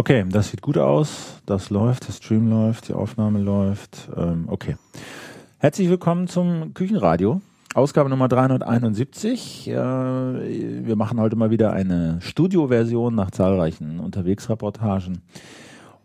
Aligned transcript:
Okay, 0.00 0.24
das 0.26 0.48
sieht 0.48 0.62
gut 0.62 0.78
aus. 0.78 1.42
Das 1.44 1.68
läuft, 1.68 2.08
der 2.08 2.14
Stream 2.14 2.48
läuft, 2.48 2.88
die 2.88 2.94
Aufnahme 2.94 3.38
läuft. 3.38 4.08
Ähm, 4.16 4.44
okay. 4.46 4.76
Herzlich 5.58 5.90
willkommen 5.90 6.26
zum 6.26 6.72
Küchenradio. 6.72 7.42
Ausgabe 7.74 8.08
Nummer 8.08 8.26
371. 8.26 9.68
Äh, 9.68 9.74
wir 9.74 10.96
machen 10.96 11.20
heute 11.20 11.36
mal 11.36 11.50
wieder 11.50 11.74
eine 11.74 12.16
Studioversion 12.22 13.14
nach 13.14 13.30
zahlreichen 13.30 14.00
Unterwegsreportagen. 14.00 15.20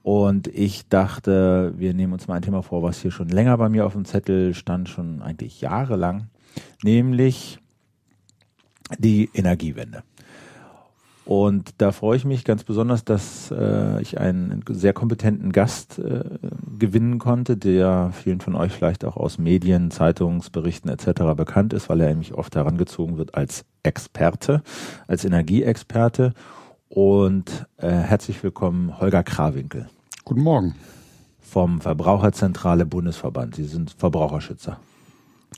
Und 0.04 0.50
ich 0.50 0.90
dachte, 0.90 1.74
wir 1.78 1.94
nehmen 1.94 2.12
uns 2.12 2.28
mal 2.28 2.36
ein 2.36 2.42
Thema 2.42 2.64
vor, 2.64 2.84
was 2.84 3.02
hier 3.02 3.12
schon 3.12 3.30
länger 3.30 3.58
bei 3.58 3.70
mir 3.70 3.86
auf 3.86 3.94
dem 3.94 4.04
Zettel 4.04 4.54
stand, 4.56 4.90
schon 4.90 5.22
eigentlich 5.22 5.62
jahrelang, 5.62 6.28
nämlich 6.84 7.60
die 9.00 9.30
Energiewende. 9.34 10.04
Und 11.26 11.74
da 11.80 11.92
freue 11.92 12.18
ich 12.18 12.26
mich 12.26 12.44
ganz 12.44 12.64
besonders, 12.64 13.04
dass 13.04 13.50
äh, 13.50 14.00
ich 14.00 14.20
einen 14.20 14.64
sehr 14.70 14.94
kompetenten 14.94 15.52
Gast 15.52 15.98
äh, 15.98 16.24
gewinnen 16.78 17.18
konnte, 17.18 17.58
der 17.58 18.12
vielen 18.14 18.42
von 18.42 18.56
euch 18.56 18.72
vielleicht 18.72 19.04
auch 19.04 19.18
aus 19.18 19.40
Medien, 19.40 19.90
Zeitungsberichten 19.90 20.90
etc. 20.92 21.36
bekannt 21.36 21.74
ist, 21.74 21.90
weil 21.90 22.02
er 22.02 22.10
nämlich 22.10 22.36
oft 22.36 22.56
herangezogen 22.56 23.18
wird 23.18 23.34
als 23.34 23.66
Experte, 23.82 24.62
als 25.08 25.26
Energieexperte. 25.26 26.34
Und 26.90 27.66
äh, 27.78 27.90
herzlich 27.90 28.44
willkommen, 28.44 29.00
Holger 29.00 29.24
Krawinkel. 29.24 29.88
Guten 30.26 30.42
Morgen. 30.42 30.76
Vom 31.42 31.82
Verbraucherzentrale 31.82 32.86
Bundesverband. 32.86 33.56
Sie 33.56 33.66
sind 33.66 33.90
Verbraucherschützer. 33.98 34.80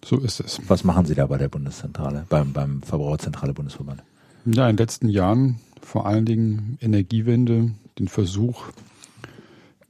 So 0.04 0.18
ist 0.18 0.40
es. 0.40 0.62
Was 0.68 0.86
machen 0.86 1.06
Sie 1.06 1.16
da 1.16 1.26
bei 1.26 1.38
der 1.38 1.50
Bundeszentrale, 1.50 2.26
beim, 2.30 2.54
beim 2.54 2.82
Verbraucherzentrale 2.84 3.54
Bundesverband? 3.54 4.02
Ja, 4.50 4.70
in 4.70 4.78
den 4.78 4.86
letzten 4.86 5.10
Jahren 5.10 5.60
vor 5.82 6.06
allen 6.06 6.24
Dingen 6.24 6.78
Energiewende, 6.80 7.72
den 8.00 8.08
Versuch, 8.08 8.68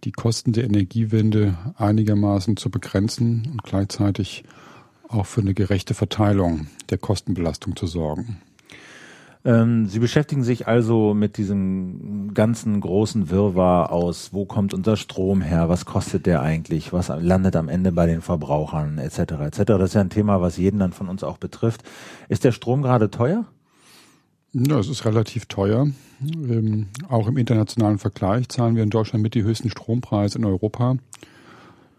die 0.03 0.11
Kosten 0.11 0.51
der 0.51 0.63
Energiewende 0.63 1.55
einigermaßen 1.77 2.57
zu 2.57 2.71
begrenzen 2.71 3.49
und 3.51 3.61
gleichzeitig 3.61 4.45
auch 5.09 5.27
für 5.27 5.41
eine 5.41 5.53
gerechte 5.53 5.93
Verteilung 5.93 6.67
der 6.89 6.97
Kostenbelastung 6.97 7.75
zu 7.75 7.85
sorgen. 7.85 8.41
Ähm, 9.45 9.85
Sie 9.85 9.99
beschäftigen 9.99 10.43
sich 10.43 10.67
also 10.67 11.13
mit 11.13 11.37
diesem 11.37 12.33
ganzen 12.33 12.81
großen 12.81 13.29
Wirrwarr 13.29 13.91
aus, 13.91 14.33
wo 14.33 14.45
kommt 14.45 14.73
unser 14.73 14.97
Strom 14.97 15.41
her, 15.41 15.69
was 15.69 15.85
kostet 15.85 16.25
der 16.25 16.41
eigentlich, 16.41 16.91
was 16.91 17.09
landet 17.09 17.55
am 17.55 17.69
Ende 17.69 17.91
bei 17.91 18.07
den 18.07 18.21
Verbrauchern 18.21 18.97
etc. 18.97 19.19
etc. 19.19 19.57
Das 19.65 19.89
ist 19.89 19.93
ja 19.93 20.01
ein 20.01 20.09
Thema, 20.09 20.41
was 20.41 20.57
jeden 20.57 20.79
dann 20.79 20.93
von 20.93 21.09
uns 21.09 21.23
auch 21.23 21.37
betrifft. 21.37 21.83
Ist 22.27 22.43
der 22.43 22.51
Strom 22.51 22.81
gerade 22.81 23.11
teuer? 23.11 23.45
Ja, 24.59 24.79
es 24.79 24.89
ist 24.89 25.05
relativ 25.05 25.45
teuer. 25.45 25.87
Ähm, 26.21 26.87
auch 27.09 27.27
im 27.27 27.37
internationalen 27.37 27.99
Vergleich 27.99 28.49
zahlen 28.49 28.75
wir 28.75 28.81
in 28.81 28.89
Deutschland 28.89 29.21
mit 29.21 29.35
die 29.35 29.43
höchsten 29.43 29.69
Strompreise 29.69 30.39
in 30.39 30.45
Europa. 30.45 30.97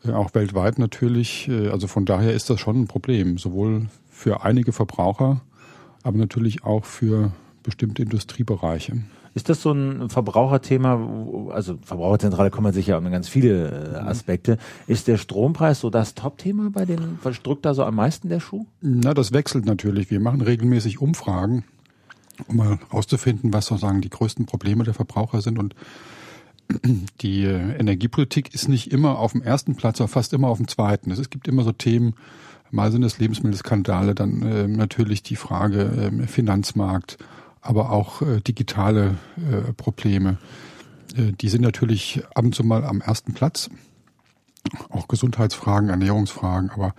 Äh, 0.04 0.10
auch 0.10 0.34
weltweit 0.34 0.78
natürlich. 0.80 1.48
Äh, 1.48 1.68
also 1.68 1.86
von 1.86 2.04
daher 2.04 2.32
ist 2.32 2.50
das 2.50 2.58
schon 2.58 2.80
ein 2.80 2.88
Problem, 2.88 3.38
sowohl 3.38 3.86
für 4.10 4.42
einige 4.42 4.72
Verbraucher, 4.72 5.40
aber 6.02 6.18
natürlich 6.18 6.64
auch 6.64 6.84
für 6.84 7.30
bestimmte 7.62 8.02
Industriebereiche. 8.02 9.02
Ist 9.34 9.48
das 9.48 9.62
so 9.62 9.70
ein 9.70 10.08
Verbraucherthema? 10.08 11.52
Also 11.52 11.78
Verbraucherzentrale 11.82 12.50
kümmert 12.50 12.74
sich 12.74 12.88
ja 12.88 12.98
um 12.98 13.08
ganz 13.08 13.28
viele 13.28 13.92
äh, 13.92 13.96
Aspekte. 13.98 14.58
Ist 14.88 15.06
der 15.06 15.16
Strompreis 15.16 15.78
so 15.78 15.90
das 15.90 16.16
Top-Thema 16.16 16.70
bei 16.72 16.86
den, 16.86 17.20
drückt 17.44 17.64
da 17.64 17.74
so 17.74 17.84
am 17.84 17.94
meisten 17.94 18.28
der 18.28 18.40
Schuh? 18.40 18.66
Na, 18.80 19.14
das 19.14 19.32
wechselt 19.32 19.64
natürlich. 19.64 20.10
Wir 20.10 20.18
machen 20.18 20.40
regelmäßig 20.40 21.00
Umfragen 21.00 21.62
um 22.46 22.56
mal 22.56 22.78
rauszufinden, 22.92 23.52
was 23.52 23.66
sozusagen 23.66 24.00
die 24.00 24.10
größten 24.10 24.46
Probleme 24.46 24.84
der 24.84 24.94
Verbraucher 24.94 25.40
sind. 25.40 25.58
Und 25.58 25.74
die 27.20 27.44
Energiepolitik 27.44 28.54
ist 28.54 28.68
nicht 28.68 28.92
immer 28.92 29.18
auf 29.18 29.32
dem 29.32 29.42
ersten 29.42 29.74
Platz, 29.74 30.00
aber 30.00 30.08
fast 30.08 30.32
immer 30.32 30.48
auf 30.48 30.58
dem 30.58 30.68
zweiten. 30.68 31.10
Es 31.10 31.30
gibt 31.30 31.48
immer 31.48 31.64
so 31.64 31.72
Themen, 31.72 32.14
mal 32.70 32.92
sind 32.92 33.02
es 33.02 33.18
Lebensmittelskandale, 33.18 34.14
dann 34.14 34.42
äh, 34.42 34.68
natürlich 34.68 35.22
die 35.22 35.36
Frage 35.36 36.10
äh, 36.20 36.26
Finanzmarkt, 36.26 37.18
aber 37.60 37.90
auch 37.90 38.22
äh, 38.22 38.40
digitale 38.40 39.16
äh, 39.36 39.72
Probleme. 39.72 40.38
Äh, 41.16 41.32
die 41.32 41.48
sind 41.48 41.62
natürlich 41.62 42.22
ab 42.34 42.44
und 42.44 42.54
zu 42.54 42.64
mal 42.64 42.84
am 42.84 43.00
ersten 43.00 43.34
Platz. 43.34 43.70
Auch 44.90 45.08
Gesundheitsfragen, 45.08 45.88
Ernährungsfragen, 45.88 46.70
aber 46.70 46.94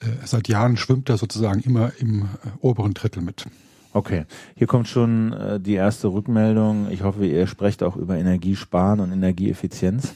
äh, 0.00 0.06
seit 0.24 0.48
Jahren 0.48 0.76
schwimmt 0.76 1.08
er 1.08 1.16
sozusagen 1.16 1.60
immer 1.60 1.92
im 1.98 2.28
oberen 2.60 2.92
Drittel 2.92 3.22
mit. 3.22 3.46
Okay, 3.92 4.26
hier 4.54 4.66
kommt 4.66 4.88
schon 4.88 5.32
äh, 5.32 5.60
die 5.60 5.74
erste 5.74 6.08
Rückmeldung. 6.08 6.88
Ich 6.90 7.02
hoffe, 7.02 7.26
ihr 7.26 7.46
sprecht 7.46 7.82
auch 7.82 7.96
über 7.96 8.16
Energiesparen 8.16 9.00
und 9.00 9.12
Energieeffizienz. 9.12 10.14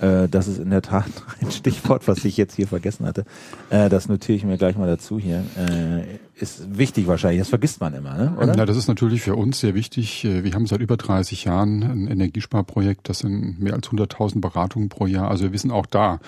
Äh, 0.00 0.28
das 0.28 0.48
ist 0.48 0.58
in 0.58 0.70
der 0.70 0.82
Tat 0.82 1.06
ein 1.40 1.50
Stichwort, 1.50 2.08
was 2.08 2.24
ich 2.24 2.36
jetzt 2.36 2.54
hier 2.54 2.66
vergessen 2.66 3.06
hatte. 3.06 3.24
Äh, 3.70 3.88
das 3.88 4.08
notiere 4.08 4.36
ich 4.36 4.44
mir 4.44 4.58
gleich 4.58 4.76
mal 4.76 4.88
dazu 4.88 5.18
hier. 5.18 5.44
Äh, 5.56 6.18
ist 6.40 6.76
wichtig 6.76 7.06
wahrscheinlich, 7.06 7.40
das 7.40 7.48
vergisst 7.48 7.80
man 7.80 7.94
immer, 7.94 8.16
ne? 8.16 8.36
oder? 8.36 8.56
Ja, 8.56 8.66
das 8.66 8.76
ist 8.76 8.88
natürlich 8.88 9.22
für 9.22 9.36
uns 9.36 9.60
sehr 9.60 9.74
wichtig. 9.74 10.24
Äh, 10.24 10.42
wir 10.42 10.52
haben 10.52 10.66
seit 10.66 10.80
über 10.80 10.96
30 10.96 11.44
Jahren 11.44 11.82
ein 11.82 12.08
Energiesparprojekt, 12.08 13.08
das 13.08 13.20
sind 13.20 13.60
mehr 13.60 13.74
als 13.74 13.88
100.000 13.88 14.40
Beratungen 14.40 14.88
pro 14.88 15.06
Jahr. 15.06 15.30
Also 15.30 15.44
wir 15.44 15.52
wissen 15.52 15.70
auch 15.70 15.86
da, 15.86 16.18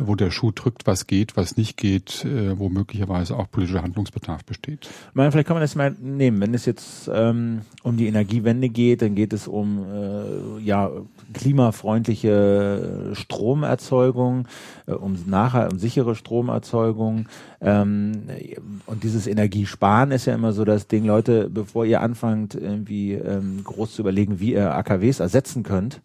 wo 0.00 0.14
der 0.14 0.30
Schuh 0.30 0.50
drückt, 0.50 0.86
was 0.86 1.06
geht, 1.06 1.36
was 1.36 1.56
nicht 1.56 1.76
geht, 1.76 2.24
äh, 2.24 2.58
wo 2.58 2.68
möglicherweise 2.68 3.36
auch 3.36 3.50
politischer 3.50 3.82
Handlungsbedarf 3.82 4.44
besteht. 4.44 4.86
Ich 4.86 5.14
meine, 5.14 5.30
vielleicht 5.30 5.46
kann 5.46 5.56
man 5.56 5.62
das 5.62 5.74
mal 5.74 5.94
nehmen. 6.00 6.40
Wenn 6.40 6.54
es 6.54 6.66
jetzt 6.66 7.10
ähm, 7.12 7.62
um 7.82 7.96
die 7.96 8.06
Energiewende 8.06 8.68
geht, 8.68 9.02
dann 9.02 9.14
geht 9.14 9.32
es 9.32 9.46
um 9.46 9.84
äh, 9.84 10.60
ja 10.62 10.90
klimafreundliche 11.32 13.10
Stromerzeugung, 13.12 14.48
äh, 14.86 14.92
um 14.92 15.16
nachher 15.26 15.70
um 15.70 15.78
sichere 15.78 16.14
Stromerzeugung. 16.14 17.28
Ähm, 17.60 18.22
und 18.86 19.04
dieses 19.04 19.26
Energiesparen 19.26 20.12
ist 20.12 20.26
ja 20.26 20.34
immer 20.34 20.52
so 20.52 20.64
das 20.64 20.88
Ding, 20.88 21.04
Leute, 21.04 21.50
bevor 21.50 21.84
ihr 21.84 22.00
anfangt, 22.00 22.54
irgendwie 22.54 23.12
ähm, 23.12 23.60
groß 23.64 23.94
zu 23.94 24.02
überlegen, 24.02 24.40
wie 24.40 24.52
ihr 24.52 24.74
AKWs 24.74 25.20
ersetzen 25.20 25.62
könnt, 25.62 26.00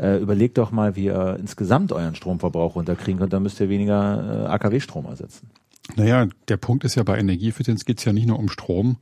äh, 0.00 0.18
überlegt 0.18 0.58
doch 0.58 0.70
mal, 0.70 0.96
wie 0.96 1.04
ihr 1.04 1.36
insgesamt 1.38 1.92
euren 1.92 2.14
Stromverbrauch 2.14 2.76
runterkriegen 2.76 3.20
könnt, 3.20 3.32
dann 3.32 3.42
müsst 3.42 3.60
ihr 3.60 3.68
weniger 3.68 4.46
äh, 4.46 4.46
AKW-Strom 4.46 5.06
ersetzen. 5.06 5.50
Naja, 5.96 6.26
der 6.48 6.56
Punkt 6.56 6.84
ist 6.84 6.94
ja 6.94 7.02
bei 7.02 7.18
Energieeffizienz 7.18 7.84
geht 7.84 7.98
es 7.98 8.04
ja 8.04 8.12
nicht 8.12 8.26
nur 8.26 8.38
um 8.38 8.48
Strom. 8.48 8.96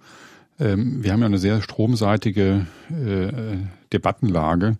Ähm, 0.59 1.03
wir 1.03 1.13
haben 1.13 1.21
ja 1.21 1.27
eine 1.27 1.39
sehr 1.39 1.63
stromseitige 1.63 2.67
äh, 2.91 3.59
Debattenlage 3.93 4.77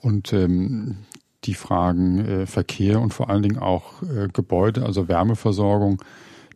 und 0.00 0.32
ähm, 0.32 0.96
die 1.44 1.54
Fragen 1.54 2.18
äh, 2.18 2.46
Verkehr 2.46 3.00
und 3.00 3.14
vor 3.14 3.30
allen 3.30 3.42
Dingen 3.42 3.58
auch 3.58 4.02
äh, 4.02 4.28
Gebäude, 4.32 4.84
also 4.84 5.08
Wärmeversorgung, 5.08 6.02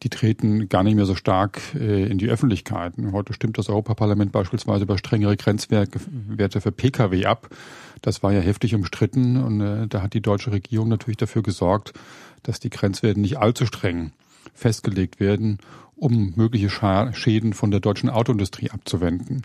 die 0.02 0.08
treten 0.08 0.68
gar 0.68 0.82
nicht 0.82 0.96
mehr 0.96 1.06
so 1.06 1.14
stark 1.14 1.60
äh, 1.74 2.06
in 2.06 2.18
die 2.18 2.28
Öffentlichkeit. 2.28 2.94
Heute 3.12 3.34
stimmt 3.34 3.58
das 3.58 3.68
Europaparlament 3.68 4.32
beispielsweise 4.32 4.84
über 4.84 4.98
strengere 4.98 5.36
Grenzwerte 5.36 6.60
für 6.60 6.72
Pkw 6.72 7.26
ab. 7.26 7.50
Das 8.02 8.22
war 8.22 8.32
ja 8.32 8.40
heftig 8.40 8.74
umstritten 8.74 9.36
und 9.36 9.60
äh, 9.60 9.86
da 9.86 10.02
hat 10.02 10.14
die 10.14 10.22
deutsche 10.22 10.52
Regierung 10.52 10.88
natürlich 10.88 11.18
dafür 11.18 11.42
gesorgt, 11.42 11.92
dass 12.42 12.60
die 12.60 12.70
Grenzwerte 12.70 13.20
nicht 13.20 13.38
allzu 13.38 13.66
streng 13.66 14.12
festgelegt 14.54 15.20
werden, 15.20 15.58
um 15.96 16.32
mögliche 16.36 16.70
Schäden 16.70 17.52
von 17.52 17.70
der 17.70 17.80
deutschen 17.80 18.08
Autoindustrie 18.08 18.70
abzuwenden. 18.70 19.42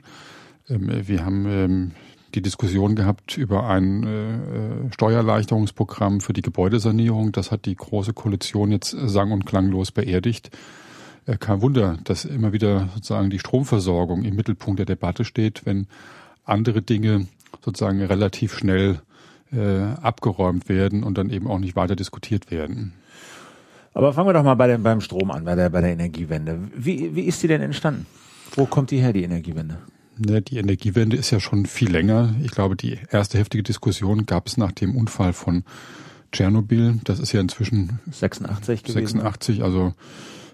Ähm, 0.70 1.08
wir 1.08 1.26
haben 1.26 1.46
ähm, 1.48 1.92
die 2.34 2.42
Diskussion 2.42 2.96
gehabt 2.96 3.38
über 3.38 3.68
ein 3.68 4.04
äh, 4.04 4.94
Steuererleichterungsprogramm 4.94 6.22
für 6.22 6.34
die 6.34 6.42
Gebäudesanierung. 6.42 7.32
Das 7.32 7.52
hat 7.52 7.66
die 7.66 7.76
Große 7.76 8.14
Koalition 8.14 8.72
jetzt 8.72 8.92
sang- 8.92 9.32
und 9.32 9.46
klanglos 9.46 9.92
beerdigt. 9.92 10.52
Äh, 11.26 11.38
kein 11.38 11.62
Wunder, 11.62 11.98
dass 12.04 12.26
immer 12.26 12.54
wieder 12.54 12.90
sozusagen 12.94 13.30
die 13.30 13.40
Stromversorgung 13.40 14.24
im 14.24 14.36
Mittelpunkt 14.36 14.80
der 14.80 14.86
Debatte 14.86 15.26
steht, 15.26 15.66
wenn 15.66 15.88
andere 16.44 16.82
Dinge 16.82 17.28
sozusagen 17.64 18.02
relativ 18.02 18.56
schnell 18.56 19.00
äh, 19.52 19.81
abgeräumt 20.02 20.69
werden 20.69 21.04
und 21.04 21.18
dann 21.18 21.30
eben 21.30 21.48
auch 21.48 21.60
nicht 21.60 21.75
weiter 21.75 21.96
diskutiert 21.96 22.52
werden. 22.52 22.94
Aber 23.94 24.13
fangen 24.13 24.28
wir 24.28 24.34
doch 24.34 24.44
mal 24.44 24.56
bei 24.56 24.68
dem, 24.68 24.84
beim 24.84 25.02
Strom 25.02 25.31
an, 25.31 25.46
bei 25.46 25.56
der, 25.56 25.69
bei 25.69 25.81
der 25.81 25.92
Energiewende. 25.92 26.60
Wie, 26.75 27.16
wie 27.16 27.22
ist 27.22 27.42
die 27.44 27.48
denn 27.48 27.62
entstanden? 27.62 28.06
Wo 28.56 28.66
kommt 28.66 28.92
die 28.92 29.00
her, 29.00 29.13
die 29.13 29.24
Energiewende? 29.24 29.78
Ne, 30.18 30.42
die 30.42 30.57
Energiewende 30.57 31.18
ist 31.18 31.31
ja 31.31 31.40
schon 31.40 31.66
viel 31.66 31.92
länger. 31.92 32.36
Ich 32.44 32.52
glaube, 32.52 32.75
die 32.75 33.00
erste 33.10 33.38
heftige 33.38 33.63
Diskussion 33.63 34.25
gab 34.25 34.48
es 34.48 34.58
nach 34.58 34.72
dem 34.72 34.96
Unfall 34.96 35.34
von 35.34 35.63
Tschernobyl. 36.31 37.00
Das 37.04 37.19
ist 37.19 37.31
ja 37.31 37.42
inzwischen 37.42 38.00
86 38.12 38.84
gewesen. 38.84 39.19
86, 39.19 39.63
also 39.63 39.94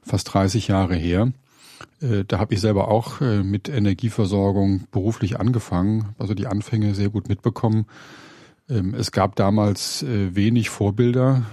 fast 0.03 0.33
30 0.33 0.67
Jahre 0.67 0.95
her. 0.95 1.31
Äh, 2.01 2.23
da 2.27 2.39
habe 2.39 2.53
ich 2.53 2.61
selber 2.61 2.87
auch 2.87 3.21
äh, 3.21 3.43
mit 3.43 3.69
Energieversorgung 3.69 4.85
beruflich 4.91 5.39
angefangen, 5.39 6.09
also 6.17 6.33
die 6.33 6.47
Anfänge 6.47 6.95
sehr 6.95 7.09
gut 7.09 7.29
mitbekommen. 7.29 7.85
Ähm, 8.69 8.93
es 8.93 9.11
gab 9.11 9.35
damals 9.35 10.03
äh, 10.03 10.35
wenig 10.35 10.69
Vorbilder. 10.69 11.43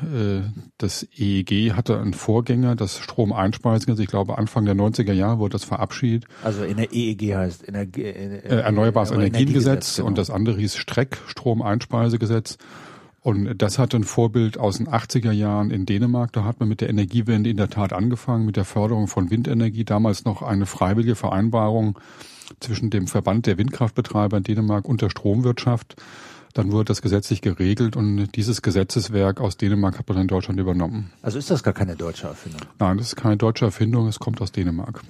Das 0.79 1.07
EEG 1.17 1.73
hatte 1.73 1.99
einen 1.99 2.15
Vorgänger, 2.15 2.77
das 2.77 2.99
Stromeinspeisegesetz. 2.99 4.03
Ich 4.03 4.11
glaube, 4.11 4.39
Anfang 4.39 4.65
der 4.65 4.75
90er 4.75 5.13
Jahre 5.13 5.39
wurde 5.39 5.53
das 5.53 5.65
verabschiedet. 5.65 6.27
Also 6.45 6.65
in 6.65 6.77
der 6.77 6.93
EEG 6.93 7.35
heißt 7.35 7.67
Energie, 7.67 8.05
Erneuerbares 8.05 9.11
Energiengesetz 9.11 9.97
genau. 9.97 10.09
und 10.09 10.19
das 10.19 10.31
andere 10.31 10.59
hieß 10.59 10.77
Streck, 10.77 11.19
Stromeinspeisegesetz. 11.27 12.59
Und 13.21 13.61
das 13.61 13.79
hatte 13.79 13.97
ein 13.97 14.05
Vorbild 14.05 14.59
aus 14.59 14.79
den 14.79 14.89
80er 14.89 15.33
Jahren 15.33 15.71
in 15.71 15.87
Dänemark. 15.87 16.33
Da 16.33 16.45
hat 16.45 16.61
man 16.61 16.69
mit 16.69 16.81
der 16.81 16.89
Energiewende 16.89 17.51
in 17.51 17.57
der 17.57 17.69
Tat 17.69 17.93
angefangen, 17.93 18.47
mit 18.47 18.57
der 18.57 18.65
Förderung 18.65 19.09
von 19.09 19.31
Windenergie. 19.31 19.85
Damals 19.85 20.25
noch 20.25 20.43
eine 20.43 20.67
freiwillige 20.67 21.17
Vereinbarung 21.17 21.99
zwischen 22.61 22.91
dem 22.91 23.07
Verband 23.07 23.47
der 23.47 23.59
Windkraftbetreiber 23.59 24.39
in 24.39 24.45
Dänemark 24.45 24.89
und 24.89 25.03
der 25.03 25.11
Stromwirtschaft. 25.11 25.97
Dann 26.55 26.73
wurde 26.73 26.87
das 26.87 27.03
gesetzlich 27.03 27.41
geregelt 27.41 27.95
und 27.95 28.35
dieses 28.35 28.63
Gesetzeswerk 28.63 29.41
aus 29.41 29.57
Dänemark 29.57 29.99
hat 29.99 30.09
man 30.09 30.19
in 30.19 30.29
Deutschland 30.29 30.59
übernommen. 30.59 31.13
Also 31.21 31.39
ist 31.39 31.51
das 31.51 31.63
gar 31.63 31.75
keine 31.75 31.95
deutsche 31.95 32.27
Erfindung? 32.27 32.63
Nein, 32.79 32.99
das 32.99 33.09
ist 33.09 33.17
keine 33.17 33.37
deutsche 33.37 33.67
Erfindung, 33.67 34.09
es 34.09 34.19
kommt 34.19 34.41
aus 34.41 34.51
Dänemark. 34.51 35.03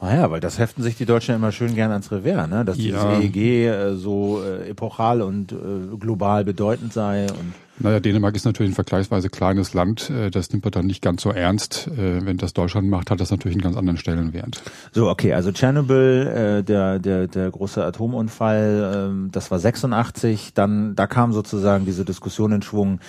Ah 0.00 0.14
ja, 0.14 0.30
weil 0.30 0.40
das 0.40 0.58
heften 0.58 0.82
sich 0.82 0.96
die 0.96 1.06
Deutschen 1.06 1.34
immer 1.34 1.50
schön 1.50 1.74
gern 1.74 1.90
ans 1.90 2.12
Revers, 2.12 2.48
ne? 2.48 2.64
dass 2.64 2.76
dieses 2.76 3.02
ja. 3.02 3.18
EEG 3.18 3.36
äh, 3.36 3.94
so 3.96 4.40
äh, 4.42 4.70
epochal 4.70 5.22
und 5.22 5.52
äh, 5.52 5.96
global 5.98 6.44
bedeutend 6.44 6.92
sei. 6.92 7.24
Und 7.24 7.54
naja, 7.80 7.98
Dänemark 7.98 8.36
ist 8.36 8.44
natürlich 8.44 8.72
ein 8.72 8.74
vergleichsweise 8.74 9.28
kleines 9.28 9.74
Land. 9.74 10.10
Äh, 10.10 10.30
das 10.30 10.50
nimmt 10.52 10.64
man 10.64 10.70
dann 10.70 10.86
nicht 10.86 11.02
ganz 11.02 11.22
so 11.22 11.30
ernst. 11.30 11.88
Äh, 11.88 12.24
wenn 12.24 12.36
das 12.36 12.52
Deutschland 12.52 12.88
macht, 12.88 13.10
hat 13.10 13.20
das 13.20 13.30
natürlich 13.30 13.56
einen 13.56 13.62
ganz 13.62 13.76
anderen 13.76 13.96
Stellenwert. 13.96 14.62
So, 14.92 15.08
okay, 15.08 15.32
also 15.32 15.50
Tschernobyl, 15.50 16.26
äh, 16.26 16.62
der, 16.62 17.00
der, 17.00 17.26
der 17.26 17.50
große 17.50 17.84
Atomunfall, 17.84 18.92
ähm, 18.94 19.28
das 19.32 19.50
war 19.50 19.58
86. 19.58 20.54
Dann, 20.54 20.94
da 20.94 21.08
kam 21.08 21.32
sozusagen 21.32 21.84
diese 21.86 22.04
Diskussion 22.04 22.52
in 22.52 22.62
Schwung. 22.62 23.00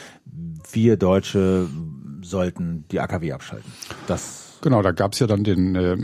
Wir 0.72 0.98
Deutsche 0.98 1.68
sollten 2.22 2.86
die 2.92 3.00
AKW 3.00 3.32
abschalten. 3.32 3.72
Das 4.08 4.49
Genau, 4.62 4.82
da 4.82 4.92
gab 4.92 5.14
es 5.14 5.20
ja 5.20 5.28
dann 5.28 5.44
den 5.44 5.76
äh, 5.76 5.98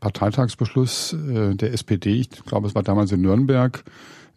Parteitagsbeschluss 0.00 1.12
äh, 1.12 1.54
der 1.54 1.72
SPD, 1.72 2.14
ich 2.14 2.30
glaube 2.44 2.66
es 2.66 2.74
war 2.74 2.82
damals 2.82 3.12
in 3.12 3.20
Nürnberg, 3.20 3.84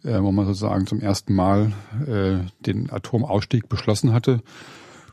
äh, 0.04 0.20
wo 0.20 0.30
man 0.30 0.46
sozusagen 0.46 0.86
zum 0.86 1.00
ersten 1.00 1.34
Mal 1.34 1.72
äh, 2.06 2.46
den 2.64 2.90
Atomausstieg 2.90 3.68
beschlossen 3.68 4.12
hatte. 4.12 4.40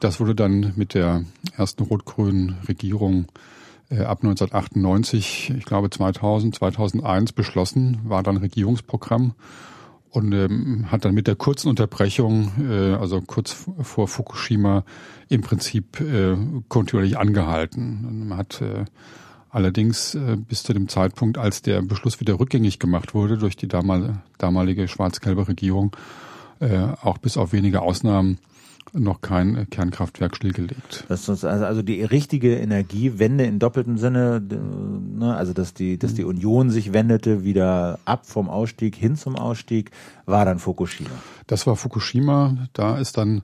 Das 0.01 0.19
wurde 0.19 0.35
dann 0.35 0.73
mit 0.75 0.93
der 0.93 1.23
ersten 1.55 1.83
rot-grünen 1.83 2.57
Regierung 2.67 3.27
äh, 3.89 4.01
ab 4.01 4.19
1998, 4.23 5.53
ich 5.57 5.65
glaube 5.65 5.89
2000, 5.89 6.55
2001 6.55 7.31
beschlossen, 7.31 7.99
war 8.03 8.23
dann 8.23 8.37
Regierungsprogramm 8.37 9.33
und 10.15 10.31
ähm, 10.31 10.85
hat 10.91 11.03
dann 11.03 11.13
mit 11.13 11.27
der 11.27 11.35
kurzen 11.35 11.67
Unterbrechung, 11.67 12.51
äh, 12.69 12.93
also 12.93 13.21
kurz 13.21 13.65
vor 13.81 14.07
Fukushima, 14.07 14.85
im 15.27 15.41
Prinzip 15.41 15.99
äh, 15.99 16.37
kontinuierlich 16.69 17.17
angehalten. 17.17 18.27
Man 18.27 18.37
hat 18.37 18.61
äh, 18.61 18.85
allerdings 19.49 20.15
äh, 20.15 20.37
bis 20.37 20.63
zu 20.63 20.73
dem 20.73 20.87
Zeitpunkt, 20.87 21.37
als 21.37 21.61
der 21.61 21.81
Beschluss 21.81 22.19
wieder 22.19 22.39
rückgängig 22.39 22.79
gemacht 22.79 23.13
wurde 23.13 23.37
durch 23.37 23.57
die 23.57 23.67
damalige, 23.67 24.19
damalige 24.37 24.87
schwarz-gelbe 24.87 25.47
Regierung, 25.47 25.95
äh, 26.59 26.77
auch 27.01 27.17
bis 27.17 27.35
auf 27.35 27.51
wenige 27.51 27.81
Ausnahmen 27.81 28.37
noch 28.95 29.21
kein 29.21 29.69
Kernkraftwerk 29.69 30.35
stillgelegt. 30.35 31.05
Das 31.07 31.27
ist 31.27 31.43
also, 31.43 31.65
also 31.65 31.81
die 31.81 32.03
richtige 32.03 32.55
Energiewende 32.55 33.43
in 33.43 33.59
doppeltem 33.59 33.97
Sinne, 33.97 34.41
ne, 34.41 35.35
also 35.35 35.53
dass 35.53 35.73
die, 35.73 35.97
dass 35.97 36.13
die 36.13 36.23
mhm. 36.23 36.29
Union 36.29 36.69
sich 36.69 36.93
wendete 36.93 37.43
wieder 37.43 37.99
ab 38.05 38.25
vom 38.25 38.49
Ausstieg 38.49 38.95
hin 38.95 39.15
zum 39.15 39.35
Ausstieg, 39.35 39.91
war 40.25 40.45
dann 40.45 40.59
Fukushima. 40.59 41.09
Das 41.47 41.67
war 41.67 41.75
Fukushima. 41.75 42.57
Da 42.73 42.97
ist 42.97 43.17
dann 43.17 43.43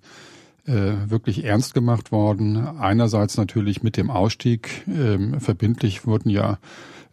äh, 0.65 0.93
wirklich 1.07 1.43
ernst 1.43 1.73
gemacht 1.73 2.11
worden. 2.11 2.57
Einerseits 2.57 3.37
natürlich 3.37 3.83
mit 3.83 3.97
dem 3.97 4.09
Ausstieg. 4.09 4.85
Ähm, 4.87 5.39
verbindlich 5.39 6.05
wurden 6.05 6.29
ja 6.29 6.59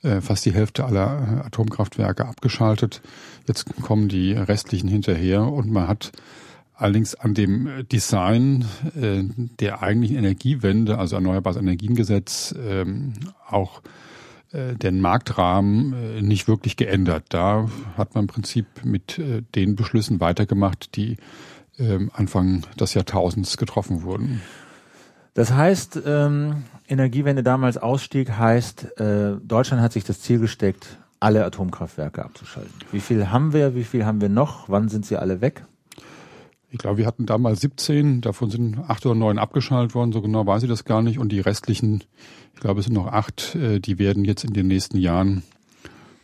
äh, 0.02 0.20
fast 0.20 0.44
die 0.46 0.52
Hälfte 0.52 0.84
aller 0.84 1.44
Atomkraftwerke 1.46 2.26
abgeschaltet. 2.26 3.02
Jetzt 3.46 3.66
kommen 3.82 4.08
die 4.08 4.32
restlichen 4.32 4.88
hinterher 4.88 5.42
und 5.42 5.70
man 5.70 5.88
hat 5.88 6.12
Allerdings 6.78 7.16
an 7.16 7.34
dem 7.34 7.68
Design 7.90 8.64
äh, 8.94 9.24
der 9.58 9.82
eigentlichen 9.82 10.16
Energiewende, 10.16 10.96
also 10.96 11.16
Erneuerbares 11.16 11.56
Energiengesetz, 11.56 12.54
ähm, 12.56 13.14
auch 13.48 13.82
äh, 14.52 14.76
den 14.76 15.00
Marktrahmen 15.00 15.92
äh, 15.92 16.22
nicht 16.22 16.46
wirklich 16.46 16.76
geändert. 16.76 17.24
Da 17.30 17.68
hat 17.96 18.14
man 18.14 18.24
im 18.24 18.28
Prinzip 18.28 18.66
mit 18.84 19.18
äh, 19.18 19.42
den 19.56 19.74
Beschlüssen 19.74 20.20
weitergemacht, 20.20 20.94
die 20.94 21.16
äh, 21.78 21.98
Anfang 22.12 22.62
des 22.78 22.94
Jahrtausends 22.94 23.56
getroffen 23.56 24.04
wurden. 24.04 24.40
Das 25.34 25.52
heißt, 25.52 26.00
ähm, 26.06 26.62
Energiewende 26.86 27.42
damals 27.42 27.76
Ausstieg 27.76 28.30
heißt, 28.30 29.00
äh, 29.00 29.32
Deutschland 29.42 29.82
hat 29.82 29.92
sich 29.92 30.04
das 30.04 30.20
Ziel 30.20 30.38
gesteckt, 30.38 30.96
alle 31.18 31.44
Atomkraftwerke 31.44 32.24
abzuschalten. 32.24 32.72
Wie 32.92 33.00
viel 33.00 33.32
haben 33.32 33.52
wir? 33.52 33.74
Wie 33.74 33.82
viel 33.82 34.06
haben 34.06 34.20
wir 34.20 34.28
noch? 34.28 34.68
Wann 34.68 34.88
sind 34.88 35.06
sie 35.06 35.16
alle 35.16 35.40
weg? 35.40 35.64
Ich 36.70 36.78
glaube, 36.78 36.98
wir 36.98 37.06
hatten 37.06 37.24
damals 37.24 37.60
17, 37.60 38.20
davon 38.20 38.50
sind 38.50 38.78
acht 38.88 39.06
oder 39.06 39.14
neun 39.14 39.38
abgeschaltet 39.38 39.94
worden, 39.94 40.12
so 40.12 40.20
genau 40.20 40.46
weiß 40.46 40.62
ich 40.64 40.68
das 40.68 40.84
gar 40.84 41.00
nicht. 41.00 41.18
Und 41.18 41.30
die 41.32 41.40
restlichen, 41.40 42.04
ich 42.54 42.60
glaube, 42.60 42.80
es 42.80 42.86
sind 42.86 42.94
noch 42.94 43.06
acht, 43.06 43.54
äh, 43.54 43.80
die 43.80 43.98
werden 43.98 44.24
jetzt 44.24 44.44
in 44.44 44.52
den 44.52 44.66
nächsten 44.66 44.98
Jahren 44.98 45.42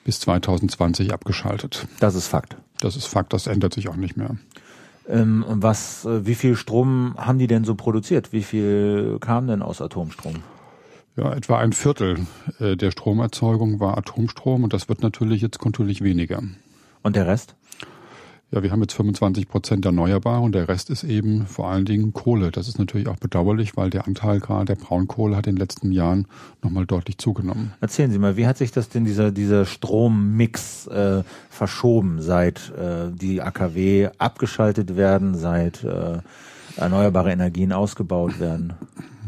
bis 0.05 0.21
2020 0.21 1.15
abgeschaltet. 1.15 1.87
Das 1.99 2.15
ist 2.15 2.29
Fakt. 2.29 2.57
Das 2.81 2.97
ist 2.97 3.07
Fakt, 3.07 3.33
das 3.33 3.47
ändert 3.47 3.73
sich 3.73 3.89
auch 3.89 3.97
nicht 3.97 4.17
mehr. 4.19 4.37
Ähm, 5.09 5.45
was, 5.49 6.05
äh, 6.05 6.27
wie 6.27 6.35
viel 6.35 6.57
Strom 6.57 7.15
haben 7.17 7.39
die 7.39 7.47
denn 7.47 7.65
so 7.65 7.75
produziert? 7.75 8.33
Wie 8.33 8.43
viel 8.43 9.19
kam 9.21 9.47
denn 9.47 9.63
aus 9.63 9.81
Atomstrom? 9.81 10.37
Ja, 11.17 11.33
etwa 11.33 11.59
ein 11.59 11.73
Viertel 11.73 12.27
äh, 12.59 12.77
der 12.77 12.91
Stromerzeugung 12.91 13.81
war 13.81 13.97
Atomstrom 13.97 14.65
und 14.65 14.73
das 14.73 14.89
wird 14.89 15.03
natürlich 15.03 15.43
jetzt 15.43 15.59
kontinuierlich 15.59 16.03
weniger. 16.03 16.43
Und 17.03 17.17
der 17.17 17.27
Rest? 17.27 17.55
ja, 18.51 18.63
wir 18.63 18.71
haben 18.71 18.81
jetzt 18.83 18.95
25 18.95 19.49
Prozent 19.49 19.85
erneuerbar 19.85 20.41
und 20.41 20.55
der 20.55 20.69
Rest 20.69 20.89
ist 20.91 21.03
eben 21.03 21.47
vor 21.47 21.69
allen 21.69 21.85
Dingen 21.85 22.13
Kohle. 22.13 22.53
Das 22.53 22.69
ist 22.69 22.79
natürlich 22.79 23.09
auch 23.09 23.17
bedauerlich, 23.17 23.77
weil 23.77 23.91
der 23.91 24.07
Anteil 24.07 24.39
gerade 24.39 24.67
der 24.67 24.75
Braunkohle 24.77 25.37
hat 25.37 25.47
in 25.47 25.57
den 25.57 25.61
letzten 25.61 25.91
Jahren 25.91 26.29
nochmal 26.63 26.87
deutlich 26.87 27.19
zugenommen. 27.19 27.73
Erzählen 27.81 28.13
Sie 28.13 28.19
mal, 28.19 28.37
wie 28.37 28.47
hat 28.47 28.57
sich 28.57 28.71
das 28.71 28.89
denn 28.89 29.05
dieser, 29.05 29.33
dieser 29.33 29.65
Strommix 29.65 30.87
äh, 30.87 31.25
verschoben, 31.51 32.21
seit 32.21 32.71
äh, 32.79 33.11
die 33.13 33.43
AKW 33.43 34.11
abgeschaltet 34.19 34.97
werden, 34.97 35.35
seit 35.35 35.83
äh, 35.83 36.19
erneuerbare 36.77 37.33
Energien 37.33 37.73
ausgebaut 37.73 38.39
werden? 38.39 38.75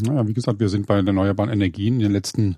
Naja, 0.04 0.28
wie 0.28 0.34
gesagt, 0.34 0.60
wir 0.60 0.68
sind 0.68 0.86
bei 0.86 0.96
den 0.96 1.06
erneuerbaren 1.06 1.50
Energien 1.50 1.94
in 1.94 2.00
den 2.00 2.12
letzten 2.12 2.56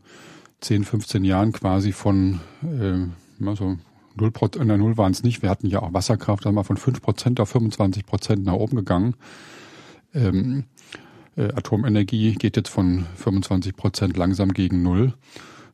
10, 0.61 0.85
15 0.85 1.25
Jahren 1.25 1.53
quasi 1.53 1.93
von 1.93 2.41
äh, 2.63 3.55
so 3.55 3.77
0 4.19 4.31
Prozent, 4.31 4.67
Null 4.67 4.97
waren 4.97 5.13
es 5.13 5.23
nicht. 5.23 5.43
Wir 5.43 5.51
hatten 5.51 5.67
ja 5.67 5.83
auch 5.83 5.93
Wasserkraft, 5.93 6.45
da 6.45 6.53
mal 6.53 6.65
von 6.65 6.77
5 6.77 7.01
Prozent 7.01 7.41
auf 7.41 7.51
25 7.51 8.05
Prozent 8.07 8.45
nach 8.45 8.55
oben 8.55 8.77
gegangen. 8.77 9.15
Ähm, 10.15 10.65
äh, 11.37 11.53
Atomenergie 11.55 12.35
geht 12.35 12.57
jetzt 12.57 12.69
von 12.69 13.07
25 13.17 13.77
Prozent 13.77 14.17
langsam 14.17 14.53
gegen 14.53 14.83
Null. 14.83 15.15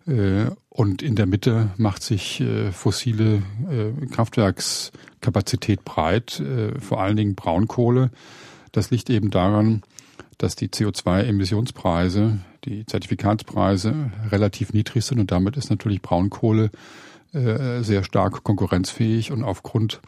Äh, 0.07 0.51
und 0.69 1.03
in 1.03 1.17
der 1.17 1.27
Mitte 1.27 1.71
macht 1.77 2.03
sich 2.03 2.41
äh, 2.41 2.71
fossile 2.73 3.43
äh, 3.71 4.07
Kraftwerkskapazität 4.07 5.85
breit, 5.85 6.41
äh, 6.41 6.79
vor 6.81 7.01
allen 7.01 7.17
Dingen 7.17 7.35
Braunkohle. 7.35 8.11
Das 8.73 8.91
liegt 8.91 9.09
eben 9.09 9.31
daran, 9.31 9.83
dass 10.37 10.57
die 10.57 10.69
CO2-Emissionspreise, 10.69 12.39
die 12.65 12.85
Zertifikatspreise 12.87 14.11
relativ 14.31 14.73
niedrig 14.73 15.05
sind 15.05 15.21
und 15.21 15.31
damit 15.31 15.57
ist 15.57 15.71
natürlich 15.71 16.03
Braunkohle 16.03 16.71
äh, 17.35 17.83
sehr 17.83 18.05
stark 18.05 18.45
konkurrenzfähig 18.45 19.33
und 19.33 19.45
aufgrund 19.45 20.01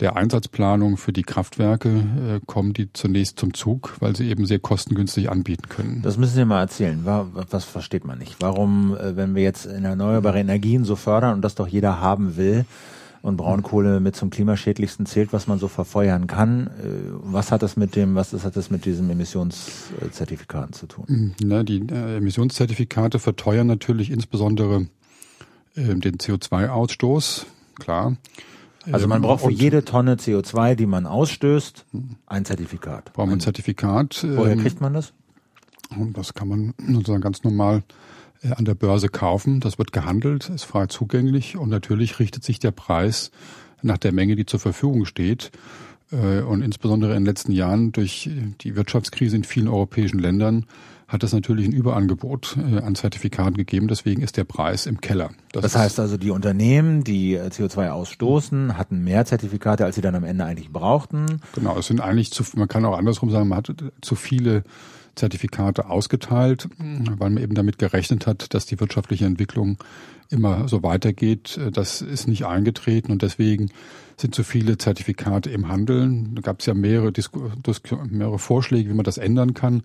der 0.00 0.16
Einsatzplanung 0.16 0.96
für 0.96 1.12
die 1.12 1.22
Kraftwerke 1.22 1.88
äh, 1.88 2.40
kommen 2.46 2.72
die 2.72 2.92
zunächst 2.92 3.38
zum 3.38 3.54
Zug, 3.54 3.94
weil 4.00 4.16
sie 4.16 4.28
eben 4.28 4.44
sehr 4.44 4.58
kostengünstig 4.58 5.30
anbieten 5.30 5.68
können. 5.68 6.02
Das 6.02 6.18
müssen 6.18 6.34
Sie 6.34 6.44
mal 6.44 6.60
erzählen. 6.60 7.04
Was 7.04 7.64
versteht 7.64 8.04
man 8.04 8.18
nicht? 8.18 8.36
Warum, 8.40 8.96
äh, 8.96 9.16
wenn 9.16 9.34
wir 9.34 9.42
jetzt 9.42 9.66
in 9.66 9.84
erneuerbare 9.84 10.40
Energien 10.40 10.84
so 10.84 10.96
fördern 10.96 11.34
und 11.34 11.42
das 11.42 11.54
doch 11.54 11.68
jeder 11.68 12.00
haben 12.00 12.36
will 12.36 12.64
und 13.22 13.36
Braunkohle 13.36 14.00
mit 14.00 14.16
zum 14.16 14.30
klimaschädlichsten 14.30 15.06
zählt, 15.06 15.32
was 15.32 15.46
man 15.46 15.60
so 15.60 15.68
verfeuern 15.68 16.26
kann, 16.26 16.66
äh, 16.66 16.70
was 17.22 17.52
hat 17.52 17.62
das 17.62 17.76
mit 17.76 17.94
dem, 17.94 18.16
was 18.16 18.32
hat 18.32 18.56
das 18.56 18.70
mit 18.70 18.86
diesem 18.86 19.08
Emissionszertifikaten 19.10 20.72
zu 20.72 20.86
tun? 20.86 21.34
Na, 21.40 21.62
die 21.62 21.86
äh, 21.88 22.16
Emissionszertifikate 22.16 23.20
verteuern 23.20 23.68
natürlich 23.68 24.10
insbesondere 24.10 24.88
ähm, 25.76 26.00
den 26.00 26.16
CO2-Ausstoß, 26.16 27.46
klar. 27.78 28.16
Also 28.92 29.08
man 29.08 29.18
ähm, 29.18 29.22
braucht 29.22 29.44
für 29.44 29.50
jede 29.50 29.84
Tonne 29.84 30.16
CO2, 30.16 30.74
die 30.74 30.86
man 30.86 31.06
ausstößt, 31.06 31.86
ein 32.26 32.44
Zertifikat. 32.44 33.12
Braucht 33.12 33.28
man 33.28 33.38
ein 33.38 33.40
Zertifikat. 33.40 34.26
Woher 34.28 34.52
ähm, 34.52 34.60
kriegt 34.60 34.80
man 34.80 34.92
das? 34.92 35.12
Und 35.96 36.16
das 36.16 36.34
kann 36.34 36.48
man 36.48 36.74
sozusagen 36.78 37.22
ganz 37.22 37.44
normal 37.44 37.82
äh, 38.42 38.52
an 38.52 38.64
der 38.64 38.74
Börse 38.74 39.08
kaufen. 39.08 39.60
Das 39.60 39.78
wird 39.78 39.92
gehandelt, 39.92 40.50
ist 40.50 40.64
frei 40.64 40.86
zugänglich 40.86 41.56
und 41.56 41.70
natürlich 41.70 42.18
richtet 42.18 42.44
sich 42.44 42.58
der 42.58 42.72
Preis 42.72 43.30
nach 43.82 43.98
der 43.98 44.12
Menge, 44.12 44.36
die 44.36 44.46
zur 44.46 44.60
Verfügung 44.60 45.06
steht. 45.06 45.50
Äh, 46.10 46.42
und 46.42 46.62
insbesondere 46.62 47.12
in 47.12 47.20
den 47.20 47.26
letzten 47.26 47.52
Jahren 47.52 47.92
durch 47.92 48.30
die 48.60 48.76
Wirtschaftskrise 48.76 49.36
in 49.36 49.44
vielen 49.44 49.68
europäischen 49.68 50.18
Ländern 50.18 50.66
hat 51.14 51.22
es 51.22 51.32
natürlich 51.32 51.66
ein 51.66 51.72
Überangebot 51.72 52.58
äh, 52.58 52.78
an 52.80 52.96
Zertifikaten 52.96 53.56
gegeben. 53.56 53.88
Deswegen 53.88 54.20
ist 54.20 54.36
der 54.36 54.44
Preis 54.44 54.84
im 54.84 55.00
Keller. 55.00 55.30
Das, 55.52 55.62
das 55.62 55.76
heißt 55.76 56.00
also, 56.00 56.16
die 56.16 56.30
Unternehmen, 56.30 57.04
die 57.04 57.34
äh, 57.34 57.46
CO2 57.46 57.90
ausstoßen, 57.90 58.76
hatten 58.76 59.02
mehr 59.04 59.24
Zertifikate, 59.24 59.84
als 59.84 59.94
sie 59.94 60.02
dann 60.02 60.16
am 60.16 60.24
Ende 60.24 60.44
eigentlich 60.44 60.70
brauchten. 60.70 61.40
Genau, 61.54 61.78
es 61.78 61.86
sind 61.86 62.00
eigentlich 62.00 62.32
zu, 62.32 62.42
man 62.56 62.68
kann 62.68 62.84
auch 62.84 62.98
andersrum 62.98 63.30
sagen, 63.30 63.48
man 63.48 63.58
hat 63.58 63.72
zu 64.00 64.16
viele 64.16 64.64
Zertifikate 65.14 65.88
ausgeteilt, 65.88 66.68
weil 66.78 67.30
man 67.30 67.40
eben 67.40 67.54
damit 67.54 67.78
gerechnet 67.78 68.26
hat, 68.26 68.52
dass 68.52 68.66
die 68.66 68.80
wirtschaftliche 68.80 69.24
Entwicklung 69.24 69.78
immer 70.28 70.66
so 70.66 70.82
weitergeht. 70.82 71.60
Das 71.72 72.02
ist 72.02 72.26
nicht 72.26 72.44
eingetreten 72.46 73.12
und 73.12 73.22
deswegen 73.22 73.70
sind 74.16 74.34
zu 74.34 74.42
viele 74.42 74.76
Zertifikate 74.76 75.50
im 75.50 75.68
Handel. 75.68 76.10
Da 76.32 76.40
gab 76.40 76.58
es 76.58 76.66
ja 76.66 76.74
mehrere, 76.74 77.12
mehrere 78.10 78.38
Vorschläge, 78.40 78.90
wie 78.90 78.94
man 78.94 79.04
das 79.04 79.18
ändern 79.18 79.54
kann. 79.54 79.84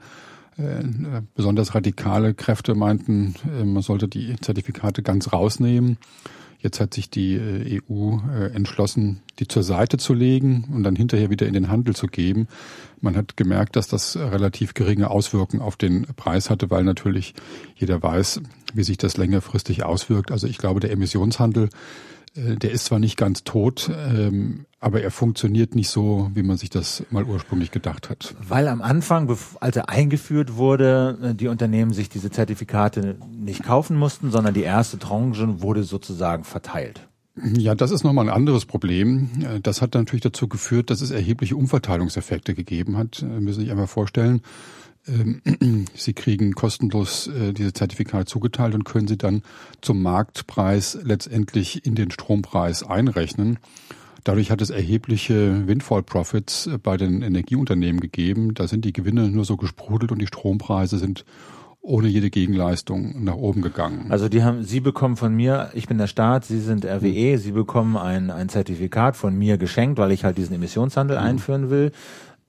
Äh, 0.59 1.21
besonders 1.35 1.73
radikale 1.73 2.33
Kräfte 2.33 2.75
meinten, 2.75 3.35
äh, 3.47 3.63
man 3.63 3.81
sollte 3.81 4.09
die 4.09 4.35
Zertifikate 4.41 5.03
ganz 5.03 5.31
rausnehmen. 5.31 5.97
Jetzt 6.59 6.81
hat 6.81 6.93
sich 6.93 7.09
die 7.09 7.35
äh, 7.35 7.79
EU 7.89 8.17
entschlossen, 8.53 9.21
die 9.39 9.47
zur 9.47 9.63
Seite 9.63 9.97
zu 9.97 10.13
legen 10.13 10.65
und 10.73 10.83
dann 10.83 10.97
hinterher 10.97 11.29
wieder 11.29 11.47
in 11.47 11.53
den 11.53 11.69
Handel 11.69 11.95
zu 11.95 12.07
geben. 12.07 12.47
Man 12.99 13.15
hat 13.15 13.37
gemerkt, 13.37 13.77
dass 13.77 13.87
das 13.87 14.17
relativ 14.17 14.73
geringe 14.73 15.09
Auswirkungen 15.09 15.61
auf 15.61 15.77
den 15.77 16.05
Preis 16.17 16.49
hatte, 16.49 16.69
weil 16.69 16.83
natürlich 16.83 17.33
jeder 17.77 18.03
weiß, 18.03 18.41
wie 18.73 18.83
sich 18.83 18.97
das 18.97 19.15
längerfristig 19.15 19.83
auswirkt. 19.83 20.31
Also 20.31 20.47
ich 20.47 20.57
glaube, 20.57 20.81
der 20.81 20.91
Emissionshandel 20.91 21.69
der 22.35 22.71
ist 22.71 22.85
zwar 22.85 22.99
nicht 22.99 23.17
ganz 23.17 23.43
tot, 23.43 23.89
ähm, 23.89 24.65
aber 24.79 25.01
er 25.01 25.11
funktioniert 25.11 25.75
nicht 25.75 25.89
so, 25.89 26.31
wie 26.33 26.43
man 26.43 26.57
sich 26.57 26.69
das 26.69 27.03
mal 27.09 27.25
ursprünglich 27.25 27.71
gedacht 27.71 28.09
hat. 28.09 28.35
Weil 28.47 28.67
am 28.67 28.81
Anfang, 28.81 29.35
als 29.59 29.75
er 29.75 29.89
eingeführt 29.89 30.55
wurde, 30.55 31.17
äh, 31.21 31.35
die 31.35 31.47
Unternehmen 31.47 31.93
sich 31.93 32.09
diese 32.09 32.31
Zertifikate 32.31 33.17
nicht 33.29 33.63
kaufen 33.63 33.97
mussten, 33.97 34.31
sondern 34.31 34.53
die 34.53 34.63
erste 34.63 34.97
Tranche 34.99 35.61
wurde 35.61 35.83
sozusagen 35.83 36.43
verteilt. 36.43 37.07
Ja, 37.57 37.75
das 37.75 37.91
ist 37.91 38.03
nochmal 38.03 38.27
ein 38.27 38.33
anderes 38.33 38.65
Problem. 38.65 39.29
Äh, 39.41 39.59
das 39.59 39.81
hat 39.81 39.93
natürlich 39.95 40.23
dazu 40.23 40.47
geführt, 40.47 40.89
dass 40.89 41.01
es 41.01 41.11
erhebliche 41.11 41.55
Umverteilungseffekte 41.55 42.53
gegeben 42.53 42.97
hat. 42.97 43.21
Wir 43.21 43.41
müssen 43.41 43.61
sich 43.61 43.71
einmal 43.71 43.87
vorstellen, 43.87 44.41
ähm, 45.07 45.41
sie 45.93 46.13
kriegen 46.13 46.53
kostenlos 46.53 47.27
äh, 47.27 47.53
diese 47.53 47.73
Zertifikate 47.73 48.25
zugeteilt 48.25 48.75
und 48.75 48.85
können 48.85 49.07
sie 49.07 49.17
dann 49.17 49.41
zum 49.81 50.01
Marktpreis 50.01 50.97
letztendlich 51.03 51.85
in 51.85 51.95
den 51.95 52.11
Strompreis 52.11 52.83
einrechnen. 52.83 53.59
Dadurch 54.23 54.51
hat 54.51 54.61
es 54.61 54.69
erhebliche 54.69 55.67
Windfall 55.67 56.03
Profits 56.03 56.67
äh, 56.67 56.77
bei 56.77 56.97
den 56.97 57.21
Energieunternehmen 57.21 57.99
gegeben. 57.99 58.53
Da 58.53 58.67
sind 58.67 58.85
die 58.85 58.93
Gewinne 58.93 59.29
nur 59.29 59.45
so 59.45 59.57
gesprudelt 59.57 60.11
und 60.11 60.19
die 60.19 60.27
Strompreise 60.27 60.97
sind 60.97 61.25
ohne 61.81 62.07
jede 62.07 62.29
Gegenleistung 62.29 63.23
nach 63.23 63.35
oben 63.35 63.61
gegangen. 63.61 64.07
Also 64.09 64.27
die 64.27 64.43
haben, 64.43 64.63
Sie 64.63 64.81
bekommen 64.81 65.15
von 65.15 65.33
mir, 65.33 65.71
ich 65.73 65.87
bin 65.87 65.97
der 65.97 66.07
Staat, 66.07 66.45
Sie 66.45 66.59
sind 66.59 66.85
RWE, 66.85 67.37
Sie 67.37 67.51
bekommen 67.51 67.95
ein, 67.95 68.31
ein 68.31 68.49
Zertifikat 68.49 69.15
von 69.15 69.37
mir 69.37 69.57
geschenkt, 69.57 69.97
weil 69.97 70.11
ich 70.11 70.25
halt 70.25 70.37
diesen 70.37 70.55
Emissionshandel 70.55 71.17
mhm. 71.17 71.23
einführen 71.23 71.69
will. 71.69 71.91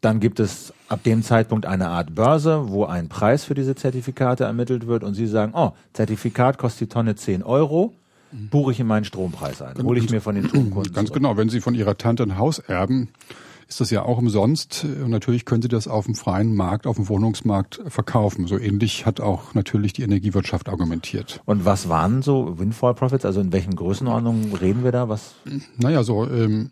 Dann 0.01 0.19
gibt 0.19 0.41
es 0.41 0.73
ab 0.89 1.03
dem 1.05 1.23
Zeitpunkt 1.23 1.67
eine 1.67 1.89
Art 1.89 2.15
Börse, 2.15 2.71
wo 2.71 2.87
ein 2.87 3.09
Preis 3.09 3.45
für 3.45 3.55
diese 3.55 3.75
Zertifikate 3.75 4.45
ermittelt 4.45 4.87
wird 4.87 5.05
und 5.05 5.15
Sie 5.15 5.27
sagen, 5.27 5.53
oh, 5.55 5.73
Zertifikat 5.93 6.59
kostet 6.59 6.89
die 6.89 6.93
Tonne 6.93 7.15
10 7.15 7.43
Euro, 7.43 7.93
buche 8.33 8.73
ich 8.73 8.81
in 8.81 8.87
meinen 8.87 9.05
Strompreis 9.05 9.63
ein, 9.63 9.83
hole 9.83 9.99
ich 9.99 10.11
mir 10.11 10.21
von 10.21 10.35
den 10.35 10.49
Stromkunden. 10.49 10.93
Ganz 10.93 11.13
genau, 11.13 11.37
wenn 11.37 11.49
Sie 11.49 11.61
von 11.61 11.75
Ihrer 11.75 11.99
Tante 11.99 12.23
ein 12.23 12.39
Haus 12.39 12.59
erben, 12.59 13.09
ist 13.69 13.81
das 13.81 13.91
ja 13.91 14.03
auch 14.03 14.19
umsonst 14.19 14.85
und 14.85 15.11
natürlich 15.11 15.45
können 15.45 15.63
Sie 15.63 15.69
das 15.69 15.87
auf 15.87 16.07
dem 16.07 16.17
freien 16.17 16.55
Markt, 16.57 16.87
auf 16.87 16.97
dem 16.97 17.09
Wohnungsmarkt 17.09 17.81
verkaufen. 17.87 18.47
So 18.47 18.59
ähnlich 18.59 19.07
hat 19.07 19.21
auch 19.21 19.55
natürlich 19.55 19.93
die 19.93 20.03
Energiewirtschaft 20.03 20.69
argumentiert. 20.69 21.41
Und 21.45 21.65
was 21.65 21.89
waren 21.89 22.23
so 22.23 22.59
Windfall 22.59 22.95
Profits? 22.95 23.25
Also 23.25 23.41
in 23.41 23.53
welchen 23.53 23.77
Größenordnungen 23.77 24.53
reden 24.55 24.83
wir 24.83 24.93
da? 24.93 25.09
Was? 25.09 25.35
Naja, 25.79 26.03
so 26.03 26.29
ähm, 26.29 26.71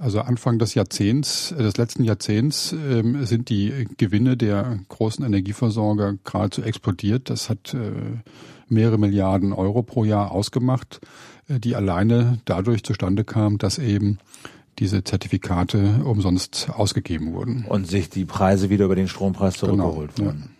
also 0.00 0.20
Anfang 0.22 0.58
des 0.58 0.74
Jahrzehnts, 0.74 1.52
äh, 1.52 1.62
des 1.62 1.76
letzten 1.76 2.04
Jahrzehnts 2.04 2.72
ähm, 2.72 3.26
sind 3.26 3.50
die 3.50 3.86
Gewinne 3.98 4.36
der 4.36 4.78
großen 4.88 5.24
Energieversorger 5.24 6.14
geradezu 6.24 6.62
explodiert. 6.62 7.28
Das 7.28 7.50
hat 7.50 7.74
äh, 7.74 7.78
mehrere 8.70 8.98
Milliarden 8.98 9.52
Euro 9.52 9.82
pro 9.82 10.04
Jahr 10.04 10.32
ausgemacht, 10.32 11.00
äh, 11.48 11.58
die 11.60 11.76
alleine 11.76 12.38
dadurch 12.44 12.84
zustande 12.84 13.24
kamen, 13.24 13.58
dass 13.58 13.78
eben 13.78 14.18
diese 14.78 15.04
Zertifikate 15.04 16.00
umsonst 16.04 16.70
ausgegeben 16.74 17.34
wurden. 17.34 17.66
Und 17.68 17.86
sich 17.86 18.08
die 18.08 18.24
Preise 18.24 18.70
wieder 18.70 18.86
über 18.86 18.96
den 18.96 19.08
Strompreis 19.08 19.60
genau, 19.60 19.74
zurückgeholt 19.74 20.16
genau, 20.16 20.28
wurden. 20.28 20.40
Ja. 20.40 20.59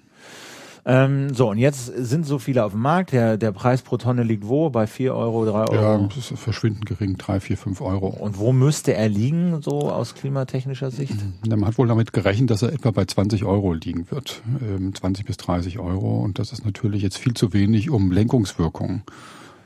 Ähm, 0.91 1.33
so, 1.33 1.51
und 1.51 1.59
jetzt 1.59 1.87
sind 1.87 2.27
so 2.27 2.41
viele 2.41 2.65
auf 2.65 2.73
dem 2.73 2.81
Markt. 2.81 3.13
Der, 3.13 3.37
der 3.37 3.53
Preis 3.53 3.81
pro 3.81 3.97
Tonne 3.97 4.25
liegt 4.25 4.49
wo? 4.49 4.71
Bei 4.71 4.89
4 4.89 5.15
Euro, 5.15 5.45
3 5.45 5.53
Euro? 5.53 5.75
Ja, 5.75 5.99
das 5.99 6.33
ist 6.33 6.41
verschwindend 6.41 6.85
gering, 6.87 7.17
3, 7.17 7.39
4, 7.39 7.57
5 7.59 7.81
Euro. 7.81 8.09
Und 8.09 8.39
wo 8.39 8.53
müsste 8.53 8.95
er 8.95 9.09
liegen, 9.09 9.63
so 9.63 9.93
aus 9.93 10.17
klimatechnischer 10.17 10.91
Sicht? 10.91 11.15
Man 11.49 11.65
hat 11.65 11.79
wohl 11.79 11.87
damit 11.87 12.13
gerechnet, 12.13 12.51
dass 12.51 12.63
er 12.63 12.73
etwa 12.73 12.91
bei 12.91 13.05
20 13.05 13.45
Euro 13.45 13.73
liegen 13.73 14.11
wird. 14.11 14.43
Ähm, 14.61 14.93
20 14.93 15.27
bis 15.27 15.37
30 15.37 15.79
Euro. 15.79 16.25
Und 16.25 16.41
das 16.41 16.53
ist 16.53 16.65
natürlich 16.65 17.03
jetzt 17.03 17.19
viel 17.19 17.35
zu 17.35 17.53
wenig, 17.53 17.91
um 17.91 18.11
Lenkungswirkungen 18.11 19.05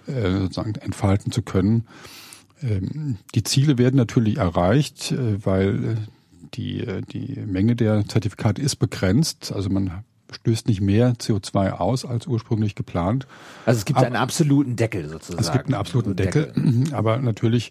äh, 0.07 0.31
sozusagen 0.31 0.75
entfalten 0.75 1.33
zu 1.33 1.41
können. 1.41 1.87
Ähm, 2.63 3.17
die 3.35 3.45
Ziele 3.45 3.79
werden 3.79 3.97
natürlich 3.97 4.37
erreicht, 4.37 5.13
äh, 5.13 5.43
weil 5.43 5.85
äh, 5.85 5.97
die, 6.53 6.81
äh, 6.81 7.01
die 7.01 7.41
Menge 7.47 7.77
der 7.77 8.07
Zertifikate 8.07 8.61
ist 8.61 8.77
begrenzt. 8.77 9.53
Also 9.55 9.71
man 9.71 10.05
stößt 10.35 10.69
nicht 10.69 10.81
mehr 10.81 11.15
CO2 11.15 11.73
aus 11.73 12.05
als 12.05 12.27
ursprünglich 12.27 12.75
geplant. 12.75 13.27
Also 13.67 13.79
es 13.79 13.85
gibt 13.85 13.99
aber, 13.99 14.07
einen 14.07 14.17
absoluten 14.17 14.77
Deckel 14.77 15.09
sozusagen. 15.09 15.41
Es 15.41 15.53
gibt 15.53 15.67
einen 15.67 15.75
absoluten 15.75 16.17
Deckel, 16.17 16.53
Deckel. 16.55 16.85
aber 16.93 17.19
natürlich 17.19 17.71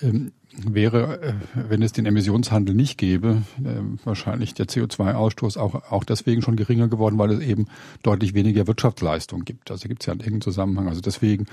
ähm, 0.00 0.32
wäre, 0.56 1.20
äh, 1.20 1.32
wenn 1.68 1.82
es 1.82 1.92
den 1.92 2.06
Emissionshandel 2.06 2.74
nicht 2.74 2.98
gäbe, 2.98 3.42
äh, 3.64 3.80
wahrscheinlich 4.04 4.54
der 4.54 4.66
CO2-Ausstoß 4.66 5.58
auch, 5.58 5.90
auch 5.90 6.04
deswegen 6.04 6.42
schon 6.42 6.56
geringer 6.56 6.88
geworden, 6.88 7.18
weil 7.18 7.30
es 7.32 7.40
eben 7.40 7.66
deutlich 8.02 8.34
weniger 8.34 8.66
Wirtschaftsleistung 8.66 9.44
gibt. 9.44 9.70
Also 9.70 9.88
gibt 9.88 10.02
es 10.02 10.06
ja 10.06 10.12
einen 10.12 10.20
engen 10.20 10.40
Zusammenhang. 10.40 10.88
Also 10.88 11.00
deswegen 11.00 11.46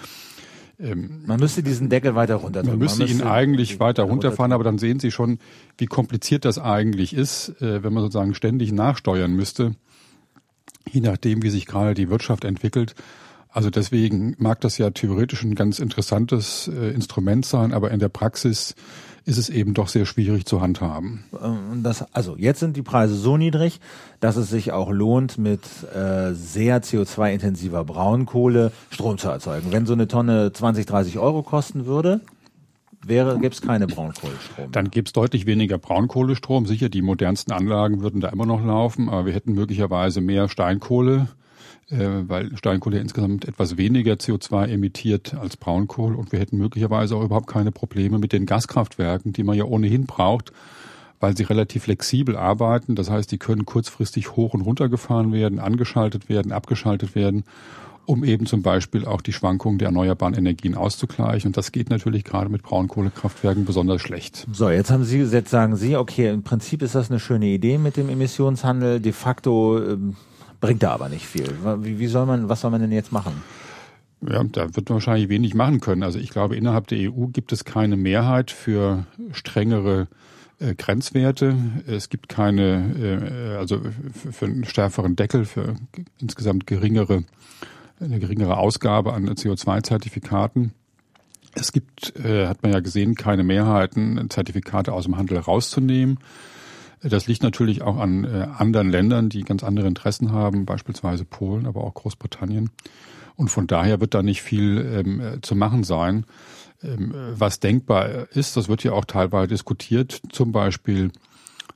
ähm, 0.80 1.22
man 1.26 1.40
müsste 1.40 1.62
diesen 1.62 1.90
Deckel 1.90 2.16
weiter 2.16 2.36
runterdrücken. 2.36 2.80
Man 2.80 2.80
müsste, 2.80 3.00
man 3.00 3.10
müsste 3.10 3.24
ihn 3.24 3.30
eigentlich 3.30 3.80
weiter 3.80 4.04
runterfahren, 4.04 4.52
aber 4.52 4.64
dann 4.64 4.78
sehen 4.78 5.00
Sie 5.00 5.12
schon, 5.12 5.40
wie 5.78 5.86
kompliziert 5.86 6.46
das 6.46 6.58
eigentlich 6.58 7.14
ist, 7.14 7.62
äh, 7.62 7.84
wenn 7.84 7.94
man 7.94 8.04
sozusagen 8.04 8.34
ständig 8.34 8.72
nachsteuern 8.72 9.34
müsste 9.34 9.76
je 10.90 11.02
nachdem, 11.02 11.42
wie 11.44 11.50
sich 11.50 11.66
gerade 11.66 11.94
die 11.94 12.10
Wirtschaft 12.10 12.46
entwickelt. 12.46 12.96
Also 13.50 13.70
deswegen 13.70 14.36
mag 14.38 14.62
das 14.62 14.78
ja 14.78 14.92
theoretisch 14.92 15.44
ein 15.44 15.56
ganz 15.56 15.80
interessantes 15.80 16.70
äh, 16.70 16.92
Instrument 16.92 17.46
sein, 17.46 17.74
aber 17.74 17.92
in 17.92 18.00
der 18.00 18.10
Praxis 18.10 18.76
ist 19.26 19.38
es 19.38 19.50
eben 19.50 19.74
doch 19.74 19.88
sehr 19.88 20.06
schwierig 20.06 20.46
zu 20.46 20.62
handhaben. 20.62 21.26
Ähm, 21.42 21.84
das, 21.84 22.06
also 22.14 22.36
jetzt 22.38 22.60
sind 22.60 22.78
die 22.78 22.82
Preise 22.82 23.16
so 23.16 23.38
niedrig, 23.38 23.80
dass 24.20 24.36
es 24.36 24.50
sich 24.50 24.72
auch 24.72 24.90
lohnt, 24.90 25.38
mit 25.38 25.62
äh, 25.94 26.34
sehr 26.34 26.82
CO2-intensiver 26.82 27.84
Braunkohle 27.84 28.72
Strom 28.90 29.18
zu 29.18 29.30
erzeugen. 29.30 29.72
Wenn 29.72 29.86
so 29.86 29.94
eine 29.94 30.08
Tonne 30.08 30.52
20, 30.54 30.86
30 30.86 31.20
Euro 31.20 31.44
kosten 31.44 31.86
würde, 31.86 32.22
wäre, 33.06 33.36
gäbe 33.40 33.54
es 33.54 33.62
keine 33.62 33.88
Braunkohlestrom. 33.88 34.72
Dann 34.72 34.92
gäbe 34.92 35.06
es 35.06 35.14
deutlich 35.14 35.46
weniger 35.46 35.78
Braunkohlestrom. 35.78 36.66
Sicher, 36.66 36.90
die 36.90 37.02
modernsten 37.02 37.52
Anlagen 37.52 38.02
würden 38.02 38.22
da 38.22 38.30
immer 38.30 38.46
noch 38.46 38.64
laufen, 38.64 39.10
aber 39.10 39.26
wir 39.26 39.34
hätten 39.34 39.54
möglicherweise 39.54 40.22
mehr 40.22 40.50
Steinkohle, 40.50 41.28
äh, 41.90 41.98
weil 42.28 42.56
Steinkohle 42.58 43.00
insgesamt 43.00 43.48
etwas 43.48 43.78
weniger 43.78 44.14
CO2 44.14 44.68
emittiert 44.68 45.34
als 45.34 45.58
Braunkohle 45.58 46.16
und 46.16 46.32
wir 46.32 46.40
hätten 46.40 46.58
möglicherweise 46.58 47.16
auch 47.16 47.24
überhaupt 47.24 47.48
keine 47.48 47.72
Probleme 47.72 48.20
mit 48.20 48.34
den 48.34 48.46
Gaskraftwerken, 48.46 49.34
die 49.34 49.44
man 49.44 49.58
ja 49.58 49.66
ohnehin 49.66 50.06
braucht, 50.06 50.52
weil 51.20 51.36
sie 51.36 51.44
relativ 51.44 51.84
flexibel 51.84 52.36
arbeiten. 52.36 52.96
Das 52.96 53.10
heißt, 53.10 53.32
die 53.32 53.38
können 53.38 53.66
kurzfristig 53.66 54.36
hoch 54.36 54.54
und 54.54 54.62
runter 54.62 54.90
gefahren 54.90 55.32
werden, 55.32 55.60
angeschaltet 55.60 56.30
werden, 56.30 56.52
abgeschaltet 56.52 57.16
werden 57.16 57.44
um 58.06 58.24
eben 58.24 58.46
zum 58.46 58.62
Beispiel 58.62 59.06
auch 59.06 59.22
die 59.22 59.34
Schwankungen 59.34 59.78
der 59.78 59.88
erneuerbaren 59.88 60.34
Energien 60.34 60.76
auszugleichen. 60.76 61.50
Und 61.50 61.58
das 61.58 61.72
geht 61.72 61.90
natürlich 61.90 62.24
gerade 62.24 62.50
mit 62.50 62.64
Braunkohlekraftwerken 62.64 63.66
besonders 63.66 64.02
schlecht. 64.02 64.48
So, 64.52 64.70
jetzt 64.70 64.92
haben 64.92 65.04
Sie, 65.04 65.20
jetzt 65.22 65.50
sagen 65.50 65.76
Sie, 65.76 65.96
okay, 65.96 66.30
im 66.30 66.44
Prinzip 66.44 66.82
ist 66.82 66.96
das 66.96 67.10
eine 67.10 67.20
schöne 67.20 67.48
Idee 67.48 67.78
mit 67.78 67.98
dem 67.98 68.10
Emissionshandel. 68.10 69.00
De 69.00 69.12
facto 69.12 69.82
ähm, 69.82 70.16
bringt 70.60 70.84
er 70.84 70.92
aber 70.92 71.10
nicht 71.10 71.26
viel. 71.26 71.50
Wie, 71.82 72.00
wie 72.00 72.08
soll 72.08 72.26
man, 72.26 72.50
was 72.50 72.62
soll 72.62 72.72
man 72.72 72.82
denn 72.82 72.92
jetzt 72.92 73.12
machen? 73.12 73.34
Ja, 74.28 74.44
da 74.44 74.76
wird 74.76 74.90
man 74.90 74.96
wahrscheinlich 74.96 75.30
wenig 75.30 75.56
machen 75.56 75.80
können. 75.80 76.04
Also 76.04 76.20
ich 76.20 76.30
glaube, 76.30 76.56
innerhalb 76.56 76.88
der 76.88 77.12
EU 77.12 77.28
gibt 77.28 77.52
es 77.52 77.66
keine 77.66 77.98
Mehrheit 77.98 78.52
für 78.52 79.06
strengere 79.32 80.08
äh, 80.60 80.76
Grenzwerte. 80.76 81.56
Es 81.88 82.10
gibt 82.10 82.30
keine, 82.30 83.56
äh, 83.56 83.58
also 83.58 83.82
für 84.32 84.46
einen 84.46 84.64
stärkeren 84.64 85.16
Deckel, 85.16 85.46
für 85.46 85.76
insgesamt 86.20 86.68
geringere 86.68 87.24
eine 88.02 88.20
geringere 88.20 88.58
Ausgabe 88.58 89.14
an 89.14 89.30
CO2-Zertifikaten. 89.30 90.74
Es 91.54 91.72
gibt, 91.72 92.16
äh, 92.18 92.48
hat 92.48 92.64
man 92.64 92.72
ja 92.72 92.80
gesehen, 92.80 93.16
keine 93.16 93.44
Mehrheiten, 93.44 94.30
Zertifikate 94.30 94.94
aus 94.94 95.06
dem 95.06 95.18
Handel 95.18 95.38
rauszunehmen. 95.38 96.20
Das 97.04 97.28
liegt 97.28 97.44
natürlich 97.44 97.82
auch 97.82 97.98
an 97.98 98.24
äh, 98.24 98.48
anderen 98.58 98.90
Ländern, 98.90 99.30
die 99.30 99.42
ganz 99.42 99.64
andere 99.64 99.88
Interessen 99.88 100.32
haben, 100.32 100.66
beispielsweise 100.66 101.26
Polen, 101.26 101.66
aber 101.66 101.84
auch 101.84 101.94
Großbritannien. 101.94 102.70
Und 103.36 103.50
von 103.50 103.68
daher 103.68 104.00
wird 104.00 104.14
da 104.14 104.22
nicht 104.22 104.42
viel 104.42 104.78
ähm, 104.78 105.20
äh, 105.20 105.42
zu 105.42 105.56
machen 105.56 105.84
sein. 105.84 106.26
Ähm, 106.84 107.14
was 107.34 107.60
denkbar 107.60 108.28
ist, 108.32 108.56
das 108.56 108.70
wird 108.70 108.84
ja 108.84 108.94
auch 108.94 109.06
teilweise 109.06 109.48
diskutiert, 109.48 110.22
zum 110.32 110.52
Beispiel 110.52 111.12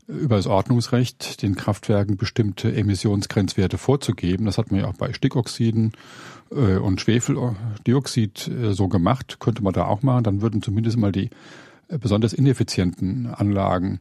über 0.08 0.36
das 0.36 0.48
Ordnungsrecht 0.48 1.42
den 1.42 1.56
Kraftwerken 1.56 2.18
bestimmte 2.18 2.74
Emissionsgrenzwerte 2.76 3.78
vorzugeben. 3.78 4.46
Das 4.46 4.58
hat 4.58 4.72
man 4.72 4.82
ja 4.82 4.88
auch 4.88 4.96
bei 4.96 5.14
Stickoxiden 5.14 5.94
äh, 6.52 6.78
und 6.78 7.02
Schwefeldioxid 7.02 8.48
äh, 8.48 8.74
so 8.74 8.88
gemacht, 8.88 9.40
könnte 9.40 9.64
man 9.64 9.74
da 9.74 9.86
auch 9.86 10.04
machen. 10.04 10.24
Dann 10.24 10.42
würden 10.42 10.62
zumindest 10.62 10.98
mal 10.98 11.12
die 11.12 11.30
äh, 11.88 11.98
besonders 11.98 12.34
ineffizienten 12.34 13.28
Anlagen 13.28 14.00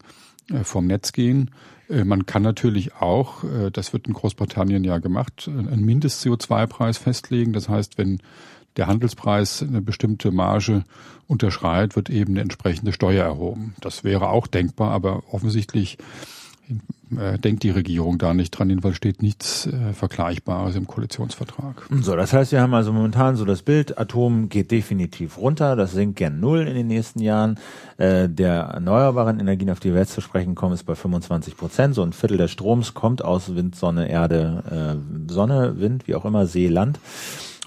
vom 0.62 0.86
Netz 0.86 1.12
gehen. 1.12 1.52
Man 1.88 2.26
kann 2.26 2.42
natürlich 2.42 2.96
auch, 2.96 3.44
das 3.72 3.94
wird 3.94 4.06
in 4.06 4.12
Großbritannien 4.12 4.84
ja 4.84 4.98
gemacht, 4.98 5.48
einen 5.48 5.86
Mindest-CO2-Preis 5.86 6.98
festlegen. 6.98 7.54
Das 7.54 7.70
heißt, 7.70 7.96
wenn 7.96 8.20
der 8.76 8.86
Handelspreis 8.86 9.62
eine 9.62 9.80
bestimmte 9.80 10.30
Marge 10.30 10.84
unterschreitet, 11.26 11.96
wird 11.96 12.10
eben 12.10 12.34
eine 12.34 12.42
entsprechende 12.42 12.92
Steuer 12.92 13.24
erhoben. 13.24 13.74
Das 13.80 14.04
wäre 14.04 14.28
auch 14.28 14.46
denkbar, 14.46 14.90
aber 14.90 15.22
offensichtlich 15.32 15.98
äh, 17.16 17.38
denkt 17.38 17.62
die 17.62 17.70
Regierung 17.70 18.18
da 18.18 18.34
nicht 18.34 18.50
dran, 18.50 18.70
jedenfalls 18.70 18.96
steht 18.96 19.22
nichts 19.22 19.66
äh, 19.66 19.92
Vergleichbares 19.92 20.76
im 20.76 20.86
Koalitionsvertrag. 20.86 21.86
So, 22.00 22.16
das 22.16 22.32
heißt, 22.32 22.52
wir 22.52 22.60
haben 22.60 22.74
also 22.74 22.92
momentan 22.92 23.36
so 23.36 23.44
das 23.44 23.62
Bild, 23.62 23.98
Atom 23.98 24.48
geht 24.48 24.70
definitiv 24.70 25.38
runter, 25.38 25.76
das 25.76 25.92
sinkt 25.92 26.16
gern 26.16 26.40
null 26.40 26.66
in 26.66 26.74
den 26.74 26.86
nächsten 26.86 27.20
Jahren. 27.20 27.58
Äh, 27.98 28.28
der 28.28 28.54
erneuerbaren 28.54 29.38
Energien, 29.38 29.70
auf 29.70 29.80
die 29.80 29.92
wir 29.92 30.00
jetzt 30.00 30.14
zu 30.14 30.20
sprechen 30.20 30.54
kommen, 30.54 30.74
ist 30.74 30.84
bei 30.84 30.94
25 30.94 31.56
Prozent. 31.56 31.94
So 31.94 32.02
ein 32.02 32.12
Viertel 32.12 32.38
des 32.38 32.50
Stroms 32.50 32.94
kommt 32.94 33.22
aus 33.22 33.54
Wind, 33.54 33.76
Sonne, 33.76 34.08
Erde, 34.08 34.98
äh, 34.98 35.32
Sonne, 35.32 35.78
Wind, 35.78 36.08
wie 36.08 36.14
auch 36.14 36.24
immer, 36.24 36.46
See, 36.46 36.68
Land. 36.68 36.98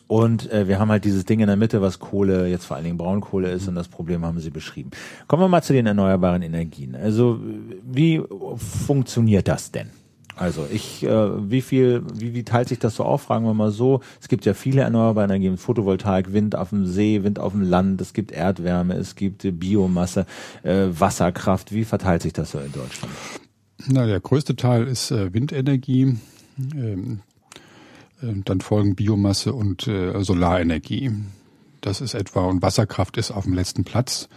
Und 0.07 0.51
äh, 0.51 0.67
wir 0.67 0.79
haben 0.79 0.89
halt 0.89 1.03
dieses 1.03 1.25
Ding 1.25 1.41
in 1.41 1.47
der 1.47 1.57
Mitte, 1.57 1.81
was 1.81 1.99
Kohle, 1.99 2.47
jetzt 2.47 2.65
vor 2.65 2.75
allen 2.77 2.85
Dingen 2.85 2.97
Braunkohle 2.97 3.51
ist, 3.51 3.67
und 3.67 3.75
das 3.75 3.89
Problem 3.89 4.25
haben 4.25 4.39
Sie 4.39 4.49
beschrieben. 4.49 4.91
Kommen 5.27 5.43
wir 5.43 5.49
mal 5.49 5.61
zu 5.61 5.73
den 5.73 5.85
erneuerbaren 5.85 6.41
Energien. 6.41 6.95
Also 6.95 7.39
wie 7.83 8.21
funktioniert 8.55 9.47
das 9.47 9.71
denn? 9.71 9.89
Also 10.37 10.67
ich, 10.71 11.03
äh, 11.03 11.51
wie 11.51 11.61
viel, 11.61 12.03
wie, 12.13 12.33
wie 12.35 12.43
teilt 12.43 12.69
sich 12.69 12.77
das 12.79 12.95
so 12.95 13.03
auf? 13.03 13.23
Fragen 13.23 13.45
wir 13.45 13.55
mal 13.55 13.71
so. 13.71 14.01
Es 14.21 14.27
gibt 14.27 14.45
ja 14.45 14.53
viele 14.53 14.81
erneuerbare 14.81 15.25
Energien, 15.25 15.57
Photovoltaik, 15.57 16.31
Wind 16.31 16.55
auf 16.55 16.69
dem 16.69 16.85
See, 16.85 17.23
Wind 17.23 17.39
auf 17.39 17.53
dem 17.53 17.63
Land, 17.63 17.99
es 18.01 18.13
gibt 18.13 18.31
Erdwärme, 18.31 18.93
es 18.93 19.15
gibt 19.15 19.47
Biomasse, 19.59 20.27
äh, 20.61 20.85
Wasserkraft. 20.91 21.73
Wie 21.73 21.85
verteilt 21.85 22.21
sich 22.21 22.33
das 22.33 22.51
so 22.51 22.59
in 22.59 22.71
Deutschland? 22.71 23.13
Na, 23.87 24.05
der 24.05 24.19
größte 24.19 24.55
Teil 24.55 24.87
ist 24.87 25.11
äh, 25.11 25.33
Windenergie. 25.33 26.17
Ähm, 26.75 27.21
dann 28.21 28.61
folgen 28.61 28.95
Biomasse 28.95 29.53
und 29.53 29.87
äh, 29.87 30.23
Solarenergie. 30.23 31.11
Das 31.81 32.01
ist 32.01 32.13
etwa, 32.13 32.45
und 32.45 32.61
Wasserkraft 32.61 33.17
ist 33.17 33.31
auf 33.31 33.43
dem 33.43 33.53
letzten 33.53 33.83
Platz. 33.83 34.29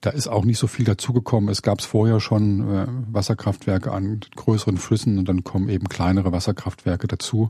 Da 0.00 0.10
ist 0.10 0.28
auch 0.28 0.44
nicht 0.44 0.58
so 0.58 0.66
viel 0.66 0.84
dazugekommen. 0.84 1.48
Es 1.48 1.62
gab 1.62 1.80
es 1.80 1.84
vorher 1.84 2.20
schon 2.20 2.68
äh, 2.68 2.86
Wasserkraftwerke 3.12 3.92
an 3.92 4.20
größeren 4.36 4.76
Flüssen 4.76 5.18
und 5.18 5.28
dann 5.28 5.44
kommen 5.44 5.68
eben 5.68 5.88
kleinere 5.88 6.32
Wasserkraftwerke 6.32 7.08
dazu. 7.08 7.48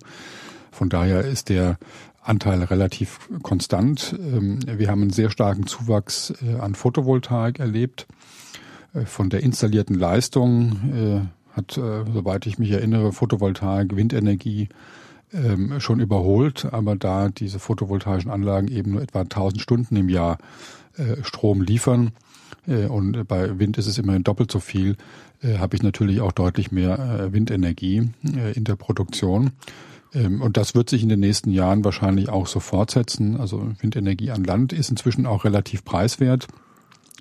Von 0.71 0.89
daher 0.89 1.23
ist 1.23 1.49
der 1.49 1.79
Anteil 2.23 2.63
relativ 2.63 3.29
konstant. 3.43 4.15
Ähm, 4.19 4.61
wir 4.67 4.89
haben 4.89 5.03
einen 5.03 5.11
sehr 5.11 5.31
starken 5.31 5.67
Zuwachs 5.67 6.33
äh, 6.43 6.59
an 6.59 6.75
Photovoltaik 6.75 7.59
erlebt. 7.59 8.07
Äh, 8.95 9.05
von 9.05 9.31
der 9.31 9.43
installierten 9.43 9.95
Leistung 9.95 10.73
äh, 10.95 11.57
hat, 11.57 11.77
äh, 11.77 12.05
soweit 12.13 12.47
ich 12.47 12.59
mich 12.59 12.71
erinnere, 12.71 13.13
Photovoltaik, 13.13 13.97
Windenergie 13.97 14.69
ähm, 15.33 15.81
schon 15.81 16.01
überholt, 16.01 16.67
aber 16.73 16.97
da 16.97 17.29
diese 17.29 17.59
photovoltaischen 17.59 18.31
Anlagen 18.31 18.69
eben 18.69 18.93
nur 18.93 19.03
etwa 19.03 19.21
1000 19.21 19.61
Stunden 19.61 19.97
im 19.97 20.09
Jahr 20.09 20.39
äh, 20.97 21.23
Strom 21.23 21.63
liefern 21.63 22.13
äh, 22.67 22.87
und 22.87 23.27
bei 23.27 23.59
Wind 23.59 23.79
ist 23.79 23.87
es 23.87 23.99
immerhin 23.99 24.25
doppelt 24.25 24.51
so 24.51 24.61
viel, 24.61 24.97
äh, 25.43 25.59
habe 25.59 25.77
ich 25.77 25.83
natürlich 25.83 26.21
auch 26.21 26.33
deutlich 26.33 26.73
mehr 26.73 26.99
äh, 26.99 27.33
Windenergie 27.33 28.11
äh, 28.37 28.53
in 28.53 28.65
der 28.65 28.77
Produktion. 28.77 29.53
Ähm, 30.15 30.43
und 30.43 30.57
das 30.57 30.75
wird 30.75 30.91
sich 30.91 31.03
in 31.03 31.09
den 31.09 31.21
nächsten 31.21 31.51
Jahren 31.51 31.85
wahrscheinlich 31.85 32.29
auch 32.29 32.47
so 32.47 32.61
fortsetzen. 32.61 33.39
Also 33.39 33.73
Windenergie 33.81 34.31
an 34.31 34.45
Land 34.45 34.73
ist 34.73 34.91
inzwischen 34.91 35.27
auch 35.27 35.45
relativ 35.45 35.85
preiswert. 35.85 36.47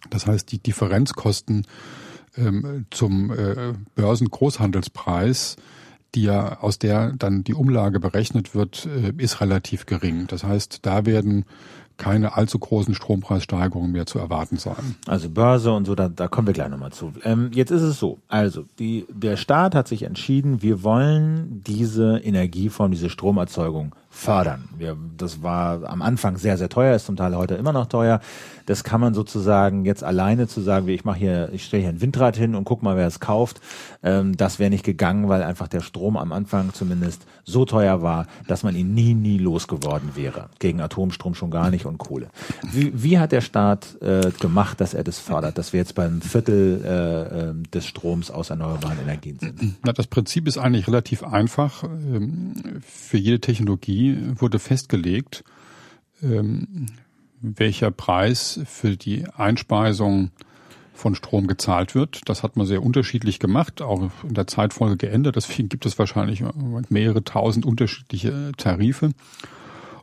Das 0.09 0.27
heißt, 0.27 0.51
die 0.51 0.59
Differenzkosten 0.59 1.65
ähm, 2.37 2.85
zum 2.91 3.31
äh, 3.31 3.73
Börsengroßhandelspreis 3.95 5.57
die 6.15 6.23
ja 6.23 6.59
aus 6.59 6.79
der 6.79 7.13
dann 7.13 7.43
die 7.43 7.53
Umlage 7.53 7.99
berechnet 7.99 8.55
wird, 8.55 8.85
äh, 8.87 9.13
ist 9.17 9.41
relativ 9.41 9.85
gering. 9.85 10.27
Das 10.27 10.43
heißt, 10.43 10.79
da 10.85 11.05
werden 11.05 11.45
keine 11.97 12.35
allzu 12.35 12.59
großen 12.59 12.93
Strompreissteigerungen 12.93 13.91
mehr 13.91 14.05
zu 14.05 14.19
erwarten 14.19 14.57
sein. 14.57 14.95
Also 15.07 15.29
Börse 15.29 15.73
und 15.73 15.85
so, 15.85 15.95
da, 15.95 16.09
da 16.09 16.27
kommen 16.27 16.47
wir 16.47 16.53
gleich 16.53 16.69
nochmal 16.69 16.91
zu. 16.91 17.11
Ähm, 17.23 17.49
jetzt 17.53 17.71
ist 17.71 17.81
es 17.81 17.99
so, 17.99 18.19
also 18.27 18.65
die, 18.79 19.05
der 19.09 19.35
Staat 19.35 19.75
hat 19.75 19.87
sich 19.87 20.03
entschieden, 20.03 20.61
wir 20.61 20.83
wollen 20.83 21.63
diese 21.65 22.19
Energieform, 22.19 22.91
diese 22.91 23.09
Stromerzeugung 23.09 23.95
fördern. 24.09 24.69
Wir, 24.77 24.97
das 25.17 25.43
war 25.43 25.83
am 25.89 26.01
Anfang 26.01 26.37
sehr, 26.37 26.57
sehr 26.57 26.69
teuer, 26.69 26.95
ist 26.95 27.05
zum 27.05 27.15
Teil 27.15 27.35
heute 27.35 27.55
immer 27.55 27.73
noch 27.73 27.87
teuer. 27.87 28.19
Das 28.65 28.83
kann 28.83 28.99
man 28.99 29.13
sozusagen 29.13 29.85
jetzt 29.85 30.03
alleine 30.03 30.47
zu 30.47 30.61
sagen, 30.61 30.87
wie 30.87 30.95
ich 30.95 31.05
mache 31.05 31.19
hier, 31.19 31.49
ich 31.53 31.65
stelle 31.65 31.83
hier 31.83 31.91
ein 31.91 32.01
Windrad 32.01 32.35
hin 32.35 32.55
und 32.55 32.63
guck 32.63 32.81
mal, 32.81 32.97
wer 32.97 33.07
es 33.07 33.19
kauft. 33.19 33.61
Ähm, 34.07 34.37
das 34.37 34.57
wäre 34.57 34.69
nicht 34.69 34.85
gegangen, 34.85 35.27
weil 35.27 35.43
einfach 35.43 35.67
der 35.67 35.81
Strom 35.81 36.15
am 36.15 36.31
Anfang 36.31 36.73
zumindest 36.73 37.25
so 37.43 37.65
teuer 37.65 38.01
war, 38.01 38.27
dass 38.47 38.63
man 38.63 38.75
ihn 38.75 38.93
nie, 38.93 39.13
nie 39.13 39.37
losgeworden 39.37 40.15
wäre. 40.15 40.49
Gegen 40.59 40.79
Atomstrom 40.79 41.35
schon 41.35 41.51
gar 41.51 41.69
nicht 41.69 41.85
und 41.85 41.97
Kohle. 41.97 42.29
Wie, 42.71 42.91
wie 43.03 43.19
hat 43.19 43.33
der 43.33 43.41
Staat 43.41 44.01
äh, 44.01 44.31
gemacht, 44.39 44.79
dass 44.79 44.93
er 44.93 45.03
das 45.03 45.19
fördert, 45.19 45.57
dass 45.57 45.73
wir 45.73 45.81
jetzt 45.81 45.95
beim 45.95 46.21
Viertel 46.21 46.81
äh, 46.85 47.49
äh 47.49 47.53
des 47.73 47.85
Stroms 47.85 48.31
aus 48.31 48.49
erneuerbaren 48.49 48.99
Energien 48.99 49.39
sind? 49.39 49.75
Na, 49.83 49.91
das 49.91 50.07
Prinzip 50.07 50.47
ist 50.47 50.57
eigentlich 50.57 50.87
relativ 50.87 51.23
einfach. 51.23 51.83
Ähm, 51.83 52.53
für 52.81 53.17
jede 53.17 53.41
Technologie 53.41 54.17
wurde 54.35 54.59
festgelegt, 54.59 55.43
ähm, 56.23 56.85
welcher 57.41 57.91
Preis 57.91 58.59
für 58.65 58.95
die 58.95 59.25
Einspeisung 59.35 60.31
von 60.97 61.15
Strom 61.15 61.47
gezahlt 61.47 61.95
wird. 61.95 62.21
Das 62.25 62.43
hat 62.43 62.57
man 62.57 62.65
sehr 62.65 62.83
unterschiedlich 62.83 63.39
gemacht, 63.39 63.81
auch 63.81 64.09
in 64.23 64.33
der 64.33 64.47
Zeitfolge 64.47 64.97
geändert. 64.97 65.35
Deswegen 65.35 65.69
gibt 65.69 65.85
es 65.85 65.97
wahrscheinlich 65.99 66.43
mehrere 66.89 67.23
tausend 67.23 67.65
unterschiedliche 67.65 68.51
Tarife. 68.57 69.11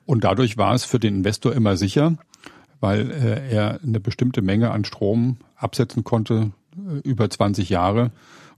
Und 0.06 0.24
dadurch 0.24 0.56
war 0.56 0.74
es 0.74 0.84
für 0.84 1.00
den 1.00 1.16
Investor 1.16 1.52
immer 1.52 1.76
sicher, 1.76 2.16
weil 2.80 3.10
äh, 3.10 3.50
er 3.50 3.80
eine 3.82 4.00
bestimmte 4.00 4.42
Menge 4.42 4.70
an 4.70 4.84
Strom 4.84 5.38
absetzen 5.56 6.04
konnte 6.04 6.52
äh, 6.76 7.00
über 7.00 7.28
20 7.28 7.70
Jahre 7.70 8.12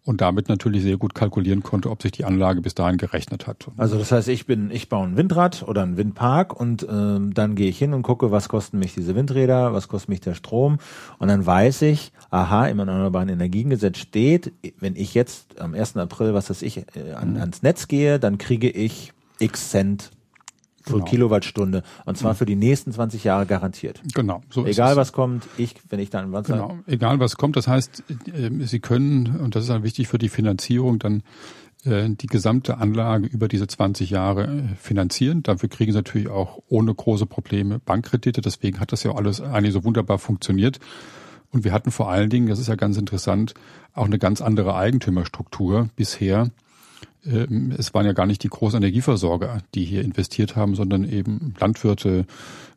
und 0.07 0.21
damit 0.21 0.49
natürlich 0.49 0.85
sehr 0.85 0.97
gut 0.97 1.15
kalkulieren 1.15 1.65
konnte, 1.65 1.91
ob 1.91 2.01
sich 2.01 2.13
die 2.13 2.25
Anlage 2.25 2.63
bis 2.63 2.75
dahin 2.75 2.97
gerechnet 2.97 3.47
hat. 3.49 3.67
Also 3.77 3.99
das 3.99 4.13
heißt, 4.13 4.29
ich 4.29 4.47
bin, 4.47 4.71
ich 4.71 4.89
baue 4.89 5.07
ein 5.07 5.17
Windrad 5.17 5.65
oder 5.67 5.83
einen 5.83 5.97
Windpark 5.97 6.59
und 6.59 6.87
ähm, 6.89 7.35
dann 7.35 7.57
gehe 7.57 7.69
ich 7.69 7.77
hin 7.77 7.93
und 7.93 8.03
gucke, 8.03 8.31
was 8.31 8.49
kosten 8.49 8.79
mich 8.79 8.95
diese 8.95 9.17
Windräder, 9.17 9.73
was 9.73 9.89
kostet 9.89 10.09
mich 10.09 10.21
der 10.21 10.35
Strom 10.35 10.79
und 11.19 11.27
dann 11.27 11.45
weiß 11.45 11.83
ich, 11.83 12.13
aha, 12.31 12.69
im 12.69 12.79
Erneuerbaren 12.79 13.29
Energiengesetz 13.29 13.99
steht, 13.99 14.53
wenn 14.79 14.95
ich 14.95 15.13
jetzt 15.13 15.61
am 15.61 15.75
1. 15.75 15.97
April, 15.97 16.35
was 16.35 16.51
weiß 16.51 16.63
ich, 16.63 16.79
äh, 16.79 17.13
an, 17.15 17.33
mhm. 17.33 17.41
ans 17.41 17.63
Netz 17.63 17.89
gehe, 17.89 18.21
dann 18.21 18.39
kriege 18.39 18.71
ich 18.71 19.13
x 19.41 19.71
Cent 19.71 20.13
pro 20.87 20.95
genau. 20.95 21.05
Kilowattstunde 21.05 21.83
und 22.07 22.17
zwar 22.17 22.35
für 22.35 22.47
die 22.47 22.57
nächsten 22.57 22.93
20 22.93 23.25
Jahre 23.25 23.45
garantiert. 23.45 24.01
Genau, 24.15 24.41
so 24.49 24.65
Egal 24.65 24.97
was 24.97 25.13
kommt, 25.13 25.47
ich, 25.59 25.75
wenn 25.91 26.01
ich 26.01 26.09
dann 26.09 26.33
was 26.33 26.47
Genau, 26.47 26.79
egal 26.87 27.21
was 27.21 27.37
kommt, 27.37 27.57
das 27.57 27.69
heißt, 27.69 28.05
äh, 28.33 28.51
Sie 28.65 28.81
können, 28.81 29.37
und 29.37 29.55
das 29.55 29.65
ist 29.65 29.71
halt 29.71 29.83
wichtig 29.83 30.09
für 30.09 30.19
die 30.19 30.31
Finanzierung, 30.31 30.99
dann 30.99 31.23
äh, 31.85 32.11
die 32.11 32.27
gesamte 32.27 32.79
Anlage 32.79 33.27
über 33.27 33.49
diese 33.49 33.67
20 33.67 34.11
Jahre 34.11 34.45
äh, 34.45 34.63
finanzieren. 34.81 35.43
Dafür 35.43 35.69
kriegen 35.69 35.93
sie 35.93 35.99
natürlich 35.99 36.29
auch 36.29 36.63
ohne 36.69 36.95
große 36.95 37.27
Probleme 37.27 37.79
Bankkredite. 37.79 38.41
Deswegen 38.41 38.81
hat 38.81 38.93
das 38.93 39.03
ja 39.03 39.15
alles 39.15 39.41
eigentlich 39.41 39.73
so 39.73 39.85
wunderbar 39.85 40.19
funktioniert. 40.19 40.81
Und 41.53 41.65
wir 41.65 41.73
hatten 41.73 41.91
vor 41.91 42.11
allen 42.11 42.31
Dingen, 42.31 42.49
das 42.49 42.59
ist 42.59 42.69
ja 42.69 42.75
ganz 42.75 42.97
interessant, 42.97 43.55
auch 43.95 44.07
eine 44.07 44.19
ganz 44.19 44.41
andere 44.41 44.75
Eigentümerstruktur 44.75 45.89
bisher. 45.97 46.51
Ähm, 47.27 47.73
es 47.77 47.95
waren 47.95 48.07
ja 48.07 48.13
gar 48.13 48.27
nicht 48.27 48.43
die 48.43 48.49
großen 48.49 48.77
Energieversorger, 48.77 49.59
die 49.75 49.85
hier 49.85 50.03
investiert 50.03 50.57
haben, 50.57 50.75
sondern 50.75 51.09
eben 51.09 51.55
Landwirte, 51.59 52.27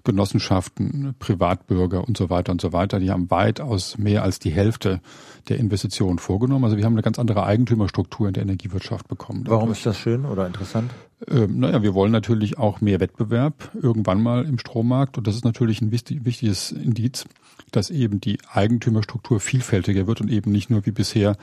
Genossenschaften, 0.04 1.14
Privatbürger 1.20 2.08
und 2.08 2.18
so 2.18 2.30
weiter 2.30 2.52
und 2.52 2.62
so 2.62 2.72
weiter. 2.74 3.00
Die 3.00 3.12
haben 3.12 3.30
weitaus 3.30 3.98
mehr 3.98 4.24
als 4.24 4.40
die 4.40 4.52
Hälfte 4.52 5.02
der 5.50 5.58
Investitionen 5.58 6.20
vorgenommen. 6.20 6.66
Also 6.66 6.78
wir 6.78 6.86
haben 6.86 6.94
eine 6.94 7.02
ganz 7.02 7.20
andere 7.20 7.44
Eigentümerstruktur 7.46 8.28
in 8.28 8.34
der 8.34 8.44
Energiewirtschaft 8.44 9.08
bekommen. 9.08 9.44
Warum 9.46 9.72
ist 9.72 9.86
das 9.86 9.98
schön 9.98 10.26
oder 10.26 10.48
interessant? 10.48 10.92
Ähm, 11.28 11.60
naja, 11.60 11.84
wir 11.84 11.94
wollen 11.94 12.12
natürlich 12.12 12.58
auch 12.58 12.80
mehr 12.80 13.00
Wettbewerb 13.00 13.72
irgendwann 13.82 14.24
mal 14.24 14.46
im 14.46 14.58
Strommarkt 14.58 15.18
und 15.18 15.28
das 15.28 15.36
ist 15.36 15.44
natürlich 15.44 15.82
ein 15.82 15.92
wichtig, 15.92 16.24
wichtiges 16.24 16.72
Indiz, 16.72 17.26
dass 17.72 17.90
eben 17.90 18.20
die 18.20 18.40
Eigentümerstruktur 18.52 19.40
vielfältiger 19.40 20.08
wird 20.08 20.22
und 20.22 20.30
eben 20.30 20.52
nicht 20.52 20.70
nur 20.70 20.86
wie 20.86 20.92
bisher 20.92 21.36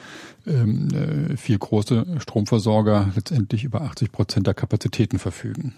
ähm, 0.47 0.89
äh, 0.93 1.37
vier 1.37 1.59
große 1.59 2.07
Stromversorger 2.19 3.11
letztendlich 3.15 3.65
über 3.65 3.83
80 3.83 4.13
Prozent 4.13 4.47
der 4.47 4.55
Kapazitäten 4.55 5.19
verfügen. 5.19 5.75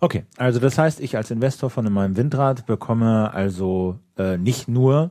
Okay, 0.00 0.24
also 0.36 0.58
das 0.58 0.78
heißt, 0.78 1.00
ich 1.00 1.16
als 1.16 1.30
Investor 1.30 1.70
von 1.70 1.90
meinem 1.92 2.16
Windrad 2.16 2.66
bekomme 2.66 3.32
also 3.32 3.98
äh, 4.18 4.36
nicht 4.36 4.68
nur 4.68 5.10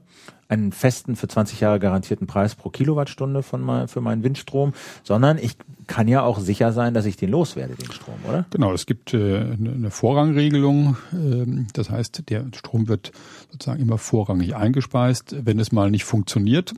einen 0.52 0.74
festen 0.74 1.16
für 1.16 1.30
20 1.30 1.62
Jahre 1.62 1.80
garantierten 1.80 2.28
Preis 2.28 2.56
pro 2.56 2.70
Kilowattstunde 2.70 3.42
von 3.42 3.62
mein, 3.62 3.88
für 3.88 4.02
meinen 4.02 4.22
Windstrom, 4.22 4.74
sondern 5.04 5.38
ich 5.38 5.56
kann 5.88 6.10
ja 6.10 6.24
auch 6.24 6.40
sicher 6.40 6.74
sein, 6.74 6.94
dass 6.94 7.06
ich 7.06 7.16
den 7.16 7.30
loswerde, 7.30 7.76
den 7.76 7.92
Strom, 7.92 8.16
oder? 8.28 8.46
Genau, 8.50 8.74
es 8.74 8.86
gibt 8.86 9.14
äh, 9.14 9.40
eine 9.40 9.92
Vorrangregelung. 9.92 10.98
Ähm, 11.14 11.68
das 11.74 11.90
heißt, 11.90 12.30
der 12.30 12.46
Strom 12.54 12.90
wird 12.90 13.14
sozusagen 13.50 13.82
immer 13.82 13.98
vorrangig 13.98 14.56
eingespeist. 14.56 15.36
Wenn 15.46 15.58
es 15.58 15.72
mal 15.72 15.90
nicht 15.90 16.04
funktioniert, 16.04 16.74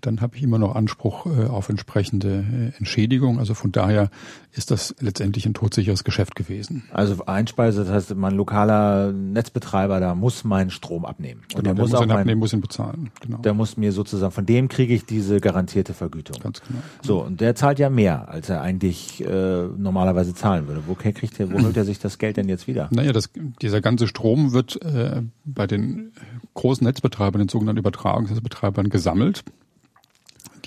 dann 0.00 0.20
habe 0.20 0.36
ich 0.36 0.42
immer 0.42 0.58
noch 0.58 0.74
Anspruch 0.74 1.26
äh, 1.26 1.46
auf 1.46 1.68
entsprechende 1.68 2.44
äh, 2.74 2.78
Entschädigung. 2.78 3.38
Also 3.38 3.54
von 3.54 3.72
daher 3.72 4.10
ist 4.52 4.70
das 4.70 4.94
letztendlich 5.00 5.46
ein 5.46 5.54
todsicheres 5.54 6.04
Geschäft 6.04 6.34
gewesen. 6.34 6.84
Also 6.92 7.24
Einspeise, 7.26 7.84
das 7.84 7.92
heißt, 7.92 8.14
mein 8.16 8.34
lokaler 8.34 9.12
Netzbetreiber, 9.12 10.00
da 10.00 10.14
muss 10.14 10.44
meinen 10.44 10.70
Strom 10.70 11.04
abnehmen. 11.04 11.42
Und 11.54 11.62
genau, 11.62 11.62
der, 11.62 11.74
der 11.74 11.82
muss, 11.82 11.90
muss 11.90 12.00
auch 12.00 12.04
ihn 12.04 12.10
abnehmen, 12.10 12.40
muss 12.40 12.52
ihn 12.52 12.60
bezahlen. 12.60 13.10
Genau. 13.20 13.38
Der 13.38 13.54
muss 13.54 13.76
mir 13.76 13.92
sozusagen, 13.92 14.32
von 14.32 14.46
dem 14.46 14.68
kriege 14.68 14.94
ich 14.94 15.04
diese 15.04 15.40
garantierte 15.40 15.94
Vergütung. 15.94 16.36
Ganz 16.42 16.60
genau. 16.60 16.80
So, 17.02 17.22
und 17.22 17.40
der 17.40 17.54
zahlt 17.54 17.78
ja 17.78 17.90
mehr, 17.90 18.28
als 18.28 18.48
er 18.48 18.60
eigentlich 18.60 19.24
äh, 19.24 19.66
normalerweise 19.76 20.34
zahlen 20.34 20.66
würde. 20.66 20.82
Woher 20.86 21.12
kriegt 21.12 21.38
er, 21.38 21.52
wo 21.52 21.62
holt 21.62 21.76
er 21.76 21.84
sich 21.84 21.98
das 21.98 22.18
Geld 22.18 22.36
denn 22.36 22.48
jetzt 22.48 22.66
wieder? 22.66 22.88
Naja, 22.90 23.12
das, 23.12 23.30
dieser 23.62 23.80
ganze 23.80 24.08
Strom 24.08 24.52
wird 24.52 24.82
äh, 24.82 25.22
bei 25.44 25.66
den 25.66 26.12
großen 26.54 26.84
Netzbetreibern, 26.84 27.40
den 27.40 27.48
sogenannten 27.48 27.78
Übertragungsnetzbetreibern 27.78 28.88
gesammelt 28.88 29.44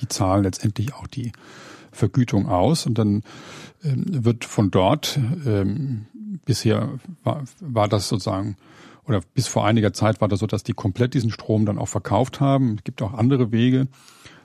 die 0.04 0.08
zahlen 0.10 0.44
letztendlich 0.44 0.94
auch 0.94 1.08
die 1.08 1.32
Vergütung 1.92 2.48
aus 2.48 2.86
und 2.86 2.98
dann 2.98 3.24
ähm, 3.84 4.04
wird 4.08 4.46
von 4.46 4.72
dort 4.72 5.20
ähm, 5.46 6.06
bisher 6.46 6.90
war, 7.24 7.44
war 7.60 7.88
das 7.88 8.10
sozusagen 8.10 8.58
oder 9.06 9.22
bis 9.34 9.48
vor 9.48 9.66
einiger 9.66 9.94
Zeit 9.94 10.22
war 10.22 10.28
das 10.28 10.40
so, 10.40 10.48
dass 10.48 10.64
die 10.64 10.74
komplett 10.74 11.14
diesen 11.14 11.32
Strom 11.32 11.66
dann 11.66 11.78
auch 11.78 11.88
verkauft 11.88 12.40
haben. 12.40 12.76
Es 12.78 12.84
gibt 12.84 13.02
auch 13.02 13.14
andere 13.14 13.52
Wege. 13.52 13.88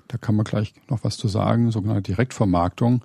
Da 0.09 0.19
kann 0.19 0.35
man 0.35 0.45
gleich 0.45 0.75
noch 0.89 1.05
was 1.05 1.17
zu 1.17 1.29
sagen, 1.29 1.71
sogenannte 1.71 2.03
Direktvermarktung. 2.03 3.05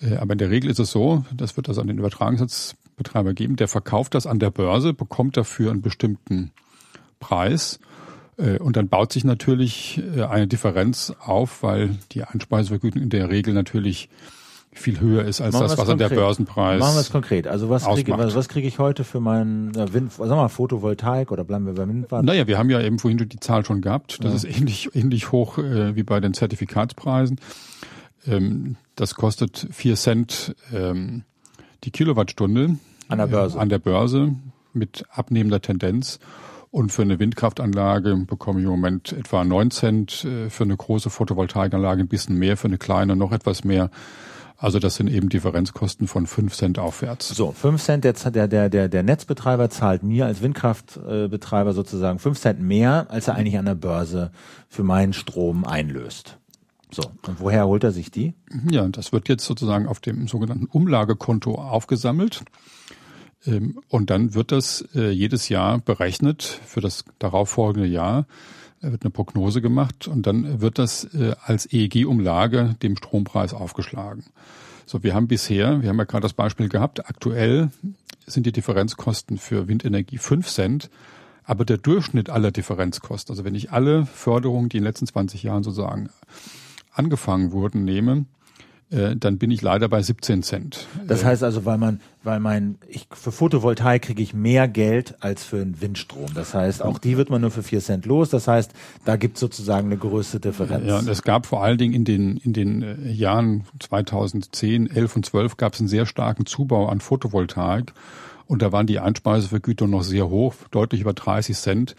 Äh, 0.00 0.16
aber 0.16 0.32
in 0.32 0.38
der 0.38 0.50
Regel 0.50 0.70
ist 0.70 0.80
es 0.80 0.90
so, 0.90 1.24
das 1.32 1.56
wird 1.56 1.68
das 1.68 1.78
an 1.78 1.86
den 1.86 1.98
Übertragungsnetzbetreiber 1.98 3.34
geben, 3.34 3.56
der 3.56 3.68
verkauft 3.68 4.14
das 4.14 4.26
an 4.26 4.38
der 4.38 4.50
Börse, 4.50 4.92
bekommt 4.92 5.36
dafür 5.36 5.70
einen 5.70 5.82
bestimmten 5.82 6.50
Preis 7.20 7.78
und 8.36 8.76
dann 8.76 8.88
baut 8.88 9.12
sich 9.12 9.24
natürlich 9.24 10.02
äh, 10.16 10.22
eine 10.22 10.46
Differenz 10.46 11.12
auf, 11.20 11.62
weil 11.62 11.98
die 12.12 12.24
Einspeisevergütung 12.24 13.02
in 13.02 13.10
der 13.10 13.28
Regel 13.30 13.54
natürlich 13.54 14.08
viel 14.72 15.00
höher 15.00 15.24
ist 15.24 15.40
als 15.40 15.52
das, 15.52 15.62
was 15.62 15.76
konkret. 15.76 15.92
an 15.92 15.98
der 15.98 16.08
Börsenpreis. 16.10 16.80
Machen 16.80 16.94
wir 16.94 17.00
es 17.00 17.10
konkret. 17.10 17.48
Also 17.48 17.68
was 17.68 17.84
kriege, 17.84 18.16
was, 18.16 18.34
was 18.34 18.48
kriege 18.48 18.68
ich 18.68 18.78
heute 18.78 19.02
für 19.02 19.20
meinen 19.20 19.74
äh, 19.74 19.92
Wind, 19.92 20.12
sag 20.12 20.28
mal, 20.28 20.48
Photovoltaik 20.48 21.32
oder 21.32 21.44
bleiben 21.44 21.66
wir 21.66 21.74
beim 21.74 21.88
Windpark? 21.88 22.24
Naja, 22.24 22.46
wir 22.46 22.56
haben 22.56 22.70
ja 22.70 22.80
eben 22.80 22.98
vorhin 22.98 23.18
die 23.18 23.40
Zahl 23.40 23.64
schon 23.64 23.80
gehabt. 23.80 24.22
Das 24.22 24.30
ja. 24.44 24.48
ist 24.48 24.56
ähnlich, 24.56 24.90
ähnlich 24.94 25.32
hoch 25.32 25.58
äh, 25.58 25.96
wie 25.96 26.04
bei 26.04 26.20
den 26.20 26.34
Zertifikatspreisen. 26.34 27.40
Ähm, 28.26 28.76
das 28.94 29.14
kostet 29.16 29.66
vier 29.72 29.96
Cent 29.96 30.54
ähm, 30.72 31.24
die 31.84 31.90
Kilowattstunde. 31.90 32.76
An 33.08 33.18
der 33.18 33.26
Börse. 33.26 33.58
Äh, 33.58 33.60
an 33.60 33.68
der 33.70 33.78
Börse 33.80 34.34
mit 34.72 35.04
abnehmender 35.10 35.60
Tendenz. 35.60 36.20
Und 36.70 36.92
für 36.92 37.02
eine 37.02 37.18
Windkraftanlage 37.18 38.16
bekomme 38.28 38.60
ich 38.60 38.64
im 38.64 38.70
Moment 38.70 39.12
etwa 39.12 39.44
9 39.44 39.70
Cent, 39.72 40.24
äh, 40.24 40.50
für 40.50 40.64
eine 40.64 40.76
große 40.76 41.10
Photovoltaikanlage 41.10 42.02
ein 42.02 42.08
bisschen 42.08 42.38
mehr, 42.38 42.56
für 42.56 42.68
eine 42.68 42.78
kleine 42.78 43.16
noch 43.16 43.32
etwas 43.32 43.64
mehr. 43.64 43.90
Also 44.56 44.78
das 44.78 44.96
sind 44.96 45.08
eben 45.08 45.30
Differenzkosten 45.30 46.06
von 46.06 46.26
5 46.26 46.54
Cent 46.54 46.78
aufwärts. 46.78 47.28
So, 47.28 47.50
5 47.50 47.82
Cent, 47.82 48.04
der, 48.04 48.12
der, 48.12 48.68
der, 48.68 48.88
der 48.88 49.02
Netzbetreiber 49.02 49.70
zahlt 49.70 50.02
mir 50.02 50.26
als 50.26 50.42
Windkraftbetreiber 50.42 51.72
sozusagen 51.72 52.18
5 52.18 52.38
Cent 52.38 52.60
mehr, 52.60 53.06
als 53.08 53.26
er 53.26 53.36
eigentlich 53.36 53.58
an 53.58 53.64
der 53.64 53.74
Börse 53.74 54.30
für 54.68 54.84
meinen 54.84 55.14
Strom 55.14 55.64
einlöst. 55.64 56.36
So, 56.92 57.02
und 57.26 57.40
woher 57.40 57.66
holt 57.66 57.84
er 57.84 57.92
sich 57.92 58.10
die? 58.10 58.34
Ja, 58.70 58.86
das 58.88 59.12
wird 59.12 59.28
jetzt 59.28 59.46
sozusagen 59.46 59.86
auf 59.86 60.00
dem 60.00 60.28
sogenannten 60.28 60.66
Umlagekonto 60.66 61.54
aufgesammelt. 61.54 62.42
Ähm, 63.46 63.80
und 63.88 64.10
dann 64.10 64.34
wird 64.34 64.52
das 64.52 64.84
äh, 64.94 65.10
jedes 65.10 65.48
Jahr 65.48 65.78
berechnet 65.78 66.42
für 66.42 66.80
das 66.80 67.04
darauffolgende 67.18 67.88
Jahr 67.88 68.26
wird 68.82 69.04
eine 69.04 69.10
Prognose 69.10 69.60
gemacht 69.60 70.08
und 70.08 70.26
dann 70.26 70.60
wird 70.60 70.78
das 70.78 71.04
äh, 71.14 71.34
als 71.44 71.70
EEG-Umlage 71.70 72.76
dem 72.82 72.96
Strompreis 72.96 73.52
aufgeschlagen. 73.52 74.24
So, 74.86 75.02
wir 75.02 75.14
haben 75.14 75.28
bisher, 75.28 75.82
wir 75.82 75.88
haben 75.88 75.98
ja 75.98 76.04
gerade 76.04 76.22
das 76.22 76.32
Beispiel 76.32 76.68
gehabt, 76.68 77.08
aktuell 77.08 77.70
sind 78.26 78.46
die 78.46 78.52
Differenzkosten 78.52 79.38
für 79.38 79.68
Windenergie 79.68 80.18
fünf 80.18 80.48
Cent, 80.48 80.90
aber 81.44 81.64
der 81.64 81.78
Durchschnitt 81.78 82.30
aller 82.30 82.50
Differenzkosten, 82.50 83.32
also 83.32 83.44
wenn 83.44 83.54
ich 83.54 83.70
alle 83.70 84.06
Förderungen, 84.06 84.68
die 84.68 84.78
in 84.78 84.82
den 84.82 84.88
letzten 84.88 85.06
20 85.06 85.42
Jahren 85.42 85.62
sozusagen 85.62 86.08
angefangen 86.92 87.52
wurden, 87.52 87.84
nehme, 87.84 88.24
äh, 88.90 89.14
dann 89.16 89.38
bin 89.38 89.50
ich 89.50 89.62
leider 89.62 89.88
bei 89.88 90.02
17 90.02 90.42
Cent. 90.42 90.86
Das 91.06 91.24
heißt 91.24 91.44
also, 91.44 91.64
weil 91.64 91.78
man, 91.78 92.00
weil 92.24 92.40
mein, 92.40 92.76
ich, 92.88 93.06
für 93.12 93.30
Photovoltaik 93.30 94.02
kriege 94.02 94.22
ich 94.22 94.34
mehr 94.34 94.66
Geld 94.66 95.14
als 95.20 95.44
für 95.44 95.60
einen 95.60 95.80
Windstrom. 95.80 96.26
Das 96.34 96.54
heißt, 96.54 96.82
auch 96.82 96.98
die 96.98 97.16
wird 97.16 97.30
man 97.30 97.40
nur 97.40 97.52
für 97.52 97.62
4 97.62 97.80
Cent 97.80 98.06
los. 98.06 98.30
Das 98.30 98.48
heißt, 98.48 98.72
da 99.04 99.16
gibt 99.16 99.36
es 99.36 99.40
sozusagen 99.40 99.86
eine 99.86 99.96
größte 99.96 100.40
Differenz. 100.40 100.86
Ja, 100.86 100.98
und 100.98 101.08
es 101.08 101.22
gab 101.22 101.46
vor 101.46 101.62
allen 101.62 101.78
Dingen 101.78 101.94
in 101.94 102.04
den, 102.04 102.36
in 102.38 102.52
den 102.52 102.82
äh, 102.82 103.10
Jahren 103.10 103.64
2010, 103.78 104.90
11 104.90 105.16
und 105.16 105.26
12 105.26 105.56
gab 105.56 105.74
es 105.74 105.80
einen 105.80 105.88
sehr 105.88 106.06
starken 106.06 106.46
Zubau 106.46 106.88
an 106.88 107.00
Photovoltaik. 107.00 107.92
Und 108.46 108.62
da 108.62 108.72
waren 108.72 108.88
die 108.88 108.98
Einspeisevergütungen 108.98 109.92
noch 109.92 110.02
sehr 110.02 110.28
hoch, 110.28 110.54
deutlich 110.72 111.02
über 111.02 111.12
30 111.12 111.56
Cent. 111.56 111.94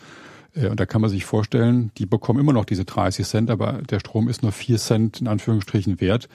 Äh, 0.54 0.68
und 0.68 0.80
da 0.82 0.86
kann 0.86 1.00
man 1.00 1.10
sich 1.10 1.24
vorstellen, 1.24 1.92
die 1.98 2.06
bekommen 2.06 2.42
immer 2.42 2.52
noch 2.52 2.66
diese 2.66 2.84
30 2.84 3.26
Cent, 3.26 3.50
aber 3.50 3.82
der 3.90 4.00
Strom 4.00 4.28
ist 4.28 4.44
nur 4.44 4.52
4 4.52 4.78
Cent 4.78 5.22
in 5.22 5.30
Anführungsstrichen 5.30 6.02
wert. 6.02 6.28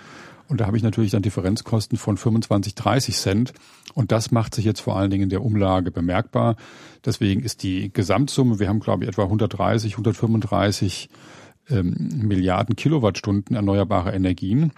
Und 0.48 0.60
da 0.60 0.66
habe 0.66 0.76
ich 0.76 0.82
natürlich 0.82 1.10
dann 1.10 1.22
Differenzkosten 1.22 1.98
von 1.98 2.16
25, 2.16 2.74
30 2.74 3.16
Cent. 3.16 3.52
Und 3.94 4.12
das 4.12 4.30
macht 4.30 4.54
sich 4.54 4.64
jetzt 4.64 4.80
vor 4.80 4.96
allen 4.96 5.10
Dingen 5.10 5.24
in 5.24 5.30
der 5.30 5.44
Umlage 5.44 5.90
bemerkbar. 5.90 6.56
Deswegen 7.04 7.42
ist 7.42 7.62
die 7.62 7.92
Gesamtsumme, 7.92 8.58
wir 8.58 8.68
haben 8.68 8.80
glaube 8.80 9.04
ich 9.04 9.08
etwa 9.08 9.24
130, 9.24 9.94
135 9.94 11.08
ähm, 11.70 11.94
Milliarden 12.22 12.76
Kilowattstunden 12.76 13.56
erneuerbare 13.56 14.12
Energien. 14.12 14.72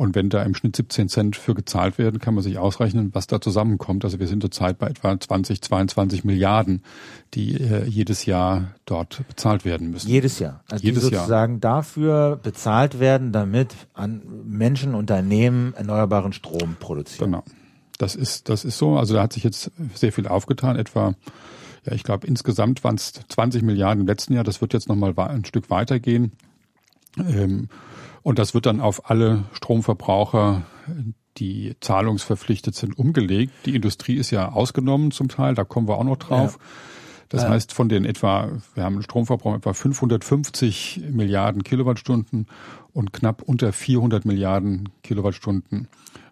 Und 0.00 0.14
wenn 0.14 0.30
da 0.30 0.42
im 0.44 0.54
Schnitt 0.54 0.76
17 0.76 1.10
Cent 1.10 1.36
für 1.36 1.54
gezahlt 1.54 1.98
werden, 1.98 2.20
kann 2.20 2.32
man 2.32 2.42
sich 2.42 2.56
ausrechnen, 2.56 3.10
was 3.12 3.26
da 3.26 3.38
zusammenkommt. 3.38 4.02
Also 4.02 4.18
wir 4.18 4.28
sind 4.28 4.40
zurzeit 4.40 4.78
bei 4.78 4.86
etwa 4.86 5.20
20, 5.20 5.60
22 5.60 6.24
Milliarden, 6.24 6.82
die 7.34 7.60
äh, 7.60 7.84
jedes 7.84 8.24
Jahr 8.24 8.76
dort 8.86 9.20
bezahlt 9.28 9.66
werden 9.66 9.90
müssen. 9.90 10.08
Jedes 10.08 10.38
Jahr. 10.38 10.64
Also 10.70 10.82
jedes 10.82 11.04
die 11.04 11.14
sozusagen 11.14 11.56
Jahr. 11.56 11.60
dafür 11.60 12.40
bezahlt 12.42 12.98
werden, 12.98 13.30
damit 13.30 13.74
an 13.92 14.22
Menschen, 14.46 14.94
Unternehmen 14.94 15.74
erneuerbaren 15.74 16.32
Strom 16.32 16.76
produzieren. 16.80 17.32
Genau. 17.32 17.44
Das 17.98 18.16
ist, 18.16 18.48
das 18.48 18.64
ist 18.64 18.78
so. 18.78 18.96
Also 18.96 19.12
da 19.12 19.24
hat 19.24 19.34
sich 19.34 19.44
jetzt 19.44 19.70
sehr 19.94 20.14
viel 20.14 20.26
aufgetan. 20.26 20.76
Etwa, 20.76 21.14
ja, 21.84 21.92
ich 21.92 22.04
glaube, 22.04 22.26
insgesamt 22.26 22.84
waren 22.84 22.94
es 22.94 23.12
20 23.28 23.60
Milliarden 23.62 24.00
im 24.00 24.06
letzten 24.06 24.32
Jahr. 24.32 24.44
Das 24.44 24.62
wird 24.62 24.72
jetzt 24.72 24.88
nochmal 24.88 25.12
ein 25.18 25.44
Stück 25.44 25.68
weitergehen. 25.68 26.32
Ähm, 27.18 27.68
und 28.22 28.38
das 28.38 28.54
wird 28.54 28.66
dann 28.66 28.80
auf 28.80 29.10
alle 29.10 29.44
Stromverbraucher, 29.52 30.62
die 31.38 31.76
zahlungsverpflichtet 31.80 32.74
sind, 32.74 32.98
umgelegt. 32.98 33.52
Die 33.64 33.74
Industrie 33.74 34.16
ist 34.16 34.30
ja 34.30 34.50
ausgenommen 34.50 35.10
zum 35.10 35.28
Teil, 35.28 35.54
da 35.54 35.64
kommen 35.64 35.88
wir 35.88 35.98
auch 35.98 36.04
noch 36.04 36.16
drauf. 36.16 36.58
Ja. 36.58 36.66
Das 37.30 37.48
heißt, 37.48 37.72
von 37.72 37.88
den 37.88 38.04
etwa, 38.04 38.50
wir 38.74 38.82
haben 38.82 38.94
einen 38.94 39.04
Stromverbrauch 39.04 39.54
etwa 39.54 39.72
550 39.72 41.02
Milliarden 41.10 41.62
Kilowattstunden 41.62 42.48
und 42.92 43.12
knapp 43.12 43.42
unter 43.42 43.72
400 43.72 44.24
Milliarden 44.24 44.88
Kilowattstunden 45.04 45.86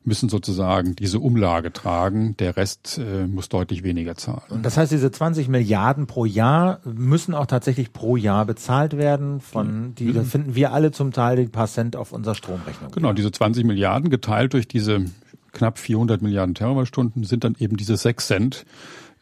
müssen 0.09 0.29
sozusagen 0.29 0.97
diese 0.97 1.21
Umlage 1.21 1.73
tragen. 1.73 2.37
Der 2.39 2.57
Rest 2.57 2.99
äh, 2.99 3.27
muss 3.27 3.49
deutlich 3.49 3.85
weniger 3.85 4.17
zahlen. 4.17 4.43
Und 4.49 4.67
das 4.67 4.77
heißt, 4.77 4.91
diese 4.91 5.11
20 5.11 5.49
Milliarden 5.49 6.07
pro 6.07 6.25
Jahr 6.25 6.81
müssen 6.85 7.35
auch 7.35 7.47
tatsächlich 7.47 7.93
pro 7.93 8.17
Jahr 8.17 8.45
bezahlt 8.45 8.97
werden 8.97 9.41
von, 9.41 9.95
die 9.95 10.07
mhm. 10.07 10.25
finden 10.25 10.55
wir 10.57 10.73
alle 10.73 10.91
zum 10.91 11.13
Teil 11.13 11.37
die 11.37 11.47
paar 11.47 11.69
Cent 11.69 11.95
auf 11.95 12.13
unserer 12.13 12.35
Stromrechnung. 12.35 12.91
Genau, 12.91 13.13
diese 13.13 13.31
20 13.31 13.65
Milliarden 13.65 14.11
geteilt 14.11 14.55
durch 14.55 14.67
diese 14.67 15.05
knapp 15.53 15.79
400 15.79 16.23
Milliarden 16.23 16.55
Terawattstunden 16.55 17.25
sind 17.25 17.45
dann 17.45 17.55
eben 17.59 17.77
diese 17.77 17.97
6 17.97 18.27
Cent 18.27 18.67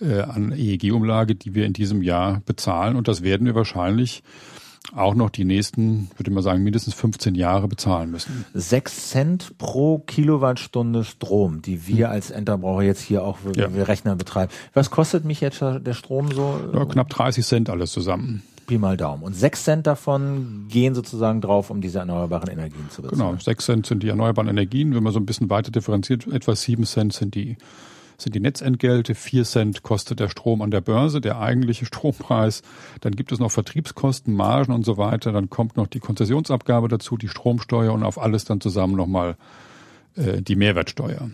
äh, 0.01 0.21
an 0.21 0.53
EEG-Umlage, 0.53 1.35
die 1.35 1.55
wir 1.55 1.67
in 1.67 1.73
diesem 1.73 2.03
Jahr 2.03 2.43
bezahlen. 2.47 2.97
Und 2.97 3.09
das 3.09 3.23
werden 3.23 3.47
wir 3.47 3.55
wahrscheinlich 3.55 4.23
auch 4.95 5.15
noch 5.15 5.31
die 5.31 5.45
nächsten, 5.45 6.11
würde 6.17 6.31
man 6.31 6.43
sagen, 6.43 6.63
mindestens 6.63 6.95
15 6.95 7.35
Jahre 7.35 7.69
bezahlen 7.69 8.11
müssen. 8.11 8.45
Sechs 8.55 9.11
Cent 9.11 9.57
pro 9.59 9.99
Kilowattstunde 9.99 11.05
Strom, 11.05 11.63
die 11.63 11.87
wir 11.87 12.11
als 12.11 12.31
Endverbraucher 12.31 12.83
jetzt 12.83 13.01
hier 13.03 13.23
auch, 13.25 13.39
wenn 13.45 13.55
Ja. 13.55 13.75
wir 13.75 13.89
Rechner 13.89 14.17
betreiben. 14.17 14.53
Was 14.75 14.91
kostet 14.91 15.25
mich 15.25 15.41
jetzt 15.41 15.61
der 15.61 15.93
Strom 15.95 16.31
so? 16.33 16.59
Ja, 16.73 16.85
knapp 16.85 17.09
30 17.11 17.45
Cent 17.45 17.71
alles 17.71 17.93
zusammen. 17.93 18.43
Pi 18.67 18.79
mal 18.79 18.97
Daumen. 18.97 19.23
Und 19.23 19.37
sechs 19.37 19.63
Cent 19.65 19.87
davon 19.87 20.67
gehen 20.69 20.95
sozusagen 20.95 21.41
drauf, 21.41 21.71
um 21.71 21.81
diese 21.81 22.01
erneuerbaren 22.01 22.49
Energien 22.49 22.91
zu 22.91 23.01
bezahlen. 23.03 23.21
Genau, 23.31 23.41
6 23.41 23.65
Cent 23.65 23.87
sind 23.87 24.03
die 24.03 24.09
erneuerbaren 24.09 24.49
Energien. 24.51 24.93
Wenn 24.95 25.05
man 25.05 25.13
so 25.13 25.21
ein 25.21 25.27
bisschen 25.27 25.49
weiter 25.51 25.71
differenziert, 25.71 26.27
etwa 26.27 26.57
7 26.57 26.83
Cent 26.85 27.13
sind 27.13 27.37
die 27.37 27.57
sind 28.19 28.35
die 28.35 28.41
Netzentgelte, 28.41 29.15
4 29.15 29.45
Cent 29.45 29.83
kostet 29.83 30.21
der 30.21 30.29
Strom 30.29 30.63
an 30.63 30.71
der 30.71 30.81
Börse, 30.81 31.21
der 31.21 31.39
eigentliche 31.39 31.87
Strompreis. 31.87 32.63
Dann 33.01 33.15
gibt 33.15 33.33
es 33.33 33.39
noch 33.39 33.51
Vertriebskosten, 33.51 34.35
Margen 34.35 34.73
und 34.73 34.85
so 34.85 34.97
weiter. 34.97 35.33
Dann 35.33 35.51
kommt 35.51 35.77
noch 35.77 35.87
die 35.87 36.01
Konzessionsabgabe 36.01 36.89
dazu, 36.89 37.17
die 37.17 37.29
Stromsteuer 37.29 37.93
und 37.93 38.03
auf 38.03 38.21
alles 38.21 38.45
dann 38.45 38.61
zusammen 38.61 38.97
nochmal 38.97 39.37
äh, 40.17 40.43
die 40.43 40.57
Mehrwertsteuer. 40.57 41.31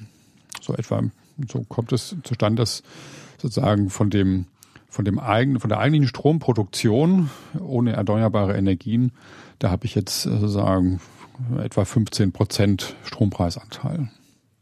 So 0.60 0.74
etwa, 0.74 1.02
so 1.50 1.64
kommt 1.68 1.92
es 1.92 2.16
zustande, 2.24 2.62
dass 2.62 2.82
sozusagen 3.40 3.90
von 3.90 4.10
dem 4.10 4.46
von 4.88 5.06
dem 5.06 5.18
eigenen, 5.18 5.58
von 5.58 5.70
der 5.70 5.78
eigentlichen 5.78 6.06
Stromproduktion 6.06 7.30
ohne 7.58 7.94
erneuerbare 7.94 8.54
Energien, 8.58 9.12
da 9.58 9.70
habe 9.70 9.86
ich 9.86 9.94
jetzt 9.94 10.24
sozusagen 10.24 11.00
etwa 11.64 11.86
15 11.86 12.32
Prozent 12.32 12.94
Strompreisanteil 13.02 14.10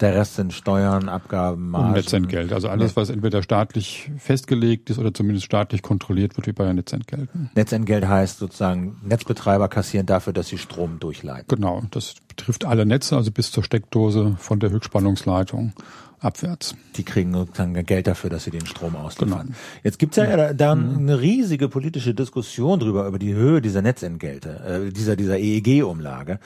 Der 0.00 0.14
Rest 0.14 0.36
sind 0.36 0.52
Steuern, 0.52 1.08
Abgaben, 1.08 1.70
Margen. 1.70 1.88
und 1.88 1.94
Netzentgelt. 1.94 2.52
Also 2.52 2.68
alles, 2.68 2.96
was 2.96 3.10
entweder 3.10 3.42
staatlich 3.42 4.10
festgelegt 4.18 4.88
ist 4.88 4.98
oder 4.98 5.12
zumindest 5.12 5.46
staatlich 5.46 5.82
kontrolliert 5.82 6.36
wird, 6.36 6.46
wie 6.46 6.52
bei 6.52 6.72
Netzentgelten. 6.72 7.50
Netzentgelt 7.54 8.08
heißt 8.08 8.38
sozusagen, 8.38 8.96
Netzbetreiber 9.02 9.68
kassieren 9.68 10.06
dafür, 10.06 10.32
dass 10.32 10.48
sie 10.48 10.58
Strom 10.58 10.98
durchleiten. 11.00 11.46
Genau, 11.48 11.82
das 11.90 12.14
betrifft 12.28 12.64
alle 12.64 12.86
Netze, 12.86 13.16
also 13.16 13.30
bis 13.30 13.50
zur 13.50 13.62
Steckdose 13.62 14.36
von 14.38 14.58
der 14.60 14.70
Höchstspannungsleitung 14.70 15.74
abwärts. 16.20 16.74
Die 16.96 17.02
kriegen 17.02 17.32
sozusagen 17.32 17.74
Geld 17.86 18.06
dafür, 18.06 18.30
dass 18.30 18.44
sie 18.44 18.50
den 18.50 18.66
Strom 18.66 18.96
ausliefern. 18.96 19.46
Genau. 19.46 19.58
Jetzt 19.82 19.98
gibt's 19.98 20.16
ja, 20.16 20.36
da, 20.36 20.52
da 20.52 20.72
eine 20.72 21.20
riesige 21.20 21.68
politische 21.68 22.14
Diskussion 22.14 22.78
drüber, 22.78 23.06
über 23.06 23.18
die 23.18 23.34
Höhe 23.34 23.60
dieser 23.60 23.82
Netzentgelte, 23.82 24.88
äh, 24.88 24.92
dieser, 24.92 25.16
dieser 25.16 25.38
EEG-Umlage, 25.38 26.38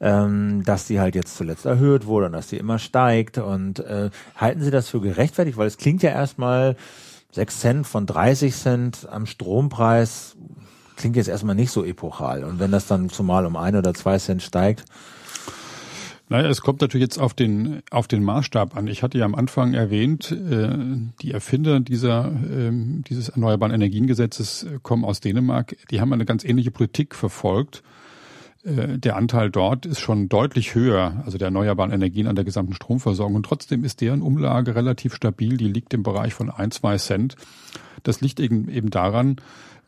ähm, 0.00 0.62
dass 0.64 0.86
die 0.86 1.00
halt 1.00 1.14
jetzt 1.14 1.36
zuletzt 1.36 1.66
erhöht 1.66 2.06
wurde 2.06 2.26
und 2.26 2.32
dass 2.32 2.48
die 2.48 2.56
immer 2.56 2.78
steigt. 2.78 3.38
Und 3.38 3.80
äh, 3.80 4.10
halten 4.36 4.62
Sie 4.62 4.70
das 4.70 4.88
für 4.88 5.00
gerechtfertigt? 5.00 5.56
Weil 5.56 5.66
es 5.66 5.76
klingt 5.76 6.02
ja 6.02 6.10
erstmal 6.10 6.76
6 7.32 7.60
Cent 7.60 7.86
von 7.86 8.06
30 8.06 8.54
Cent 8.54 9.08
am 9.10 9.26
Strompreis, 9.26 10.36
klingt 10.96 11.16
jetzt 11.16 11.28
erstmal 11.28 11.54
nicht 11.54 11.70
so 11.70 11.84
epochal. 11.84 12.44
Und 12.44 12.58
wenn 12.58 12.70
das 12.70 12.86
dann 12.86 13.10
zumal 13.10 13.44
um 13.44 13.56
ein 13.56 13.76
oder 13.76 13.92
zwei 13.92 14.18
Cent 14.18 14.42
steigt, 14.42 14.84
Naja, 16.28 16.48
es 16.48 16.60
kommt 16.60 16.80
natürlich 16.80 17.04
jetzt 17.04 17.18
auf 17.18 17.34
den, 17.34 17.82
auf 17.90 18.08
den 18.08 18.24
Maßstab 18.24 18.76
an. 18.76 18.88
Ich 18.88 19.04
hatte 19.04 19.16
ja 19.16 19.24
am 19.24 19.36
Anfang 19.36 19.74
erwähnt, 19.74 20.32
äh, 20.32 20.68
die 21.22 21.30
Erfinder 21.30 21.78
dieser, 21.78 22.26
ähm, 22.26 23.04
dieses 23.08 23.28
Erneuerbaren 23.28 23.72
Energiengesetzes 23.72 24.64
äh, 24.64 24.78
kommen 24.82 25.04
aus 25.04 25.20
Dänemark. 25.20 25.76
Die 25.90 26.00
haben 26.00 26.12
eine 26.12 26.24
ganz 26.24 26.44
ähnliche 26.44 26.72
Politik 26.72 27.14
verfolgt. 27.14 27.84
Äh, 28.64 28.98
der 28.98 29.14
Anteil 29.14 29.50
dort 29.50 29.86
ist 29.86 30.00
schon 30.00 30.28
deutlich 30.28 30.74
höher, 30.74 31.22
also 31.24 31.38
der 31.38 31.46
erneuerbaren 31.46 31.92
Energien 31.92 32.26
an 32.26 32.34
der 32.34 32.44
gesamten 32.44 32.74
Stromversorgung. 32.74 33.36
Und 33.36 33.46
trotzdem 33.46 33.84
ist 33.84 34.00
deren 34.00 34.20
Umlage 34.20 34.74
relativ 34.74 35.14
stabil. 35.14 35.56
Die 35.56 35.68
liegt 35.68 35.94
im 35.94 36.02
Bereich 36.02 36.34
von 36.34 36.50
ein, 36.50 36.72
zwei 36.72 36.98
Cent. 36.98 37.36
Das 38.02 38.20
liegt 38.20 38.40
eben, 38.40 38.68
eben 38.68 38.90
daran, 38.90 39.36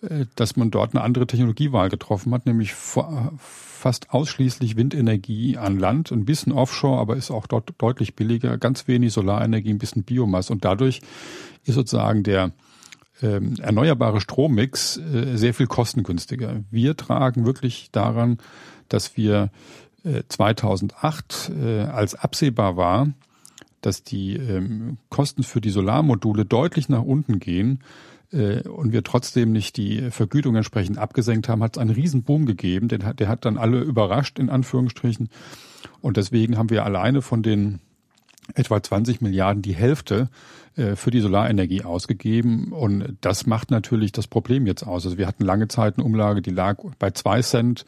äh, 0.03 0.27
dass 0.37 0.57
man 0.57 0.71
dort 0.71 0.95
eine 0.95 1.03
andere 1.03 1.27
Technologiewahl 1.27 1.89
getroffen 1.89 2.33
hat, 2.33 2.47
nämlich 2.47 2.75
vor, 2.75 3.33
fast 3.79 4.11
ausschließlich 4.11 4.77
Windenergie 4.77 5.57
an 5.57 5.79
Land, 5.79 6.13
ein 6.13 6.25
bisschen 6.25 6.53
Offshore, 6.53 7.01
aber 7.01 7.17
ist 7.17 7.31
auch 7.31 7.47
dort 7.47 7.73
deutlich 7.79 8.17
billiger, 8.17 8.59
ganz 8.59 8.89
wenig 8.89 9.13
Solarenergie, 9.13 9.71
ein 9.71 9.79
bisschen 9.79 10.03
Biomasse 10.03 10.53
und 10.53 10.65
dadurch 10.65 11.01
ist 11.65 11.75
sozusagen 11.75 12.23
der 12.23 12.53
ähm, 13.23 13.55
erneuerbare 13.61 14.21
Strommix 14.21 14.97
äh, 14.97 15.37
sehr 15.37 15.55
viel 15.55 15.67
kostengünstiger. 15.67 16.63
Wir 16.71 16.97
tragen 16.97 17.47
wirklich 17.47 17.91
daran, 17.91 18.39
dass 18.89 19.17
wir 19.17 19.51
äh, 20.05 20.23
2008, 20.29 21.53
äh, 21.61 21.81
als 21.83 22.15
absehbar 22.15 22.77
war, 22.77 23.09
dass 23.81 24.03
die 24.03 24.37
ähm, 24.37 24.99
Kosten 25.09 25.43
für 25.43 25.61
die 25.61 25.71
Solarmodule 25.71 26.45
deutlich 26.45 26.89
nach 26.89 27.03
unten 27.03 27.39
gehen, 27.39 27.81
und 28.31 28.93
wir 28.93 29.03
trotzdem 29.05 29.53
nicht 29.53 29.77
die 29.79 30.11
Vergütung 30.11 30.55
entsprechend 30.55 30.99
abgesenkt 30.99 31.49
haben, 31.49 31.63
hat 31.63 31.77
es 31.77 31.81
einen 31.81 31.91
riesen 31.91 32.25
Boom 32.25 32.45
gegeben. 32.45 32.89
Der 32.89 32.99
hat, 33.03 33.21
der 33.21 33.29
hat 33.29 33.45
dann 33.45 33.57
alle 33.57 33.81
überrascht, 33.81 34.39
in 34.39 34.51
Anführungsstrichen. 34.51 35.31
Und 36.01 36.17
deswegen 36.17 36.59
haben 36.59 36.71
wir 36.71 36.85
alleine 36.85 37.23
von 37.23 37.43
den 37.43 37.81
etwa 38.55 38.83
20 38.83 39.21
Milliarden 39.21 39.63
die 39.63 39.75
Hälfte 39.75 40.29
äh, 40.77 40.97
für 40.97 41.11
die 41.11 41.21
Solarenergie 41.21 41.85
ausgegeben. 41.85 42.73
Und 42.73 43.17
das 43.21 43.47
macht 43.47 43.71
natürlich 43.71 44.13
das 44.13 44.27
Problem 44.27 44.67
jetzt 44.67 44.85
aus. 44.85 45.05
Also 45.05 45.19
wir 45.19 45.27
hatten 45.27 45.45
lange 45.45 45.69
Zeit 45.69 45.97
eine 45.97 46.05
Umlage, 46.05 46.43
die 46.43 46.51
lag 46.51 46.79
bei 46.99 47.11
zwei 47.11 47.43
Cent, 47.43 47.85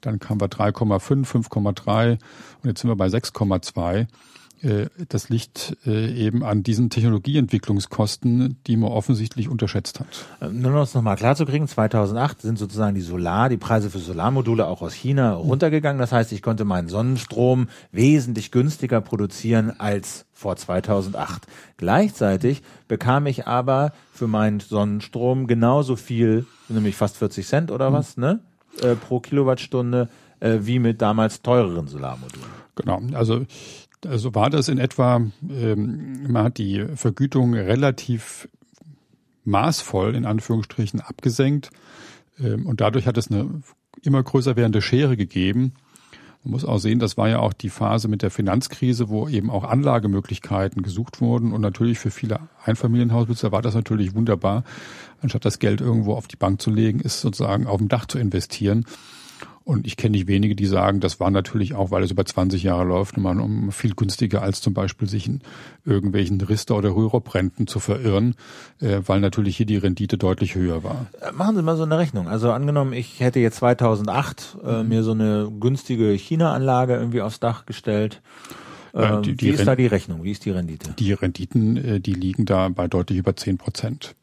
dann 0.00 0.18
kamen 0.18 0.40
wir 0.40 0.48
3,5, 0.48 1.26
5,3 1.26 2.18
und 2.62 2.68
jetzt 2.68 2.80
sind 2.80 2.90
wir 2.90 2.96
bei 2.96 3.06
6,2 3.06 4.06
das 5.08 5.28
liegt 5.28 5.76
äh, 5.86 6.12
eben 6.12 6.42
an 6.42 6.62
diesen 6.62 6.88
Technologieentwicklungskosten, 6.88 8.56
die 8.66 8.76
man 8.76 8.90
offensichtlich 8.90 9.48
unterschätzt 9.48 10.00
hat. 10.00 10.52
Nur 10.52 10.72
noch 10.72 10.80
das 10.80 10.94
nochmal 10.94 11.16
klar 11.16 11.36
zu 11.36 11.44
kriegen, 11.44 11.68
2008 11.68 12.40
sind 12.40 12.58
sozusagen 12.58 12.94
die 12.94 13.00
Solar, 13.00 13.48
die 13.48 13.56
Preise 13.56 13.90
für 13.90 13.98
Solarmodule 13.98 14.66
auch 14.66 14.80
aus 14.82 14.94
China 14.94 15.34
runtergegangen. 15.34 15.98
Das 15.98 16.12
heißt, 16.12 16.32
ich 16.32 16.42
konnte 16.42 16.64
meinen 16.64 16.88
Sonnenstrom 16.88 17.68
wesentlich 17.92 18.50
günstiger 18.50 19.00
produzieren 19.00 19.72
als 19.78 20.24
vor 20.32 20.56
2008. 20.56 21.46
Gleichzeitig 21.76 22.62
bekam 22.88 23.26
ich 23.26 23.46
aber 23.46 23.92
für 24.12 24.26
meinen 24.26 24.60
Sonnenstrom 24.60 25.46
genauso 25.46 25.96
viel, 25.96 26.46
nämlich 26.68 26.96
fast 26.96 27.16
40 27.16 27.46
Cent 27.46 27.70
oder 27.70 27.92
was, 27.92 28.16
ne, 28.16 28.40
äh, 28.82 28.94
pro 28.94 29.20
Kilowattstunde, 29.20 30.08
äh, 30.40 30.58
wie 30.62 30.78
mit 30.78 31.00
damals 31.00 31.42
teureren 31.42 31.86
Solarmodulen. 31.86 32.64
Genau, 32.76 33.00
also 33.14 33.46
also 34.06 34.34
war 34.34 34.50
das 34.50 34.68
in 34.68 34.78
etwa, 34.78 35.22
ähm, 35.48 36.26
man 36.30 36.44
hat 36.44 36.58
die 36.58 36.84
Vergütung 36.94 37.54
relativ 37.54 38.48
maßvoll 39.44 40.14
in 40.14 40.24
Anführungsstrichen 40.24 41.00
abgesenkt 41.00 41.70
ähm, 42.38 42.66
und 42.66 42.80
dadurch 42.80 43.06
hat 43.06 43.18
es 43.18 43.30
eine 43.30 43.62
immer 44.02 44.22
größer 44.22 44.56
werdende 44.56 44.82
Schere 44.82 45.16
gegeben. 45.16 45.74
Man 46.42 46.52
muss 46.52 46.64
auch 46.64 46.78
sehen, 46.78 46.98
das 46.98 47.16
war 47.16 47.28
ja 47.28 47.38
auch 47.38 47.54
die 47.54 47.70
Phase 47.70 48.06
mit 48.08 48.20
der 48.20 48.30
Finanzkrise, 48.30 49.08
wo 49.08 49.28
eben 49.28 49.48
auch 49.48 49.64
Anlagemöglichkeiten 49.64 50.82
gesucht 50.82 51.22
wurden 51.22 51.52
und 51.52 51.62
natürlich 51.62 51.98
für 51.98 52.10
viele 52.10 52.40
Einfamilienhausbesitzer 52.64 53.50
war 53.50 53.62
das 53.62 53.74
natürlich 53.74 54.14
wunderbar, 54.14 54.64
anstatt 55.22 55.46
das 55.46 55.58
Geld 55.58 55.80
irgendwo 55.80 56.14
auf 56.14 56.28
die 56.28 56.36
Bank 56.36 56.60
zu 56.60 56.70
legen, 56.70 57.00
ist 57.00 57.22
sozusagen 57.22 57.66
auf 57.66 57.78
dem 57.78 57.88
Dach 57.88 58.06
zu 58.06 58.18
investieren. 58.18 58.84
Und 59.64 59.86
ich 59.86 59.96
kenne 59.96 60.10
nicht 60.12 60.26
wenige, 60.26 60.54
die 60.54 60.66
sagen, 60.66 61.00
das 61.00 61.20
war 61.20 61.30
natürlich 61.30 61.72
auch, 61.74 61.90
weil 61.90 62.02
es 62.02 62.10
über 62.10 62.26
20 62.26 62.62
Jahre 62.64 62.84
läuft, 62.84 63.16
immer 63.16 63.30
um 63.30 63.72
viel 63.72 63.94
günstiger 63.94 64.42
als 64.42 64.60
zum 64.60 64.74
Beispiel 64.74 65.08
sich 65.08 65.26
in 65.26 65.40
irgendwelchen 65.86 66.38
Rister- 66.38 66.76
oder 66.76 66.90
Rürup-Renten 66.94 67.66
zu 67.66 67.80
verirren, 67.80 68.34
äh, 68.80 69.00
weil 69.06 69.20
natürlich 69.20 69.56
hier 69.56 69.64
die 69.64 69.78
Rendite 69.78 70.18
deutlich 70.18 70.54
höher 70.54 70.84
war. 70.84 71.06
Machen 71.32 71.56
Sie 71.56 71.62
mal 71.62 71.78
so 71.78 71.84
eine 71.84 71.96
Rechnung. 71.96 72.28
Also 72.28 72.52
angenommen, 72.52 72.92
ich 72.92 73.20
hätte 73.20 73.40
jetzt 73.40 73.56
2008 73.56 74.58
äh, 74.66 74.82
mir 74.82 75.02
so 75.02 75.12
eine 75.12 75.50
günstige 75.58 76.10
China-Anlage 76.12 76.94
irgendwie 76.94 77.22
aufs 77.22 77.40
Dach 77.40 77.64
gestellt. 77.64 78.20
Äh, 78.92 79.22
die- 79.22 79.34
die 79.34 79.46
wie 79.46 79.50
ist 79.50 79.66
da 79.66 79.74
die 79.76 79.86
Rechnung? 79.86 80.24
Wie 80.24 80.30
ist 80.30 80.44
die 80.44 80.50
Rendite? 80.50 80.92
Die 80.98 81.12
Renditen, 81.14 81.76
äh, 81.78 82.00
die 82.00 82.12
liegen 82.12 82.44
da 82.44 82.68
bei 82.68 82.86
deutlich 82.86 83.18
über 83.18 83.34
10 83.34 83.56
Prozent. 83.56 84.14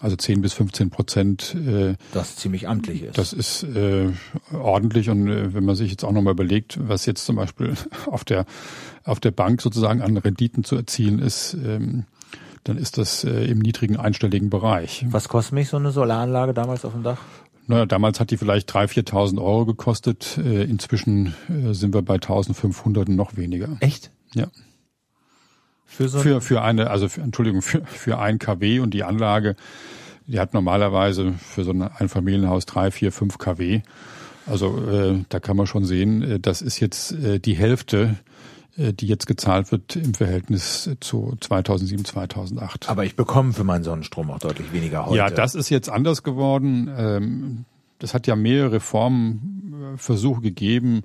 Also 0.00 0.16
10 0.16 0.42
bis 0.42 0.52
15 0.52 0.90
Prozent 0.90 1.54
äh, 1.54 1.94
Das 2.12 2.36
ziemlich 2.36 2.68
amtlich 2.68 3.02
ist. 3.02 3.16
Das 3.16 3.32
ist 3.32 3.62
äh, 3.62 4.12
ordentlich 4.52 5.08
und 5.08 5.28
äh, 5.28 5.54
wenn 5.54 5.64
man 5.64 5.74
sich 5.74 5.90
jetzt 5.90 6.04
auch 6.04 6.12
nochmal 6.12 6.34
überlegt, 6.34 6.78
was 6.86 7.06
jetzt 7.06 7.24
zum 7.24 7.36
Beispiel 7.36 7.74
auf 8.06 8.24
der 8.24 8.44
auf 9.04 9.20
der 9.20 9.30
Bank 9.30 9.62
sozusagen 9.62 10.02
an 10.02 10.16
Renditen 10.16 10.64
zu 10.64 10.76
erzielen 10.76 11.18
ist, 11.20 11.54
ähm, 11.54 12.04
dann 12.64 12.76
ist 12.76 12.98
das 12.98 13.24
äh, 13.24 13.44
im 13.44 13.60
niedrigen 13.60 13.96
einstelligen 13.96 14.50
Bereich. 14.50 15.06
Was 15.08 15.28
kostet 15.28 15.54
mich 15.54 15.68
so 15.68 15.76
eine 15.76 15.92
Solaranlage 15.92 16.52
damals 16.52 16.84
auf 16.84 16.92
dem 16.92 17.02
Dach? 17.02 17.18
Naja, 17.68 17.86
damals 17.86 18.20
hat 18.20 18.30
die 18.30 18.36
vielleicht 18.36 18.70
3.000, 18.72 19.10
4.000 19.10 19.38
Euro 19.38 19.66
gekostet. 19.66 20.38
Äh, 20.38 20.64
inzwischen 20.64 21.34
äh, 21.48 21.72
sind 21.72 21.94
wir 21.94 22.02
bei 22.02 22.16
1.500 22.16 23.08
und 23.08 23.16
noch 23.16 23.36
weniger. 23.36 23.76
Echt? 23.80 24.10
Ja. 24.34 24.48
Für 25.86 26.08
so 26.08 26.18
Für, 26.18 26.40
für 26.40 26.62
eine, 26.62 26.90
also 26.90 27.08
für, 27.08 27.20
Entschuldigung, 27.20 27.62
für, 27.62 27.84
für 27.86 28.18
ein 28.18 28.38
kW 28.38 28.80
und 28.80 28.92
die 28.92 29.04
Anlage, 29.04 29.56
die 30.26 30.40
hat 30.40 30.54
normalerweise 30.54 31.32
für 31.34 31.64
so 31.64 31.70
ein 31.70 31.82
Einfamilienhaus 31.82 32.66
drei, 32.66 32.90
vier, 32.90 33.12
fünf 33.12 33.38
kW. 33.38 33.82
Also 34.46 34.78
äh, 34.88 35.24
da 35.28 35.40
kann 35.40 35.56
man 35.56 35.66
schon 35.66 35.84
sehen, 35.84 36.22
äh, 36.22 36.40
das 36.40 36.62
ist 36.62 36.80
jetzt 36.80 37.12
äh, 37.12 37.38
die 37.38 37.54
Hälfte, 37.54 38.16
äh, 38.76 38.92
die 38.92 39.06
jetzt 39.06 39.26
gezahlt 39.26 39.72
wird 39.72 39.96
im 39.96 40.14
Verhältnis 40.14 40.90
zu 41.00 41.36
2007, 41.40 42.04
2008. 42.04 42.88
aber 42.88 43.04
ich 43.04 43.16
bekomme 43.16 43.52
für 43.52 43.64
meinen 43.64 43.84
Sonnenstrom 43.84 44.30
auch 44.30 44.38
deutlich 44.38 44.72
weniger 44.72 45.06
heute. 45.06 45.16
Ja, 45.16 45.30
das 45.30 45.54
ist 45.54 45.70
jetzt 45.70 45.88
anders 45.88 46.22
geworden. 46.22 46.90
Ähm, 46.96 47.64
das 47.98 48.12
hat 48.12 48.26
ja 48.26 48.36
mehrere 48.36 48.72
Reformversuche 48.72 50.42
gegeben, 50.42 51.02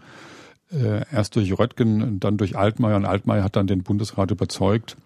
äh, 0.71 1.03
erst 1.11 1.35
durch 1.35 1.57
Röttgen 1.57 2.19
dann 2.19 2.37
durch 2.37 2.57
Altmaier. 2.57 2.95
Und 2.95 3.05
Altmaier 3.05 3.43
hat 3.43 3.55
dann 3.55 3.67
den 3.67 3.83
Bundesrat 3.83 4.31
überzeugt, 4.31 4.97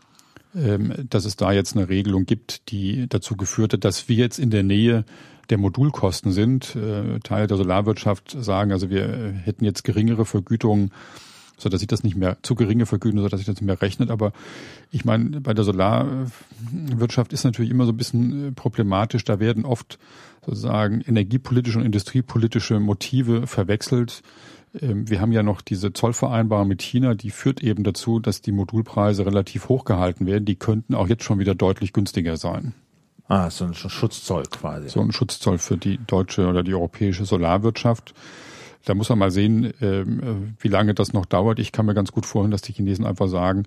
ähm, 0.56 0.94
dass 1.10 1.26
es 1.26 1.36
da 1.36 1.52
jetzt 1.52 1.76
eine 1.76 1.90
Regelung 1.90 2.26
gibt, 2.26 2.72
die 2.72 3.08
dazu 3.10 3.36
geführt 3.36 3.74
hat, 3.74 3.84
dass 3.84 4.08
wir 4.08 4.16
jetzt 4.16 4.40
in 4.40 4.52
der 4.52 4.64
Nähe 4.64 5.06
der 5.50 5.58
Modulkosten 5.58 6.32
sind. 6.32 6.76
Äh, 6.76 7.20
Teile 7.20 7.48
der 7.48 7.58
Solarwirtschaft 7.58 8.36
sagen, 8.40 8.72
also 8.72 8.90
wir 8.90 9.34
hätten 9.44 9.66
jetzt 9.66 9.84
geringere 9.84 10.26
Vergütungen, 10.26 10.92
so 11.58 11.70
dass 11.70 11.80
sich 11.80 11.88
das 11.88 12.04
nicht 12.04 12.16
mehr 12.16 12.38
zu 12.42 12.56
geringe 12.56 12.86
Vergütung, 12.86 13.22
so 13.22 13.30
dass 13.30 13.40
sich 13.40 13.48
das 13.48 13.56
nicht 13.56 13.66
mehr 13.66 13.82
rechnet. 13.82 14.10
Aber 14.10 14.34
ich 14.92 15.06
meine, 15.06 15.42
bei 15.42 15.54
der 15.54 15.64
Solarwirtschaft 15.64 17.34
ist 17.34 17.44
natürlich 17.44 17.72
immer 17.72 17.86
so 17.86 17.92
ein 17.92 17.98
bisschen 17.98 18.50
äh, 18.50 18.52
problematisch. 18.52 19.24
Da 19.24 19.40
werden 19.40 19.66
oft 19.66 20.00
sozusagen 20.46 21.02
energiepolitische 21.02 21.80
und 21.80 21.86
industriepolitische 21.86 22.80
Motive 22.80 23.48
verwechselt. 23.48 24.22
Ähm, 24.82 25.10
wir 25.10 25.22
haben 25.22 25.32
ja 25.32 25.44
noch 25.44 25.62
diese 25.62 25.94
Zollvereinbarung 25.94 26.68
mit 26.68 26.82
China, 26.82 27.16
die 27.16 27.30
führt 27.30 27.62
eben 27.64 27.84
dazu, 27.84 28.20
dass 28.20 28.42
die 28.42 28.52
Modulpreise 28.52 29.26
relativ 29.26 29.70
hoch 29.70 29.86
gehalten 29.86 30.26
werden. 30.26 30.46
Die 30.46 30.56
könnten 30.56 30.96
auch 30.96 31.08
jetzt 31.08 31.24
schon 31.24 31.40
wieder 31.40 31.56
deutlich 31.56 31.94
günstiger 31.94 32.38
sein. 32.38 32.74
Ah, 33.28 33.50
so 33.50 33.66
ein 33.66 33.74
Schutzzoll 33.74 34.44
quasi. 34.52 34.90
So 34.90 35.02
ein 35.02 35.12
Schutzzoll 35.12 35.58
für 35.58 35.78
die 35.78 36.00
deutsche 36.06 36.48
oder 36.48 36.62
die 36.62 36.74
europäische 36.74 37.26
Solarwirtschaft. 37.26 38.14
Da 38.86 38.94
muss 38.94 39.10
man 39.10 39.18
mal 39.18 39.32
sehen, 39.32 39.74
ähm, 39.82 40.56
wie 40.60 40.68
lange 40.68 40.94
das 40.94 41.12
noch 41.12 41.26
dauert. 41.26 41.58
Ich 41.58 41.72
kann 41.72 41.88
mir 41.88 41.96
ganz 41.96 42.12
gut 42.12 42.28
vorstellen, 42.28 42.52
dass 42.52 42.62
die 42.62 42.74
Chinesen 42.74 43.06
einfach 43.06 43.28
sagen, 43.28 43.64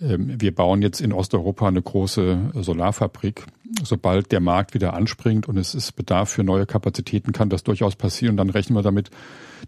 wir 0.00 0.54
bauen 0.54 0.80
jetzt 0.80 1.00
in 1.00 1.12
Osteuropa 1.12 1.66
eine 1.66 1.82
große 1.82 2.52
Solarfabrik. 2.54 3.44
Sobald 3.82 4.32
der 4.32 4.40
Markt 4.40 4.74
wieder 4.74 4.94
anspringt 4.94 5.48
und 5.48 5.56
es 5.56 5.74
ist 5.74 5.92
Bedarf 5.96 6.30
für 6.30 6.44
neue 6.44 6.66
Kapazitäten, 6.66 7.32
kann 7.32 7.50
das 7.50 7.64
durchaus 7.64 7.96
passieren. 7.96 8.36
Dann 8.36 8.48
rechnen 8.48 8.76
wir 8.76 8.82
damit, 8.82 9.10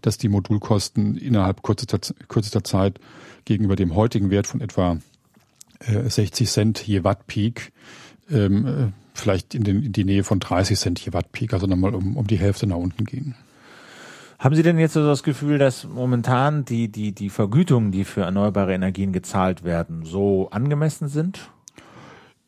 dass 0.01 0.17
die 0.17 0.29
Modulkosten 0.29 1.17
innerhalb 1.17 1.63
kürzester, 1.63 1.99
kürzester 2.27 2.63
Zeit 2.63 2.99
gegenüber 3.45 3.75
dem 3.75 3.95
heutigen 3.95 4.29
Wert 4.29 4.47
von 4.47 4.61
etwa 4.61 4.97
60 5.81 6.47
äh, 6.47 6.49
Cent 6.49 6.87
je 6.87 7.03
Watt 7.03 7.27
Peak 7.27 7.71
ähm, 8.29 8.65
äh, 8.65 8.91
vielleicht 9.13 9.53
in, 9.53 9.63
den, 9.63 9.83
in 9.83 9.91
die 9.91 10.05
Nähe 10.05 10.23
von 10.23 10.39
30 10.39 10.79
Cent 10.79 10.99
je 10.99 11.13
Watt 11.13 11.31
Peak, 11.31 11.53
also 11.53 11.67
nochmal 11.67 11.93
um, 11.93 12.15
um 12.15 12.27
die 12.27 12.39
Hälfte 12.39 12.67
nach 12.67 12.77
unten 12.77 13.05
gehen. 13.05 13.35
Haben 14.41 14.55
Sie 14.55 14.63
denn 14.63 14.79
jetzt 14.79 14.93
so 14.93 15.05
das 15.05 15.21
Gefühl, 15.21 15.59
dass 15.59 15.83
momentan 15.87 16.65
die, 16.65 16.87
die, 16.87 17.11
die 17.11 17.29
Vergütungen, 17.29 17.91
die 17.91 18.03
für 18.03 18.21
erneuerbare 18.21 18.73
Energien 18.73 19.13
gezahlt 19.13 19.63
werden, 19.63 20.03
so 20.03 20.49
angemessen 20.49 21.09
sind? 21.09 21.51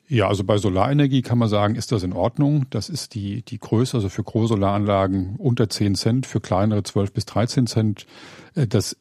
Ja, 0.08 0.28
also 0.28 0.44
bei 0.44 0.58
Solarenergie 0.58 1.22
kann 1.22 1.38
man 1.38 1.50
sagen, 1.50 1.76
ist 1.76 1.92
das 1.92 2.02
in 2.02 2.14
Ordnung. 2.14 2.66
Das 2.72 2.90
ist 2.90 3.14
die, 3.14 3.44
die 3.44 3.60
Größe, 3.60 3.98
also 3.98 4.10
für 4.10 4.24
große 4.24 4.48
Solaranlagen 4.48 5.36
unter 5.38 5.70
10 5.70 5.94
Cent, 5.94 6.26
für 6.26 6.42
kleinere 6.42 6.82
12 6.82 7.14
bis 7.14 7.26
13 7.26 7.68
Cent. 7.68 8.08
Äh, 8.56 8.66
das 8.66 8.98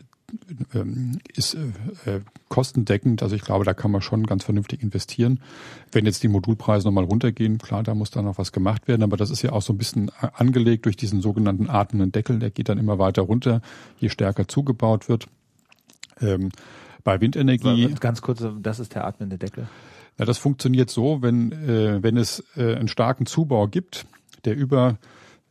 ist 1.34 1.54
äh, 1.54 2.20
kostendeckend. 2.48 3.22
Also 3.22 3.36
ich 3.36 3.42
glaube, 3.42 3.64
da 3.64 3.74
kann 3.74 3.90
man 3.90 4.00
schon 4.00 4.24
ganz 4.24 4.44
vernünftig 4.44 4.82
investieren. 4.82 5.40
Wenn 5.90 6.06
jetzt 6.06 6.22
die 6.22 6.28
Modulpreise 6.28 6.86
nochmal 6.86 7.04
runtergehen, 7.04 7.58
klar, 7.58 7.82
da 7.82 7.94
muss 7.94 8.10
dann 8.10 8.24
noch 8.24 8.38
was 8.38 8.52
gemacht 8.52 8.88
werden. 8.88 9.02
Aber 9.02 9.16
das 9.16 9.30
ist 9.30 9.42
ja 9.42 9.52
auch 9.52 9.62
so 9.62 9.72
ein 9.72 9.78
bisschen 9.78 10.10
angelegt 10.18 10.86
durch 10.86 10.96
diesen 10.96 11.20
sogenannten 11.20 11.68
atmenden 11.68 12.12
Deckel. 12.12 12.38
Der 12.38 12.50
geht 12.50 12.68
dann 12.68 12.78
immer 12.78 12.98
weiter 12.98 13.22
runter, 13.22 13.60
je 13.98 14.08
stärker 14.08 14.48
zugebaut 14.48 15.08
wird. 15.08 15.28
Ähm, 16.20 16.50
bei 17.04 17.20
Windenergie. 17.20 17.94
Ganz 18.00 18.22
kurz, 18.22 18.44
das 18.60 18.78
ist 18.78 18.94
der 18.94 19.06
atmende 19.06 19.38
Deckel. 19.38 19.68
Na, 20.18 20.24
das 20.24 20.38
funktioniert 20.38 20.90
so, 20.90 21.22
wenn, 21.22 21.52
äh, 21.52 22.02
wenn 22.02 22.16
es 22.16 22.44
äh, 22.56 22.76
einen 22.76 22.88
starken 22.88 23.26
Zubau 23.26 23.66
gibt, 23.66 24.06
der 24.44 24.56
über 24.56 24.98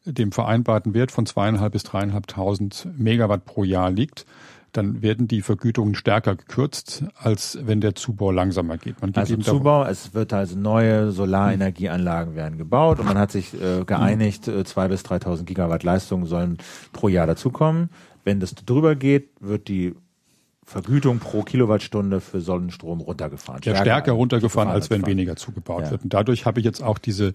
dem 0.06 0.32
vereinbarten 0.32 0.94
Wert 0.94 1.12
von 1.12 1.26
zweieinhalb 1.26 1.74
bis 1.74 1.84
dreieinhalbtausend 1.84 2.88
Megawatt 2.98 3.46
pro 3.46 3.64
Jahr 3.64 3.92
liegt, 3.92 4.26
dann 4.72 5.02
werden 5.02 5.28
die 5.28 5.42
Vergütungen 5.42 5.96
stärker 5.96 6.36
gekürzt, 6.36 7.04
als 7.16 7.58
wenn 7.64 7.82
der 7.82 7.96
Zubau 7.96 8.32
langsamer 8.32 8.78
geht. 8.78 9.02
Man 9.02 9.12
geht 9.12 9.18
also 9.18 9.38
Zubau, 9.38 9.84
es 9.84 10.14
wird 10.14 10.34
also 10.34 10.58
neue 10.58 11.12
Solarenergieanlagen 11.12 12.36
werden 12.36 12.58
gebaut 12.58 13.00
und 13.00 13.06
man 13.06 13.18
hat 13.18 13.32
sich 13.32 13.54
äh, 13.54 13.84
geeinigt, 13.86 14.48
äh, 14.48 14.64
zwei 14.64 14.88
bis 14.88 15.04
3.000 15.04 15.44
Gigawatt 15.44 15.84
Leistung 15.84 16.26
sollen 16.26 16.58
pro 16.94 17.08
Jahr 17.08 17.28
dazukommen. 17.28 17.90
Wenn 18.24 18.40
das 18.40 18.56
drüber 18.56 18.96
geht, 18.96 19.30
wird 19.40 19.68
die 19.68 19.96
Vergütung 20.64 21.20
pro 21.20 21.42
Kilowattstunde 21.42 22.22
für 22.22 22.40
Sonnenstrom 22.40 23.02
runtergefahren. 23.02 23.62
Ja, 23.64 23.74
stärker, 23.74 23.84
stärker 23.84 24.12
runtergefahren, 24.14 24.70
als 24.70 24.90
wenn 24.90 25.06
weniger 25.06 25.36
zugebaut 25.36 25.84
ja. 25.84 25.92
wird. 25.92 26.04
Und 26.04 26.14
dadurch 26.14 26.46
habe 26.46 26.60
ich 26.60 26.66
jetzt 26.66 26.82
auch 26.82 26.98
diese 26.98 27.34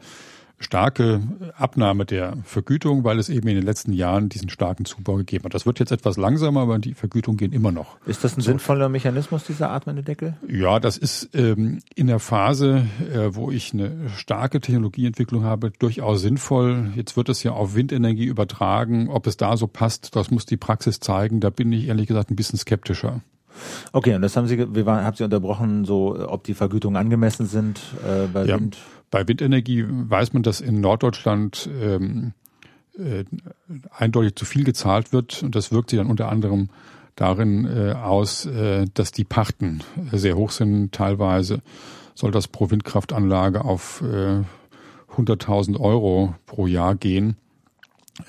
starke 0.59 1.21
Abnahme 1.57 2.07
der 2.07 2.39
Vergütung, 2.45 3.05
weil 3.05 3.19
es 3.19 3.29
eben 3.29 3.47
in 3.49 3.57
den 3.57 3.65
letzten 3.65 3.93
Jahren 3.93 4.29
diesen 4.29 4.49
starken 4.49 4.85
Zubau 4.85 5.17
gegeben 5.17 5.45
hat. 5.45 5.55
Das 5.55 5.67
wird 5.67 5.79
jetzt 5.81 5.93
etwas 5.93 6.17
langsamer, 6.17 6.63
aber 6.63 6.79
die 6.79 6.95
Vergütungen 6.95 7.37
gehen 7.37 7.53
immer 7.53 7.73
noch. 7.73 7.97
Ist 8.07 8.25
das 8.25 8.37
ein 8.37 8.41
so. 8.41 8.51
sinnvoller 8.51 8.89
Mechanismus, 8.89 9.45
dieser 9.45 9.71
atmende 9.71 10.03
Deckel? 10.03 10.37
Ja, 10.49 10.81
das 10.81 10.97
ist 10.97 11.31
ähm, 11.35 11.81
in 11.95 12.07
der 12.07 12.19
Phase, 12.19 12.87
äh, 13.13 13.35
wo 13.35 13.51
ich 13.51 13.75
eine 13.75 14.09
starke 14.17 14.61
Technologieentwicklung 14.61 15.45
habe, 15.45 15.71
durchaus 15.71 16.23
sinnvoll. 16.23 16.91
Jetzt 16.97 17.17
wird 17.17 17.29
es 17.29 17.43
ja 17.43 17.53
auf 17.53 17.75
Windenergie 17.75 18.25
übertragen. 18.25 19.09
Ob 19.09 19.27
es 19.27 19.37
da 19.37 19.57
so 19.57 19.67
passt, 19.67 20.17
das 20.17 20.31
muss 20.31 20.47
die 20.47 20.57
Praxis 20.57 21.01
zeigen. 21.01 21.41
Da 21.41 21.51
bin 21.51 21.71
ich 21.73 21.89
ehrlich 21.89 22.07
gesagt 22.07 22.31
ein 22.31 22.37
bisschen 22.37 22.59
skeptischer. 22.59 23.21
Okay, 23.93 24.15
und 24.15 24.23
das 24.23 24.37
haben 24.37 24.47
Sie, 24.47 24.59
wir 24.75 24.87
waren, 24.87 25.05
haben 25.05 25.17
Sie 25.17 25.25
unterbrochen, 25.25 25.85
so 25.85 26.17
ob 26.29 26.45
die 26.45 26.55
Vergütungen 26.55 26.97
angemessen 26.97 27.47
sind 27.47 27.81
äh, 28.05 28.27
bei 28.27 28.45
ja. 28.45 28.59
Wind? 28.59 28.77
Bei 29.11 29.27
Windenergie 29.27 29.85
weiß 29.87 30.33
man, 30.33 30.43
dass 30.43 30.61
in 30.61 30.81
Norddeutschland 30.81 31.69
ähm, 31.81 32.33
äh, 32.99 33.25
eindeutig 33.91 34.37
zu 34.37 34.45
viel 34.45 34.65
gezahlt 34.65 35.13
wird 35.13 35.43
und 35.43 35.55
das 35.55 35.73
wirkt 35.73 35.91
sich 35.91 35.99
dann 35.99 36.09
unter 36.09 36.29
anderem 36.29 36.69
darin 37.15 37.65
äh, 37.65 37.93
aus, 37.93 38.47
äh, 38.47 38.87
dass 38.95 39.13
die 39.13 39.25
Pachten 39.25 39.83
sehr 40.13 40.37
hoch 40.37 40.51
sind. 40.51 40.93
Teilweise 40.93 41.63
soll 42.15 42.31
das 42.31 42.49
pro 42.49 42.71
Windkraftanlage 42.71 43.65
auf 43.65 44.03
äh, 44.03 44.43
100.000 45.17 45.81
Euro 45.81 46.35
pro 46.47 46.67
Jahr 46.67 46.95
gehen. 46.95 47.37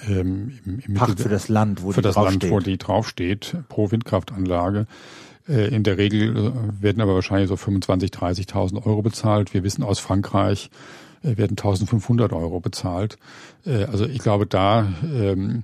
Ähm, 0.06 0.60
im, 0.66 0.80
im 0.80 0.94
Pacht 0.96 1.10
Mittel, 1.10 1.24
für 1.24 1.30
das 1.30 1.48
Land, 1.48 1.82
wo 1.84 1.92
für 1.92 2.02
die 2.02 2.08
das 2.08 2.16
Land, 2.16 2.50
wo 2.50 2.60
die 2.60 2.78
draufsteht, 2.78 3.56
pro 3.70 3.90
Windkraftanlage. 3.92 4.86
Äh, 5.48 5.74
in 5.74 5.84
der 5.84 5.98
Regel 5.98 6.36
äh, 6.36 6.52
werden 6.82 7.02
aber 7.02 7.16
wahrscheinlich 7.16 7.50
so 7.50 7.56
25.000, 7.56 8.18
30.000 8.18 8.86
Euro 8.86 9.02
bezahlt. 9.02 9.54
Wir 9.54 9.64
wissen 9.64 9.84
aus 9.84 10.00
Frankreich 10.00 10.70
äh, 11.24 11.38
werden 11.38 11.58
1.500 11.58 12.34
Euro 12.34 12.60
bezahlt. 12.60 13.18
Also 13.66 14.06
ich 14.06 14.20
glaube, 14.20 14.46
da 14.46 14.88
ähm, 15.04 15.64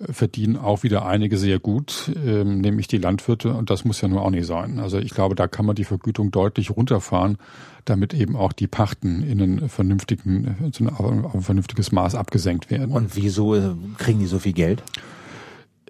verdienen 0.00 0.56
auch 0.56 0.82
wieder 0.82 1.06
einige 1.06 1.38
sehr 1.38 1.60
gut, 1.60 2.10
ähm, 2.24 2.60
nämlich 2.60 2.88
die 2.88 2.98
Landwirte. 2.98 3.52
Und 3.52 3.70
das 3.70 3.84
muss 3.84 4.00
ja 4.00 4.08
nur 4.08 4.22
auch 4.22 4.30
nicht 4.30 4.46
sein. 4.46 4.80
Also 4.80 4.98
ich 4.98 5.10
glaube, 5.10 5.36
da 5.36 5.46
kann 5.46 5.66
man 5.66 5.76
die 5.76 5.84
Vergütung 5.84 6.32
deutlich 6.32 6.70
runterfahren, 6.70 7.38
damit 7.84 8.14
eben 8.14 8.34
auch 8.34 8.52
die 8.52 8.66
Pachten 8.66 9.22
in 9.22 9.40
einen 9.40 9.68
vernünftigen, 9.68 10.72
auf 10.96 11.34
ein 11.34 11.42
vernünftiges 11.42 11.92
Maß 11.92 12.16
abgesenkt 12.16 12.70
werden. 12.70 12.90
Und 12.90 13.14
wieso 13.14 13.76
kriegen 13.98 14.18
die 14.18 14.26
so 14.26 14.38
viel 14.38 14.52
Geld? 14.52 14.82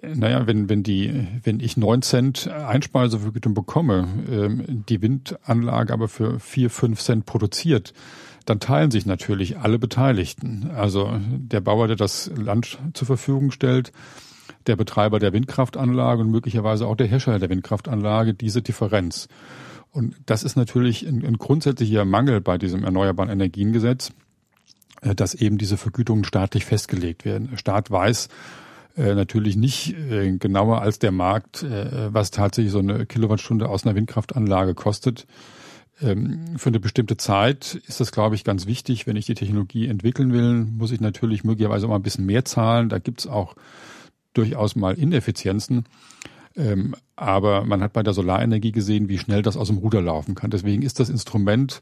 Naja, 0.01 0.47
wenn, 0.47 0.69
wenn 0.69 0.83
die, 0.83 1.27
wenn 1.43 1.59
ich 1.59 1.77
neun 1.77 2.01
Cent 2.01 2.47
Einspeisevergütung 2.47 3.53
bekomme, 3.53 4.07
ähm, 4.31 4.85
die 4.87 5.01
Windanlage 5.01 5.93
aber 5.93 6.07
für 6.07 6.39
vier, 6.39 6.69
fünf 6.69 7.01
Cent 7.01 7.25
produziert, 7.25 7.93
dann 8.45 8.59
teilen 8.59 8.91
sich 8.91 9.05
natürlich 9.05 9.57
alle 9.57 9.77
Beteiligten. 9.77 10.71
Also 10.73 11.11
der 11.21 11.61
Bauer, 11.61 11.87
der 11.87 11.95
das 11.95 12.31
Land 12.35 12.79
zur 12.93 13.05
Verfügung 13.05 13.51
stellt, 13.51 13.91
der 14.67 14.75
Betreiber 14.75 15.19
der 15.19 15.33
Windkraftanlage 15.33 16.21
und 16.21 16.31
möglicherweise 16.31 16.87
auch 16.87 16.95
der 16.95 17.07
Hersteller 17.07 17.39
der 17.39 17.49
Windkraftanlage 17.49 18.33
diese 18.33 18.61
Differenz. 18.61 19.27
Und 19.91 20.15
das 20.25 20.43
ist 20.43 20.55
natürlich 20.55 21.07
ein, 21.07 21.25
ein 21.25 21.37
grundsätzlicher 21.37 22.05
Mangel 22.05 22.41
bei 22.41 22.57
diesem 22.57 22.83
Erneuerbaren 22.83 23.31
Energiengesetz, 23.31 24.11
äh, 25.01 25.15
dass 25.15 25.33
eben 25.33 25.57
diese 25.57 25.77
Vergütungen 25.77 26.23
staatlich 26.23 26.65
festgelegt 26.65 27.25
werden. 27.25 27.49
Der 27.51 27.57
Staat 27.57 27.89
weiß, 27.89 28.29
äh, 28.99 29.15
natürlich 29.15 29.55
nicht 29.55 29.95
äh, 29.97 30.37
genauer 30.37 30.81
als 30.81 30.99
der 30.99 31.11
Markt, 31.11 31.63
äh, 31.63 32.13
was 32.13 32.31
tatsächlich 32.31 32.73
so 32.73 32.79
eine 32.79 33.05
Kilowattstunde 33.05 33.69
aus 33.69 33.85
einer 33.85 33.95
Windkraftanlage 33.95 34.75
kostet. 34.75 35.25
Ähm, 36.01 36.57
für 36.57 36.69
eine 36.69 36.81
bestimmte 36.81 37.15
Zeit 37.15 37.75
ist 37.87 38.01
das, 38.01 38.11
glaube 38.11 38.35
ich, 38.35 38.43
ganz 38.43 38.65
wichtig. 38.65 39.07
Wenn 39.07 39.15
ich 39.15 39.25
die 39.25 39.35
Technologie 39.35 39.87
entwickeln 39.87 40.33
will, 40.33 40.65
muss 40.65 40.91
ich 40.91 40.99
natürlich 40.99 41.45
möglicherweise 41.45 41.85
auch 41.85 41.91
mal 41.91 41.95
ein 41.95 42.03
bisschen 42.03 42.25
mehr 42.25 42.43
zahlen. 42.43 42.89
Da 42.89 42.99
gibt 42.99 43.21
es 43.21 43.27
auch 43.27 43.55
durchaus 44.33 44.75
mal 44.75 44.99
Ineffizienzen. 44.99 45.85
Ähm, 46.57 46.93
aber 47.15 47.63
man 47.63 47.81
hat 47.81 47.93
bei 47.93 48.03
der 48.03 48.13
Solarenergie 48.13 48.73
gesehen, 48.73 49.07
wie 49.07 49.17
schnell 49.17 49.43
das 49.43 49.55
aus 49.55 49.67
dem 49.67 49.77
Ruder 49.77 50.01
laufen 50.01 50.35
kann. 50.35 50.51
Deswegen 50.51 50.81
ist 50.81 50.99
das 50.99 51.09
Instrument 51.09 51.81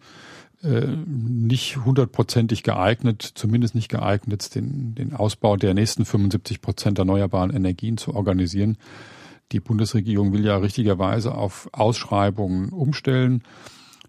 nicht 0.62 1.78
hundertprozentig 1.86 2.64
geeignet, 2.64 3.22
zumindest 3.36 3.76
nicht 3.76 3.90
geeignet, 3.90 4.56
den, 4.56 4.96
den 4.96 5.14
Ausbau 5.14 5.56
der 5.56 5.74
nächsten 5.74 6.04
75 6.04 6.62
Prozent 6.62 6.98
erneuerbaren 6.98 7.52
Energien 7.52 7.98
zu 7.98 8.16
organisieren. 8.16 8.78
Die 9.52 9.60
Bundesregierung 9.60 10.34
will 10.34 10.44
ja 10.44 10.58
richtigerweise 10.58 11.36
auf 11.36 11.70
Ausschreibungen 11.74 12.70
umstellen. 12.70 13.44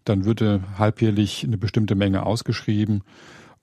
Dann 0.05 0.25
würde 0.25 0.63
halbjährlich 0.79 1.45
eine 1.45 1.59
bestimmte 1.59 1.95
Menge 1.95 2.25
ausgeschrieben. 2.25 3.03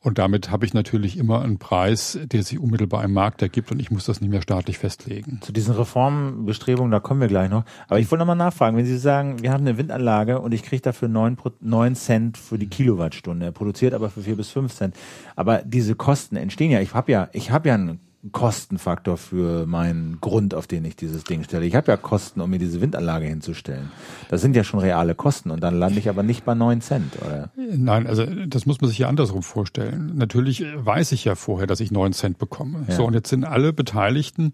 Und 0.05 0.19
damit 0.19 0.51
habe 0.51 0.67
ich 0.67 0.75
natürlich 0.75 1.17
immer 1.17 1.41
einen 1.41 1.57
Preis, 1.57 2.19
der 2.25 2.43
sich 2.43 2.59
unmittelbar 2.59 3.03
im 3.03 3.11
Markt 3.11 3.41
ergibt 3.41 3.71
und 3.71 3.79
ich 3.79 3.89
muss 3.89 4.05
das 4.05 4.21
nicht 4.21 4.29
mehr 4.29 4.43
staatlich 4.43 4.77
festlegen. 4.77 5.39
Zu 5.41 5.51
diesen 5.51 5.73
Reformbestrebungen, 5.73 6.91
da 6.91 6.99
kommen 6.99 7.21
wir 7.21 7.27
gleich 7.27 7.49
noch. 7.49 7.63
Aber 7.87 7.99
ich 7.99 8.11
wollte 8.11 8.19
nochmal 8.19 8.35
nachfragen, 8.35 8.77
wenn 8.77 8.85
Sie 8.85 8.99
sagen, 8.99 9.41
wir 9.41 9.51
haben 9.51 9.65
eine 9.65 9.79
Windanlage 9.79 10.39
und 10.41 10.53
ich 10.53 10.61
kriege 10.61 10.83
dafür 10.83 11.07
neun, 11.07 11.37
neun 11.59 11.95
Cent 11.95 12.37
für 12.37 12.59
die 12.59 12.67
Kilowattstunde, 12.67 13.47
er 13.47 13.51
produziert 13.51 13.95
aber 13.95 14.11
für 14.11 14.21
vier 14.21 14.35
bis 14.35 14.51
fünf 14.51 14.75
Cent. 14.75 14.95
Aber 15.35 15.63
diese 15.63 15.95
Kosten 15.95 16.35
entstehen 16.35 16.69
ja, 16.69 16.81
ich 16.81 16.93
habe 16.93 17.11
ja, 17.11 17.29
ich 17.33 17.49
habe 17.49 17.69
ja 17.69 17.73
einen 17.73 17.99
Kostenfaktor 18.31 19.17
für 19.17 19.65
meinen 19.65 20.19
Grund, 20.21 20.53
auf 20.53 20.67
den 20.67 20.85
ich 20.85 20.95
dieses 20.95 21.23
Ding 21.23 21.43
stelle. 21.43 21.65
Ich 21.65 21.75
habe 21.75 21.91
ja 21.91 21.97
Kosten, 21.97 22.41
um 22.41 22.49
mir 22.49 22.59
diese 22.59 22.81
Windanlage 22.81 23.25
hinzustellen. 23.25 23.91
Das 24.29 24.41
sind 24.41 24.55
ja 24.55 24.63
schon 24.63 24.79
reale 24.79 25.15
Kosten 25.15 25.51
und 25.51 25.61
dann 25.61 25.77
lande 25.77 25.99
ich 25.99 26.09
aber 26.09 26.23
nicht 26.23 26.45
bei 26.45 26.55
neun 26.55 26.81
Cent, 26.81 27.13
oder? 27.21 27.51
Nein, 27.55 28.07
also 28.07 28.25
das 28.25 28.65
muss 28.65 28.81
man 28.81 28.89
sich 28.89 28.99
ja 28.99 29.09
andersrum 29.09 29.43
vorstellen. 29.43 30.13
Natürlich 30.15 30.63
weiß 30.75 31.11
ich 31.11 31.25
ja 31.25 31.35
vorher, 31.35 31.67
dass 31.67 31.79
ich 31.79 31.91
neun 31.91 32.13
Cent 32.13 32.37
bekomme. 32.37 32.85
Ja. 32.87 32.95
So, 32.95 33.05
und 33.05 33.13
jetzt 33.13 33.29
sind 33.29 33.43
alle 33.43 33.73
Beteiligten 33.73 34.53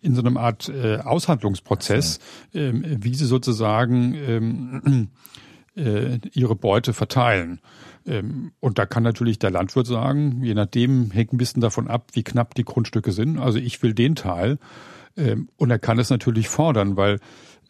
in 0.00 0.14
so 0.14 0.22
einer 0.22 0.38
Art 0.38 0.68
äh, 0.68 0.98
Aushandlungsprozess, 0.98 2.20
so. 2.52 2.58
ähm, 2.58 2.84
wie 2.84 3.14
sie 3.14 3.24
sozusagen 3.24 4.14
ähm, 4.14 5.08
äh, 5.76 6.18
ihre 6.32 6.54
Beute 6.54 6.92
verteilen. 6.92 7.60
Ähm, 8.06 8.52
und 8.60 8.78
da 8.78 8.86
kann 8.86 9.02
natürlich 9.02 9.38
der 9.38 9.50
Landwirt 9.50 9.86
sagen, 9.86 10.42
je 10.42 10.54
nachdem 10.54 11.10
hängt 11.10 11.32
ein 11.32 11.38
bisschen 11.38 11.60
davon 11.60 11.88
ab, 11.88 12.08
wie 12.12 12.22
knapp 12.22 12.54
die 12.54 12.64
Grundstücke 12.64 13.12
sind. 13.12 13.38
Also 13.38 13.58
ich 13.58 13.82
will 13.82 13.94
den 13.94 14.14
Teil. 14.14 14.58
Ähm, 15.16 15.48
und 15.56 15.70
er 15.70 15.78
kann 15.78 15.98
es 15.98 16.10
natürlich 16.10 16.48
fordern, 16.48 16.96
weil 16.96 17.20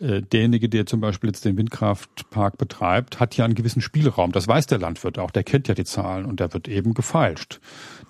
äh, 0.00 0.22
derjenige, 0.22 0.68
der 0.68 0.86
zum 0.86 1.00
Beispiel 1.00 1.28
jetzt 1.28 1.44
den 1.44 1.56
Windkraftpark 1.56 2.58
betreibt, 2.58 3.20
hat 3.20 3.36
ja 3.36 3.44
einen 3.44 3.54
gewissen 3.54 3.80
Spielraum. 3.80 4.32
Das 4.32 4.48
weiß 4.48 4.66
der 4.66 4.78
Landwirt 4.78 5.18
auch, 5.18 5.30
der 5.30 5.44
kennt 5.44 5.68
ja 5.68 5.74
die 5.74 5.84
Zahlen 5.84 6.24
und 6.24 6.40
der 6.40 6.52
wird 6.52 6.68
eben 6.68 6.94
gefeilscht. 6.94 7.60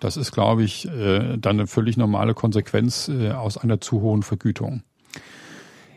Das 0.00 0.16
ist, 0.16 0.32
glaube 0.32 0.62
ich, 0.64 0.86
äh, 0.88 1.36
dann 1.36 1.58
eine 1.58 1.66
völlig 1.66 1.96
normale 1.96 2.34
Konsequenz 2.34 3.08
äh, 3.08 3.32
aus 3.32 3.58
einer 3.58 3.80
zu 3.80 4.00
hohen 4.00 4.22
Vergütung. 4.22 4.82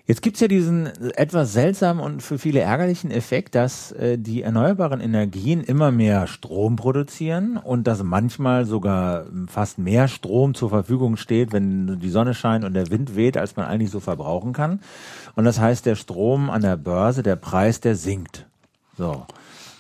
Jetzt 0.08 0.22
gibt's 0.22 0.40
ja 0.40 0.48
diesen 0.48 0.86
etwas 1.18 1.52
seltsamen 1.52 2.02
und 2.02 2.24
für 2.24 2.40
viele 2.40 2.62
ärgerlichen 2.62 3.12
Effekt, 3.12 3.56
dass 3.56 3.92
äh, 3.92 4.18
die 4.18 4.42
erneuerbaren 4.42 5.02
Energien 5.02 5.62
immer 5.62 5.92
mehr 5.92 6.28
Strom 6.28 6.78
produzieren 6.78 7.58
und 7.58 7.88
dass 7.88 8.02
manchmal 8.04 8.66
sogar 8.66 9.26
fast 9.48 9.80
mehr 9.80 10.08
Strom 10.08 10.54
zur 10.54 10.70
Verfügung 10.70 11.18
steht, 11.18 11.52
wenn 11.52 12.00
die 12.00 12.10
Sonne 12.10 12.34
scheint 12.34 12.64
und 12.64 12.74
der 12.74 12.90
Wind 12.90 13.18
weht, 13.18 13.36
als 13.36 13.58
man 13.58 13.66
eigentlich 13.66 13.92
so 13.92 14.00
verbrauchen 14.00 14.54
kann. 14.54 14.80
Und 15.36 15.44
das 15.44 15.60
heißt, 15.60 15.86
der 15.86 15.96
Strom 15.96 16.50
an 16.50 16.62
der 16.62 16.78
Börse, 16.78 17.22
der 17.22 17.36
Preis, 17.36 17.82
der 17.82 17.98
sinkt. 17.98 18.46
So. 18.98 19.26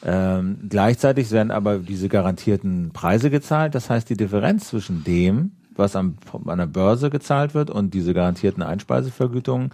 Ähm, 0.03 0.57
gleichzeitig 0.67 1.32
werden 1.32 1.51
aber 1.51 1.78
diese 1.78 2.09
garantierten 2.09 2.91
Preise 2.91 3.30
gezahlt. 3.30 3.75
Das 3.75 3.89
heißt, 3.89 4.09
die 4.09 4.17
Differenz 4.17 4.67
zwischen 4.67 5.05
dem, 5.05 5.53
was 5.73 5.95
am, 5.95 6.17
an 6.47 6.57
der 6.57 6.67
Börse 6.67 7.09
gezahlt 7.09 7.53
wird 7.53 7.69
und 7.69 7.93
diese 7.93 8.13
garantierten 8.13 8.61
Einspeisevergütungen, 8.61 9.71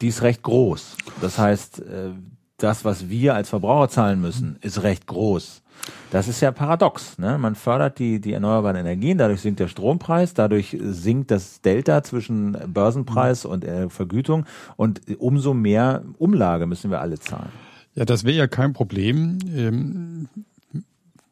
die 0.00 0.08
ist 0.08 0.22
recht 0.22 0.42
groß. 0.42 0.96
Das 1.20 1.38
heißt, 1.38 1.80
äh, 1.80 2.10
das, 2.56 2.84
was 2.84 3.08
wir 3.08 3.34
als 3.34 3.48
Verbraucher 3.48 3.88
zahlen 3.88 4.20
müssen, 4.20 4.56
ist 4.60 4.82
recht 4.82 5.06
groß. 5.06 5.62
Das 6.10 6.28
ist 6.28 6.40
ja 6.40 6.52
paradox. 6.52 7.18
Ne? 7.18 7.38
Man 7.38 7.54
fördert 7.54 7.98
die, 7.98 8.20
die 8.20 8.32
erneuerbaren 8.32 8.76
Energien, 8.76 9.16
dadurch 9.16 9.40
sinkt 9.40 9.60
der 9.60 9.68
Strompreis, 9.68 10.34
dadurch 10.34 10.76
sinkt 10.78 11.30
das 11.30 11.62
Delta 11.62 12.02
zwischen 12.02 12.56
Börsenpreis 12.66 13.44
und 13.44 13.64
äh, 13.64 13.88
Vergütung 13.88 14.44
und 14.76 15.00
umso 15.18 15.54
mehr 15.54 16.02
Umlage 16.18 16.66
müssen 16.66 16.90
wir 16.90 17.00
alle 17.00 17.18
zahlen. 17.18 17.50
Ja, 17.94 18.04
das 18.04 18.24
wäre 18.24 18.36
ja 18.36 18.46
kein 18.46 18.72
Problem, 18.72 19.38
ähm, 19.54 20.28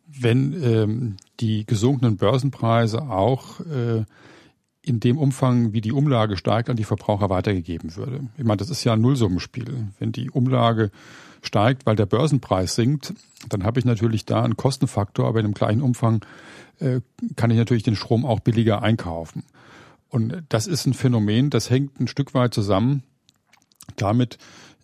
wenn 0.06 0.62
ähm, 0.62 1.16
die 1.40 1.66
gesunkenen 1.66 2.16
Börsenpreise 2.16 3.02
auch 3.02 3.60
äh, 3.60 4.04
in 4.88 5.00
dem 5.00 5.18
Umfang, 5.18 5.72
wie 5.72 5.80
die 5.80 5.92
Umlage 5.92 6.36
steigt, 6.36 6.70
an 6.70 6.76
die 6.76 6.84
Verbraucher 6.84 7.30
weitergegeben 7.30 7.96
würde. 7.96 8.20
Ich 8.36 8.44
meine, 8.44 8.56
das 8.56 8.70
ist 8.70 8.84
ja 8.84 8.94
ein 8.94 9.00
Nullsummenspiel. 9.00 9.88
Wenn 9.98 10.12
die 10.12 10.30
Umlage 10.30 10.90
steigt, 11.42 11.86
weil 11.86 11.96
der 11.96 12.06
Börsenpreis 12.06 12.74
sinkt, 12.74 13.14
dann 13.48 13.64
habe 13.64 13.78
ich 13.78 13.84
natürlich 13.84 14.24
da 14.24 14.42
einen 14.42 14.56
Kostenfaktor, 14.56 15.26
aber 15.26 15.40
in 15.40 15.46
einem 15.46 15.54
kleinen 15.54 15.82
Umfang 15.82 16.24
äh, 16.80 17.00
kann 17.36 17.50
ich 17.50 17.56
natürlich 17.56 17.82
den 17.82 17.96
Strom 17.96 18.24
auch 18.24 18.40
billiger 18.40 18.82
einkaufen. 18.82 19.44
Und 20.08 20.42
das 20.48 20.66
ist 20.66 20.86
ein 20.86 20.94
Phänomen, 20.94 21.50
das 21.50 21.70
hängt 21.70 22.00
ein 22.00 22.08
Stück 22.08 22.34
weit 22.34 22.54
zusammen 22.54 23.02
damit, 23.96 24.38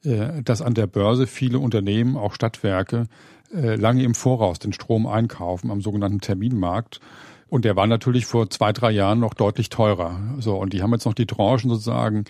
äh, 0.04 0.42
dass 0.42 0.62
an 0.62 0.74
der 0.74 0.86
Börse 0.86 1.26
viele 1.26 1.58
Unternehmen, 1.58 2.16
auch 2.16 2.34
Stadtwerke, 2.34 3.06
äh, 3.54 3.76
lange 3.76 4.02
im 4.02 4.14
Voraus 4.14 4.58
den 4.58 4.72
Strom 4.72 5.06
einkaufen 5.06 5.70
am 5.70 5.80
sogenannten 5.80 6.20
Terminmarkt 6.20 7.00
und 7.48 7.64
der 7.64 7.76
war 7.76 7.86
natürlich 7.86 8.26
vor 8.26 8.50
zwei, 8.50 8.72
drei 8.72 8.90
Jahren 8.90 9.20
noch 9.20 9.34
deutlich 9.34 9.68
teurer. 9.68 10.20
So, 10.38 10.56
und 10.56 10.72
die 10.72 10.82
haben 10.82 10.92
jetzt 10.92 11.04
noch 11.04 11.14
die 11.14 11.26
Tranchen 11.26 11.70
sozusagen 11.70 12.24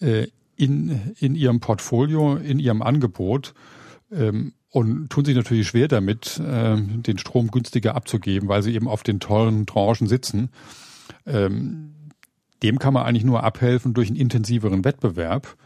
äh, 0.00 0.26
in, 0.56 1.14
in 1.18 1.34
ihrem 1.34 1.60
Portfolio, 1.60 2.36
in 2.36 2.58
ihrem 2.58 2.82
Angebot 2.82 3.54
ähm, 4.12 4.52
und 4.70 5.08
tun 5.10 5.24
sich 5.24 5.34
natürlich 5.34 5.68
schwer 5.68 5.88
damit, 5.88 6.38
äh, 6.38 6.76
den 6.76 7.18
Strom 7.18 7.50
günstiger 7.50 7.94
abzugeben, 7.94 8.48
weil 8.48 8.62
sie 8.62 8.74
eben 8.74 8.86
auf 8.86 9.02
den 9.02 9.20
teuren 9.20 9.66
Tranchen 9.66 10.06
sitzen. 10.06 10.50
Ähm, 11.26 11.94
dem 12.62 12.78
kann 12.78 12.92
man 12.94 13.04
eigentlich 13.04 13.24
nur 13.24 13.42
abhelfen 13.42 13.94
durch 13.94 14.08
einen 14.08 14.18
intensiveren 14.18 14.84
Wettbewerb. 14.84 15.56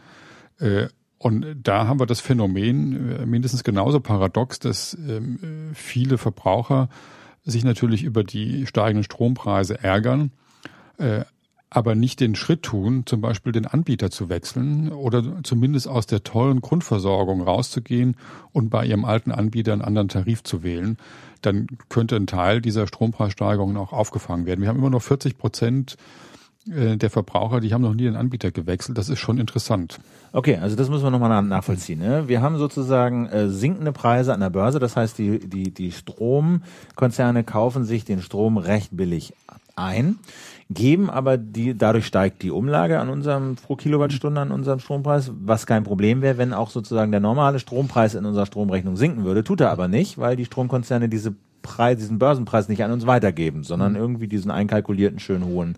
Äh, 0.59 0.87
und 1.17 1.45
da 1.63 1.87
haben 1.87 1.99
wir 1.99 2.05
das 2.05 2.21
Phänomen 2.21 3.19
äh, 3.19 3.25
mindestens 3.25 3.63
genauso 3.63 3.99
paradox, 3.99 4.59
dass 4.59 4.97
ähm, 5.07 5.71
viele 5.73 6.17
Verbraucher 6.17 6.89
sich 7.45 7.63
natürlich 7.63 8.03
über 8.03 8.23
die 8.23 8.65
steigenden 8.65 9.03
Strompreise 9.03 9.81
ärgern, 9.81 10.31
äh, 10.97 11.23
aber 11.69 11.93
nicht 11.93 12.19
den 12.19 12.35
Schritt 12.35 12.63
tun, 12.63 13.03
zum 13.05 13.21
Beispiel 13.21 13.51
den 13.51 13.65
Anbieter 13.65 14.09
zu 14.09 14.29
wechseln 14.29 14.91
oder 14.91 15.43
zumindest 15.43 15.87
aus 15.87 16.07
der 16.07 16.23
tollen 16.23 16.61
Grundversorgung 16.61 17.41
rauszugehen 17.41 18.15
und 18.53 18.69
bei 18.69 18.85
ihrem 18.85 19.03
alten 19.03 19.31
Anbieter 19.31 19.73
einen 19.73 19.81
anderen 19.81 20.07
Tarif 20.07 20.43
zu 20.43 20.63
wählen, 20.63 20.97
dann 21.41 21.67
könnte 21.89 22.15
ein 22.15 22.27
Teil 22.27 22.61
dieser 22.61 22.87
Strompreissteigerungen 22.87 23.77
auch 23.77 23.93
aufgefangen 23.93 24.45
werden. 24.45 24.61
Wir 24.61 24.69
haben 24.69 24.79
immer 24.79 24.89
noch 24.89 25.01
40 25.01 25.37
Prozent 25.37 25.97
der 26.67 27.09
Verbraucher, 27.11 27.59
die 27.59 27.73
haben 27.73 27.83
noch 27.83 27.93
nie 27.93 28.03
den 28.03 28.15
Anbieter 28.15 28.51
gewechselt. 28.51 28.97
Das 28.97 29.09
ist 29.09 29.19
schon 29.19 29.37
interessant. 29.37 29.99
Okay, 30.31 30.57
also 30.57 30.75
das 30.75 30.89
müssen 30.89 31.03
wir 31.03 31.11
nochmal 31.11 31.43
nachvollziehen. 31.43 31.99
Ne? 31.99 32.27
Wir 32.27 32.41
haben 32.41 32.57
sozusagen 32.57 33.27
äh, 33.27 33.49
sinkende 33.49 33.91
Preise 33.91 34.33
an 34.33 34.39
der 34.39 34.49
Börse. 34.49 34.79
Das 34.79 34.95
heißt, 34.95 35.17
die, 35.17 35.39
die, 35.39 35.71
die 35.71 35.91
Stromkonzerne 35.91 37.43
kaufen 37.43 37.85
sich 37.85 38.03
den 38.03 38.21
Strom 38.21 38.57
recht 38.57 38.89
billig 38.91 39.33
ein, 39.75 40.17
geben 40.69 41.09
aber 41.09 41.37
die, 41.37 41.77
dadurch 41.77 42.07
steigt 42.07 42.41
die 42.41 42.51
Umlage 42.51 42.99
an 42.99 43.09
unserem 43.09 43.55
pro 43.55 43.75
Kilowattstunde 43.75 44.41
an 44.41 44.51
unserem 44.51 44.79
Strompreis, 44.79 45.31
was 45.39 45.67
kein 45.67 45.83
Problem 45.83 46.21
wäre, 46.21 46.37
wenn 46.37 46.53
auch 46.53 46.69
sozusagen 46.69 47.11
der 47.11 47.19
normale 47.19 47.59
Strompreis 47.59 48.15
in 48.15 48.25
unserer 48.25 48.45
Stromrechnung 48.45 48.95
sinken 48.95 49.23
würde. 49.23 49.43
Tut 49.43 49.61
er 49.61 49.71
aber 49.71 49.87
nicht, 49.87 50.17
weil 50.17 50.35
die 50.35 50.45
Stromkonzerne 50.45 51.09
diese 51.09 51.35
Preis, 51.61 51.97
diesen 51.97 52.19
Börsenpreis 52.19 52.69
nicht 52.69 52.83
an 52.83 52.91
uns 52.91 53.05
weitergeben, 53.05 53.63
sondern 53.63 53.93
mhm. 53.93 53.99
irgendwie 53.99 54.27
diesen 54.27 54.51
einkalkulierten, 54.51 55.19
schön 55.19 55.45
hohen 55.45 55.75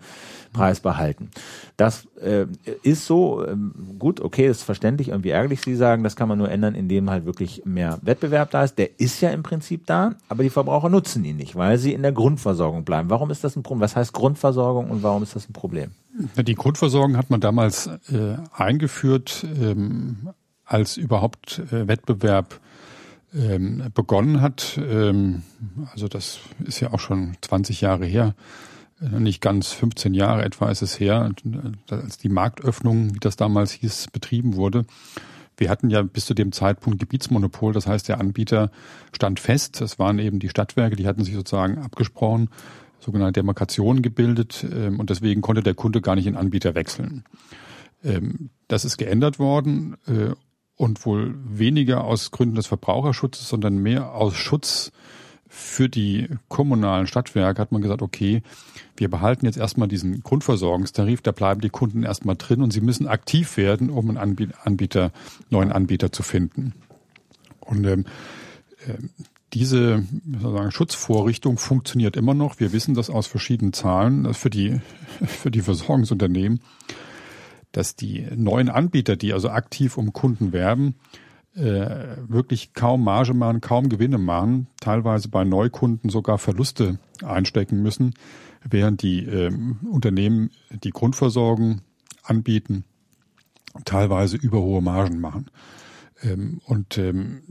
Preis 0.52 0.80
behalten. 0.80 1.30
Das 1.76 2.06
äh, 2.20 2.46
ist 2.82 3.06
so, 3.06 3.46
ähm, 3.46 3.72
gut, 3.98 4.20
okay, 4.20 4.46
ist 4.46 4.62
verständlich, 4.62 5.08
irgendwie 5.08 5.30
ärgerlich, 5.30 5.60
Sie 5.62 5.76
sagen, 5.76 6.02
das 6.02 6.16
kann 6.16 6.28
man 6.28 6.38
nur 6.38 6.50
ändern, 6.50 6.74
indem 6.74 7.10
halt 7.10 7.24
wirklich 7.24 7.62
mehr 7.64 7.98
Wettbewerb 8.02 8.50
da 8.50 8.64
ist. 8.64 8.78
Der 8.78 9.00
ist 9.00 9.20
ja 9.20 9.30
im 9.30 9.42
Prinzip 9.42 9.86
da, 9.86 10.14
aber 10.28 10.42
die 10.42 10.50
Verbraucher 10.50 10.88
nutzen 10.88 11.24
ihn 11.24 11.36
nicht, 11.36 11.56
weil 11.56 11.78
sie 11.78 11.92
in 11.92 12.02
der 12.02 12.12
Grundversorgung 12.12 12.84
bleiben. 12.84 13.10
Warum 13.10 13.30
ist 13.30 13.44
das 13.44 13.56
ein 13.56 13.62
Problem? 13.62 13.82
Was 13.82 13.96
heißt 13.96 14.12
Grundversorgung 14.12 14.90
und 14.90 15.02
warum 15.02 15.22
ist 15.22 15.36
das 15.36 15.48
ein 15.48 15.52
Problem? 15.52 15.92
Die 16.36 16.54
Grundversorgung 16.54 17.16
hat 17.16 17.30
man 17.30 17.40
damals 17.40 17.86
äh, 17.86 18.36
eingeführt, 18.52 19.46
ähm, 19.60 20.30
als 20.64 20.96
überhaupt 20.96 21.60
äh, 21.70 21.86
Wettbewerb 21.86 22.60
ähm, 23.34 23.84
begonnen 23.94 24.40
hat. 24.40 24.78
Ähm, 24.82 25.42
also 25.92 26.08
das 26.08 26.40
ist 26.64 26.80
ja 26.80 26.92
auch 26.92 27.00
schon 27.00 27.36
20 27.40 27.80
Jahre 27.80 28.06
her. 28.06 28.34
Äh, 29.00 29.20
nicht 29.20 29.40
ganz 29.40 29.72
15 29.72 30.14
Jahre 30.14 30.44
etwa 30.44 30.70
ist 30.70 30.82
es 30.82 30.98
her, 30.98 31.30
äh, 31.44 31.94
als 31.94 32.18
die 32.18 32.28
Marktöffnung, 32.28 33.14
wie 33.14 33.20
das 33.20 33.36
damals 33.36 33.72
hieß, 33.72 34.08
betrieben 34.12 34.56
wurde. 34.56 34.84
Wir 35.56 35.70
hatten 35.70 35.90
ja 35.90 36.02
bis 36.02 36.26
zu 36.26 36.34
dem 36.34 36.52
Zeitpunkt 36.52 37.00
Gebietsmonopol, 37.00 37.72
das 37.72 37.86
heißt, 37.86 38.08
der 38.08 38.20
Anbieter 38.20 38.70
stand 39.12 39.40
fest. 39.40 39.80
Das 39.80 39.98
waren 39.98 40.18
eben 40.18 40.38
die 40.38 40.48
Stadtwerke, 40.48 40.94
die 40.94 41.06
hatten 41.06 41.24
sich 41.24 41.34
sozusagen 41.34 41.78
abgesprochen, 41.78 42.48
sogenannte 43.00 43.40
Demarkationen 43.40 44.02
gebildet 44.02 44.64
ähm, 44.70 45.00
und 45.00 45.10
deswegen 45.10 45.40
konnte 45.40 45.62
der 45.62 45.74
Kunde 45.74 46.00
gar 46.00 46.14
nicht 46.14 46.26
den 46.26 46.36
Anbieter 46.36 46.74
wechseln. 46.74 47.24
Ähm, 48.04 48.50
das 48.68 48.84
ist 48.84 48.98
geändert 48.98 49.40
worden 49.40 49.96
äh, 50.06 50.34
und 50.76 51.04
wohl 51.04 51.34
weniger 51.44 52.04
aus 52.04 52.30
Gründen 52.30 52.54
des 52.54 52.68
Verbraucherschutzes, 52.68 53.48
sondern 53.48 53.78
mehr 53.78 54.14
aus 54.14 54.36
Schutz 54.36 54.92
für 55.58 55.88
die 55.88 56.28
kommunalen 56.48 57.06
Stadtwerke 57.06 57.60
hat 57.60 57.72
man 57.72 57.82
gesagt, 57.82 58.00
okay, 58.00 58.42
wir 58.96 59.10
behalten 59.10 59.44
jetzt 59.44 59.58
erstmal 59.58 59.88
diesen 59.88 60.22
Grundversorgungstarif, 60.22 61.20
da 61.20 61.32
bleiben 61.32 61.60
die 61.60 61.68
Kunden 61.68 62.04
erstmal 62.04 62.36
drin 62.36 62.62
und 62.62 62.72
sie 62.72 62.80
müssen 62.80 63.08
aktiv 63.08 63.56
werden, 63.56 63.90
um 63.90 64.08
einen 64.16 64.52
Anbieter, 64.62 65.12
neuen 65.50 65.72
Anbieter 65.72 66.12
zu 66.12 66.22
finden. 66.22 66.74
Und 67.60 67.84
ähm, 67.86 68.06
äh, 68.86 68.94
diese 69.52 70.04
sozusagen 70.40 70.70
Schutzvorrichtung 70.70 71.58
funktioniert 71.58 72.16
immer 72.16 72.34
noch. 72.34 72.60
Wir 72.60 72.72
wissen 72.72 72.94
das 72.94 73.10
aus 73.10 73.26
verschiedenen 73.26 73.72
Zahlen 73.72 74.32
für 74.34 74.50
die, 74.50 74.80
für 75.26 75.50
die 75.50 75.62
Versorgungsunternehmen, 75.62 76.60
dass 77.72 77.96
die 77.96 78.26
neuen 78.36 78.68
Anbieter, 78.68 79.16
die 79.16 79.32
also 79.32 79.50
aktiv 79.50 79.98
um 79.98 80.12
Kunden 80.12 80.52
werben, 80.52 80.94
wirklich 81.54 82.72
kaum 82.72 83.02
Marge 83.02 83.34
machen, 83.34 83.60
kaum 83.60 83.88
Gewinne 83.88 84.18
machen, 84.18 84.68
teilweise 84.80 85.28
bei 85.28 85.44
Neukunden 85.44 86.08
sogar 86.08 86.38
Verluste 86.38 86.98
einstecken 87.24 87.82
müssen, 87.82 88.14
während 88.68 89.02
die 89.02 89.24
äh, 89.24 89.50
Unternehmen, 89.90 90.50
die 90.70 90.90
Grundversorgung 90.90 91.80
anbieten, 92.22 92.84
teilweise 93.84 94.36
überhohe 94.36 94.82
Margen 94.82 95.20
machen. 95.20 95.50
Ähm, 96.22 96.60
und 96.66 96.98
ähm, 96.98 97.42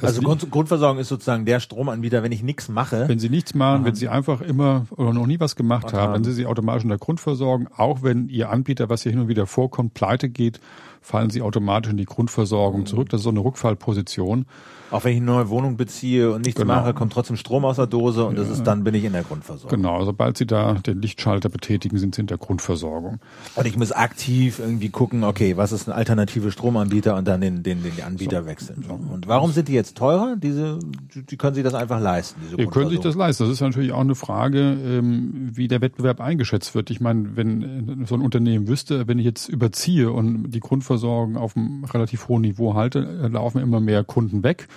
also 0.00 0.22
Grund, 0.22 0.50
Grundversorgung 0.50 0.98
ist 0.98 1.08
sozusagen 1.08 1.44
der 1.44 1.60
Stromanbieter, 1.60 2.22
wenn 2.22 2.32
ich 2.32 2.42
nichts 2.42 2.68
mache. 2.68 3.06
Wenn 3.06 3.18
Sie 3.18 3.28
nichts 3.28 3.54
machen, 3.54 3.80
Aha. 3.80 3.84
wenn 3.84 3.94
Sie 3.94 4.08
einfach 4.08 4.40
immer 4.40 4.86
oder 4.90 5.12
noch 5.12 5.26
nie 5.26 5.40
was 5.40 5.56
gemacht 5.56 5.92
haben, 5.92 5.96
haben, 5.96 6.12
dann 6.14 6.24
sind 6.24 6.34
Sie 6.34 6.46
automatisch 6.46 6.84
in 6.84 6.88
der 6.88 6.98
Grundversorgung, 6.98 7.68
auch 7.76 8.02
wenn 8.02 8.28
Ihr 8.28 8.48
Anbieter, 8.48 8.88
was 8.88 9.02
hier 9.02 9.12
hin 9.12 9.20
und 9.20 9.28
wieder 9.28 9.46
vorkommt, 9.46 9.92
pleite 9.92 10.30
geht, 10.30 10.58
fallen 11.04 11.28
Sie 11.28 11.42
automatisch 11.42 11.90
in 11.90 11.98
die 11.98 12.06
Grundversorgung 12.06 12.86
zurück. 12.86 13.10
Das 13.10 13.20
ist 13.20 13.24
so 13.24 13.30
eine 13.30 13.40
Rückfallposition. 13.40 14.46
Auch 14.90 15.04
wenn 15.04 15.12
ich 15.12 15.16
eine 15.18 15.26
neue 15.26 15.48
Wohnung 15.48 15.76
beziehe 15.76 16.32
und 16.32 16.44
nichts 16.44 16.60
genau. 16.60 16.74
mache, 16.74 16.94
kommt 16.94 17.12
trotzdem 17.12 17.36
Strom 17.36 17.64
aus 17.64 17.76
der 17.76 17.86
Dose 17.86 18.24
und 18.24 18.36
ja. 18.36 18.42
das 18.42 18.50
ist 18.50 18.64
dann 18.64 18.84
bin 18.84 18.94
ich 18.94 19.04
in 19.04 19.12
der 19.12 19.22
Grundversorgung. 19.22 19.76
Genau, 19.76 20.04
sobald 20.04 20.36
Sie 20.36 20.46
da 20.46 20.74
den 20.74 21.00
Lichtschalter 21.00 21.48
betätigen, 21.48 21.98
sind 21.98 22.14
Sie 22.14 22.20
in 22.20 22.26
der 22.26 22.38
Grundversorgung. 22.38 23.18
Und 23.54 23.66
ich 23.66 23.76
muss 23.76 23.92
aktiv 23.92 24.58
irgendwie 24.58 24.90
gucken, 24.90 25.24
okay, 25.24 25.56
was 25.56 25.72
ist 25.72 25.88
ein 25.88 25.92
alternative 25.92 26.50
Stromanbieter 26.50 27.16
und 27.16 27.26
dann 27.26 27.40
den, 27.40 27.62
den, 27.62 27.82
den 27.82 28.02
Anbieter 28.04 28.42
so. 28.42 28.46
wechseln. 28.46 28.84
Und 28.88 29.26
warum 29.26 29.52
sind 29.52 29.68
die 29.68 29.72
jetzt 29.72 29.96
teurer? 29.96 30.36
Diese, 30.36 30.78
die 31.14 31.36
können 31.36 31.54
sich 31.54 31.64
das 31.64 31.74
einfach 31.74 32.00
leisten. 32.00 32.40
Diese 32.44 32.56
die 32.56 32.66
können 32.66 32.90
sich 32.90 33.00
das 33.00 33.14
leisten. 33.14 33.44
Das 33.44 33.52
ist 33.52 33.60
natürlich 33.60 33.92
auch 33.92 34.00
eine 34.00 34.14
Frage, 34.14 34.58
ähm, 34.58 35.50
wie 35.54 35.68
der 35.68 35.80
Wettbewerb 35.80 36.20
eingeschätzt 36.20 36.74
wird. 36.74 36.90
Ich 36.90 37.00
meine, 37.00 37.36
wenn 37.36 38.04
so 38.06 38.14
ein 38.14 38.20
Unternehmen 38.20 38.68
wüsste, 38.68 39.08
wenn 39.08 39.18
ich 39.18 39.24
jetzt 39.24 39.48
überziehe 39.48 40.12
und 40.12 40.50
die 40.50 40.60
Grundversorgung 40.60 41.36
auf 41.36 41.56
einem 41.56 41.84
relativ 41.84 42.28
hohen 42.28 42.42
Niveau 42.42 42.74
halte, 42.74 43.00
laufen 43.00 43.60
immer 43.60 43.80
mehr 43.80 44.04
Kunden 44.04 44.42
weg 44.42 44.68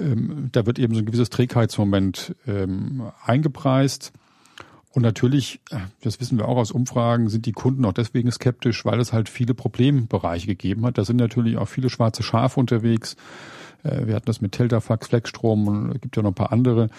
ähm, 0.00 0.48
da 0.52 0.66
wird 0.66 0.78
eben 0.78 0.94
so 0.94 1.00
ein 1.00 1.06
gewisses 1.06 1.30
Trägheitsmoment 1.30 2.34
ähm, 2.46 3.10
eingepreist. 3.24 4.12
Und 4.92 5.02
natürlich, 5.02 5.60
äh, 5.70 5.78
das 6.02 6.20
wissen 6.20 6.38
wir 6.38 6.48
auch 6.48 6.56
aus 6.56 6.72
Umfragen, 6.72 7.28
sind 7.28 7.46
die 7.46 7.52
Kunden 7.52 7.84
auch 7.84 7.92
deswegen 7.92 8.30
skeptisch, 8.30 8.84
weil 8.84 8.98
es 9.00 9.12
halt 9.12 9.28
viele 9.28 9.54
Problembereiche 9.54 10.48
gegeben 10.48 10.84
hat. 10.84 10.98
Da 10.98 11.04
sind 11.04 11.16
natürlich 11.16 11.56
auch 11.56 11.68
viele 11.68 11.90
schwarze 11.90 12.22
Schafe 12.22 12.58
unterwegs. 12.58 13.16
Äh, 13.84 14.06
wir 14.06 14.14
hatten 14.14 14.26
das 14.26 14.40
mit 14.40 14.52
Teltafax, 14.52 15.08
Flexstrom 15.08 15.68
und 15.68 16.00
gibt 16.00 16.16
ja 16.16 16.22
noch 16.22 16.32
ein 16.32 16.34
paar 16.34 16.52
andere, 16.52 16.90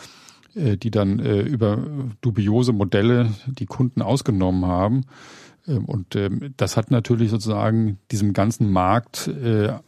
äh, 0.56 0.78
die 0.78 0.92
dann 0.92 1.20
über 1.20 1.80
dubiose 2.22 2.72
Modelle 2.72 3.34
die 3.46 3.66
Kunden 3.66 4.02
ausgenommen 4.02 4.66
haben. 4.66 5.06
Ähm, 5.68 5.84
und 5.84 6.16
ähm, 6.16 6.54
das 6.56 6.78
hat 6.78 6.92
natürlich 6.92 7.30
sozusagen 7.30 7.98
diesem 8.10 8.32
ganzen 8.32 8.72
Markt 8.72 9.30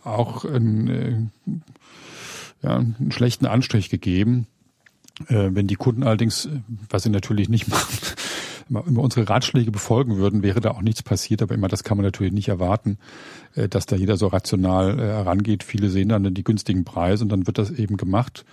auch 0.03 0.43
ein 0.43 1.31
ja, 2.63 2.77
einen 2.77 3.11
schlechten 3.11 3.45
Anstrich 3.45 3.89
gegeben. 3.89 4.47
Äh, 5.27 5.49
wenn 5.51 5.67
die 5.67 5.75
Kunden 5.75 6.03
allerdings, 6.03 6.45
äh, 6.45 6.61
was 6.89 7.03
sie 7.03 7.09
natürlich 7.09 7.49
nicht 7.49 7.67
machen, 7.69 7.97
immer 8.69 9.01
unsere 9.01 9.29
Ratschläge 9.29 9.71
befolgen 9.71 10.17
würden, 10.17 10.43
wäre 10.43 10.61
da 10.61 10.71
auch 10.71 10.81
nichts 10.81 11.03
passiert. 11.03 11.41
Aber 11.41 11.53
immer 11.53 11.67
das 11.67 11.83
kann 11.83 11.97
man 11.97 12.05
natürlich 12.05 12.33
nicht 12.33 12.49
erwarten, 12.49 12.97
äh, 13.55 13.67
dass 13.67 13.85
da 13.85 13.95
jeder 13.95 14.17
so 14.17 14.27
rational 14.27 14.99
äh, 14.99 15.03
herangeht. 15.03 15.63
Viele 15.63 15.89
sehen 15.89 16.09
dann 16.09 16.33
die 16.33 16.43
günstigen 16.43 16.83
Preise 16.83 17.23
und 17.23 17.29
dann 17.29 17.47
wird 17.47 17.57
das 17.57 17.71
eben 17.71 17.97
gemacht, 17.97 18.45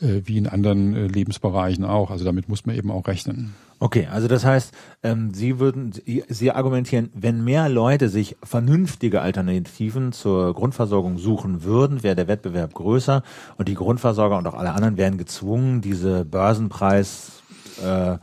äh, 0.00 0.22
wie 0.24 0.38
in 0.38 0.46
anderen 0.46 0.94
äh, 0.94 1.06
Lebensbereichen 1.06 1.84
auch. 1.84 2.10
Also 2.10 2.24
damit 2.24 2.48
muss 2.48 2.66
man 2.66 2.76
eben 2.76 2.90
auch 2.90 3.06
rechnen. 3.06 3.54
Okay, 3.80 4.08
also 4.10 4.26
das 4.26 4.44
heißt, 4.44 4.74
ähm, 5.04 5.32
Sie 5.32 5.60
würden, 5.60 5.92
Sie 6.28 6.50
argumentieren, 6.50 7.10
wenn 7.14 7.44
mehr 7.44 7.68
Leute 7.68 8.08
sich 8.08 8.36
vernünftige 8.42 9.20
Alternativen 9.20 10.12
zur 10.12 10.52
Grundversorgung 10.54 11.18
suchen 11.18 11.62
würden, 11.62 12.02
wäre 12.02 12.16
der 12.16 12.26
Wettbewerb 12.26 12.74
größer 12.74 13.22
und 13.56 13.68
die 13.68 13.74
Grundversorger 13.74 14.36
und 14.36 14.48
auch 14.48 14.54
alle 14.54 14.72
anderen 14.72 14.96
wären 14.96 15.16
gezwungen, 15.16 15.80
diese 15.80 16.24
Börsenpreis, 16.24 17.42
äh, 17.84 18.18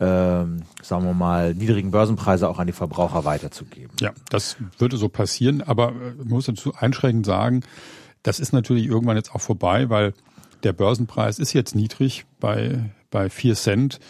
äh, 0.00 0.04
sagen 0.82 1.04
wir 1.04 1.14
mal, 1.14 1.54
niedrigen 1.54 1.90
Börsenpreise 1.90 2.48
auch 2.48 2.58
an 2.58 2.66
die 2.66 2.72
Verbraucher 2.72 3.24
weiterzugeben. 3.26 3.90
Ja, 4.00 4.12
das 4.30 4.56
würde 4.78 4.96
so 4.96 5.10
passieren, 5.10 5.60
aber 5.60 5.90
äh, 5.90 6.14
man 6.18 6.28
muss 6.28 6.46
dazu 6.46 6.74
einschränkend 6.74 7.26
sagen, 7.26 7.60
das 8.22 8.40
ist 8.40 8.52
natürlich 8.52 8.86
irgendwann 8.86 9.16
jetzt 9.16 9.34
auch 9.34 9.40
vorbei, 9.40 9.90
weil 9.90 10.14
der 10.62 10.72
Börsenpreis 10.72 11.38
ist 11.38 11.52
jetzt 11.52 11.74
niedrig 11.74 12.24
bei, 12.38 12.90
bei 13.10 13.28
vier 13.28 13.54
Cent. 13.54 14.00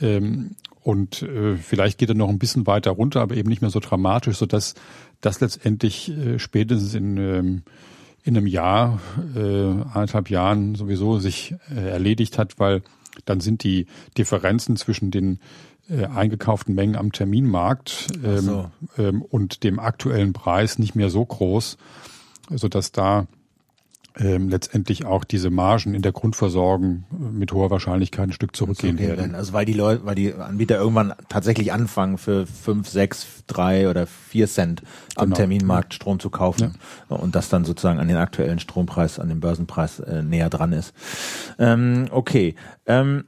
Ähm, 0.00 0.56
und 0.82 1.22
äh, 1.22 1.56
vielleicht 1.56 1.98
geht 1.98 2.08
er 2.10 2.14
noch 2.14 2.28
ein 2.28 2.38
bisschen 2.38 2.66
weiter 2.66 2.90
runter, 2.90 3.20
aber 3.20 3.36
eben 3.36 3.48
nicht 3.48 3.60
mehr 3.60 3.70
so 3.70 3.80
dramatisch, 3.80 4.36
so 4.36 4.46
dass 4.46 4.74
das 5.20 5.40
letztendlich 5.40 6.10
äh, 6.10 6.38
spätestens 6.38 6.94
in, 6.94 7.16
ähm, 7.16 7.62
in 8.24 8.36
einem 8.36 8.46
Jahr, 8.46 9.00
äh, 9.34 9.40
anderthalb 9.40 10.30
Jahren 10.30 10.74
sowieso 10.74 11.18
sich 11.18 11.54
äh, 11.74 11.88
erledigt 11.88 12.38
hat, 12.38 12.58
weil 12.58 12.82
dann 13.24 13.40
sind 13.40 13.64
die 13.64 13.86
Differenzen 14.16 14.76
zwischen 14.76 15.10
den 15.10 15.38
äh, 15.88 16.06
eingekauften 16.06 16.74
Mengen 16.74 16.96
am 16.96 17.12
Terminmarkt 17.12 18.08
ähm, 18.24 18.38
so. 18.38 18.70
ähm, 18.98 19.22
und 19.22 19.64
dem 19.64 19.78
aktuellen 19.78 20.32
Preis 20.32 20.78
nicht 20.78 20.94
mehr 20.94 21.10
so 21.10 21.24
groß, 21.24 21.78
so 22.50 22.68
dass 22.68 22.92
da 22.92 23.26
ähm, 24.20 24.50
letztendlich 24.50 25.06
auch 25.06 25.24
diese 25.24 25.48
Margen 25.50 25.94
in 25.94 26.02
der 26.02 26.12
Grundversorgung 26.12 27.04
äh, 27.10 27.22
mit 27.32 27.52
hoher 27.52 27.70
Wahrscheinlichkeit 27.70 28.28
ein 28.28 28.32
Stück 28.32 28.54
zurückgehen 28.54 28.96
okay, 28.96 29.08
werden. 29.08 29.34
Also 29.34 29.52
weil 29.54 29.64
die 29.64 29.72
Leute, 29.72 30.04
weil 30.04 30.14
die 30.14 30.34
Anbieter 30.34 30.76
irgendwann 30.76 31.14
tatsächlich 31.28 31.72
anfangen 31.72 32.18
für 32.18 32.46
fünf, 32.46 32.88
sechs, 32.88 33.26
drei 33.46 33.88
oder 33.88 34.06
vier 34.06 34.46
Cent 34.46 34.82
am 35.16 35.26
genau. 35.26 35.36
Terminmarkt 35.36 35.94
Strom 35.94 36.20
zu 36.20 36.28
kaufen 36.28 36.74
ja. 37.08 37.16
und 37.16 37.34
das 37.34 37.48
dann 37.48 37.64
sozusagen 37.64 37.98
an 37.98 38.08
den 38.08 38.18
aktuellen 38.18 38.58
Strompreis, 38.58 39.18
an 39.18 39.28
den 39.28 39.40
Börsenpreis 39.40 40.00
äh, 40.00 40.22
näher 40.22 40.50
dran 40.50 40.72
ist. 40.72 40.92
Ähm, 41.58 42.06
okay. 42.10 42.54
Ähm, 42.86 43.24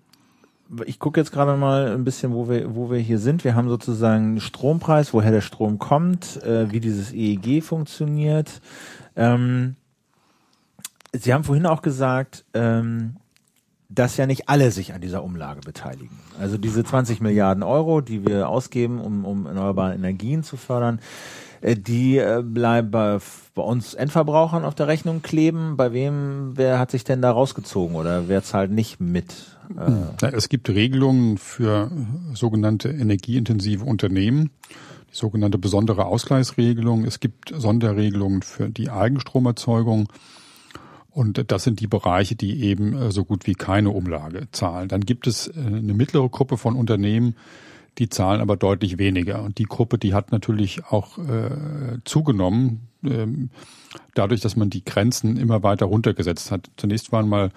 ich 0.86 0.98
gucke 0.98 1.20
jetzt 1.20 1.32
gerade 1.32 1.56
mal 1.56 1.92
ein 1.92 2.04
bisschen, 2.04 2.32
wo 2.32 2.48
wir, 2.48 2.74
wo 2.74 2.90
wir 2.90 2.98
hier 2.98 3.18
sind. 3.18 3.44
Wir 3.44 3.54
haben 3.54 3.68
sozusagen 3.68 4.40
Strompreis, 4.40 5.12
woher 5.12 5.30
der 5.30 5.42
Strom 5.42 5.78
kommt, 5.78 6.42
äh, 6.42 6.70
wie 6.70 6.80
dieses 6.80 7.12
EEG 7.12 7.62
funktioniert. 7.62 8.60
Ähm, 9.14 9.76
Sie 11.12 11.32
haben 11.32 11.44
vorhin 11.44 11.66
auch 11.66 11.82
gesagt, 11.82 12.44
ähm, 12.54 13.16
dass 13.88 14.16
ja 14.16 14.26
nicht 14.26 14.48
alle 14.48 14.70
sich 14.70 14.94
an 14.94 15.00
dieser 15.00 15.22
Umlage 15.22 15.60
beteiligen. 15.60 16.18
Also 16.40 16.56
diese 16.56 16.82
20 16.82 17.20
Milliarden 17.20 17.62
Euro, 17.62 18.00
die 18.00 18.26
wir 18.26 18.48
ausgeben, 18.48 19.00
um, 19.00 19.24
um 19.24 19.46
erneuerbare 19.46 19.94
Energien 19.94 20.42
zu 20.42 20.56
fördern, 20.56 21.00
äh, 21.60 21.76
die 21.76 22.16
äh, 22.16 22.42
bleiben 22.42 22.90
bei, 22.90 23.18
bei 23.54 23.62
uns 23.62 23.94
Endverbrauchern 23.94 24.64
auf 24.64 24.74
der 24.74 24.88
Rechnung 24.88 25.20
kleben. 25.22 25.76
Bei 25.76 25.92
wem, 25.92 26.52
wer 26.54 26.78
hat 26.78 26.90
sich 26.90 27.04
denn 27.04 27.20
da 27.20 27.30
rausgezogen 27.30 27.96
oder 27.96 28.28
wer 28.28 28.42
zahlt 28.42 28.70
nicht 28.70 29.00
mit? 29.00 29.58
Äh? 29.78 30.26
Es 30.32 30.48
gibt 30.48 30.70
Regelungen 30.70 31.36
für 31.36 31.90
sogenannte 32.32 32.88
energieintensive 32.88 33.84
Unternehmen 33.84 34.50
die 35.12 35.16
sogenannte 35.16 35.58
besondere 35.58 36.06
Ausgleichsregelung. 36.06 37.04
Es 37.04 37.20
gibt 37.20 37.52
Sonderregelungen 37.54 38.40
für 38.40 38.70
die 38.70 38.88
Eigenstromerzeugung. 38.88 40.08
Und 41.14 41.50
das 41.50 41.64
sind 41.64 41.80
die 41.80 41.86
Bereiche, 41.86 42.34
die 42.36 42.62
eben 42.62 42.94
äh, 42.94 43.12
so 43.12 43.24
gut 43.24 43.46
wie 43.46 43.54
keine 43.54 43.90
Umlage 43.90 44.48
zahlen. 44.50 44.88
Dann 44.88 45.02
gibt 45.02 45.26
es 45.26 45.48
äh, 45.48 45.60
eine 45.60 45.94
mittlere 45.94 46.28
Gruppe 46.28 46.56
von 46.56 46.74
Unternehmen, 46.74 47.36
die 47.98 48.08
zahlen 48.08 48.40
aber 48.40 48.56
deutlich 48.56 48.98
weniger. 48.98 49.42
Und 49.42 49.58
die 49.58 49.64
Gruppe, 49.64 49.98
die 49.98 50.14
hat 50.14 50.32
natürlich 50.32 50.86
auch 50.86 51.18
äh, 51.18 51.98
zugenommen, 52.04 52.88
ähm, 53.04 53.50
dadurch, 54.14 54.40
dass 54.40 54.56
man 54.56 54.70
die 54.70 54.84
Grenzen 54.84 55.36
immer 55.36 55.62
weiter 55.62 55.86
runtergesetzt 55.86 56.50
hat. 56.50 56.70
Zunächst 56.78 57.12
waren 57.12 57.28
mal 57.28 57.50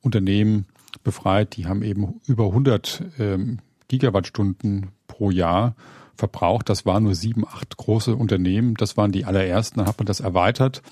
Unternehmen 0.00 0.66
befreit, 1.04 1.56
die 1.56 1.66
haben 1.66 1.82
eben 1.82 2.20
über 2.26 2.46
100 2.46 3.02
ähm, 3.18 3.58
Gigawattstunden 3.88 4.88
pro 5.06 5.30
Jahr 5.30 5.74
verbraucht. 6.16 6.70
Das 6.70 6.86
waren 6.86 7.02
nur 7.02 7.14
sieben, 7.14 7.46
acht 7.46 7.76
große 7.76 8.16
Unternehmen. 8.16 8.74
Das 8.74 8.96
waren 8.96 9.12
die 9.12 9.26
allerersten. 9.26 9.80
Dann 9.80 9.88
hat 9.88 9.98
man 9.98 10.06
das 10.06 10.20
erweitert 10.20 10.82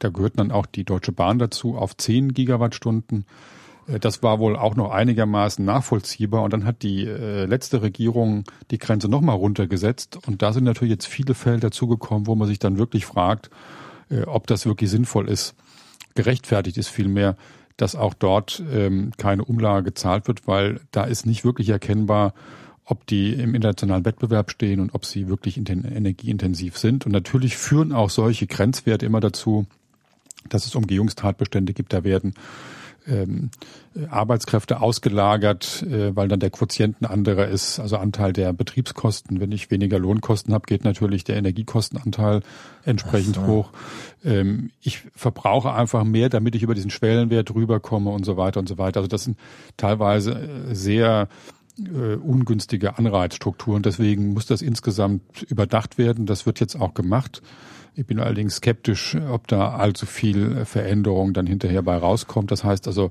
da 0.00 0.08
gehört 0.08 0.38
dann 0.38 0.50
auch 0.50 0.66
die 0.66 0.84
Deutsche 0.84 1.12
Bahn 1.12 1.38
dazu 1.38 1.76
auf 1.76 1.96
10 1.96 2.34
Gigawattstunden. 2.34 3.24
Äh, 3.86 4.00
das 4.00 4.22
war 4.22 4.38
wohl 4.40 4.56
auch 4.56 4.74
noch 4.74 4.90
einigermaßen 4.90 5.64
nachvollziehbar. 5.64 6.42
Und 6.42 6.52
dann 6.52 6.64
hat 6.64 6.82
die 6.82 7.06
äh, 7.06 7.44
letzte 7.44 7.82
Regierung 7.82 8.44
die 8.70 8.78
Grenze 8.78 9.08
nochmal 9.08 9.36
runtergesetzt. 9.36 10.18
Und 10.26 10.42
da 10.42 10.52
sind 10.52 10.64
natürlich 10.64 10.92
jetzt 10.92 11.06
viele 11.06 11.34
Fälle 11.34 11.60
dazugekommen, 11.60 12.26
wo 12.26 12.34
man 12.34 12.48
sich 12.48 12.58
dann 12.58 12.78
wirklich 12.78 13.06
fragt, 13.06 13.50
äh, 14.10 14.22
ob 14.22 14.46
das 14.46 14.66
wirklich 14.66 14.90
sinnvoll 14.90 15.28
ist. 15.28 15.54
Gerechtfertigt 16.14 16.76
ist 16.76 16.88
vielmehr, 16.88 17.36
dass 17.76 17.94
auch 17.94 18.14
dort 18.14 18.62
ähm, 18.72 19.12
keine 19.16 19.44
Umlage 19.44 19.84
gezahlt 19.84 20.28
wird, 20.28 20.46
weil 20.46 20.80
da 20.90 21.04
ist 21.04 21.24
nicht 21.24 21.44
wirklich 21.44 21.68
erkennbar, 21.68 22.34
ob 22.84 23.06
die 23.06 23.32
im 23.32 23.54
internationalen 23.54 24.04
Wettbewerb 24.04 24.50
stehen 24.50 24.80
und 24.80 24.94
ob 24.94 25.04
sie 25.04 25.28
wirklich 25.28 25.56
energieintensiv 25.56 26.76
sind. 26.76 27.06
Und 27.06 27.12
natürlich 27.12 27.56
führen 27.56 27.92
auch 27.92 28.10
solche 28.10 28.46
Grenzwerte 28.46 29.06
immer 29.06 29.20
dazu, 29.20 29.66
dass 30.48 30.66
es 30.66 30.74
Umgehungstatbestände 30.74 31.72
gibt. 31.72 31.92
Da 31.92 32.04
werden 32.04 32.34
ähm, 33.06 33.50
Arbeitskräfte 34.10 34.80
ausgelagert, 34.80 35.82
äh, 35.82 36.14
weil 36.14 36.28
dann 36.28 36.40
der 36.40 36.50
Quotient 36.50 37.00
ein 37.00 37.06
anderer 37.06 37.48
ist, 37.48 37.80
also 37.80 37.96
Anteil 37.96 38.32
der 38.32 38.52
Betriebskosten. 38.52 39.40
Wenn 39.40 39.52
ich 39.52 39.70
weniger 39.70 39.98
Lohnkosten 39.98 40.54
habe, 40.54 40.66
geht 40.66 40.84
natürlich 40.84 41.24
der 41.24 41.36
Energiekostenanteil 41.36 42.42
entsprechend 42.84 43.36
so. 43.36 43.46
hoch. 43.46 43.70
Ähm, 44.24 44.70
ich 44.80 45.02
verbrauche 45.14 45.72
einfach 45.72 46.04
mehr, 46.04 46.28
damit 46.28 46.54
ich 46.54 46.62
über 46.62 46.74
diesen 46.74 46.90
Schwellenwert 46.90 47.54
rüberkomme 47.54 48.10
und 48.10 48.24
so 48.24 48.36
weiter 48.36 48.60
und 48.60 48.68
so 48.68 48.78
weiter. 48.78 49.00
Also 49.00 49.08
das 49.08 49.24
sind 49.24 49.38
teilweise 49.76 50.32
äh, 50.32 50.74
sehr 50.74 51.28
äh, 51.78 52.14
ungünstige 52.14 52.98
Anreizstrukturen. 52.98 53.82
Deswegen 53.82 54.32
muss 54.32 54.46
das 54.46 54.62
insgesamt 54.62 55.42
überdacht 55.42 55.98
werden. 55.98 56.26
Das 56.26 56.46
wird 56.46 56.60
jetzt 56.60 56.78
auch 56.78 56.94
gemacht. 56.94 57.42
Ich 57.94 58.06
bin 58.06 58.20
allerdings 58.20 58.56
skeptisch, 58.56 59.16
ob 59.30 59.48
da 59.48 59.72
allzu 59.72 60.06
viel 60.06 60.64
Veränderung 60.64 61.32
dann 61.32 61.46
hinterher 61.46 61.82
bei 61.82 61.96
rauskommt. 61.96 62.50
Das 62.50 62.64
heißt 62.64 62.86
also, 62.86 63.10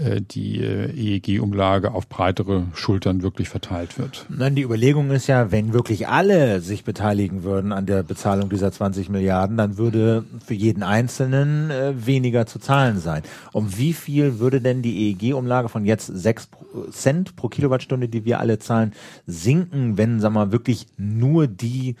äh, 0.00 0.22
die 0.22 0.60
äh, 0.62 0.90
EEG-Umlage 0.94 1.92
auf 1.92 2.08
breitere 2.08 2.64
Schultern 2.72 3.22
wirklich 3.22 3.50
verteilt 3.50 3.98
wird. 3.98 4.24
Nein, 4.30 4.54
die 4.54 4.62
Überlegung 4.62 5.10
ist 5.10 5.26
ja, 5.26 5.52
wenn 5.52 5.74
wirklich 5.74 6.08
alle 6.08 6.60
sich 6.60 6.84
beteiligen 6.84 7.42
würden 7.42 7.72
an 7.72 7.84
der 7.84 8.02
Bezahlung 8.02 8.48
dieser 8.48 8.72
20 8.72 9.10
Milliarden, 9.10 9.58
dann 9.58 9.76
würde 9.76 10.24
für 10.44 10.54
jeden 10.54 10.82
Einzelnen 10.82 11.70
äh, 11.70 12.06
weniger 12.06 12.46
zu 12.46 12.58
zahlen 12.58 12.98
sein. 12.98 13.22
Um 13.52 13.76
wie 13.76 13.92
viel 13.92 14.38
würde 14.38 14.62
denn 14.62 14.80
die 14.80 15.10
EEG-Umlage 15.10 15.68
von 15.68 15.84
jetzt 15.84 16.06
6 16.06 16.48
Cent 16.92 17.36
pro 17.36 17.48
Kilowattstunde, 17.48 18.08
die 18.08 18.24
wir 18.24 18.40
alle 18.40 18.58
zahlen, 18.58 18.92
sinken, 19.26 19.98
wenn, 19.98 20.20
sagen 20.20 20.34
wir 20.34 20.46
mal, 20.46 20.52
wirklich 20.52 20.86
nur 20.96 21.46
die 21.46 21.96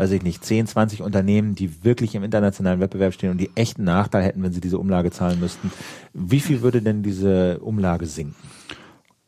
weiß 0.00 0.12
ich 0.12 0.22
nicht, 0.22 0.42
10, 0.42 0.66
20 0.66 1.02
Unternehmen, 1.02 1.54
die 1.54 1.84
wirklich 1.84 2.14
im 2.14 2.24
internationalen 2.24 2.80
Wettbewerb 2.80 3.12
stehen 3.12 3.30
und 3.30 3.38
die 3.38 3.50
echten 3.54 3.84
Nachteil 3.84 4.22
hätten, 4.22 4.42
wenn 4.42 4.52
sie 4.52 4.62
diese 4.62 4.78
Umlage 4.78 5.10
zahlen 5.10 5.38
müssten. 5.38 5.70
Wie 6.14 6.40
viel 6.40 6.62
würde 6.62 6.80
denn 6.80 7.02
diese 7.02 7.58
Umlage 7.58 8.06
sinken? 8.06 8.34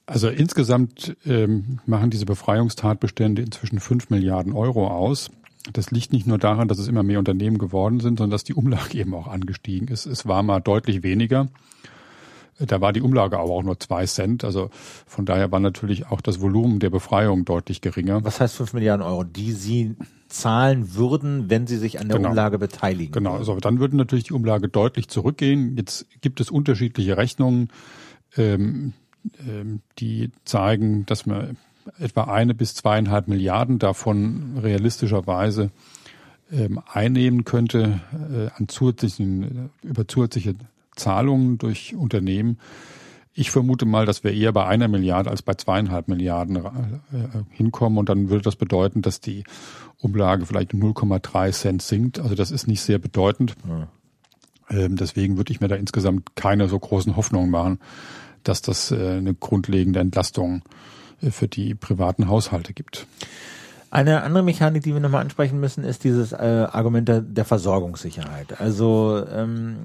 Also 0.06 0.30
insgesamt 0.30 1.14
ähm, 1.26 1.80
machen 1.84 2.08
diese 2.08 2.24
Befreiungstatbestände 2.24 3.42
inzwischen 3.42 3.80
5 3.80 4.08
Milliarden 4.08 4.54
Euro 4.54 4.88
aus. 4.88 5.30
Das 5.74 5.90
liegt 5.90 6.10
nicht 6.10 6.26
nur 6.26 6.38
daran, 6.38 6.68
dass 6.68 6.78
es 6.78 6.88
immer 6.88 7.02
mehr 7.02 7.18
Unternehmen 7.18 7.58
geworden 7.58 8.00
sind, 8.00 8.18
sondern 8.18 8.30
dass 8.30 8.44
die 8.44 8.54
Umlage 8.54 8.94
eben 8.98 9.12
auch 9.12 9.28
angestiegen 9.28 9.88
ist. 9.88 10.06
Es 10.06 10.26
war 10.26 10.42
mal 10.42 10.60
deutlich 10.60 11.02
weniger. 11.02 11.48
Da 12.66 12.80
war 12.80 12.92
die 12.92 13.00
Umlage 13.00 13.38
aber 13.38 13.50
auch 13.50 13.62
nur 13.62 13.78
zwei 13.80 14.06
Cent. 14.06 14.44
Also 14.44 14.70
von 15.06 15.24
daher 15.24 15.50
war 15.52 15.60
natürlich 15.60 16.06
auch 16.06 16.20
das 16.20 16.40
Volumen 16.40 16.78
der 16.78 16.90
Befreiung 16.90 17.44
deutlich 17.44 17.80
geringer. 17.80 18.24
Was 18.24 18.40
heißt 18.40 18.56
fünf 18.56 18.72
Milliarden 18.72 19.04
Euro, 19.04 19.24
die 19.24 19.52
Sie 19.52 19.96
zahlen 20.28 20.94
würden, 20.94 21.50
wenn 21.50 21.66
Sie 21.66 21.76
sich 21.76 22.00
an 22.00 22.08
der 22.08 22.18
genau. 22.18 22.30
Umlage 22.30 22.58
beteiligen? 22.58 23.12
Genau, 23.12 23.36
also 23.36 23.56
dann 23.58 23.80
würde 23.80 23.96
natürlich 23.96 24.24
die 24.24 24.32
Umlage 24.32 24.68
deutlich 24.68 25.08
zurückgehen. 25.08 25.76
Jetzt 25.76 26.06
gibt 26.20 26.40
es 26.40 26.50
unterschiedliche 26.50 27.16
Rechnungen, 27.16 27.68
ähm, 28.36 28.92
ähm, 29.46 29.80
die 29.98 30.30
zeigen, 30.44 31.06
dass 31.06 31.26
man 31.26 31.56
etwa 31.98 32.24
eine 32.24 32.54
bis 32.54 32.74
zweieinhalb 32.74 33.28
Milliarden 33.28 33.78
davon 33.78 34.58
realistischerweise 34.62 35.70
ähm, 36.50 36.80
einnehmen 36.92 37.44
könnte 37.44 38.00
äh, 38.12 38.48
an 38.56 38.68
zusätzlichen, 38.68 39.70
über 39.82 40.06
zusätzliche 40.06 40.54
Zahlungen 40.96 41.58
durch 41.58 41.94
Unternehmen. 41.94 42.58
Ich 43.34 43.50
vermute 43.50 43.86
mal, 43.86 44.04
dass 44.04 44.24
wir 44.24 44.32
eher 44.34 44.52
bei 44.52 44.66
einer 44.66 44.88
Milliarde 44.88 45.30
als 45.30 45.40
bei 45.42 45.54
zweieinhalb 45.54 46.06
Milliarden 46.08 46.56
äh, 46.56 46.60
hinkommen 47.50 47.98
und 47.98 48.08
dann 48.08 48.28
würde 48.28 48.42
das 48.42 48.56
bedeuten, 48.56 49.00
dass 49.00 49.20
die 49.20 49.44
Umlage 49.98 50.44
vielleicht 50.44 50.72
0,3 50.72 51.52
Cent 51.52 51.82
sinkt. 51.82 52.18
Also 52.18 52.34
das 52.34 52.50
ist 52.50 52.66
nicht 52.66 52.82
sehr 52.82 52.98
bedeutend. 52.98 53.54
Ja. 53.66 53.88
Ähm, 54.68 54.96
deswegen 54.96 55.38
würde 55.38 55.52
ich 55.52 55.60
mir 55.60 55.68
da 55.68 55.76
insgesamt 55.76 56.36
keine 56.36 56.68
so 56.68 56.78
großen 56.78 57.16
Hoffnungen 57.16 57.50
machen, 57.50 57.78
dass 58.42 58.60
das 58.60 58.90
äh, 58.90 59.16
eine 59.16 59.34
grundlegende 59.34 60.00
Entlastung 60.00 60.62
äh, 61.22 61.30
für 61.30 61.48
die 61.48 61.74
privaten 61.74 62.28
Haushalte 62.28 62.74
gibt. 62.74 63.06
Eine 63.92 64.22
andere 64.22 64.42
Mechanik, 64.42 64.82
die 64.84 64.94
wir 64.94 65.00
nochmal 65.00 65.20
ansprechen 65.20 65.60
müssen, 65.60 65.84
ist 65.84 66.02
dieses 66.02 66.32
äh, 66.32 66.36
Argument 66.72 67.06
der, 67.06 67.20
der 67.20 67.44
Versorgungssicherheit. 67.44 68.58
Also 68.58 69.22
ähm, 69.30 69.76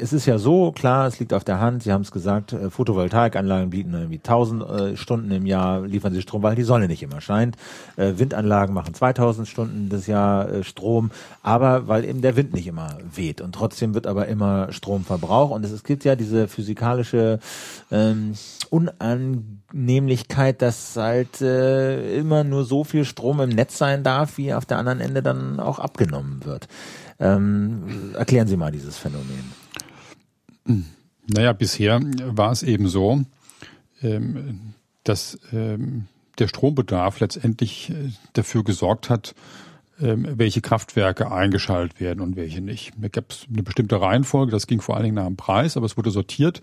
es 0.00 0.12
ist 0.12 0.26
ja 0.26 0.38
so, 0.38 0.72
klar, 0.72 1.06
es 1.06 1.18
liegt 1.18 1.32
auf 1.32 1.44
der 1.44 1.60
Hand, 1.60 1.82
Sie 1.82 1.92
haben 1.92 2.02
es 2.02 2.10
gesagt, 2.10 2.52
äh, 2.52 2.70
Photovoltaikanlagen 2.70 3.70
bieten 3.70 3.94
irgendwie 3.94 4.16
1000 4.16 4.62
äh, 4.62 4.96
Stunden 4.96 5.30
im 5.30 5.46
Jahr, 5.46 5.82
liefern 5.82 6.12
sie 6.12 6.22
Strom, 6.22 6.42
weil 6.42 6.54
die 6.54 6.62
Sonne 6.62 6.88
nicht 6.88 7.02
immer 7.02 7.20
scheint. 7.20 7.56
Äh, 7.96 8.14
Windanlagen 8.16 8.74
machen 8.74 8.94
2000 8.94 9.46
Stunden 9.46 9.88
das 9.88 10.06
Jahr 10.06 10.48
äh, 10.48 10.64
Strom, 10.64 11.10
aber 11.42 11.88
weil 11.88 12.04
eben 12.04 12.22
der 12.22 12.36
Wind 12.36 12.54
nicht 12.54 12.66
immer 12.66 12.96
weht 13.14 13.40
und 13.40 13.54
trotzdem 13.54 13.94
wird 13.94 14.06
aber 14.06 14.28
immer 14.28 14.72
Strom 14.72 15.04
verbraucht 15.04 15.52
und 15.52 15.64
es, 15.64 15.72
es 15.72 15.84
gibt 15.84 16.04
ja 16.04 16.16
diese 16.16 16.48
physikalische 16.48 17.38
ähm, 17.90 18.34
Unannehmlichkeit, 18.70 20.62
dass 20.62 20.96
halt 20.96 21.40
äh, 21.40 22.16
immer 22.18 22.44
nur 22.44 22.64
so 22.64 22.84
viel 22.84 23.04
Strom 23.04 23.25
im 23.32 23.50
Netz 23.50 23.78
sein 23.78 24.02
darf, 24.02 24.38
wie 24.38 24.54
auf 24.54 24.66
der 24.66 24.78
anderen 24.78 25.00
Ende 25.00 25.22
dann 25.22 25.60
auch 25.60 25.78
abgenommen 25.78 26.44
wird. 26.44 26.68
Ähm, 27.18 28.14
erklären 28.14 28.48
Sie 28.48 28.56
mal 28.56 28.72
dieses 28.72 28.98
Phänomen. 28.98 29.52
Naja, 31.26 31.52
bisher 31.52 32.00
war 32.00 32.52
es 32.52 32.62
eben 32.62 32.88
so, 32.88 33.22
ähm, 34.02 34.74
dass 35.04 35.38
ähm, 35.52 36.06
der 36.38 36.48
Strombedarf 36.48 37.20
letztendlich 37.20 37.90
äh, 37.90 38.12
dafür 38.34 38.64
gesorgt 38.64 39.10
hat, 39.10 39.34
ähm, 40.00 40.26
welche 40.36 40.60
Kraftwerke 40.60 41.32
eingeschaltet 41.32 42.00
werden 42.00 42.20
und 42.20 42.36
welche 42.36 42.60
nicht. 42.60 42.92
Da 42.98 43.08
gab 43.08 43.30
es 43.30 43.46
eine 43.50 43.62
bestimmte 43.62 44.00
Reihenfolge, 44.00 44.52
das 44.52 44.66
ging 44.66 44.80
vor 44.80 44.96
allen 44.96 45.04
Dingen 45.04 45.16
nach 45.16 45.26
dem 45.26 45.36
Preis, 45.36 45.76
aber 45.76 45.86
es 45.86 45.96
wurde 45.96 46.10
sortiert 46.10 46.60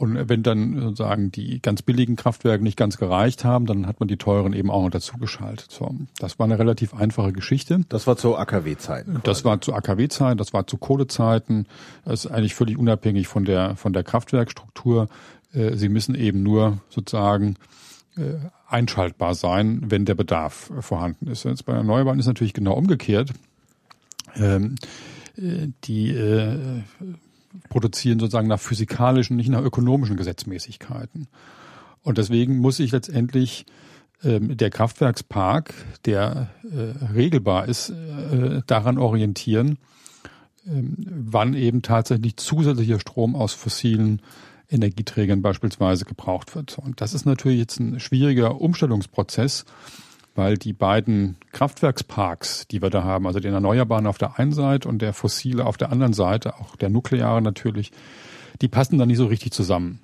und 0.00 0.30
wenn 0.30 0.42
dann 0.42 0.80
sozusagen 0.80 1.30
die 1.30 1.60
ganz 1.60 1.82
billigen 1.82 2.16
Kraftwerke 2.16 2.64
nicht 2.64 2.78
ganz 2.78 2.96
gereicht 2.96 3.44
haben, 3.44 3.66
dann 3.66 3.86
hat 3.86 4.00
man 4.00 4.08
die 4.08 4.16
teuren 4.16 4.54
eben 4.54 4.70
auch 4.70 4.82
noch 4.82 4.90
dazu 4.90 5.18
geschaltet. 5.18 5.70
So, 5.70 5.94
das 6.18 6.38
war 6.38 6.44
eine 6.44 6.58
relativ 6.58 6.94
einfache 6.94 7.34
Geschichte. 7.34 7.82
Das 7.90 8.06
war 8.06 8.16
zu 8.16 8.34
AKW-Zeiten. 8.34 9.20
Das 9.24 9.44
war 9.44 9.60
zu 9.60 9.74
AKW-Zeiten, 9.74 10.38
das 10.38 10.54
war 10.54 10.66
zu 10.66 10.78
Kohlezeiten. 10.78 11.66
Das 12.06 12.24
ist 12.24 12.30
eigentlich 12.30 12.54
völlig 12.54 12.78
unabhängig 12.78 13.28
von 13.28 13.44
der 13.44 13.76
von 13.76 13.92
der 13.92 14.02
Kraftwerkstruktur. 14.02 15.08
Äh, 15.52 15.76
sie 15.76 15.90
müssen 15.90 16.14
eben 16.14 16.42
nur 16.42 16.78
sozusagen 16.88 17.56
äh, 18.16 18.36
einschaltbar 18.66 19.34
sein, 19.34 19.82
wenn 19.90 20.06
der 20.06 20.14
Bedarf 20.14 20.72
vorhanden 20.80 21.26
ist. 21.26 21.44
Jetzt 21.44 21.66
bei 21.66 21.74
Erneuerbaren 21.74 22.18
ist 22.18 22.26
natürlich 22.26 22.54
genau 22.54 22.72
umgekehrt. 22.72 23.34
Ähm, 24.34 24.76
äh, 25.36 25.68
die 25.84 26.16
produzieren 27.68 28.18
sozusagen 28.18 28.48
nach 28.48 28.60
physikalischen, 28.60 29.36
nicht 29.36 29.50
nach 29.50 29.62
ökonomischen 29.62 30.16
Gesetzmäßigkeiten. 30.16 31.28
Und 32.02 32.18
deswegen 32.18 32.58
muss 32.58 32.76
sich 32.76 32.92
letztendlich 32.92 33.66
ähm, 34.22 34.56
der 34.56 34.70
Kraftwerkspark, 34.70 35.74
der 36.04 36.50
äh, 36.64 37.04
regelbar 37.12 37.68
ist, 37.68 37.90
äh, 37.90 38.62
daran 38.66 38.98
orientieren, 38.98 39.78
äh, 40.66 40.82
wann 40.82 41.54
eben 41.54 41.82
tatsächlich 41.82 42.36
zusätzlicher 42.36 43.00
Strom 43.00 43.34
aus 43.34 43.54
fossilen 43.54 44.20
Energieträgern 44.70 45.42
beispielsweise 45.42 46.04
gebraucht 46.04 46.54
wird. 46.54 46.78
Und 46.78 47.00
das 47.00 47.14
ist 47.14 47.26
natürlich 47.26 47.58
jetzt 47.58 47.80
ein 47.80 47.98
schwieriger 47.98 48.60
Umstellungsprozess, 48.60 49.64
weil 50.40 50.56
die 50.56 50.72
beiden 50.72 51.36
Kraftwerksparks, 51.52 52.66
die 52.66 52.80
wir 52.80 52.88
da 52.88 53.04
haben, 53.04 53.26
also 53.26 53.40
den 53.40 53.52
Erneuerbaren 53.52 54.06
auf 54.06 54.16
der 54.16 54.38
einen 54.38 54.52
Seite 54.52 54.88
und 54.88 55.02
der 55.02 55.12
Fossile 55.12 55.66
auf 55.66 55.76
der 55.76 55.92
anderen 55.92 56.14
Seite, 56.14 56.54
auch 56.58 56.76
der 56.76 56.88
Nukleare 56.88 57.42
natürlich, 57.42 57.92
die 58.62 58.68
passen 58.68 58.96
da 58.96 59.04
nicht 59.04 59.18
so 59.18 59.26
richtig 59.26 59.52
zusammen. 59.52 60.00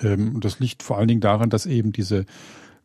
Ähm, 0.00 0.36
und 0.36 0.46
das 0.46 0.60
liegt 0.60 0.82
vor 0.82 0.96
allen 0.96 1.08
Dingen 1.08 1.20
daran, 1.20 1.50
dass 1.50 1.66
eben 1.66 1.92
diese 1.92 2.24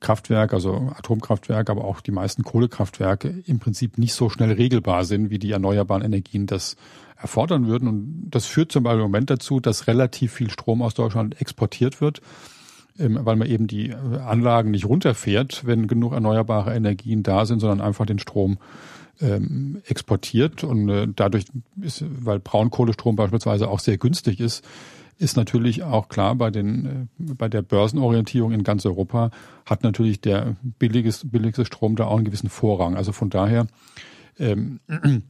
Kraftwerke, 0.01 0.53
also 0.53 0.91
Atomkraftwerke, 0.97 1.72
aber 1.72 1.86
auch 1.86 2.01
die 2.01 2.12
meisten 2.12 2.43
Kohlekraftwerke 2.43 3.41
im 3.45 3.60
Prinzip 3.60 3.97
nicht 3.97 4.14
so 4.14 4.30
schnell 4.30 4.51
regelbar 4.51 5.05
sind, 5.05 5.30
wie 5.30 5.39
die 5.39 5.51
erneuerbaren 5.51 6.03
Energien 6.03 6.45
das 6.45 6.76
erfordern 7.16 7.68
würden. 7.68 7.88
Und 7.88 8.32
das 8.32 8.47
führt 8.47 8.74
zum 8.74 8.84
Beispiel 8.84 8.99
im 8.99 9.12
Moment 9.12 9.30
dazu, 9.30 9.62
dass 9.62 9.88
relativ 9.88 10.34
viel 10.34 10.49
Strom 10.49 10.82
aus 10.82 10.93
Deutschland 10.93 11.39
exportiert 11.39 12.01
wird 12.01 12.20
weil 12.99 13.35
man 13.35 13.47
eben 13.47 13.67
die 13.67 13.93
Anlagen 13.93 14.71
nicht 14.71 14.85
runterfährt, 14.85 15.65
wenn 15.65 15.87
genug 15.87 16.13
erneuerbare 16.13 16.75
Energien 16.75 17.23
da 17.23 17.45
sind, 17.45 17.59
sondern 17.59 17.81
einfach 17.81 18.05
den 18.05 18.19
Strom 18.19 18.57
ähm, 19.21 19.81
exportiert. 19.85 20.63
Und 20.63 20.89
äh, 20.89 21.07
dadurch 21.13 21.45
ist, 21.81 22.03
weil 22.07 22.39
Braunkohlestrom 22.39 23.15
beispielsweise 23.15 23.69
auch 23.69 23.79
sehr 23.79 23.97
günstig 23.97 24.39
ist, 24.39 24.65
ist 25.17 25.35
natürlich 25.35 25.83
auch 25.83 26.07
klar 26.07 26.35
bei 26.35 26.49
den 26.49 26.85
äh, 27.19 27.33
bei 27.33 27.49
der 27.49 27.61
Börsenorientierung 27.61 28.53
in 28.53 28.63
ganz 28.63 28.85
Europa 28.85 29.31
hat 29.65 29.83
natürlich 29.83 30.21
der 30.21 30.55
billigste, 30.61 31.27
billigste 31.27 31.65
Strom 31.65 31.95
da 31.95 32.05
auch 32.05 32.15
einen 32.15 32.25
gewissen 32.25 32.49
Vorrang. 32.49 32.95
Also 32.95 33.11
von 33.11 33.29
daher 33.29 33.67
ähm, 34.39 34.79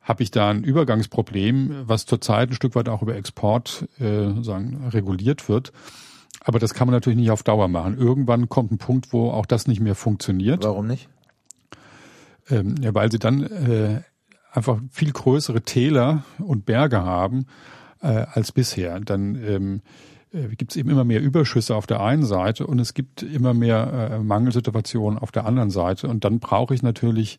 habe 0.00 0.22
ich 0.22 0.30
da 0.30 0.50
ein 0.50 0.62
Übergangsproblem, 0.62 1.84
was 1.86 2.06
zurzeit 2.06 2.50
ein 2.50 2.54
Stück 2.54 2.74
weit 2.74 2.88
auch 2.88 3.02
über 3.02 3.16
Export 3.16 3.88
äh, 3.98 4.42
sagen, 4.42 4.88
reguliert 4.92 5.48
wird. 5.48 5.72
Aber 6.44 6.58
das 6.58 6.74
kann 6.74 6.86
man 6.86 6.92
natürlich 6.92 7.18
nicht 7.18 7.30
auf 7.30 7.42
Dauer 7.42 7.68
machen. 7.68 7.96
Irgendwann 7.98 8.48
kommt 8.50 8.70
ein 8.70 8.78
Punkt, 8.78 9.12
wo 9.12 9.30
auch 9.30 9.46
das 9.46 9.66
nicht 9.66 9.80
mehr 9.80 9.94
funktioniert. 9.94 10.62
Warum 10.62 10.86
nicht? 10.86 11.08
Ähm, 12.50 12.74
ja, 12.82 12.94
weil 12.94 13.10
sie 13.10 13.18
dann 13.18 13.42
äh, 13.42 14.02
einfach 14.52 14.78
viel 14.90 15.10
größere 15.10 15.62
Täler 15.62 16.24
und 16.38 16.66
Berge 16.66 17.02
haben, 17.02 17.46
äh, 18.02 18.26
als 18.30 18.52
bisher. 18.52 19.00
Dann 19.00 19.34
ähm, 19.42 19.80
äh, 20.32 20.54
gibt 20.54 20.72
es 20.72 20.76
eben 20.76 20.90
immer 20.90 21.04
mehr 21.04 21.22
Überschüsse 21.22 21.74
auf 21.74 21.86
der 21.86 22.00
einen 22.00 22.26
Seite 22.26 22.66
und 22.66 22.78
es 22.78 22.92
gibt 22.92 23.22
immer 23.22 23.54
mehr 23.54 24.10
äh, 24.12 24.18
Mangelsituationen 24.18 25.18
auf 25.18 25.32
der 25.32 25.46
anderen 25.46 25.70
Seite. 25.70 26.08
Und 26.08 26.24
dann 26.24 26.40
brauche 26.40 26.74
ich 26.74 26.82
natürlich 26.82 27.38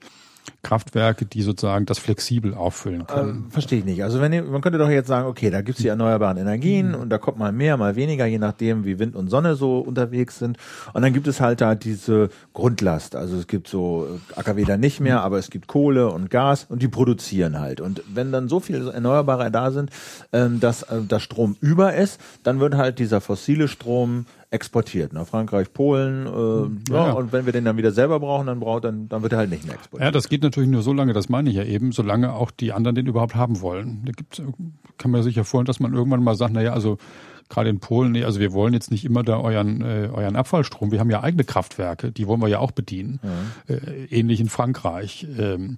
Kraftwerke, 0.64 1.26
die 1.26 1.42
sozusagen 1.42 1.86
das 1.86 2.00
flexibel 2.00 2.54
auffüllen 2.54 3.06
können. 3.08 3.46
Ähm, 3.46 3.52
verstehe 3.52 3.80
ich 3.80 3.86
nicht. 3.86 4.04
Also 4.04 4.20
wenn 4.20 4.34
ihr, 4.34 4.44
man 4.44 4.62
könnte 4.62 4.80
doch 4.80 4.90
jetzt 4.90 5.08
sagen, 5.08 5.28
okay, 5.28 5.50
da 5.50 5.62
gibt's 5.62 5.82
die 5.82 5.88
erneuerbaren 5.88 6.38
Energien 6.38 6.90
mhm. 6.90 6.96
und 6.96 7.10
da 7.10 7.18
kommt 7.18 7.38
mal 7.38 7.52
mehr, 7.52 7.78
mal 7.78 7.96
weniger, 7.96 8.26
je 8.26 8.40
nachdem, 8.40 8.86
wie 8.86 9.00
Wind 9.00 9.16
und 9.16 9.30
Sonne 9.30 9.56
so 9.56 9.80
unterwegs 9.80 10.40
sind. 10.40 10.58
Und 10.94 11.02
dann 11.02 11.14
gibt 11.14 11.28
es 11.28 11.40
halt 11.42 11.62
da 11.62 11.76
diese 11.76 12.30
Grundlast. 12.54 13.16
Also 13.16 13.38
es 13.38 13.48
gibt 13.48 13.68
so 13.68 14.08
äh, 14.36 14.40
AKW 14.40 14.64
da 14.64 14.78
nicht 14.78 15.00
mehr, 15.00 15.22
aber 15.22 15.38
es 15.38 15.50
gibt 15.50 15.68
Kohle 15.68 16.10
und 16.10 16.30
Gas 16.30 16.66
und 16.68 16.82
die 16.82 16.88
produzieren 16.88 17.60
halt. 17.60 17.82
Und 17.82 18.02
wenn 18.12 18.32
dann 18.32 18.50
so 18.50 18.60
viele 18.60 18.92
Erneuerbare 18.92 19.52
da 19.52 19.72
sind, 19.72 19.92
ähm, 20.34 20.60
dass 20.60 20.84
äh, 20.84 21.02
das 21.08 21.22
Strom 21.22 21.56
über 21.62 21.96
ist, 21.96 22.20
dann 22.44 22.60
wird 22.60 22.76
halt 22.76 23.00
dieser 23.00 23.22
fossile 23.22 23.68
Strom 23.68 24.26
exportiert. 24.52 25.14
Nach 25.14 25.28
Frankreich, 25.28 25.74
Polen. 25.74 26.26
Äh, 26.26 26.30
hm, 26.30 26.84
ja, 26.90 27.08
ja, 27.08 27.14
Und 27.14 27.34
wenn 27.34 27.46
wir 27.46 27.54
den 27.54 27.66
dann 27.66 27.78
wieder 27.78 27.92
selber 27.92 28.20
brauchen, 28.20 28.48
dann, 28.48 28.60
braucht, 28.60 28.84
dann, 28.84 29.10
dann 29.10 29.22
wird 29.22 29.34
er 29.34 29.40
halt 29.40 29.50
nicht 29.50 29.66
mehr 29.66 29.76
exportiert. 29.76 30.06
Ja, 30.06 30.12
das 30.12 30.30
geht 30.30 30.44
natürlich 30.44 30.70
nur 30.70 30.82
so 30.82 30.94
lange, 30.94 31.14
das 31.14 31.30
meine 31.30 31.50
ich 31.50 31.56
ja 31.56 31.64
eben, 31.64 31.92
solange 31.92 32.34
auch 32.34 32.52
die 32.52 32.74
anderen 32.74 32.96
den 32.96 33.08
überhaupt 33.08 33.36
haben 33.36 33.62
wollen. 33.62 34.04
Da 34.06 34.12
gibt's, 34.12 34.42
kann 34.98 35.12
man 35.12 35.24
sich 35.24 35.36
ja 35.36 35.44
vorstellen, 35.44 35.66
dass 35.66 35.80
man 35.80 35.94
irgendwann 35.94 36.24
mal 36.24 36.36
sagt, 36.36 36.54
naja, 36.54 36.74
also 36.74 36.98
gerade 37.50 37.70
in 37.70 37.80
Polen, 37.80 38.12
nee, 38.12 38.24
also 38.24 38.40
wir 38.40 38.54
wollen 38.54 38.74
jetzt 38.74 38.92
nicht 38.92 39.06
immer 39.06 39.24
da 39.24 39.40
euren, 39.40 39.82
äh, 39.82 40.10
euren 40.12 40.36
Abfallstrom, 40.36 40.92
wir 40.92 41.00
haben 41.00 41.10
ja 41.10 41.22
eigene 41.22 41.44
Kraftwerke, 41.44 42.12
die 42.12 42.28
wollen 42.28 42.42
wir 42.42 42.48
ja 42.48 42.60
auch 42.60 42.72
bedienen. 42.72 43.20
Ja. 43.68 43.76
Äh, 43.76 44.06
ähnlich 44.06 44.40
in 44.40 44.50
Frankreich. 44.50 45.28
Ähm, 45.38 45.78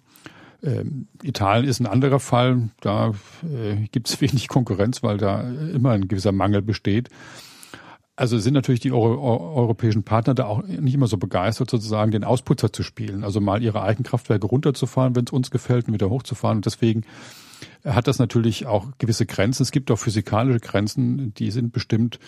ähm, 0.63 1.07
Italien 1.21 1.69
ist 1.69 1.79
ein 1.79 1.85
anderer 1.85 2.19
Fall, 2.19 2.69
da 2.81 3.13
äh, 3.43 3.75
gibt 3.91 4.09
es 4.09 4.21
wenig 4.21 4.47
Konkurrenz, 4.47 5.03
weil 5.03 5.17
da 5.17 5.41
immer 5.41 5.91
ein 5.91 6.07
gewisser 6.07 6.31
Mangel 6.31 6.61
besteht. 6.61 7.09
Also 8.17 8.39
sind 8.39 8.55
natürlich 8.55 8.79
die 8.79 8.91
Euro 8.91 9.55
europäischen 9.55 10.01
Partner 10.01 10.33
da 10.33 10.45
auch 10.45 10.63
nicht 10.63 10.95
immer 10.95 11.05
so 11.05 11.17
begeistert, 11.17 11.69
sozusagen 11.69 12.09
den 12.09 12.23
Ausputzer 12.23 12.73
zu 12.73 12.81
spielen. 12.81 13.23
Also 13.23 13.39
mal 13.39 13.61
ihre 13.61 13.83
eigenen 13.83 14.05
Kraftwerke 14.05 14.47
runterzufahren, 14.47 15.15
wenn 15.15 15.25
es 15.25 15.31
uns 15.31 15.51
gefällt, 15.51 15.87
und 15.87 15.93
wieder 15.93 16.09
hochzufahren. 16.09 16.57
Und 16.57 16.65
deswegen 16.65 17.03
hat 17.85 18.07
das 18.07 18.17
natürlich 18.17 18.65
auch 18.65 18.87
gewisse 18.97 19.27
Grenzen. 19.27 19.61
Es 19.61 19.71
gibt 19.71 19.91
auch 19.91 19.99
physikalische 19.99 20.59
Grenzen, 20.59 21.35
die 21.35 21.51
sind 21.51 21.71
bestimmt 21.71 22.19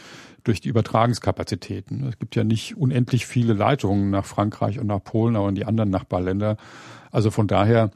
durch 0.43 0.61
die 0.61 0.69
Übertragungskapazitäten. 0.69 2.05
Es 2.07 2.19
gibt 2.19 2.35
ja 2.35 2.43
nicht 2.43 2.77
unendlich 2.77 3.25
viele 3.25 3.53
Leitungen 3.53 4.11
nach 4.11 4.25
Frankreich 4.25 4.77
und 4.77 4.85
nach 4.85 5.03
Polen, 5.03 5.35
aber 5.35 5.49
in 5.49 5.55
die 5.55 5.65
anderen 5.65 5.89
Nachbarländer. 5.89 6.57
Also 7.09 7.31
von 7.31 7.47
daher 7.47 7.89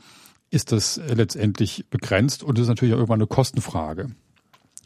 ist 0.50 0.72
das 0.72 1.00
letztendlich 1.14 1.86
begrenzt 1.92 2.42
und 2.42 2.58
es 2.58 2.64
ist 2.64 2.70
natürlich 2.70 2.96
auch 2.96 2.98
irgendwann 2.98 3.20
eine 3.20 3.28
Kostenfrage. 3.28 4.16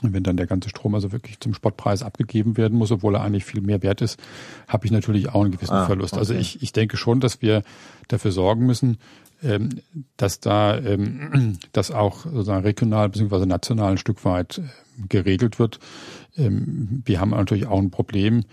Und 0.03 0.13
wenn 0.13 0.23
dann 0.23 0.37
der 0.37 0.45
ganze 0.45 0.69
Strom 0.69 0.93
also 0.93 1.11
wirklich 1.11 1.39
zum 1.39 1.53
Spottpreis 1.53 2.03
abgegeben 2.03 2.55
werden 2.55 2.77
muss, 2.77 2.91
obwohl 2.91 3.15
er 3.15 3.21
eigentlich 3.21 3.45
viel 3.45 3.61
mehr 3.61 3.81
wert 3.81 4.01
ist, 4.01 4.19
habe 4.67 4.85
ich 4.85 4.91
natürlich 4.91 5.29
auch 5.29 5.41
einen 5.41 5.51
gewissen 5.51 5.73
ah, 5.73 5.85
Verlust. 5.87 6.13
Also 6.13 6.33
okay. 6.33 6.39
Also 6.39 6.55
ich, 6.57 6.61
ich 6.61 6.71
denke 6.71 6.97
schon, 6.97 7.19
dass 7.19 7.41
wir 7.41 7.63
dafür 8.07 8.31
sorgen 8.31 8.65
müssen, 8.65 8.97
ähm, 9.43 9.81
dass 10.15 10.39
da 10.39 10.77
ähm, 10.77 11.57
das 11.71 11.91
auch 11.91 12.25
sozusagen 12.25 12.63
regional 12.63 13.09
bzw. 13.09 13.45
national 13.45 13.91
ein 13.91 13.97
Stück 13.97 14.23
weit 14.23 14.59
äh, 14.59 15.07
geregelt 15.09 15.57
wird. 15.57 15.79
Ähm, 16.37 17.01
wir 17.05 17.19
haben 17.19 17.31
natürlich 17.31 17.65
auch 17.65 17.79
ein 17.79 17.91
Problem 17.91 18.43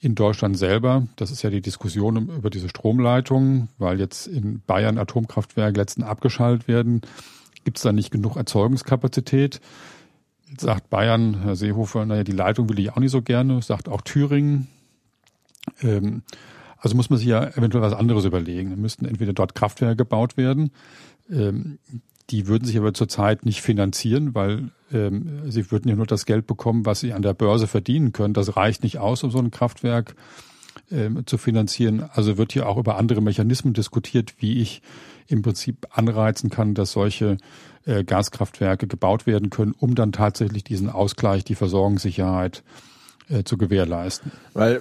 in 0.00 0.14
Deutschland 0.14 0.58
selber. 0.58 1.06
Das 1.16 1.30
ist 1.30 1.42
ja 1.42 1.50
die 1.50 1.62
Diskussion 1.62 2.28
über 2.28 2.50
diese 2.50 2.68
Stromleitungen, 2.68 3.68
weil 3.78 3.98
jetzt 3.98 4.26
in 4.26 4.60
Bayern 4.66 4.98
Atomkraftwerke 4.98 5.78
letzten 5.78 6.02
abgeschaltet 6.02 6.68
werden. 6.68 7.00
Gibt 7.64 7.78
es 7.78 7.82
da 7.82 7.92
nicht 7.92 8.10
genug 8.10 8.36
Erzeugungskapazität? 8.36 9.60
Sagt 10.58 10.90
Bayern, 10.90 11.42
Herr 11.42 11.56
Seehofer, 11.56 12.06
naja, 12.06 12.24
die 12.24 12.32
Leitung 12.32 12.68
will 12.68 12.78
ich 12.78 12.92
auch 12.92 12.98
nicht 12.98 13.10
so 13.10 13.22
gerne, 13.22 13.60
sagt 13.62 13.88
auch 13.88 14.00
Thüringen. 14.02 14.68
Ähm, 15.82 16.22
also 16.78 16.96
muss 16.96 17.10
man 17.10 17.18
sich 17.18 17.28
ja 17.28 17.44
eventuell 17.48 17.82
was 17.82 17.94
anderes 17.94 18.24
überlegen. 18.24 18.70
Da 18.70 18.76
müssten 18.76 19.06
entweder 19.06 19.32
dort 19.32 19.54
Kraftwerke 19.54 19.96
gebaut 19.96 20.36
werden. 20.36 20.70
Ähm, 21.30 21.78
die 22.30 22.46
würden 22.46 22.64
sich 22.64 22.76
aber 22.78 22.94
zurzeit 22.94 23.44
nicht 23.44 23.62
finanzieren, 23.62 24.34
weil 24.34 24.70
ähm, 24.92 25.50
sie 25.50 25.70
würden 25.70 25.88
ja 25.88 25.96
nur 25.96 26.06
das 26.06 26.26
Geld 26.26 26.46
bekommen, 26.46 26.86
was 26.86 27.00
sie 27.00 27.12
an 27.12 27.22
der 27.22 27.34
Börse 27.34 27.66
verdienen 27.66 28.12
können. 28.12 28.34
Das 28.34 28.56
reicht 28.56 28.82
nicht 28.82 28.98
aus, 28.98 29.22
um 29.22 29.30
so 29.30 29.38
ein 29.38 29.50
Kraftwerk 29.50 30.14
ähm, 30.90 31.26
zu 31.26 31.38
finanzieren. 31.38 32.02
Also 32.12 32.38
wird 32.38 32.52
hier 32.52 32.68
auch 32.68 32.76
über 32.76 32.96
andere 32.96 33.20
Mechanismen 33.20 33.74
diskutiert, 33.74 34.34
wie 34.38 34.60
ich 34.60 34.82
im 35.26 35.42
Prinzip 35.42 35.86
anreizen 35.90 36.50
kann, 36.50 36.74
dass 36.74 36.92
solche 36.92 37.36
äh, 37.86 38.04
Gaskraftwerke 38.04 38.86
gebaut 38.86 39.26
werden 39.26 39.50
können, 39.50 39.74
um 39.78 39.94
dann 39.94 40.12
tatsächlich 40.12 40.64
diesen 40.64 40.90
Ausgleich, 40.90 41.44
die 41.44 41.54
Versorgungssicherheit 41.54 42.62
äh, 43.30 43.42
zu 43.42 43.56
gewährleisten. 43.56 44.32
Weil 44.52 44.80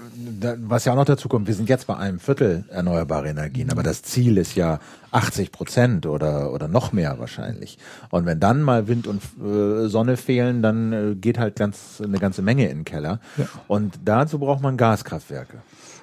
was 0.58 0.84
ja 0.84 0.92
auch 0.92 0.98
noch 0.98 1.06
dazu 1.06 1.30
kommt, 1.30 1.48
wir 1.48 1.54
sind 1.54 1.70
jetzt 1.70 1.88
bei 1.88 1.96
einem 1.96 2.20
Viertel 2.20 2.66
erneuerbare 2.70 3.30
Energien, 3.30 3.72
aber 3.72 3.84
das 3.84 4.04
Ziel 4.04 4.38
ist 4.38 4.56
ja 4.56 4.80
80 5.12 5.52
Prozent 5.52 6.06
oder 6.06 6.52
oder 6.52 6.68
noch 6.68 6.92
mehr 6.92 7.20
wahrscheinlich. 7.20 7.78
Und 8.10 8.26
wenn 8.26 8.42
dann 8.42 8.62
mal 8.62 8.90
Wind 8.90 9.08
und 9.08 9.22
äh, 9.42 9.88
Sonne 9.88 10.18
fehlen, 10.18 10.62
dann 10.62 10.94
äh, 10.94 11.16
geht 11.16 11.40
halt 11.40 11.56
ganz 11.56 12.02
eine 12.04 12.20
ganze 12.20 12.42
Menge 12.42 12.68
in 12.68 12.80
den 12.80 12.86
Keller. 12.86 13.22
Ja. 13.38 13.46
Und 13.68 14.00
dazu 14.04 14.40
braucht 14.40 14.62
man 14.62 14.76
Gaskraftwerke. 14.76 15.62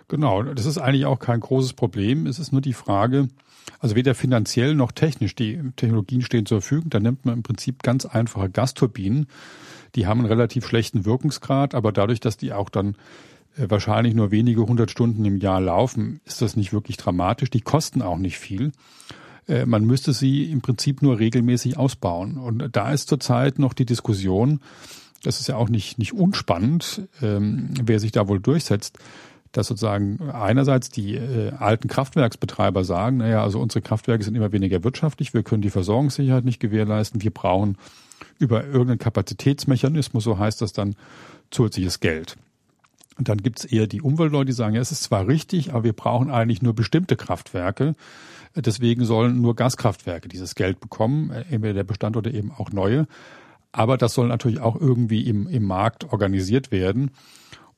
Genau, 0.08 0.42
das 0.42 0.64
ist 0.64 0.78
eigentlich 0.78 1.04
auch 1.04 1.18
kein 1.18 1.40
großes 1.40 1.74
Problem. 1.74 2.26
Es 2.26 2.38
ist 2.38 2.52
nur 2.52 2.62
die 2.62 2.72
Frage, 2.72 3.28
also 3.80 3.96
weder 3.96 4.14
finanziell 4.14 4.74
noch 4.74 4.92
technisch. 4.92 5.34
Die 5.34 5.58
Technologien 5.76 6.22
stehen 6.22 6.46
zur 6.46 6.60
Verfügung. 6.60 6.90
Da 6.90 7.00
nimmt 7.00 7.24
man 7.24 7.34
im 7.34 7.42
Prinzip 7.42 7.82
ganz 7.82 8.04
einfache 8.04 8.50
Gasturbinen. 8.50 9.26
Die 9.94 10.06
haben 10.06 10.20
einen 10.20 10.28
relativ 10.28 10.66
schlechten 10.66 11.04
Wirkungsgrad, 11.04 11.74
aber 11.74 11.90
dadurch, 11.90 12.20
dass 12.20 12.36
die 12.36 12.52
auch 12.52 12.68
dann 12.68 12.94
äh, 13.56 13.66
wahrscheinlich 13.68 14.14
nur 14.14 14.30
wenige 14.30 14.62
hundert 14.62 14.90
Stunden 14.90 15.24
im 15.24 15.38
Jahr 15.38 15.60
laufen, 15.60 16.20
ist 16.24 16.42
das 16.42 16.56
nicht 16.56 16.72
wirklich 16.72 16.98
dramatisch. 16.98 17.50
Die 17.50 17.62
kosten 17.62 18.02
auch 18.02 18.18
nicht 18.18 18.38
viel. 18.38 18.72
Äh, 19.48 19.66
man 19.66 19.84
müsste 19.84 20.12
sie 20.12 20.50
im 20.50 20.60
Prinzip 20.60 21.02
nur 21.02 21.18
regelmäßig 21.18 21.76
ausbauen. 21.76 22.36
Und 22.36 22.68
da 22.72 22.92
ist 22.92 23.08
zurzeit 23.08 23.58
noch 23.58 23.72
die 23.72 23.86
Diskussion, 23.86 24.60
das 25.22 25.40
ist 25.40 25.48
ja 25.48 25.56
auch 25.56 25.68
nicht, 25.68 25.98
nicht 25.98 26.12
unspannend, 26.12 27.02
ähm, 27.20 27.70
wer 27.82 27.98
sich 27.98 28.12
da 28.12 28.28
wohl 28.28 28.40
durchsetzt, 28.40 28.98
dass 29.52 29.66
sozusagen 29.66 30.30
einerseits 30.30 30.90
die 30.90 31.16
äh, 31.16 31.52
alten 31.52 31.88
Kraftwerksbetreiber 31.88 32.84
sagen, 32.84 33.18
naja, 33.18 33.42
also 33.42 33.60
unsere 33.60 33.82
Kraftwerke 33.82 34.22
sind 34.22 34.36
immer 34.36 34.52
weniger 34.52 34.84
wirtschaftlich, 34.84 35.34
wir 35.34 35.42
können 35.42 35.62
die 35.62 35.70
Versorgungssicherheit 35.70 36.44
nicht 36.44 36.60
gewährleisten, 36.60 37.22
wir 37.22 37.32
brauchen 37.32 37.76
über 38.38 38.64
irgendeinen 38.64 38.98
Kapazitätsmechanismus, 38.98 40.24
so 40.24 40.38
heißt 40.38 40.62
das 40.62 40.72
dann, 40.72 40.94
zusätzliches 41.50 42.00
Geld. 42.00 42.36
Und 43.18 43.28
dann 43.28 43.38
gibt's 43.38 43.64
eher 43.64 43.86
die 43.86 44.00
Umweltleute, 44.00 44.46
die 44.46 44.52
sagen, 44.52 44.74
ja, 44.74 44.80
es 44.80 44.92
ist 44.92 45.02
zwar 45.02 45.26
richtig, 45.26 45.72
aber 45.72 45.84
wir 45.84 45.92
brauchen 45.92 46.30
eigentlich 46.30 46.62
nur 46.62 46.74
bestimmte 46.74 47.16
Kraftwerke. 47.16 47.94
Deswegen 48.54 49.04
sollen 49.04 49.40
nur 49.40 49.54
Gaskraftwerke 49.54 50.28
dieses 50.28 50.54
Geld 50.54 50.80
bekommen, 50.80 51.30
äh, 51.30 51.44
entweder 51.50 51.74
der 51.74 51.84
Bestand 51.84 52.16
oder 52.16 52.32
eben 52.32 52.52
auch 52.52 52.70
neue. 52.70 53.06
Aber 53.72 53.98
das 53.98 54.14
soll 54.14 54.28
natürlich 54.28 54.60
auch 54.60 54.80
irgendwie 54.80 55.28
im, 55.28 55.46
im 55.48 55.64
Markt 55.64 56.12
organisiert 56.12 56.72
werden. 56.72 57.10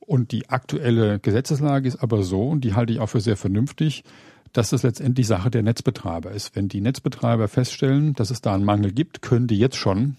Und 0.05 0.31
die 0.31 0.49
aktuelle 0.49 1.19
Gesetzeslage 1.19 1.87
ist 1.87 1.97
aber 1.97 2.23
so, 2.23 2.49
und 2.49 2.61
die 2.61 2.73
halte 2.73 2.93
ich 2.93 2.99
auch 2.99 3.07
für 3.07 3.21
sehr 3.21 3.37
vernünftig, 3.37 4.03
dass 4.51 4.71
es 4.71 4.83
letztendlich 4.83 5.27
Sache 5.27 5.49
der 5.49 5.63
Netzbetreiber 5.63 6.31
ist. 6.31 6.55
Wenn 6.55 6.67
die 6.67 6.81
Netzbetreiber 6.81 7.47
feststellen, 7.47 8.13
dass 8.13 8.29
es 8.29 8.41
da 8.41 8.53
einen 8.53 8.65
Mangel 8.65 8.91
gibt, 8.91 9.21
können 9.21 9.47
die 9.47 9.57
jetzt 9.57 9.77
schon 9.77 10.17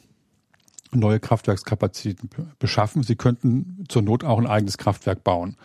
neue 0.92 1.20
Kraftwerkskapazitäten 1.20 2.30
beschaffen. 2.58 3.02
Sie 3.02 3.16
könnten 3.16 3.84
zur 3.88 4.02
Not 4.02 4.24
auch 4.24 4.38
ein 4.38 4.46
eigenes 4.46 4.78
Kraftwerk 4.78 5.22
bauen. 5.24 5.56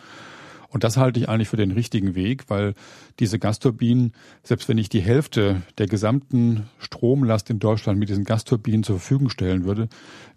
Und 0.68 0.84
das 0.84 0.96
halte 0.96 1.18
ich 1.18 1.28
eigentlich 1.28 1.48
für 1.48 1.56
den 1.56 1.72
richtigen 1.72 2.14
Weg, 2.14 2.44
weil 2.48 2.74
diese 3.18 3.40
Gasturbinen, 3.40 4.12
selbst 4.44 4.68
wenn 4.68 4.78
ich 4.78 4.88
die 4.88 5.00
Hälfte 5.00 5.62
der 5.78 5.86
gesamten 5.86 6.68
Stromlast 6.78 7.50
in 7.50 7.58
Deutschland 7.58 7.98
mit 7.98 8.08
diesen 8.08 8.24
Gasturbinen 8.24 8.84
zur 8.84 8.98
Verfügung 8.98 9.30
stellen 9.30 9.64
würde, 9.64 9.88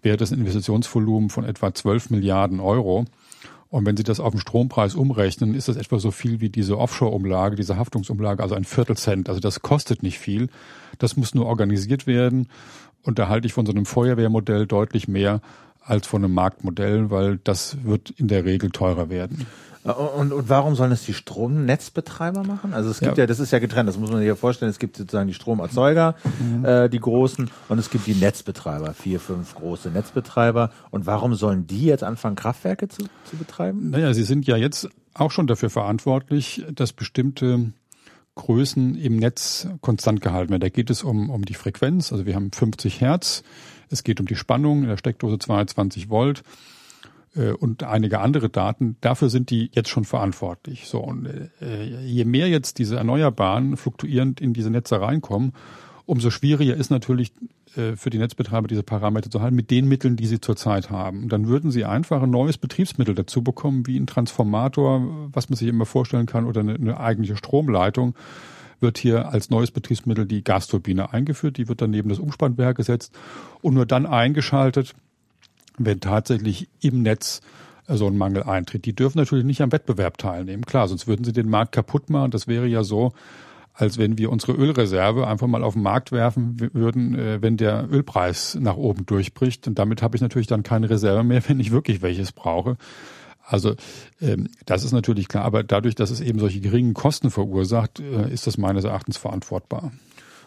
wäre 0.02 0.16
das 0.16 0.32
ein 0.32 0.40
Investitionsvolumen 0.40 1.30
von 1.30 1.44
etwa 1.44 1.72
12 1.72 2.10
Milliarden 2.10 2.58
Euro. 2.58 3.04
Und 3.74 3.86
wenn 3.86 3.96
Sie 3.96 4.04
das 4.04 4.20
auf 4.20 4.30
den 4.30 4.38
Strompreis 4.38 4.94
umrechnen, 4.94 5.52
ist 5.52 5.66
das 5.66 5.74
etwa 5.74 5.98
so 5.98 6.12
viel 6.12 6.40
wie 6.40 6.48
diese 6.48 6.78
Offshore-Umlage, 6.78 7.56
diese 7.56 7.76
Haftungsumlage, 7.76 8.40
also 8.40 8.54
ein 8.54 8.62
Viertelcent. 8.62 9.28
Also 9.28 9.40
das 9.40 9.62
kostet 9.62 10.00
nicht 10.00 10.20
viel. 10.20 10.48
Das 10.98 11.16
muss 11.16 11.34
nur 11.34 11.46
organisiert 11.46 12.06
werden. 12.06 12.46
Und 13.02 13.18
da 13.18 13.28
halte 13.28 13.48
ich 13.48 13.52
von 13.52 13.66
so 13.66 13.72
einem 13.72 13.84
Feuerwehrmodell 13.84 14.68
deutlich 14.68 15.08
mehr 15.08 15.40
als 15.80 16.06
von 16.06 16.22
einem 16.22 16.34
Marktmodell, 16.34 17.10
weil 17.10 17.40
das 17.42 17.78
wird 17.82 18.10
in 18.10 18.28
der 18.28 18.44
Regel 18.44 18.70
teurer 18.70 19.10
werden. 19.10 19.44
Und, 19.84 20.32
und 20.32 20.48
warum 20.48 20.74
sollen 20.74 20.92
es 20.92 21.04
die 21.04 21.12
Stromnetzbetreiber 21.12 22.42
machen? 22.42 22.72
Also 22.72 22.88
es 22.88 23.00
gibt 23.00 23.18
ja. 23.18 23.24
ja. 23.24 23.26
das 23.26 23.38
ist 23.38 23.50
ja 23.50 23.58
getrennt, 23.58 23.86
das 23.86 23.98
muss 23.98 24.10
man 24.10 24.20
sich 24.20 24.26
ja 24.26 24.34
vorstellen. 24.34 24.70
Es 24.70 24.78
gibt 24.78 24.96
sozusagen 24.96 25.28
die 25.28 25.34
Stromerzeuger, 25.34 26.14
mhm. 26.40 26.64
äh, 26.64 26.88
die 26.88 27.00
großen, 27.00 27.50
und 27.68 27.78
es 27.78 27.90
gibt 27.90 28.06
die 28.06 28.14
Netzbetreiber, 28.14 28.94
vier, 28.94 29.20
fünf 29.20 29.54
große 29.54 29.90
Netzbetreiber. 29.90 30.70
Und 30.90 31.04
warum 31.04 31.34
sollen 31.34 31.66
die 31.66 31.84
jetzt 31.84 32.02
anfangen, 32.02 32.34
Kraftwerke 32.34 32.88
zu, 32.88 33.02
zu 33.24 33.36
betreiben? 33.36 33.90
Naja, 33.90 34.14
sie 34.14 34.22
sind 34.22 34.46
ja 34.46 34.56
jetzt 34.56 34.88
auch 35.12 35.30
schon 35.30 35.46
dafür 35.46 35.68
verantwortlich, 35.68 36.64
dass 36.74 36.94
bestimmte 36.94 37.72
Größen 38.36 38.96
im 38.96 39.16
Netz 39.16 39.68
konstant 39.82 40.22
gehalten 40.22 40.50
werden. 40.50 40.62
Da 40.62 40.70
geht 40.70 40.88
es 40.88 41.02
um, 41.02 41.28
um 41.28 41.44
die 41.44 41.54
Frequenz. 41.54 42.10
Also 42.10 42.24
wir 42.24 42.34
haben 42.34 42.50
50 42.50 43.02
Hertz 43.02 43.44
Es 43.90 44.02
geht 44.02 44.18
um 44.18 44.26
die 44.26 44.34
Spannung 44.34 44.82
in 44.82 44.88
der 44.88 44.96
Steckdose 44.96 45.38
22 45.38 46.08
Volt 46.08 46.40
äh, 46.40 46.73
und 47.34 47.82
einige 47.82 48.20
andere 48.20 48.48
Daten. 48.48 48.96
Dafür 49.00 49.28
sind 49.28 49.50
die 49.50 49.70
jetzt 49.72 49.88
schon 49.88 50.04
verantwortlich. 50.04 50.86
So 50.86 51.00
und 51.00 51.26
äh, 51.26 51.84
je 52.04 52.24
mehr 52.24 52.48
jetzt 52.48 52.78
diese 52.78 52.96
Erneuerbaren 52.96 53.76
fluktuierend 53.76 54.40
in 54.40 54.52
diese 54.52 54.70
Netze 54.70 55.00
reinkommen, 55.00 55.52
umso 56.06 56.30
schwieriger 56.30 56.74
ist 56.74 56.90
natürlich 56.90 57.32
äh, 57.76 57.96
für 57.96 58.10
die 58.10 58.18
Netzbetreiber 58.18 58.68
diese 58.68 58.82
Parameter 58.82 59.30
zu 59.30 59.40
halten 59.40 59.56
mit 59.56 59.70
den 59.70 59.88
Mitteln, 59.88 60.16
die 60.16 60.26
sie 60.26 60.40
zurzeit 60.40 60.90
haben. 60.90 61.28
Dann 61.28 61.48
würden 61.48 61.70
sie 61.70 61.84
einfach 61.84 62.22
ein 62.22 62.30
neues 62.30 62.58
Betriebsmittel 62.58 63.14
dazu 63.14 63.42
bekommen, 63.42 63.86
wie 63.86 63.98
ein 63.98 64.06
Transformator, 64.06 65.28
was 65.32 65.48
man 65.48 65.56
sich 65.56 65.68
immer 65.68 65.86
vorstellen 65.86 66.26
kann, 66.26 66.46
oder 66.46 66.60
eine, 66.60 66.74
eine 66.74 67.00
eigentliche 67.00 67.36
Stromleitung 67.36 68.14
wird 68.80 68.98
hier 68.98 69.28
als 69.30 69.50
neues 69.50 69.70
Betriebsmittel 69.70 70.26
die 70.26 70.44
Gasturbine 70.44 71.12
eingeführt. 71.12 71.56
Die 71.56 71.68
wird 71.68 71.80
dann 71.80 71.90
neben 71.90 72.08
das 72.08 72.18
Umspannwerk 72.18 72.76
gesetzt 72.76 73.16
und 73.62 73.74
nur 73.74 73.86
dann 73.86 74.04
eingeschaltet, 74.04 74.94
wenn 75.78 76.00
tatsächlich 76.00 76.68
im 76.80 77.02
Netz 77.02 77.40
äh, 77.86 77.96
so 77.96 78.06
ein 78.06 78.16
Mangel 78.16 78.42
eintritt. 78.42 78.84
Die 78.84 78.94
dürfen 78.94 79.18
natürlich 79.18 79.44
nicht 79.44 79.60
am 79.60 79.72
Wettbewerb 79.72 80.18
teilnehmen. 80.18 80.64
Klar, 80.64 80.88
sonst 80.88 81.06
würden 81.06 81.24
sie 81.24 81.32
den 81.32 81.48
Markt 81.48 81.72
kaputt 81.72 82.10
machen. 82.10 82.30
Das 82.30 82.46
wäre 82.46 82.66
ja 82.66 82.84
so, 82.84 83.12
als 83.74 83.98
wenn 83.98 84.18
wir 84.18 84.30
unsere 84.30 84.52
Ölreserve 84.52 85.26
einfach 85.26 85.48
mal 85.48 85.64
auf 85.64 85.74
den 85.74 85.82
Markt 85.82 86.12
werfen 86.12 86.70
würden, 86.72 87.18
äh, 87.18 87.42
wenn 87.42 87.56
der 87.56 87.88
Ölpreis 87.90 88.56
nach 88.60 88.76
oben 88.76 89.04
durchbricht. 89.06 89.66
Und 89.66 89.78
damit 89.78 90.02
habe 90.02 90.16
ich 90.16 90.22
natürlich 90.22 90.46
dann 90.46 90.62
keine 90.62 90.90
Reserve 90.90 91.24
mehr, 91.24 91.42
wenn 91.48 91.60
ich 91.60 91.72
wirklich 91.72 92.02
welches 92.02 92.32
brauche. 92.32 92.76
Also 93.46 93.74
ähm, 94.22 94.48
das 94.64 94.84
ist 94.84 94.92
natürlich 94.92 95.28
klar, 95.28 95.44
aber 95.44 95.62
dadurch, 95.62 95.94
dass 95.94 96.10
es 96.10 96.20
eben 96.20 96.38
solche 96.38 96.60
geringen 96.60 96.94
Kosten 96.94 97.30
verursacht, 97.30 98.00
äh, 98.00 98.32
ist 98.32 98.46
das 98.46 98.56
meines 98.56 98.84
Erachtens 98.84 99.18
verantwortbar. 99.18 99.92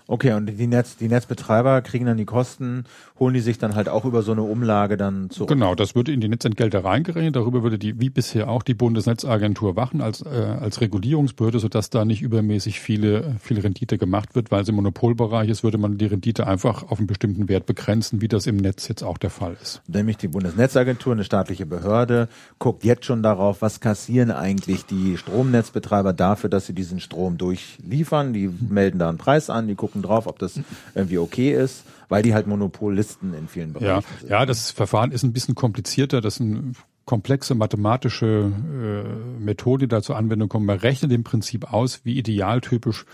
Okay, 0.07 0.33
und 0.33 0.45
die, 0.45 0.67
Netz, 0.67 0.95
die 0.95 1.09
Netzbetreiber 1.09 1.81
kriegen 1.81 2.05
dann 2.05 2.17
die 2.17 2.25
Kosten, 2.25 2.85
holen 3.19 3.33
die 3.33 3.41
sich 3.41 3.57
dann 3.57 3.75
halt 3.75 3.89
auch 3.89 4.05
über 4.05 4.21
so 4.21 4.31
eine 4.31 4.41
Umlage 4.41 4.95
dann 4.95 5.29
zurück? 5.29 5.49
Genau, 5.49 5.75
das 5.75 5.95
würde 5.95 6.13
in 6.13 6.21
die 6.21 6.29
Netzentgelte 6.29 6.83
reingerechnet. 6.83 7.35
Darüber 7.35 7.61
würde 7.61 7.77
die, 7.77 7.99
wie 7.99 8.09
bisher 8.09 8.49
auch, 8.49 8.63
die 8.63 8.73
Bundesnetzagentur 8.73 9.75
wachen 9.75 10.01
als, 10.01 10.21
äh, 10.21 10.27
als 10.27 10.79
Regulierungsbehörde, 10.79 11.59
sodass 11.59 11.89
da 11.89 12.05
nicht 12.05 12.21
übermäßig 12.21 12.79
viele, 12.79 13.35
viel 13.41 13.59
Rendite 13.59 13.97
gemacht 13.97 14.33
wird, 14.33 14.49
weil 14.49 14.61
es 14.61 14.69
im 14.69 14.75
Monopolbereich 14.75 15.49
ist, 15.49 15.63
würde 15.63 15.77
man 15.77 15.97
die 15.97 16.05
Rendite 16.05 16.47
einfach 16.47 16.83
auf 16.89 16.99
einen 16.99 17.07
bestimmten 17.07 17.49
Wert 17.49 17.65
begrenzen, 17.65 18.21
wie 18.21 18.29
das 18.29 18.47
im 18.47 18.57
Netz 18.57 18.87
jetzt 18.87 19.03
auch 19.03 19.17
der 19.17 19.29
Fall 19.29 19.57
ist. 19.61 19.81
Nämlich 19.87 20.17
die 20.17 20.29
Bundesnetzagentur, 20.29 21.13
eine 21.13 21.25
staatliche 21.25 21.65
Behörde, 21.65 22.29
guckt 22.59 22.85
jetzt 22.85 23.05
schon 23.05 23.23
darauf, 23.23 23.61
was 23.61 23.81
kassieren 23.81 24.31
eigentlich 24.31 24.85
die 24.85 25.17
Stromnetzbetreiber 25.17 26.13
dafür, 26.13 26.49
dass 26.49 26.65
sie 26.65 26.73
diesen 26.73 27.01
Strom 27.01 27.37
durchliefern. 27.37 28.31
Die 28.31 28.49
melden 28.69 28.99
da 28.99 29.09
einen 29.09 29.17
Preis 29.17 29.49
an, 29.49 29.67
die 29.67 29.75
gucken 29.75 29.96
gucken 29.97 30.01
drauf, 30.03 30.27
ob 30.27 30.39
das 30.39 30.59
irgendwie 30.95 31.17
okay 31.17 31.53
ist, 31.53 31.83
weil 32.09 32.23
die 32.23 32.33
halt 32.33 32.47
Monopolisten 32.47 33.33
in 33.33 33.47
vielen 33.47 33.73
Bereichen 33.73 33.87
ja, 33.87 34.19
sind. 34.19 34.29
Ja, 34.29 34.45
das 34.45 34.71
Verfahren 34.71 35.11
ist 35.11 35.23
ein 35.23 35.33
bisschen 35.33 35.55
komplizierter. 35.55 36.21
Das 36.21 36.35
ist 36.35 36.41
eine 36.41 36.73
komplexe 37.05 37.55
mathematische 37.55 38.51
äh, 38.51 39.43
Methode, 39.43 39.87
die 39.87 39.89
da 39.89 40.01
zur 40.01 40.17
Anwendung 40.17 40.49
kommt. 40.49 40.65
Man 40.65 40.79
rechnet 40.79 41.11
im 41.11 41.23
Prinzip 41.23 41.71
aus, 41.71 42.01
wie 42.03 42.17
idealtypisch 42.17 43.05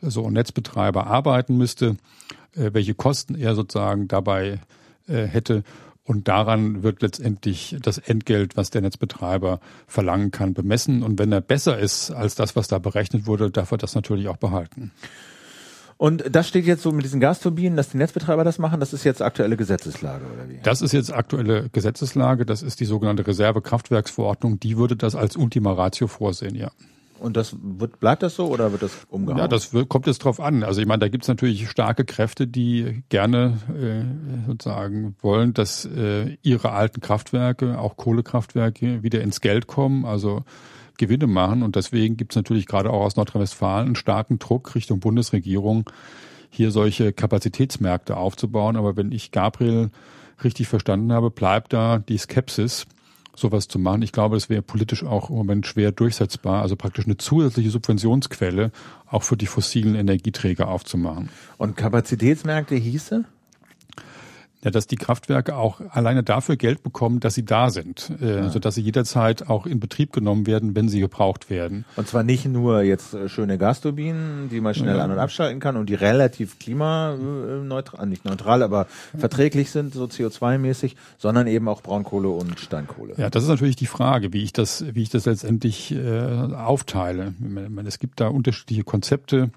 so 0.00 0.26
ein 0.26 0.32
Netzbetreiber 0.32 1.06
arbeiten 1.06 1.56
müsste, 1.56 1.96
äh, 2.54 2.70
welche 2.72 2.94
Kosten 2.94 3.34
er 3.34 3.54
sozusagen 3.54 4.08
dabei 4.08 4.60
äh, 5.08 5.26
hätte. 5.26 5.62
Und 6.04 6.26
daran 6.26 6.82
wird 6.82 7.00
letztendlich 7.00 7.76
das 7.80 7.98
Entgelt, 7.98 8.56
was 8.56 8.70
der 8.70 8.82
Netzbetreiber 8.82 9.60
verlangen 9.86 10.32
kann, 10.32 10.52
bemessen. 10.52 11.04
Und 11.04 11.20
wenn 11.20 11.30
er 11.30 11.40
besser 11.40 11.78
ist 11.78 12.10
als 12.10 12.34
das, 12.34 12.56
was 12.56 12.66
da 12.66 12.80
berechnet 12.80 13.26
wurde, 13.26 13.52
darf 13.52 13.70
er 13.70 13.78
das 13.78 13.94
natürlich 13.94 14.26
auch 14.26 14.36
behalten. 14.36 14.90
Und 16.02 16.24
das 16.34 16.48
steht 16.48 16.66
jetzt 16.66 16.82
so 16.82 16.90
mit 16.90 17.04
diesen 17.04 17.20
Gasturbinen, 17.20 17.76
dass 17.76 17.90
die 17.90 17.96
Netzbetreiber 17.96 18.42
das 18.42 18.58
machen, 18.58 18.80
das 18.80 18.92
ist 18.92 19.04
jetzt 19.04 19.22
aktuelle 19.22 19.56
Gesetzeslage, 19.56 20.24
oder 20.24 20.48
wie? 20.48 20.58
Das 20.60 20.82
ist 20.82 20.90
jetzt 20.90 21.12
aktuelle 21.12 21.68
Gesetzeslage, 21.68 22.44
das 22.44 22.64
ist 22.64 22.80
die 22.80 22.86
sogenannte 22.86 23.24
Reservekraftwerksverordnung, 23.24 24.58
die 24.58 24.76
würde 24.76 24.96
das 24.96 25.14
als 25.14 25.36
Ultima 25.36 25.74
Ratio 25.74 26.08
vorsehen, 26.08 26.56
ja. 26.56 26.72
Und 27.20 27.36
das 27.36 27.54
wird, 27.62 28.00
bleibt 28.00 28.24
das 28.24 28.34
so 28.34 28.48
oder 28.48 28.72
wird 28.72 28.82
das 28.82 28.90
umgehauen? 29.10 29.38
Ja, 29.38 29.46
das 29.46 29.72
wird, 29.72 29.88
kommt 29.88 30.08
jetzt 30.08 30.24
drauf 30.24 30.40
an. 30.40 30.64
Also 30.64 30.80
ich 30.80 30.88
meine, 30.88 30.98
da 30.98 31.08
gibt 31.08 31.22
es 31.22 31.28
natürlich 31.28 31.70
starke 31.70 32.04
Kräfte, 32.04 32.48
die 32.48 33.04
gerne 33.08 33.58
äh, 33.72 34.48
sozusagen 34.48 35.14
wollen, 35.20 35.54
dass 35.54 35.84
äh, 35.84 36.36
ihre 36.42 36.72
alten 36.72 37.00
Kraftwerke, 37.00 37.78
auch 37.78 37.96
Kohlekraftwerke, 37.96 39.04
wieder 39.04 39.20
ins 39.20 39.40
Geld 39.40 39.68
kommen. 39.68 40.04
Also 40.04 40.42
Gewinne 40.98 41.26
machen. 41.26 41.62
Und 41.62 41.76
deswegen 41.76 42.16
gibt 42.16 42.32
es 42.32 42.36
natürlich 42.36 42.66
gerade 42.66 42.90
auch 42.90 43.02
aus 43.02 43.16
Nordrhein-Westfalen 43.16 43.86
einen 43.86 43.96
starken 43.96 44.38
Druck 44.38 44.74
Richtung 44.74 45.00
Bundesregierung, 45.00 45.88
hier 46.50 46.70
solche 46.70 47.12
Kapazitätsmärkte 47.12 48.16
aufzubauen. 48.16 48.76
Aber 48.76 48.96
wenn 48.96 49.12
ich 49.12 49.30
Gabriel 49.30 49.90
richtig 50.44 50.68
verstanden 50.68 51.12
habe, 51.12 51.30
bleibt 51.30 51.72
da 51.72 51.98
die 51.98 52.18
Skepsis, 52.18 52.86
sowas 53.34 53.68
zu 53.68 53.78
machen. 53.78 54.02
Ich 54.02 54.12
glaube, 54.12 54.36
das 54.36 54.48
wäre 54.48 54.62
politisch 54.62 55.04
auch 55.04 55.30
im 55.30 55.36
Moment 55.36 55.66
schwer 55.66 55.92
durchsetzbar, 55.92 56.62
also 56.62 56.76
praktisch 56.76 57.06
eine 57.06 57.16
zusätzliche 57.16 57.70
Subventionsquelle 57.70 58.70
auch 59.06 59.22
für 59.22 59.36
die 59.36 59.46
fossilen 59.46 59.94
Energieträger 59.94 60.68
aufzumachen. 60.68 61.30
Und 61.56 61.76
Kapazitätsmärkte 61.76 62.74
hieße? 62.74 63.24
Ja, 64.64 64.70
dass 64.70 64.86
die 64.86 64.96
Kraftwerke 64.96 65.56
auch 65.56 65.80
alleine 65.90 66.22
dafür 66.22 66.56
Geld 66.56 66.84
bekommen, 66.84 67.18
dass 67.18 67.34
sie 67.34 67.44
da 67.44 67.70
sind, 67.70 68.12
äh, 68.20 68.36
ja. 68.36 68.48
sodass 68.48 68.76
sie 68.76 68.80
jederzeit 68.80 69.48
auch 69.48 69.66
in 69.66 69.80
Betrieb 69.80 70.12
genommen 70.12 70.46
werden, 70.46 70.76
wenn 70.76 70.88
sie 70.88 71.00
gebraucht 71.00 71.50
werden. 71.50 71.84
Und 71.96 72.06
zwar 72.06 72.22
nicht 72.22 72.46
nur 72.46 72.82
jetzt 72.82 73.12
äh, 73.12 73.28
schöne 73.28 73.58
Gasturbinen, 73.58 74.48
die 74.50 74.60
man 74.60 74.74
schnell 74.74 74.96
ja. 74.96 75.04
an- 75.04 75.10
und 75.10 75.18
abschalten 75.18 75.58
kann 75.58 75.76
und 75.76 75.88
die 75.88 75.94
relativ 75.94 76.60
klimaneutral, 76.60 78.06
nicht 78.06 78.24
neutral, 78.24 78.62
aber 78.62 78.86
verträglich 79.18 79.72
sind, 79.72 79.94
so 79.94 80.04
CO2-mäßig, 80.04 80.94
sondern 81.18 81.48
eben 81.48 81.66
auch 81.66 81.82
Braunkohle 81.82 82.28
und 82.28 82.60
Steinkohle. 82.60 83.14
Ja, 83.16 83.30
das 83.30 83.42
ist 83.42 83.48
natürlich 83.48 83.76
die 83.76 83.86
Frage, 83.86 84.32
wie 84.32 84.44
ich 84.44 84.52
das, 84.52 84.84
wie 84.94 85.02
ich 85.02 85.10
das 85.10 85.24
letztendlich 85.26 85.92
äh, 85.92 86.20
aufteile. 86.54 87.34
Es 87.84 87.98
gibt 87.98 88.20
da 88.20 88.28
unterschiedliche 88.28 88.84
Konzepte, 88.84 89.50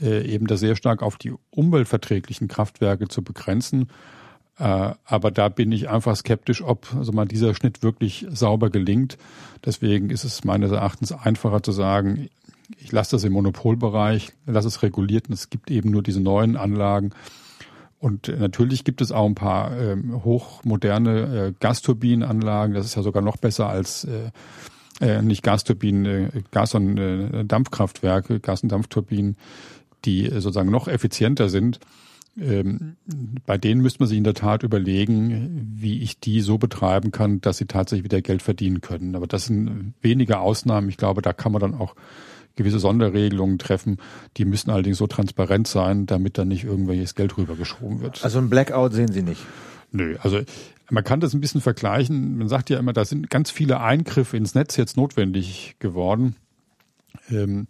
äh, 0.00 0.24
eben 0.32 0.46
da 0.46 0.56
sehr 0.56 0.76
stark 0.76 1.02
auf 1.02 1.16
die 1.16 1.32
umweltverträglichen 1.50 2.46
Kraftwerke 2.46 3.08
zu 3.08 3.22
begrenzen 3.22 3.88
äh, 3.88 4.17
aber 4.58 5.30
da 5.30 5.48
bin 5.48 5.70
ich 5.70 5.88
einfach 5.88 6.16
skeptisch, 6.16 6.62
ob 6.62 6.92
also 6.94 7.12
mal 7.12 7.26
dieser 7.26 7.54
Schnitt 7.54 7.82
wirklich 7.82 8.26
sauber 8.30 8.70
gelingt. 8.70 9.16
Deswegen 9.64 10.10
ist 10.10 10.24
es 10.24 10.44
meines 10.44 10.72
Erachtens 10.72 11.12
einfacher 11.12 11.62
zu 11.62 11.72
sagen, 11.72 12.28
ich 12.76 12.92
lasse 12.92 13.12
das 13.12 13.24
im 13.24 13.32
Monopolbereich, 13.32 14.32
lasse 14.46 14.68
es 14.68 14.82
reguliert 14.82 15.28
und 15.28 15.34
es 15.34 15.48
gibt 15.48 15.70
eben 15.70 15.90
nur 15.90 16.02
diese 16.02 16.20
neuen 16.20 16.56
Anlagen. 16.56 17.12
Und 18.00 18.28
natürlich 18.28 18.84
gibt 18.84 19.00
es 19.00 19.10
auch 19.10 19.26
ein 19.26 19.34
paar 19.34 19.76
ähm, 19.76 20.22
hochmoderne 20.24 21.46
äh, 21.48 21.52
Gasturbinenanlagen. 21.58 22.74
Das 22.74 22.86
ist 22.86 22.94
ja 22.94 23.02
sogar 23.02 23.22
noch 23.22 23.38
besser 23.38 23.68
als 23.68 24.04
äh, 24.04 24.30
äh, 25.00 25.22
nicht 25.22 25.42
Gasturbinen, 25.42 26.04
äh, 26.04 26.42
Gas- 26.50 26.74
und 26.74 26.96
äh, 26.98 27.44
Dampfkraftwerke, 27.44 28.38
Gas- 28.40 28.62
und 28.62 28.70
Dampfturbinen, 28.70 29.36
die 30.04 30.26
äh, 30.26 30.40
sozusagen 30.40 30.70
noch 30.70 30.86
effizienter 30.86 31.48
sind 31.48 31.80
ähm, 32.40 32.96
bei 33.46 33.58
denen 33.58 33.80
müsste 33.80 34.00
man 34.00 34.08
sich 34.08 34.18
in 34.18 34.24
der 34.24 34.34
Tat 34.34 34.62
überlegen, 34.62 35.72
wie 35.74 36.02
ich 36.02 36.20
die 36.20 36.40
so 36.40 36.58
betreiben 36.58 37.10
kann, 37.10 37.40
dass 37.40 37.58
sie 37.58 37.66
tatsächlich 37.66 38.04
wieder 38.04 38.22
Geld 38.22 38.42
verdienen 38.42 38.80
können. 38.80 39.14
Aber 39.16 39.26
das 39.26 39.46
sind 39.46 39.94
wenige 40.00 40.38
Ausnahmen. 40.38 40.88
Ich 40.88 40.96
glaube, 40.96 41.22
da 41.22 41.32
kann 41.32 41.52
man 41.52 41.60
dann 41.60 41.74
auch 41.74 41.94
gewisse 42.56 42.78
Sonderregelungen 42.78 43.58
treffen. 43.58 43.98
Die 44.36 44.44
müssen 44.44 44.70
allerdings 44.70 44.98
so 44.98 45.06
transparent 45.06 45.66
sein, 45.68 46.06
damit 46.06 46.38
dann 46.38 46.48
nicht 46.48 46.64
irgendwelches 46.64 47.14
Geld 47.14 47.36
rübergeschoben 47.38 48.00
wird. 48.00 48.22
Also 48.24 48.38
ein 48.38 48.50
Blackout 48.50 48.92
sehen 48.92 49.12
Sie 49.12 49.22
nicht? 49.22 49.40
Nö, 49.90 50.16
also 50.20 50.40
man 50.90 51.04
kann 51.04 51.20
das 51.20 51.34
ein 51.34 51.40
bisschen 51.40 51.60
vergleichen. 51.60 52.36
Man 52.36 52.48
sagt 52.48 52.70
ja 52.70 52.78
immer, 52.78 52.92
da 52.92 53.04
sind 53.04 53.30
ganz 53.30 53.50
viele 53.50 53.80
Eingriffe 53.80 54.36
ins 54.36 54.54
Netz 54.54 54.76
jetzt 54.76 54.96
notwendig 54.96 55.76
geworden. 55.78 56.36
Ähm, 57.30 57.66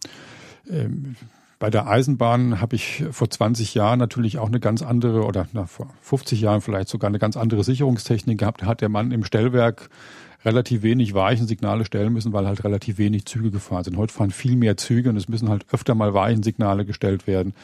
ähm, 0.68 1.16
bei 1.58 1.70
der 1.70 1.88
Eisenbahn 1.88 2.60
habe 2.60 2.76
ich 2.76 3.04
vor 3.10 3.28
20 3.28 3.74
Jahren 3.74 3.98
natürlich 3.98 4.38
auch 4.38 4.46
eine 4.46 4.60
ganz 4.60 4.82
andere 4.82 5.24
oder 5.24 5.48
na, 5.52 5.66
vor 5.66 5.88
50 6.02 6.40
Jahren 6.40 6.60
vielleicht 6.60 6.88
sogar 6.88 7.08
eine 7.08 7.18
ganz 7.18 7.36
andere 7.36 7.64
Sicherungstechnik 7.64 8.38
gehabt. 8.38 8.62
Da 8.62 8.66
hat 8.66 8.80
der 8.80 8.88
Mann 8.88 9.10
im 9.10 9.24
Stellwerk 9.24 9.90
relativ 10.44 10.82
wenig 10.82 11.14
Weichensignale 11.14 11.84
stellen 11.84 12.12
müssen, 12.12 12.32
weil 12.32 12.46
halt 12.46 12.62
relativ 12.62 12.98
wenig 12.98 13.24
Züge 13.24 13.50
gefahren 13.50 13.82
sind. 13.82 13.96
Heute 13.96 14.12
fahren 14.12 14.30
viel 14.30 14.56
mehr 14.56 14.76
Züge 14.76 15.10
und 15.10 15.16
es 15.16 15.28
müssen 15.28 15.48
halt 15.48 15.66
öfter 15.72 15.96
mal 15.96 16.14
Weichensignale 16.14 16.84
gestellt 16.84 17.26
werden. 17.26 17.54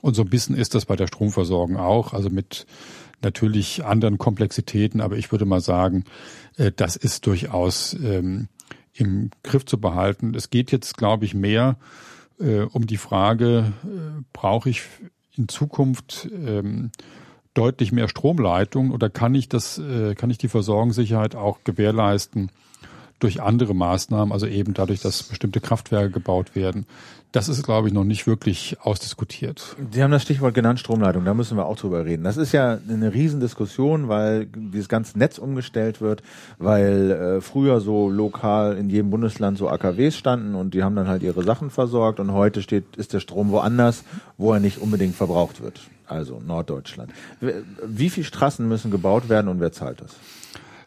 Und 0.00 0.14
so 0.14 0.22
ein 0.22 0.30
bisschen 0.30 0.56
ist 0.56 0.74
das 0.74 0.84
bei 0.86 0.96
der 0.96 1.06
Stromversorgung 1.06 1.76
auch, 1.76 2.12
also 2.12 2.28
mit 2.28 2.66
natürlich 3.22 3.84
anderen 3.84 4.18
Komplexitäten, 4.18 5.00
aber 5.00 5.16
ich 5.16 5.30
würde 5.30 5.44
mal 5.44 5.60
sagen, 5.60 6.04
äh, 6.56 6.72
das 6.74 6.96
ist 6.96 7.28
durchaus 7.28 7.94
ähm, 7.94 8.48
im 8.94 9.30
Griff 9.44 9.64
zu 9.64 9.80
behalten. 9.80 10.34
Es 10.34 10.50
geht 10.50 10.72
jetzt, 10.72 10.96
glaube 10.96 11.24
ich, 11.24 11.34
mehr 11.34 11.76
äh, 12.42 12.62
um 12.62 12.86
die 12.86 12.96
Frage, 12.96 13.72
äh, 13.84 14.22
brauche 14.32 14.70
ich 14.70 14.82
in 15.36 15.48
Zukunft 15.48 16.28
ähm, 16.32 16.90
deutlich 17.54 17.92
mehr 17.92 18.08
Stromleitung 18.08 18.90
oder 18.90 19.10
kann 19.10 19.34
ich 19.34 19.48
das, 19.48 19.78
äh, 19.78 20.14
kann 20.14 20.30
ich 20.30 20.38
die 20.38 20.48
Versorgungssicherheit 20.48 21.34
auch 21.36 21.60
gewährleisten 21.64 22.50
durch 23.18 23.40
andere 23.40 23.74
Maßnahmen, 23.74 24.32
also 24.32 24.46
eben 24.46 24.74
dadurch, 24.74 25.00
dass 25.00 25.22
bestimmte 25.22 25.60
Kraftwerke 25.60 26.10
gebaut 26.10 26.56
werden. 26.56 26.86
Das 27.32 27.48
ist, 27.48 27.62
glaube 27.62 27.88
ich, 27.88 27.94
noch 27.94 28.04
nicht 28.04 28.26
wirklich 28.26 28.76
ausdiskutiert. 28.82 29.74
Sie 29.90 30.02
haben 30.02 30.10
das 30.10 30.22
Stichwort 30.22 30.52
genannt, 30.52 30.78
Stromleitung, 30.78 31.24
da 31.24 31.32
müssen 31.32 31.56
wir 31.56 31.64
auch 31.64 31.78
drüber 31.78 32.04
reden. 32.04 32.24
Das 32.24 32.36
ist 32.36 32.52
ja 32.52 32.78
eine 32.86 33.14
Riesendiskussion, 33.14 34.08
weil 34.08 34.46
dieses 34.54 34.90
ganze 34.90 35.18
Netz 35.18 35.38
umgestellt 35.38 36.02
wird, 36.02 36.22
weil 36.58 37.10
äh, 37.10 37.40
früher 37.40 37.80
so 37.80 38.10
lokal 38.10 38.76
in 38.76 38.90
jedem 38.90 39.08
Bundesland 39.08 39.56
so 39.56 39.70
AKWs 39.70 40.14
standen 40.14 40.54
und 40.54 40.74
die 40.74 40.82
haben 40.82 40.94
dann 40.94 41.08
halt 41.08 41.22
ihre 41.22 41.42
Sachen 41.42 41.70
versorgt 41.70 42.20
und 42.20 42.32
heute 42.32 42.60
steht, 42.60 42.96
ist 42.96 43.14
der 43.14 43.20
Strom 43.20 43.50
woanders, 43.50 44.04
wo 44.36 44.52
er 44.52 44.60
nicht 44.60 44.76
unbedingt 44.76 45.14
verbraucht 45.14 45.62
wird. 45.62 45.80
Also 46.06 46.38
Norddeutschland. 46.46 47.12
Wie 47.86 48.10
viele 48.10 48.26
Straßen 48.26 48.68
müssen 48.68 48.90
gebaut 48.90 49.30
werden 49.30 49.48
und 49.48 49.58
wer 49.58 49.72
zahlt 49.72 50.02
das? 50.02 50.16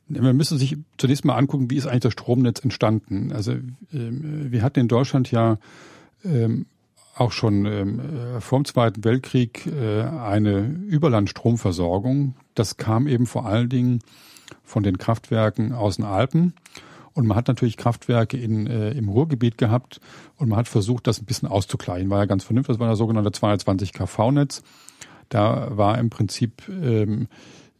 Man 0.07 0.37
müsste 0.37 0.57
sich 0.57 0.77
zunächst 0.99 1.25
mal 1.25 1.35
angucken, 1.35 1.71
wie 1.71 1.77
ist 1.77 1.87
eigentlich 1.87 2.01
das 2.01 2.13
Stromnetz 2.13 2.59
entstanden. 2.59 3.31
Also 3.33 3.53
ähm, 3.91 4.51
wir 4.51 4.61
hatten 4.61 4.81
in 4.81 4.87
Deutschland 4.87 5.31
ja 5.31 5.57
ähm, 6.25 6.65
auch 7.15 7.31
schon 7.31 7.65
ähm, 7.65 7.99
äh, 7.99 8.41
vor 8.41 8.59
dem 8.59 8.65
Zweiten 8.65 9.03
Weltkrieg 9.03 9.67
äh, 9.67 10.01
eine 10.03 10.65
Überlandstromversorgung. 10.87 12.35
Das 12.55 12.77
kam 12.77 13.07
eben 13.07 13.25
vor 13.25 13.45
allen 13.45 13.69
Dingen 13.69 13.99
von 14.63 14.83
den 14.83 14.97
Kraftwerken 14.97 15.71
aus 15.71 15.95
den 15.95 16.05
Alpen. 16.05 16.53
Und 17.13 17.27
man 17.27 17.37
hat 17.37 17.47
natürlich 17.47 17.77
Kraftwerke 17.77 18.37
in, 18.37 18.67
äh, 18.67 18.91
im 18.91 19.07
Ruhrgebiet 19.07 19.57
gehabt 19.57 20.01
und 20.35 20.49
man 20.49 20.59
hat 20.59 20.67
versucht, 20.67 21.07
das 21.07 21.21
ein 21.21 21.25
bisschen 21.25 21.47
auszugleichen. 21.47 22.09
War 22.09 22.19
ja 22.19 22.25
ganz 22.25 22.43
vernünftig, 22.43 22.73
das 22.73 22.79
war 22.81 22.89
das 22.89 22.97
sogenannte 22.97 23.31
220 23.31 23.93
kV-Netz. 23.93 24.63
Da 25.29 25.69
war 25.77 25.97
im 25.97 26.09
Prinzip 26.09 26.67
ähm, 26.67 27.29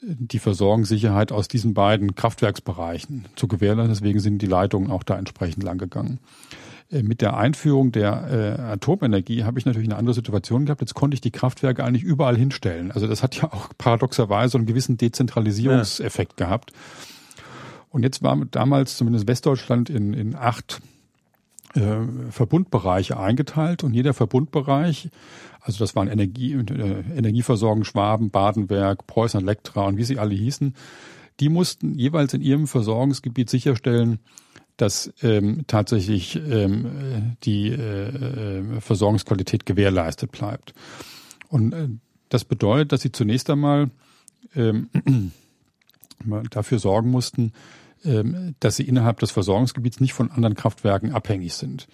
die 0.02 0.40
Versorgungssicherheit 0.40 1.34
aus 1.34 1.50
diesen 1.50 1.74
beiden 1.74 2.16
Kraftwerksbereichen 2.16 3.26
zu 3.36 3.50
gewährleisten. 3.50 3.94
Deswegen 3.94 4.20
sind 4.20 4.42
die 4.42 4.48
Leitungen 4.48 4.90
auch 4.90 5.04
da 5.04 5.18
entsprechend 5.18 5.64
lang 5.64 5.78
gegangen. 5.78 6.20
Äh, 6.92 7.04
mit 7.04 7.22
der 7.22 7.38
Einführung 7.38 7.92
der 7.92 8.58
äh, 8.60 8.62
Atomenergie 8.62 9.44
habe 9.44 9.60
ich 9.60 9.66
natürlich 9.66 9.88
eine 9.90 9.98
andere 9.98 10.14
Situation 10.14 10.66
gehabt. 10.66 10.82
Jetzt 10.82 10.94
konnte 10.94 11.16
ich 11.16 11.22
die 11.22 11.32
Kraftwerke 11.32 11.84
eigentlich 11.84 12.04
überall 12.04 12.38
hinstellen. 12.38 12.92
Also 12.92 13.08
das 13.08 13.24
hat 13.24 13.36
ja 13.36 13.52
auch 13.52 13.70
paradoxerweise 13.78 14.58
einen 14.58 14.68
gewissen 14.68 14.98
Dezentralisierungseffekt 14.98 16.40
ja. 16.40 16.46
gehabt. 16.46 16.72
Und 17.90 18.04
jetzt 18.04 18.22
war 18.24 18.38
damals 18.52 18.98
zumindest 18.98 19.28
Westdeutschland 19.28 19.90
in, 19.90 20.14
in 20.14 20.36
acht 20.36 20.82
äh, 21.76 22.02
Verbundbereiche 22.30 23.18
eingeteilt 23.18 23.84
und 23.84 23.94
jeder 23.94 24.14
Verbundbereich, 24.14 25.10
also 25.62 25.80
das 25.80 25.96
waren 25.96 26.10
Energie, 26.10 26.54
äh, 26.54 27.04
Energieversorgung 27.18 27.86
Schwaben, 27.86 28.32
Badenwerk, 28.32 29.08
Preußen 29.08 29.40
Elektra 29.40 29.88
und 29.88 29.98
wie 29.98 30.04
sie 30.04 30.20
alle 30.20 30.36
hießen, 30.36 30.76
die 31.40 31.50
mussten 31.50 31.96
jeweils 31.96 32.34
in 32.34 32.42
ihrem 32.42 32.68
Versorgungsgebiet 32.68 33.50
sicherstellen, 33.50 34.20
dass 34.78 35.14
ähm, 35.22 35.64
tatsächlich 35.68 36.36
ähm, 36.36 37.38
die 37.44 37.70
äh, 37.70 38.60
äh, 38.60 38.82
Versorgungsqualität 38.82 39.66
gewährleistet 39.66 40.32
bleibt. 40.32 40.74
Und 41.50 41.74
äh, 41.74 41.88
das 42.30 42.44
bedeutet, 42.44 42.92
dass 42.92 43.02
sie 43.02 43.12
zunächst 43.12 43.50
einmal 43.50 43.90
ähm, 44.56 44.90
dafür 46.50 46.80
sorgen 46.80 47.10
mussten, 47.10 47.54
ähm, 48.04 48.56
dass 48.60 48.76
sie 48.76 48.84
innerhalb 48.84 49.20
des 49.20 49.32
Versorgungsgebiets 49.32 50.00
nicht 50.00 50.14
von 50.14 50.32
anderen 50.32 50.56
Kraftwerken 50.56 51.14
abhängig 51.14 51.54
sind. 51.54 51.88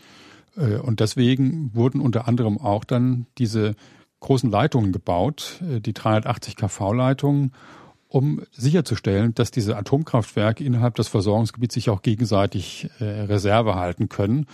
Äh, 0.58 0.78
und 0.78 1.00
deswegen 1.00 1.72
wurden 1.74 2.02
unter 2.02 2.28
anderem 2.28 2.58
auch 2.58 2.84
dann 2.84 3.28
diese 3.38 3.76
großen 4.20 4.50
Leitungen 4.50 4.92
gebaut, 4.92 5.62
äh, 5.62 5.80
die 5.82 5.94
380 5.94 6.56
kV-Leitungen, 6.56 7.54
um 8.12 8.42
sicherzustellen, 8.52 9.34
dass 9.36 9.52
diese 9.52 9.78
Atomkraftwerke 9.78 10.66
innerhalb 10.66 10.96
des 10.96 11.08
Versorgungsgebiets 11.08 11.76
sich 11.76 11.90
auch 11.90 12.02
gegenseitig 12.02 12.90
äh, 13.00 13.06
Reserve 13.06 13.76
halten 13.76 14.10
können, 14.10 14.48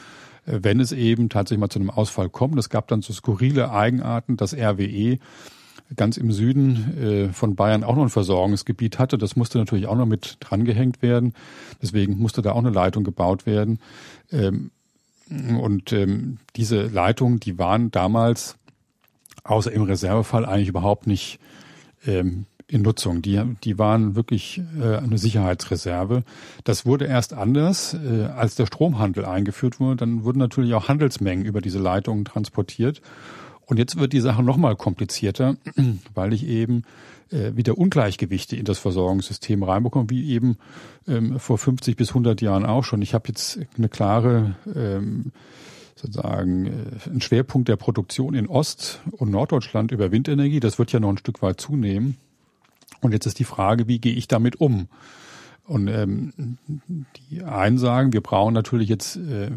äh, 0.45 0.59
wenn 0.61 0.79
es 0.79 0.91
eben 0.91 1.27
tatsächlich 1.29 1.59
mal 1.59 1.69
zu 1.69 1.79
einem 1.79 1.89
Ausfall 1.89 2.29
kommt. 2.29 2.59
Es 2.59 2.69
gab 2.69 2.87
dann 2.87 3.01
so 3.01 3.13
skurrile 3.13 3.71
Eigenarten, 3.71 4.37
dass 4.37 4.53
RWE 4.53 5.17
ganz 5.95 6.17
im 6.17 6.31
Süden 6.31 6.97
äh, 7.01 7.33
von 7.33 7.55
Bayern 7.55 7.83
auch 7.83 7.95
noch 7.95 8.03
ein 8.03 8.09
Versorgungsgebiet 8.09 8.99
hatte. 8.99 9.17
Das 9.17 9.35
musste 9.35 9.57
natürlich 9.57 9.87
auch 9.87 9.95
noch 9.95 10.05
mit 10.05 10.37
drangehängt 10.39 11.01
werden. 11.01 11.33
Deswegen 11.81 12.19
musste 12.19 12.43
da 12.43 12.51
auch 12.51 12.59
eine 12.59 12.69
Leitung 12.69 13.03
gebaut 13.03 13.47
werden. 13.47 13.79
Ähm, 14.31 14.69
und 15.59 15.91
ähm, 15.93 16.37
diese 16.55 16.83
Leitungen, 16.83 17.39
die 17.39 17.57
waren 17.57 17.89
damals 17.89 18.55
außer 19.43 19.71
im 19.71 19.81
Reservefall 19.81 20.45
eigentlich 20.45 20.67
überhaupt 20.67 21.07
nicht 21.07 21.39
ähm, 22.05 22.45
in 22.67 22.81
Nutzung. 22.81 23.21
Die, 23.21 23.41
die 23.63 23.79
waren 23.79 24.15
wirklich 24.15 24.61
äh, 24.79 24.97
eine 24.97 25.17
Sicherheitsreserve. 25.17 26.23
Das 26.63 26.85
wurde 26.85 27.05
erst 27.05 27.33
anders, 27.33 27.93
äh, 27.93 28.25
als 28.25 28.55
der 28.55 28.65
Stromhandel 28.65 29.25
eingeführt 29.25 29.79
wurde. 29.79 29.97
Dann 29.97 30.23
wurden 30.23 30.39
natürlich 30.39 30.73
auch 30.73 30.89
Handelsmengen 30.89 31.45
über 31.45 31.61
diese 31.61 31.79
Leitungen 31.79 32.25
transportiert. 32.25 33.01
Und 33.65 33.77
jetzt 33.77 33.97
wird 33.97 34.13
die 34.13 34.19
Sache 34.19 34.43
nochmal 34.43 34.75
komplizierter, 34.75 35.57
weil 36.13 36.33
ich 36.33 36.45
eben 36.45 36.83
äh, 37.31 37.55
wieder 37.55 37.77
Ungleichgewichte 37.77 38.55
in 38.55 38.65
das 38.65 38.79
Versorgungssystem 38.79 39.63
reinbekomme, 39.63 40.09
wie 40.09 40.29
eben 40.31 40.57
ähm, 41.07 41.39
vor 41.39 41.57
50 41.57 41.95
bis 41.95 42.09
100 42.09 42.41
Jahren 42.41 42.65
auch 42.65 42.83
schon. 42.83 43.01
Ich 43.01 43.13
habe 43.13 43.29
jetzt 43.29 43.59
eine 43.77 43.89
klare 43.89 44.55
ähm, 44.73 45.31
sozusagen 45.95 46.65
äh, 46.65 47.09
einen 47.09 47.21
Schwerpunkt 47.21 47.69
der 47.69 47.75
Produktion 47.75 48.33
in 48.33 48.47
Ost- 48.47 49.01
und 49.11 49.31
Norddeutschland 49.31 49.91
über 49.91 50.11
Windenergie. 50.11 50.59
Das 50.59 50.79
wird 50.79 50.91
ja 50.91 50.99
noch 50.99 51.09
ein 51.09 51.17
Stück 51.17 51.41
weit 51.41 51.59
zunehmen. 51.59 52.17
Und 53.01 53.11
jetzt 53.11 53.25
ist 53.25 53.39
die 53.39 53.43
Frage, 53.43 53.87
wie 53.87 53.99
gehe 53.99 54.13
ich 54.13 54.27
damit 54.27 54.59
um? 54.59 54.87
Und 55.63 55.87
ähm, 55.89 56.57
die 57.29 57.43
einen 57.43 57.77
sagen, 57.77 58.13
wir 58.13 58.21
brauchen 58.21 58.53
natürlich 58.53 58.87
jetzt 58.87 59.17
äh, 59.17 59.51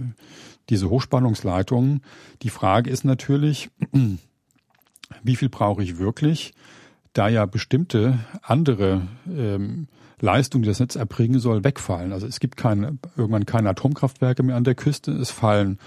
diese 0.68 0.91
Hochspannungsleitungen. 0.91 2.03
Die 2.43 2.51
Frage 2.51 2.91
ist 2.91 3.05
natürlich, 3.05 3.70
wie 5.22 5.36
viel 5.36 5.49
brauche 5.49 5.82
ich 5.82 5.99
wirklich, 5.99 6.53
da 7.12 7.28
ja 7.28 7.47
bestimmte 7.47 8.18
andere 8.43 9.03
ähm, 9.28 9.88
Leistungen, 10.20 10.62
die 10.62 10.68
das 10.68 10.80
Netz 10.80 10.97
erbringen 10.97 11.41
soll, 11.41 11.64
wegfallen. 11.64 12.12
Also 12.12 12.26
es 12.26 12.41
gibt 12.41 12.57
keine, 12.57 12.99
irgendwann 13.16 13.47
keine 13.47 13.70
Atomkraftwerke 13.70 14.43
mehr 14.43 14.57
an 14.57 14.64
der 14.64 14.74
Küste. 14.74 15.12
Es 15.12 15.30
fallen 15.30 15.78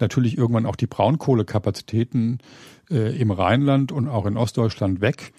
natürlich 0.00 0.36
irgendwann 0.36 0.66
auch 0.66 0.76
die 0.76 0.86
Braunkohlekapazitäten 0.86 2.38
äh, 2.90 3.18
im 3.18 3.30
Rheinland 3.30 3.92
und 3.92 4.08
auch 4.08 4.26
in 4.26 4.36
Ostdeutschland 4.36 5.00
weg 5.00 5.32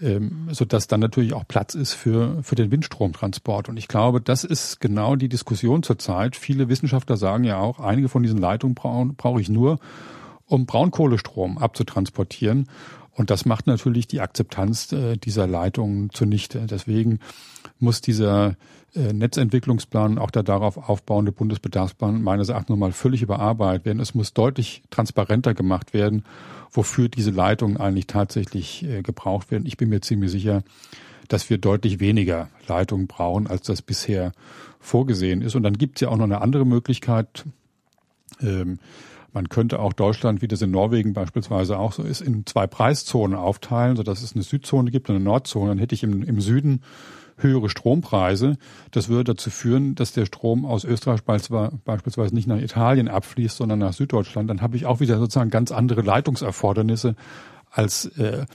ähm, 0.00 0.48
so 0.50 0.64
dass 0.64 0.86
dann 0.86 1.00
natürlich 1.00 1.32
auch 1.32 1.46
Platz 1.46 1.74
ist 1.74 1.94
für, 1.94 2.42
für 2.42 2.54
den 2.54 2.70
Windstromtransport. 2.70 3.68
Und 3.68 3.76
ich 3.76 3.88
glaube, 3.88 4.20
das 4.20 4.44
ist 4.44 4.80
genau 4.80 5.16
die 5.16 5.28
Diskussion 5.28 5.82
zurzeit. 5.82 6.36
Viele 6.36 6.68
Wissenschaftler 6.68 7.16
sagen 7.16 7.44
ja 7.44 7.58
auch, 7.58 7.80
einige 7.80 8.08
von 8.08 8.22
diesen 8.22 8.38
Leitungen 8.38 8.74
brauche 8.74 9.06
brauch 9.16 9.38
ich 9.38 9.48
nur, 9.48 9.78
um 10.46 10.66
Braunkohlestrom 10.66 11.58
abzutransportieren. 11.58 12.68
Und 13.12 13.30
das 13.30 13.44
macht 13.44 13.66
natürlich 13.66 14.06
die 14.06 14.20
Akzeptanz 14.20 14.92
äh, 14.92 15.16
dieser 15.16 15.46
Leitungen 15.46 16.10
zunichte. 16.10 16.60
Deswegen 16.66 17.18
muss 17.80 18.00
dieser 18.00 18.56
äh, 18.94 19.12
Netzentwicklungsplan, 19.12 20.18
auch 20.18 20.30
der 20.30 20.42
darauf 20.42 20.76
aufbauende 20.76 21.32
Bundesbedarfsplan 21.32 22.22
meines 22.22 22.48
Erachtens 22.48 22.70
nochmal 22.70 22.92
völlig 22.92 23.22
überarbeitet 23.22 23.84
werden. 23.84 24.00
Es 24.00 24.14
muss 24.14 24.32
deutlich 24.32 24.82
transparenter 24.90 25.54
gemacht 25.54 25.94
werden 25.94 26.24
wofür 26.72 27.08
diese 27.08 27.30
Leitungen 27.30 27.76
eigentlich 27.76 28.06
tatsächlich 28.06 28.84
äh, 28.84 29.02
gebraucht 29.02 29.50
werden. 29.50 29.66
Ich 29.66 29.76
bin 29.76 29.88
mir 29.88 30.00
ziemlich 30.00 30.30
sicher, 30.30 30.62
dass 31.28 31.50
wir 31.50 31.58
deutlich 31.58 32.00
weniger 32.00 32.48
Leitungen 32.66 33.06
brauchen, 33.06 33.46
als 33.46 33.62
das 33.62 33.82
bisher 33.82 34.32
vorgesehen 34.78 35.42
ist. 35.42 35.54
Und 35.54 35.62
dann 35.62 35.78
gibt 35.78 35.98
es 35.98 36.02
ja 36.02 36.08
auch 36.08 36.16
noch 36.16 36.24
eine 36.24 36.40
andere 36.40 36.64
Möglichkeit. 36.64 37.44
Ähm, 38.40 38.78
man 39.32 39.48
könnte 39.48 39.78
auch 39.78 39.92
Deutschland, 39.92 40.42
wie 40.42 40.48
das 40.48 40.62
in 40.62 40.72
Norwegen 40.72 41.12
beispielsweise 41.12 41.78
auch 41.78 41.92
so 41.92 42.02
ist, 42.02 42.20
in 42.20 42.46
zwei 42.46 42.66
Preiszonen 42.66 43.38
aufteilen, 43.38 43.96
sodass 43.96 44.22
es 44.22 44.34
eine 44.34 44.42
Südzone 44.42 44.90
gibt 44.90 45.08
und 45.08 45.16
eine 45.16 45.24
Nordzone. 45.24 45.68
Dann 45.68 45.78
hätte 45.78 45.94
ich 45.94 46.02
im, 46.02 46.22
im 46.22 46.40
Süden 46.40 46.82
höhere 47.42 47.68
Strompreise. 47.68 48.56
Das 48.90 49.08
würde 49.08 49.34
dazu 49.34 49.50
führen, 49.50 49.94
dass 49.94 50.12
der 50.12 50.26
Strom 50.26 50.64
aus 50.64 50.84
Österreich 50.84 51.22
beispielsweise 51.22 52.34
nicht 52.34 52.46
nach 52.46 52.60
Italien 52.60 53.08
abfließt, 53.08 53.56
sondern 53.56 53.78
nach 53.78 53.92
Süddeutschland. 53.92 54.48
Dann 54.50 54.62
habe 54.62 54.76
ich 54.76 54.86
auch 54.86 55.00
wieder 55.00 55.18
sozusagen 55.18 55.50
ganz 55.50 55.72
andere 55.72 56.02
Leitungserfordernisse 56.02 57.14
als 57.70 58.06
äh, 58.18 58.46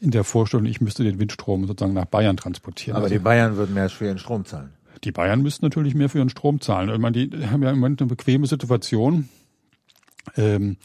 in 0.00 0.10
der 0.10 0.24
Vorstellung, 0.24 0.66
ich 0.66 0.80
müsste 0.80 1.04
den 1.04 1.18
Windstrom 1.18 1.66
sozusagen 1.66 1.94
nach 1.94 2.04
Bayern 2.04 2.36
transportieren. 2.36 2.96
Aber 2.96 3.04
also, 3.04 3.14
die 3.14 3.20
Bayern 3.20 3.56
würden 3.56 3.74
mehr 3.74 3.88
für 3.88 4.06
ihren 4.06 4.18
Strom 4.18 4.44
zahlen. 4.44 4.70
Die 5.04 5.12
Bayern 5.12 5.42
müssten 5.42 5.64
natürlich 5.64 5.94
mehr 5.94 6.08
für 6.08 6.18
ihren 6.18 6.30
Strom 6.30 6.60
zahlen. 6.60 6.90
Ich 6.90 6.98
meine, 6.98 7.26
die 7.26 7.46
haben 7.46 7.62
ja 7.62 7.70
im 7.70 7.78
Moment 7.78 8.00
eine 8.00 8.08
bequeme 8.08 8.46
Situation. 8.46 9.28
Ähm, 10.36 10.76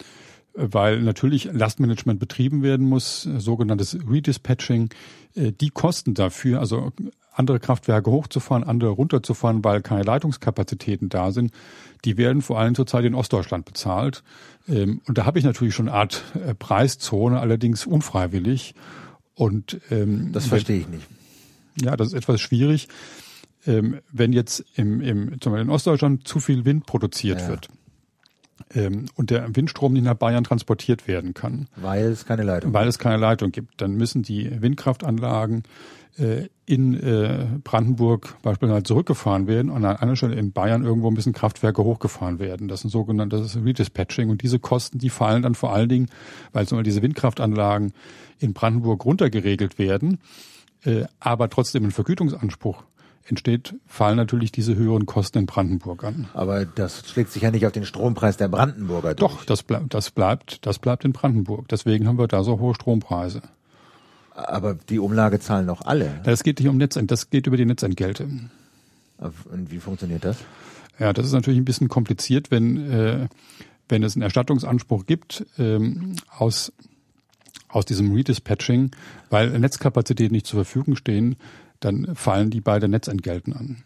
weil 0.59 1.01
natürlich 1.01 1.45
Lastmanagement 1.51 2.19
betrieben 2.19 2.61
werden 2.63 2.87
muss, 2.87 3.23
sogenanntes 3.23 3.97
Redispatching. 4.09 4.89
Äh, 5.35 5.51
die 5.53 5.69
Kosten 5.69 6.13
dafür, 6.13 6.59
also 6.59 6.91
andere 7.33 7.59
Kraftwerke 7.59 8.11
hochzufahren, 8.11 8.63
andere 8.63 8.89
runterzufahren, 8.89 9.63
weil 9.63 9.81
keine 9.81 10.03
Leitungskapazitäten 10.03 11.07
da 11.09 11.31
sind, 11.31 11.53
die 12.03 12.17
werden 12.17 12.41
vor 12.41 12.59
allem 12.59 12.75
zurzeit 12.75 13.05
in 13.05 13.15
Ostdeutschland 13.15 13.65
bezahlt. 13.65 14.23
Ähm, 14.67 15.01
und 15.07 15.17
da 15.17 15.25
habe 15.25 15.39
ich 15.39 15.45
natürlich 15.45 15.73
schon 15.73 15.87
eine 15.87 15.97
Art 15.97 16.23
äh, 16.35 16.53
Preiszone, 16.53 17.39
allerdings 17.39 17.85
unfreiwillig. 17.85 18.75
Und 19.35 19.79
ähm, 19.89 20.31
das 20.33 20.47
verstehe 20.47 20.81
ich 20.81 20.87
nicht. 20.89 21.07
Ja, 21.81 21.95
das 21.95 22.09
ist 22.09 22.13
etwas 22.13 22.41
schwierig. 22.41 22.89
ähm, 23.65 23.99
wenn 24.11 24.33
jetzt 24.33 24.65
im, 24.75 24.99
im, 25.01 25.39
zum 25.39 25.51
Beispiel 25.53 25.65
in 25.67 25.69
Ostdeutschland 25.69 26.27
zu 26.27 26.39
viel 26.39 26.65
Wind 26.65 26.85
produziert 26.85 27.41
Ja. 27.41 27.47
wird 27.49 27.69
ähm, 28.73 29.05
und 29.15 29.29
der 29.29 29.55
Windstrom 29.55 29.93
nicht 29.93 30.03
nach 30.03 30.15
Bayern 30.15 30.43
transportiert 30.43 31.07
werden 31.07 31.33
kann, 31.33 31.67
Weil 31.75 32.05
es 32.05 32.25
keine 32.25 32.43
Leitung 32.43 32.73
weil 32.73 32.87
es 32.87 32.99
keine 32.99 33.17
Leitung 33.17 33.51
gibt, 33.51 33.81
dann 33.81 33.95
müssen 33.95 34.23
die 34.23 34.61
Windkraftanlagen 34.61 35.63
äh, 36.17 36.47
in 36.65 36.93
äh, 37.01 37.47
Brandenburg 37.63 38.37
beispielsweise 38.43 38.83
zurückgefahren 38.83 39.47
werden 39.47 39.71
und 39.71 39.85
an 39.85 39.97
einer 39.97 40.15
Stelle 40.15 40.35
in 40.35 40.51
Bayern 40.51 40.83
irgendwo 40.83 41.09
müssen 41.09 41.33
Kraftwerke 41.33 41.83
hochgefahren 41.83 42.39
werden. 42.39 42.67
Das 42.67 42.81
sind 42.81 42.89
sogenannte 42.91 43.37
das 43.37 43.55
ist 43.55 43.63
Redispatching. 43.63 44.29
Und 44.29 44.43
diese 44.43 44.59
Kosten, 44.59 44.99
die 44.99 45.09
fallen 45.09 45.41
dann 45.41 45.55
vor 45.55 45.73
allen 45.73 45.89
Dingen, 45.89 46.09
weil 46.53 46.67
zum 46.67 46.77
Beispiel 46.77 46.91
diese 46.91 47.01
Windkraftanlagen 47.01 47.93
in 48.39 48.53
Brandenburg 48.53 49.03
runtergeregelt 49.05 49.79
werden, 49.79 50.19
äh, 50.83 51.05
aber 51.19 51.49
trotzdem 51.49 51.85
ein 51.85 51.91
Vergütungsanspruch 51.91 52.83
entsteht, 53.29 53.75
fallen 53.87 54.17
natürlich 54.17 54.51
diese 54.51 54.75
höheren 54.75 55.05
Kosten 55.05 55.39
in 55.39 55.45
Brandenburg 55.45 56.03
an. 56.03 56.27
Aber 56.33 56.65
das 56.65 57.07
schlägt 57.09 57.31
sich 57.31 57.43
ja 57.43 57.51
nicht 57.51 57.65
auf 57.65 57.71
den 57.71 57.85
Strompreis 57.85 58.37
der 58.37 58.47
Brandenburger 58.47 59.15
durch. 59.15 59.33
Doch, 59.33 59.45
das 59.45 59.63
bleibt, 59.63 59.93
das 59.93 60.11
bleibt, 60.11 60.65
das 60.65 60.79
bleibt 60.79 61.05
in 61.05 61.13
Brandenburg. 61.13 61.67
Deswegen 61.67 62.07
haben 62.07 62.17
wir 62.17 62.27
da 62.27 62.43
so 62.43 62.59
hohe 62.59 62.75
Strompreise. 62.75 63.41
Aber 64.33 64.75
die 64.75 64.99
Umlage 64.99 65.39
zahlen 65.39 65.67
doch 65.67 65.81
alle. 65.81 66.21
Das 66.23 66.43
geht 66.43 66.59
nicht 66.59 66.69
um 66.69 66.77
Netzent, 66.77 67.11
das 67.11 67.29
geht 67.29 67.47
über 67.47 67.57
die 67.57 67.65
Netzentgelte. 67.65 68.27
Und 69.17 69.71
wie 69.71 69.79
funktioniert 69.79 70.23
das? 70.23 70.37
Ja, 70.97 71.13
das 71.13 71.25
ist 71.25 71.33
natürlich 71.33 71.59
ein 71.59 71.65
bisschen 71.65 71.87
kompliziert, 71.87 72.51
wenn, 72.51 72.91
äh, 72.91 73.27
wenn 73.87 74.03
es 74.03 74.15
einen 74.15 74.23
Erstattungsanspruch 74.23 75.05
gibt 75.05 75.45
ähm, 75.57 76.15
aus, 76.37 76.71
aus 77.67 77.85
diesem 77.85 78.13
Redispatching, 78.13 78.91
weil 79.29 79.57
Netzkapazitäten 79.59 80.33
nicht 80.33 80.45
zur 80.45 80.63
Verfügung 80.63 80.95
stehen, 80.95 81.35
dann 81.79 82.15
fallen 82.15 82.49
die 82.49 82.61
bei 82.61 82.79
den 82.79 82.91
Netzentgelten 82.91 83.53
an. 83.53 83.83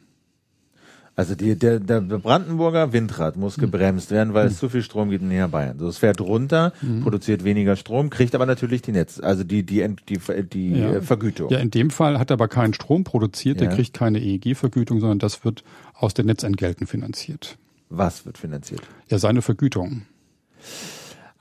Also 1.16 1.36
die, 1.36 1.56
der, 1.56 1.80
der 1.80 2.02
Brandenburger 2.02 2.92
Windrad 2.92 3.38
muss 3.38 3.58
gebremst 3.58 4.10
werden, 4.10 4.34
weil 4.34 4.48
es 4.48 4.58
zu 4.58 4.68
viel 4.68 4.82
Strom 4.82 5.12
gibt 5.12 5.24
näher 5.24 5.48
Bayern. 5.48 5.78
So, 5.78 5.88
es 5.88 6.00
fährt 6.00 6.20
runter, 6.20 6.74
produziert 7.04 7.44
weniger 7.44 7.76
Strom, 7.76 8.10
kriegt 8.10 8.34
aber 8.34 8.48
natürlich 8.48 8.82
die 8.82 8.94
Netz, 8.94 9.20
also 9.20 9.44
die 9.44 9.62
die 9.62 9.88
die, 10.10 10.18
die 10.52 10.72
Ja. 10.72 10.94
äh, 10.96 11.02
Vergütung. 11.02 11.52
Ja, 11.52 11.60
in 11.60 11.70
dem 11.70 11.92
Fall 11.92 12.18
hat 12.18 12.32
er 12.32 12.34
aber 12.34 12.48
keinen 12.48 12.74
Strom 12.74 13.04
produziert, 13.04 13.62
Ja. 13.62 13.68
der 13.68 13.76
kriegt 13.76 13.94
keine 13.94 14.20
EEG-Vergütung, 14.22 15.00
sondern 15.02 15.20
das 15.20 15.46
wird 15.46 15.64
aus 15.94 16.16
den 16.16 16.26
Netzentgelten 16.26 16.88
finanziert. 16.88 17.60
Was 17.90 18.26
wird 18.26 18.40
finanziert? 18.40 18.82
Ja, 19.08 19.20
seine 19.20 19.44
Vergütung. 19.44 20.08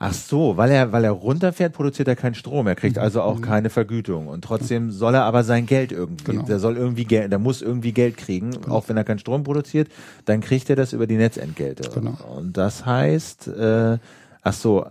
Ach 0.05 0.13
so, 0.13 0.57
weil 0.57 0.69
er 0.71 0.91
weil 0.91 1.05
er 1.05 1.11
runterfährt, 1.11 1.71
produziert 1.73 2.09
er 2.09 2.17
keinen 2.17 2.35
Strom. 2.35 2.67
Er 2.67 2.73
Mhm. 2.73 2.77
kriegt 2.77 2.97
also 2.97 3.21
auch 3.21 3.41
keine 3.41 3.69
Vergütung 3.69 4.27
und 4.27 4.43
trotzdem 4.43 4.91
soll 4.91 5.15
er 5.15 5.23
aber 5.23 5.43
sein 5.45 5.65
Geld 5.65 5.93
irgendwie. 5.93 6.25
Genau. 6.33 6.43
Der 6.45 6.59
soll 6.59 6.75
irgendwie 6.75 7.05
Geld, 7.05 7.31
der 7.31 7.39
muss 7.39 7.61
irgendwie 7.61 7.93
Geld 7.93 8.17
kriegen, 8.17 8.51
auch 8.69 8.89
wenn 8.89 8.97
er 8.97 9.05
keinen 9.05 9.19
Strom 9.19 9.43
produziert, 9.43 9.87
dann 10.25 10.41
kriegt 10.41 10.69
er 10.69 10.75
das 10.75 10.91
über 10.91 11.07
die 11.07 11.15
Netzentgelte. 11.15 11.89
Genau. 11.93 12.17
Und 12.37 12.57
das 12.57 12.85
heißt, 12.85 13.47
äh, 13.47 13.97
ach 14.41 14.53
so, 14.53 14.85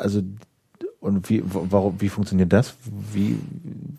also 0.00 0.22
und 0.98 1.28
wie 1.30 1.42
warum 1.44 2.00
wie 2.00 2.08
funktioniert 2.08 2.52
das? 2.52 2.74
Wie 3.12 3.38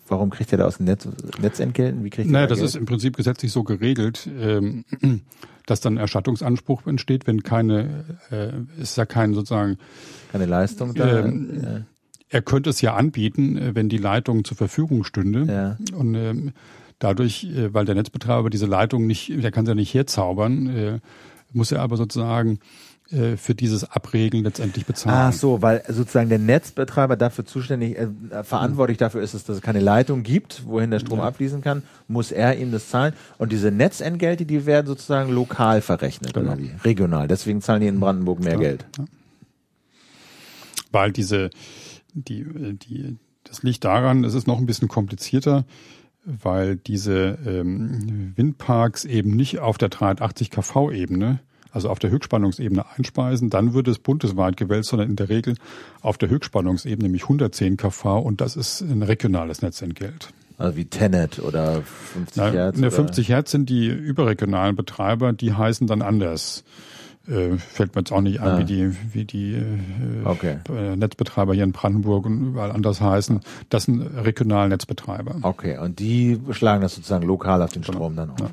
warum 0.09 0.29
kriegt 0.29 0.51
er 0.51 0.57
da 0.57 0.65
aus 0.65 0.77
den 0.77 0.87
Netz, 0.87 1.07
Netzentgelten? 1.41 2.03
Wie 2.03 2.09
kriegt 2.09 2.29
Naja, 2.29 2.45
er 2.45 2.47
da 2.47 2.49
das 2.49 2.59
Geld? 2.59 2.69
ist 2.69 2.75
im 2.75 2.85
Prinzip 2.85 3.15
gesetzlich 3.15 3.51
so 3.51 3.63
geregelt, 3.63 4.27
ähm, 4.39 4.83
dass 5.65 5.81
dann 5.81 5.97
Erstattungsanspruch 5.97 6.87
entsteht, 6.87 7.27
wenn 7.27 7.43
keine, 7.43 8.17
äh, 8.31 8.51
ist 8.81 8.97
ja 8.97 9.05
kein 9.05 9.33
sozusagen, 9.33 9.77
keine 10.31 10.45
Leistung 10.45 10.93
da. 10.93 11.19
ähm, 11.19 11.61
ja. 11.63 11.81
er 12.29 12.41
könnte 12.41 12.69
es 12.69 12.81
ja 12.81 12.95
anbieten, 12.95 13.57
äh, 13.57 13.75
wenn 13.75 13.89
die 13.89 13.97
Leitung 13.97 14.43
zur 14.43 14.57
Verfügung 14.57 15.03
stünde. 15.03 15.45
Ja. 15.51 15.77
Und 15.95 16.15
ähm, 16.15 16.53
dadurch, 16.99 17.45
äh, 17.45 17.73
weil 17.73 17.85
der 17.85 17.95
Netzbetreiber 17.95 18.49
diese 18.49 18.65
Leitung 18.65 19.07
nicht, 19.07 19.31
der 19.43 19.51
kann 19.51 19.65
sie 19.65 19.71
ja 19.71 19.75
nicht 19.75 19.93
herzaubern, 19.93 20.67
äh, 20.67 20.99
muss 21.51 21.71
er 21.71 21.81
aber 21.81 21.97
sozusagen 21.97 22.59
äh, 23.11 23.37
für 23.37 23.53
dieses 23.55 23.83
Abregeln 23.89 24.43
letztendlich 24.43 24.85
bezahlen. 24.85 25.15
Ach 25.15 25.33
so, 25.33 25.61
weil 25.61 25.83
sozusagen 25.87 26.29
der 26.29 26.39
Netzbetreiber 26.39 27.15
dafür 27.15 27.45
zuständig, 27.45 27.97
äh, 27.97 28.07
verantwortlich 28.43 28.97
dafür 28.97 29.21
ist, 29.21 29.33
dass 29.33 29.47
es 29.49 29.61
keine 29.61 29.79
Leitung 29.79 30.23
gibt, 30.23 30.65
wohin 30.65 30.89
der 30.91 30.99
Strom 30.99 31.19
abfließen 31.19 31.61
kann, 31.61 31.83
muss 32.07 32.31
er 32.31 32.57
ihm 32.57 32.71
das 32.71 32.89
zahlen. 32.89 33.13
Und 33.37 33.51
diese 33.51 33.71
Netzentgelte, 33.71 34.45
die 34.45 34.65
werden 34.65 34.87
sozusagen 34.87 35.31
lokal 35.31 35.81
verrechnet, 35.81 36.33
Genau. 36.33 36.51
oder 36.53 36.59
wie? 36.59 36.71
Regional. 36.83 37.27
Deswegen 37.27 37.61
zahlen 37.61 37.81
die 37.81 37.87
in 37.87 37.99
Brandenburg 37.99 38.39
mehr 38.39 38.57
Geld. 38.57 38.85
weil 40.91 41.11
diese, 41.11 41.49
die, 42.13 42.41
äh, 42.41 42.73
die, 42.73 43.17
das 43.43 43.63
liegt 43.63 43.83
daran, 43.83 44.23
es 44.23 44.33
ist 44.33 44.47
noch 44.47 44.59
ein 44.59 44.65
bisschen 44.65 44.87
komplizierter, 44.87 45.65
weil 46.25 46.75
diese 46.77 47.37
ähm, 47.45 48.33
Windparks 48.35 49.03
eben 49.05 49.35
nicht 49.35 49.59
auf 49.59 49.77
der 49.77 49.89
380 49.89 50.51
kV-Ebene, 50.51 51.39
also 51.73 51.89
auf 51.89 51.99
der 51.99 52.09
Höchstspannungsebene 52.11 52.85
einspeisen, 52.97 53.49
dann 53.49 53.73
wird 53.73 53.87
es 53.87 53.99
bundesweit 53.99 54.55
gewählt, 54.57 54.85
sondern 54.85 55.09
in 55.09 55.15
der 55.15 55.27
Regel 55.29 55.55
auf 56.01 56.17
der 56.17 56.29
Höchstspannungsebene, 56.29 57.03
nämlich 57.03 57.23
110 57.23 57.77
kV 57.77 58.19
und 58.19 58.39
das 58.41 58.55
ist 58.55 58.81
ein 58.81 59.01
regionales 59.01 59.61
Netzentgelt. 59.61 60.29
Also 60.59 60.77
wie 60.77 60.85
Tenet 60.85 61.39
oder 61.39 61.81
50 61.81 62.35
Na, 62.37 62.51
Hertz. 62.51 62.77
ne, 62.77 62.87
oder? 62.87 62.95
50 62.95 63.29
Hertz 63.29 63.51
sind 63.51 63.69
die 63.69 63.87
überregionalen 63.87 64.75
Betreiber, 64.75 65.33
die 65.33 65.53
heißen 65.53 65.87
dann 65.87 66.01
anders. 66.03 66.63
Äh, 67.27 67.57
fällt 67.57 67.95
mir 67.95 68.01
jetzt 68.01 68.11
auch 68.11 68.19
nicht 68.21 68.41
an, 68.41 68.49
Ah. 68.49 68.59
wie 68.59 68.65
die, 68.65 68.91
wie 69.13 69.23
die 69.25 69.53
äh, 69.53 70.25
Okay. 70.25 70.57
äh, 70.69 70.95
Netzbetreiber 70.97 71.53
hier 71.53 71.63
in 71.63 71.71
Brandenburg 71.71 72.25
und 72.25 72.49
überall 72.49 72.71
anders 72.71 72.99
heißen. 73.01 73.39
Das 73.69 73.85
sind 73.85 74.01
regionale 74.01 74.67
Netzbetreiber. 74.69 75.37
Okay, 75.41 75.77
und 75.77 75.99
die 75.99 76.37
schlagen 76.51 76.81
das 76.81 76.95
sozusagen 76.95 77.25
lokal 77.25 77.61
auf 77.61 77.71
den 77.71 77.81
Genau. 77.81 77.97
Strom 77.97 78.15
dann 78.17 78.29
auf. 78.31 78.51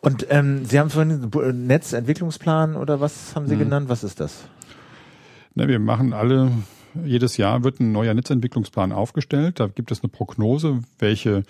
Und 0.00 0.26
ähm, 0.30 0.64
Sie 0.64 0.78
haben 0.78 0.90
vorhin 0.90 1.30
Bu- 1.30 1.40
Netzentwicklungsplan 1.52 2.76
oder 2.76 3.00
was 3.00 3.34
haben 3.34 3.46
Sie 3.48 3.56
Mhm. 3.56 3.60
genannt? 3.60 3.88
Was 3.88 4.04
ist 4.04 4.20
das? 4.20 4.44
Ne, 5.54 5.66
wir 5.68 5.78
machen 5.80 6.12
alle, 6.12 6.52
jedes 7.04 7.36
Jahr 7.36 7.64
wird 7.64 7.80
ein 7.80 7.90
neuer 7.92 8.14
Netzentwicklungsplan 8.14 8.92
aufgestellt. 8.92 9.58
Da 9.60 9.66
gibt 9.66 9.90
es 9.90 10.02
eine 10.02 10.08
Prognose, 10.10 10.80
welche 10.98 11.42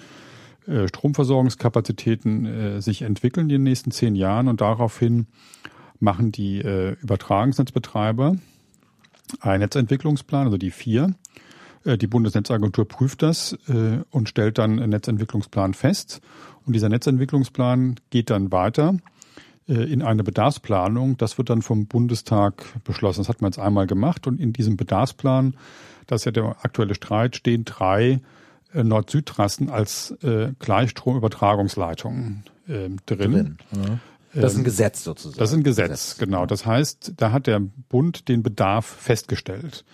äh, 0.66 0.88
Stromversorgungskapazitäten 0.88 2.46
äh, 2.46 2.80
sich 2.82 3.02
entwickeln 3.02 3.44
in 3.46 3.48
den 3.50 3.62
nächsten 3.64 3.90
zehn 3.90 4.14
Jahren 4.14 4.48
und 4.48 4.60
daraufhin 4.60 5.26
machen 6.00 6.30
die 6.32 6.58
äh, 6.60 6.96
Übertragungsnetzbetreiber 7.02 8.36
einen 9.40 9.60
Netzentwicklungsplan, 9.60 10.46
also 10.46 10.56
die 10.58 10.70
vier. 10.70 11.14
Äh, 11.84 11.98
Die 11.98 12.06
Bundesnetzagentur 12.06 12.86
prüft 12.86 13.22
das 13.22 13.58
äh, 13.68 13.98
und 14.10 14.28
stellt 14.28 14.58
dann 14.58 14.78
einen 14.78 14.90
Netzentwicklungsplan 14.90 15.74
fest. 15.74 16.20
Und 16.68 16.74
dieser 16.74 16.88
Netzentwicklungsplan 16.90 17.96
geht 18.10 18.28
dann 18.30 18.52
weiter 18.52 18.96
äh, 19.68 19.72
in 19.90 20.02
eine 20.02 20.22
Bedarfsplanung. 20.22 21.16
Das 21.16 21.38
wird 21.38 21.48
dann 21.50 21.62
vom 21.62 21.86
Bundestag 21.86 22.62
beschlossen. 22.84 23.20
Das 23.20 23.28
hat 23.30 23.40
man 23.40 23.50
jetzt 23.50 23.58
einmal 23.58 23.86
gemacht. 23.86 24.26
Und 24.26 24.38
in 24.38 24.52
diesem 24.52 24.76
Bedarfsplan, 24.76 25.54
das 26.06 26.20
ist 26.20 26.24
ja 26.26 26.32
der 26.32 26.56
aktuelle 26.62 26.94
Streit, 26.94 27.36
stehen 27.36 27.64
drei 27.64 28.20
äh, 28.74 28.84
Nord-Süd-Trassen 28.84 29.70
als 29.70 30.10
äh, 30.22 30.52
Gleichstromübertragungsleitungen 30.58 32.44
äh, 32.68 32.90
drin. 33.06 33.32
Drin. 33.32 33.58
Ja. 33.74 33.98
Das 34.34 34.52
ist 34.52 34.58
ein 34.58 34.64
Gesetz 34.64 35.04
sozusagen. 35.04 35.36
Ähm, 35.36 35.40
Das 35.40 35.50
ist 35.50 35.56
ein 35.56 35.62
Gesetz, 35.64 36.18
genau. 36.18 36.44
Das 36.46 36.66
heißt, 36.66 37.14
da 37.16 37.32
hat 37.32 37.46
der 37.46 37.60
Bund 37.88 38.28
den 38.28 38.42
Bedarf 38.42 38.84
festgestellt. 38.84 39.84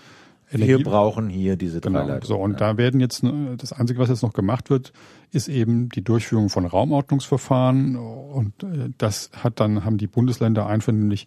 Wir 0.51 0.67
Energie- 0.67 0.85
brauchen 0.85 1.29
hier 1.31 1.57
diese 1.57 1.81
drei 1.81 1.91
Genau. 1.91 2.01
Leitungen. 2.01 2.23
So, 2.27 2.37
und 2.37 2.61
da 2.61 2.77
werden 2.77 3.01
jetzt, 3.01 3.23
das 3.59 3.73
Einzige, 3.73 3.99
was 4.01 4.09
jetzt 4.09 4.23
noch 4.23 4.33
gemacht 4.35 4.71
wird, 4.71 4.93
ist 5.35 5.49
eben 5.49 5.89
die 5.89 6.03
Durchführung 6.03 6.49
von 6.49 6.67
Raumordnungsverfahren. 6.67 7.97
Und 7.97 8.63
äh, 8.63 8.91
das 8.99 9.31
hat 9.37 9.61
dann, 9.61 9.85
haben 9.85 9.99
die 9.99 10.07
Bundesländer 10.07 10.67
einvernehmlich 10.67 11.27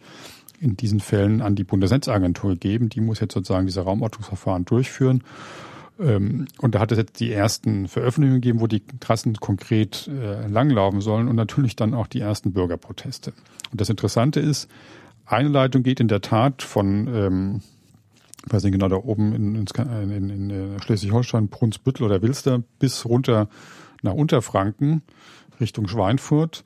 in 0.59 0.75
diesen 0.75 0.99
Fällen 0.99 1.41
an 1.41 1.55
die 1.55 1.63
Bundesnetzagentur 1.63 2.51
gegeben. 2.51 2.89
Die 2.89 3.01
muss 3.01 3.19
jetzt 3.19 3.33
sozusagen 3.33 3.67
diese 3.67 3.81
Raumordnungsverfahren 3.81 4.65
durchführen. 4.65 5.23
Ähm, 5.99 6.47
Und 6.57 6.75
da 6.75 6.79
hat 6.79 6.91
es 6.91 6.97
jetzt 6.97 7.19
die 7.19 7.31
ersten 7.31 7.87
Veröffentlichungen 7.87 8.41
gegeben, 8.41 8.59
wo 8.59 8.67
die 8.67 8.83
Trassen 8.99 9.35
konkret 9.35 10.07
äh, 10.07 10.47
langlaufen 10.47 11.01
sollen 11.01 11.27
und 11.27 11.35
natürlich 11.35 11.75
dann 11.75 11.93
auch 11.93 12.07
die 12.07 12.21
ersten 12.21 12.53
Bürgerproteste. 12.53 13.33
Und 13.71 13.81
das 13.81 13.89
Interessante 13.89 14.39
ist, 14.39 14.69
eine 15.25 15.49
Leitung 15.49 15.83
geht 15.83 15.99
in 15.99 16.07
der 16.07 16.21
Tat 16.21 16.63
von, 16.63 17.07
ähm, 17.07 17.61
ich 18.45 18.53
weiß 18.53 18.63
nicht 18.63 18.71
genau, 18.71 18.87
da 18.87 18.95
oben 18.95 19.33
in, 19.33 19.55
in, 19.55 20.11
in, 20.11 20.49
in 20.51 20.79
Schleswig-Holstein, 20.79 21.49
Brunsbüttel 21.49 22.05
oder 22.05 22.21
Wilster 22.21 22.63
bis 22.79 23.05
runter 23.05 23.49
nach 24.07 24.15
Unterfranken 24.15 25.01
Richtung 25.59 25.87
Schweinfurt. 25.87 26.63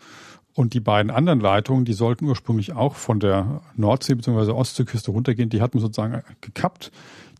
Und 0.53 0.73
die 0.73 0.81
beiden 0.81 1.11
anderen 1.11 1.39
Leitungen, 1.39 1.85
die 1.85 1.93
sollten 1.93 2.25
ursprünglich 2.25 2.73
auch 2.73 2.95
von 2.95 3.21
der 3.21 3.61
Nordsee 3.75 4.15
bzw. 4.15 4.51
Ostseeküste 4.51 5.11
runtergehen, 5.11 5.49
die 5.49 5.61
hat 5.61 5.73
man 5.73 5.81
sozusagen 5.81 6.23
gekappt. 6.41 6.91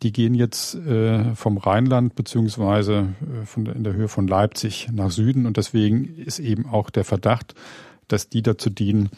Die 0.02 0.14
gehen 0.14 0.34
jetzt 0.34 0.76
äh, 0.76 1.36
vom 1.36 1.58
Rheinland 1.58 2.16
beziehungsweise 2.16 3.10
äh, 3.56 3.70
in 3.70 3.84
der 3.84 3.94
Höhe 3.94 4.08
von 4.08 4.28
Leipzig 4.28 4.88
nach 4.94 5.12
Süden 5.12 5.46
und 5.46 5.58
deswegen 5.58 6.06
ist 6.06 6.40
eben 6.40 6.66
auch 6.66 6.90
der 6.90 7.04
Verdacht, 7.04 7.54
dass 8.08 8.30
die 8.30 8.42
dazu 8.42 8.70
dienen, 8.70 9.10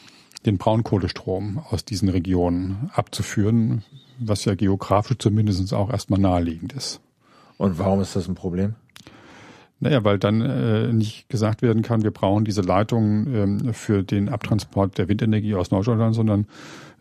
den 0.46 0.58
Braunkohlestrom 0.58 1.60
aus 1.70 1.86
diesen 1.86 2.10
Regionen 2.10 2.90
abzuführen, 2.94 3.84
was 4.20 4.44
ja 4.44 4.56
geografisch 4.56 5.18
zumindest 5.20 5.74
auch 5.74 5.90
erstmal 5.90 6.20
naheliegend 6.20 6.74
ist. 6.74 7.00
Und 7.58 7.80
warum 7.80 8.02
ist 8.02 8.16
das 8.16 8.28
ein 8.28 8.36
Problem? 8.36 8.76
Naja, 9.84 10.04
weil 10.06 10.18
dann 10.18 10.40
äh, 10.40 10.94
nicht 10.94 11.28
gesagt 11.28 11.62
werden 11.62 11.82
kann, 11.82 12.04
wir 12.04 12.12
brauchen 12.12 12.46
diese 12.46 12.62
Leitungen 12.62 13.36
ähm, 13.36 13.74
für 13.74 14.02
den 14.02 14.30
Abtransport 14.30 14.98
der 14.98 15.10
Windenergie 15.10 15.56
aus 15.56 15.72
Norddeutschland, 15.72 16.16
sondern 16.16 16.48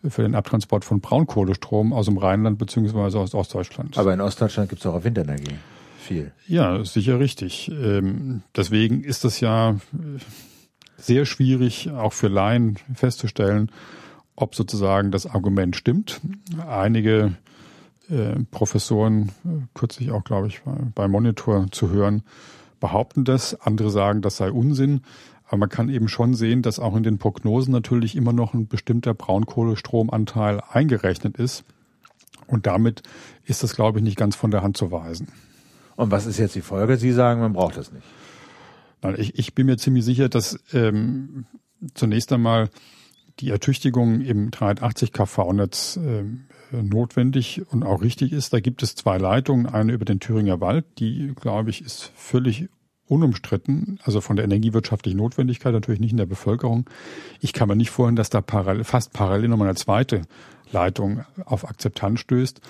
für 0.05 0.23
den 0.23 0.35
Abtransport 0.35 0.83
von 0.83 0.99
Braunkohlestrom 0.99 1.93
aus 1.93 2.07
dem 2.07 2.17
Rheinland 2.17 2.57
beziehungsweise 2.57 3.19
aus 3.19 3.33
Ostdeutschland. 3.33 3.97
Aber 3.97 4.13
in 4.13 4.19
Ostdeutschland 4.19 4.69
gibt 4.69 4.81
es 4.81 4.85
auch 4.85 5.01
Windenergie. 5.05 5.55
Viel. 5.97 6.33
Ja, 6.45 6.83
sicher 6.83 7.21
richtig. 7.21 7.71
Ähm, 7.71 8.41
deswegen 8.53 9.05
ist 9.05 9.23
es 9.23 9.39
ja 9.39 9.69
äh, 9.69 9.75
sehr 10.97 11.25
schwierig, 11.25 11.89
auch 11.89 12.11
für 12.11 12.27
Laien 12.27 12.79
festzustellen, 12.93 13.71
ob 14.35 14.55
sozusagen 14.55 15.11
das 15.11 15.25
Argument 15.25 15.77
stimmt. 15.77 16.19
Einige 16.67 17.37
äh, 18.09 18.43
Professoren, 18.51 19.29
äh, 19.45 19.61
kürzlich 19.73 20.11
auch, 20.11 20.25
glaube 20.25 20.47
ich, 20.47 20.61
bei, 20.63 20.75
bei 20.93 21.07
Monitor 21.07 21.67
zu 21.71 21.89
hören, 21.89 22.23
behaupten 22.83 23.23
das. 23.23 23.55
Andere 23.61 23.89
sagen, 23.89 24.21
das 24.21 24.35
sei 24.35 24.51
Unsinn. 24.51 25.03
Aber 25.45 25.55
man 25.55 25.69
kann 25.69 25.87
eben 25.87 26.09
schon 26.09 26.33
sehen, 26.33 26.61
dass 26.61 26.79
auch 26.79 26.97
in 26.97 27.03
den 27.03 27.17
Prognosen 27.17 27.71
natürlich 27.71 28.17
immer 28.17 28.33
noch 28.33 28.53
ein 28.53 28.67
bestimmter 28.67 29.13
Braunkohlestromanteil 29.13 30.59
eingerechnet 30.69 31.37
ist. 31.37 31.63
Und 32.45 32.67
damit 32.67 33.01
ist 33.45 33.63
das, 33.63 33.73
glaube 33.73 33.99
ich, 33.99 34.03
nicht 34.03 34.17
ganz 34.17 34.35
von 34.35 34.51
der 34.51 34.63
Hand 34.63 34.75
zu 34.75 34.91
weisen. 34.91 35.29
Und 35.95 36.11
was 36.11 36.25
ist 36.25 36.39
jetzt 36.39 36.55
die 36.55 36.61
Folge? 36.61 36.97
Sie 36.97 37.13
sagen, 37.13 37.39
man 37.39 37.53
braucht 37.53 37.77
das 37.77 37.93
nicht. 37.93 38.05
Nein, 39.01 39.15
ich, 39.17 39.39
ich 39.39 39.55
bin 39.55 39.67
mir 39.67 39.77
ziemlich 39.77 40.03
sicher, 40.03 40.27
dass 40.27 40.59
ähm, 40.73 41.45
zunächst 41.93 42.33
einmal 42.33 42.69
die 43.39 43.49
Ertüchtigung 43.49 44.19
im 44.19 44.51
380 44.51 45.13
kV-Netz 45.13 45.95
äh, 46.03 46.25
notwendig 46.81 47.61
und 47.69 47.83
auch 47.83 48.01
richtig 48.01 48.31
ist. 48.31 48.53
Da 48.53 48.59
gibt 48.59 48.83
es 48.83 48.95
zwei 48.95 49.17
Leitungen, 49.17 49.65
eine 49.65 49.93
über 49.93 50.05
den 50.05 50.19
Thüringer 50.19 50.61
Wald, 50.61 50.85
die, 50.99 51.33
glaube 51.39 51.69
ich, 51.69 51.81
ist 51.81 52.11
völlig 52.15 52.69
unumstritten, 53.07 53.99
also 54.03 54.21
von 54.21 54.37
der 54.37 54.45
energiewirtschaftlichen 54.45 55.17
Notwendigkeit, 55.17 55.73
natürlich 55.73 55.99
nicht 55.99 56.11
in 56.11 56.17
der 56.17 56.25
Bevölkerung. 56.25 56.89
Ich 57.41 57.53
kann 57.53 57.67
mir 57.67 57.75
nicht 57.75 57.91
vorstellen, 57.91 58.15
dass 58.15 58.29
da 58.29 58.41
parallel, 58.41 58.83
fast 58.83 59.13
parallel 59.13 59.49
nochmal 59.49 59.67
eine 59.67 59.75
zweite 59.75 60.21
Leitung 60.71 61.23
auf 61.45 61.67
Akzeptanz 61.67 62.21
stößt. 62.21 62.61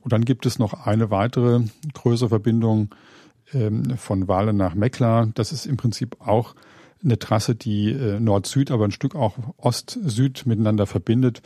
Und 0.00 0.12
dann 0.12 0.24
gibt 0.24 0.46
es 0.46 0.58
noch 0.58 0.86
eine 0.86 1.10
weitere 1.10 1.60
größere 1.94 2.30
Verbindung 2.30 2.94
ähm, 3.52 3.96
von 3.96 4.28
Wahlen 4.28 4.56
nach 4.56 4.74
Meckler. 4.74 5.28
Das 5.34 5.52
ist 5.52 5.66
im 5.66 5.76
Prinzip 5.76 6.16
auch 6.20 6.54
eine 7.04 7.18
Trasse, 7.18 7.54
die 7.54 7.90
äh, 7.90 8.18
Nord-Süd, 8.18 8.70
aber 8.70 8.84
ein 8.84 8.92
Stück 8.92 9.14
auch 9.14 9.36
Ost-Süd 9.56 10.46
miteinander 10.46 10.86
verbindet. 10.86 11.42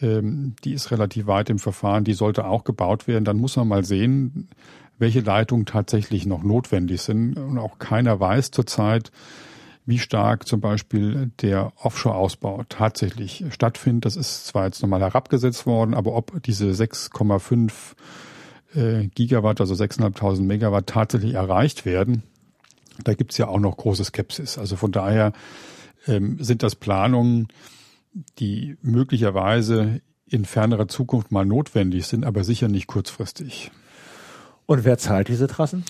Ähm, 0.00 0.54
die 0.64 0.72
ist 0.72 0.90
relativ 0.90 1.26
weit 1.26 1.50
im 1.50 1.58
Verfahren. 1.58 2.04
Die 2.04 2.14
sollte 2.14 2.46
auch 2.46 2.64
gebaut 2.64 3.06
werden. 3.06 3.24
Dann 3.24 3.38
muss 3.38 3.56
man 3.56 3.68
mal 3.68 3.84
sehen, 3.84 4.48
welche 4.98 5.20
Leitungen 5.20 5.66
tatsächlich 5.66 6.26
noch 6.26 6.42
notwendig 6.42 7.02
sind. 7.02 7.36
Und 7.36 7.58
auch 7.58 7.78
keiner 7.78 8.18
weiß 8.18 8.50
zurzeit, 8.50 9.10
wie 9.86 9.98
stark 9.98 10.46
zum 10.46 10.60
Beispiel 10.60 11.30
der 11.40 11.72
Offshore-Ausbau 11.76 12.64
tatsächlich 12.68 13.44
stattfindet. 13.50 14.04
Das 14.04 14.16
ist 14.16 14.46
zwar 14.46 14.66
jetzt 14.66 14.82
nochmal 14.82 15.00
herabgesetzt 15.00 15.64
worden, 15.64 15.94
aber 15.94 16.14
ob 16.14 16.42
diese 16.42 16.66
6,5 16.66 17.72
äh, 18.74 19.06
Gigawatt, 19.14 19.62
also 19.62 19.72
6.500 19.72 20.42
Megawatt 20.42 20.88
tatsächlich 20.88 21.34
erreicht 21.34 21.86
werden, 21.86 22.22
da 23.02 23.14
gibt's 23.14 23.38
ja 23.38 23.48
auch 23.48 23.60
noch 23.60 23.76
große 23.78 24.04
Skepsis. 24.04 24.58
Also 24.58 24.76
von 24.76 24.92
daher 24.92 25.32
ähm, 26.06 26.36
sind 26.38 26.62
das 26.62 26.74
Planungen, 26.74 27.48
die 28.38 28.76
möglicherweise 28.82 30.00
in 30.26 30.44
fernerer 30.44 30.88
Zukunft 30.88 31.32
mal 31.32 31.46
notwendig 31.46 32.06
sind, 32.06 32.24
aber 32.24 32.44
sicher 32.44 32.68
nicht 32.68 32.86
kurzfristig. 32.86 33.70
Und 34.66 34.84
wer 34.84 34.98
zahlt 34.98 35.28
diese 35.28 35.46
Trassen? 35.46 35.84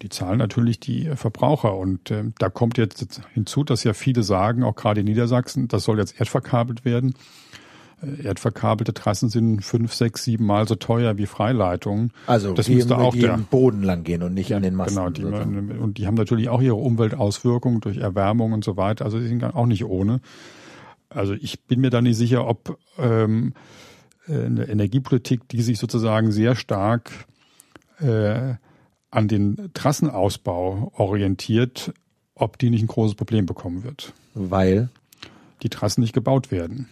Die 0.00 0.08
zahlen 0.08 0.38
natürlich 0.38 0.80
die 0.80 1.10
Verbraucher. 1.16 1.76
Und 1.76 2.10
äh, 2.10 2.24
da 2.38 2.48
kommt 2.48 2.78
jetzt 2.78 3.20
hinzu, 3.34 3.62
dass 3.62 3.84
ja 3.84 3.92
viele 3.92 4.22
sagen, 4.22 4.64
auch 4.64 4.74
gerade 4.74 5.00
in 5.00 5.06
Niedersachsen, 5.06 5.68
das 5.68 5.84
soll 5.84 5.98
jetzt 5.98 6.18
erdverkabelt 6.18 6.86
werden. 6.86 7.14
Äh, 8.02 8.24
erdverkabelte 8.24 8.94
Trassen 8.94 9.28
sind 9.28 9.62
fünf, 9.62 9.92
sechs, 9.92 10.24
sieben 10.24 10.46
Mal 10.46 10.66
so 10.66 10.76
teuer 10.76 11.18
wie 11.18 11.26
Freileitungen. 11.26 12.12
Also 12.26 12.54
das 12.54 12.66
die, 12.66 12.76
müsste 12.76 12.96
auch 12.96 13.12
die 13.12 13.20
der, 13.20 13.34
im 13.34 13.44
Boden 13.44 13.82
lang 13.82 14.02
gehen 14.02 14.22
und 14.22 14.32
nicht 14.32 14.54
an 14.54 14.62
den 14.62 14.74
Masten. 14.74 15.12
Genau, 15.12 15.44
die, 15.44 15.78
und 15.78 15.98
die 15.98 16.06
haben 16.06 16.14
natürlich 16.14 16.48
auch 16.48 16.62
ihre 16.62 16.76
Umweltauswirkungen 16.76 17.82
durch 17.82 17.98
Erwärmung 17.98 18.52
und 18.52 18.64
so 18.64 18.78
weiter. 18.78 19.04
Also 19.04 19.18
die 19.18 19.28
sind 19.28 19.44
auch 19.44 19.66
nicht 19.66 19.84
ohne. 19.84 20.20
Also 21.14 21.34
ich 21.34 21.64
bin 21.64 21.80
mir 21.80 21.90
da 21.90 22.00
nicht 22.00 22.16
sicher, 22.16 22.46
ob 22.46 22.78
ähm, 22.98 23.54
äh, 24.28 24.44
eine 24.44 24.68
Energiepolitik, 24.68 25.48
die 25.48 25.62
sich 25.62 25.78
sozusagen 25.78 26.32
sehr 26.32 26.54
stark 26.54 27.10
äh, 28.00 28.54
an 29.10 29.28
den 29.28 29.70
Trassenausbau 29.74 30.92
orientiert, 30.96 31.92
ob 32.34 32.58
die 32.58 32.70
nicht 32.70 32.82
ein 32.82 32.88
großes 32.88 33.14
Problem 33.14 33.46
bekommen 33.46 33.84
wird. 33.84 34.12
Weil? 34.34 34.88
Die 35.62 35.68
Trassen 35.68 36.00
nicht 36.00 36.14
gebaut 36.14 36.50
werden, 36.50 36.88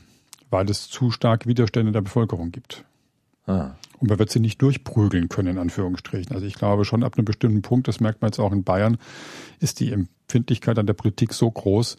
weil 0.51 0.69
es 0.71 0.89
zu 0.89 1.11
starke 1.11 1.49
Widerstände 1.49 1.93
der 1.93 2.03
Bevölkerung 2.03 2.53
gibt. 2.53 2.85
Ah. 3.47 3.73
Und 3.99 4.09
man 4.09 4.19
wird 4.19 4.31
sie 4.31 4.41
nicht 4.41 4.63
durchprügeln 4.63 5.29
können, 5.29 5.49
in 5.49 5.59
Anführungsstrichen. 5.59 6.35
Also 6.35 6.47
ich 6.47 6.55
glaube 6.55 6.85
schon 6.85 7.03
ab 7.03 7.17
einem 7.17 7.25
bestimmten 7.25 7.63
Punkt, 7.63 7.89
das 7.89 8.01
merkt 8.01 8.23
man 8.23 8.29
jetzt 8.29 8.39
auch 8.39 8.53
in 8.53 8.65
Bayern, 8.65 8.99
ist 9.59 9.81
die 9.81 9.93
Empfindlichkeit 9.93 10.79
an 10.79 10.87
der 10.87 10.95
Politik 10.95 11.33
so 11.35 11.51
groß, 11.51 11.97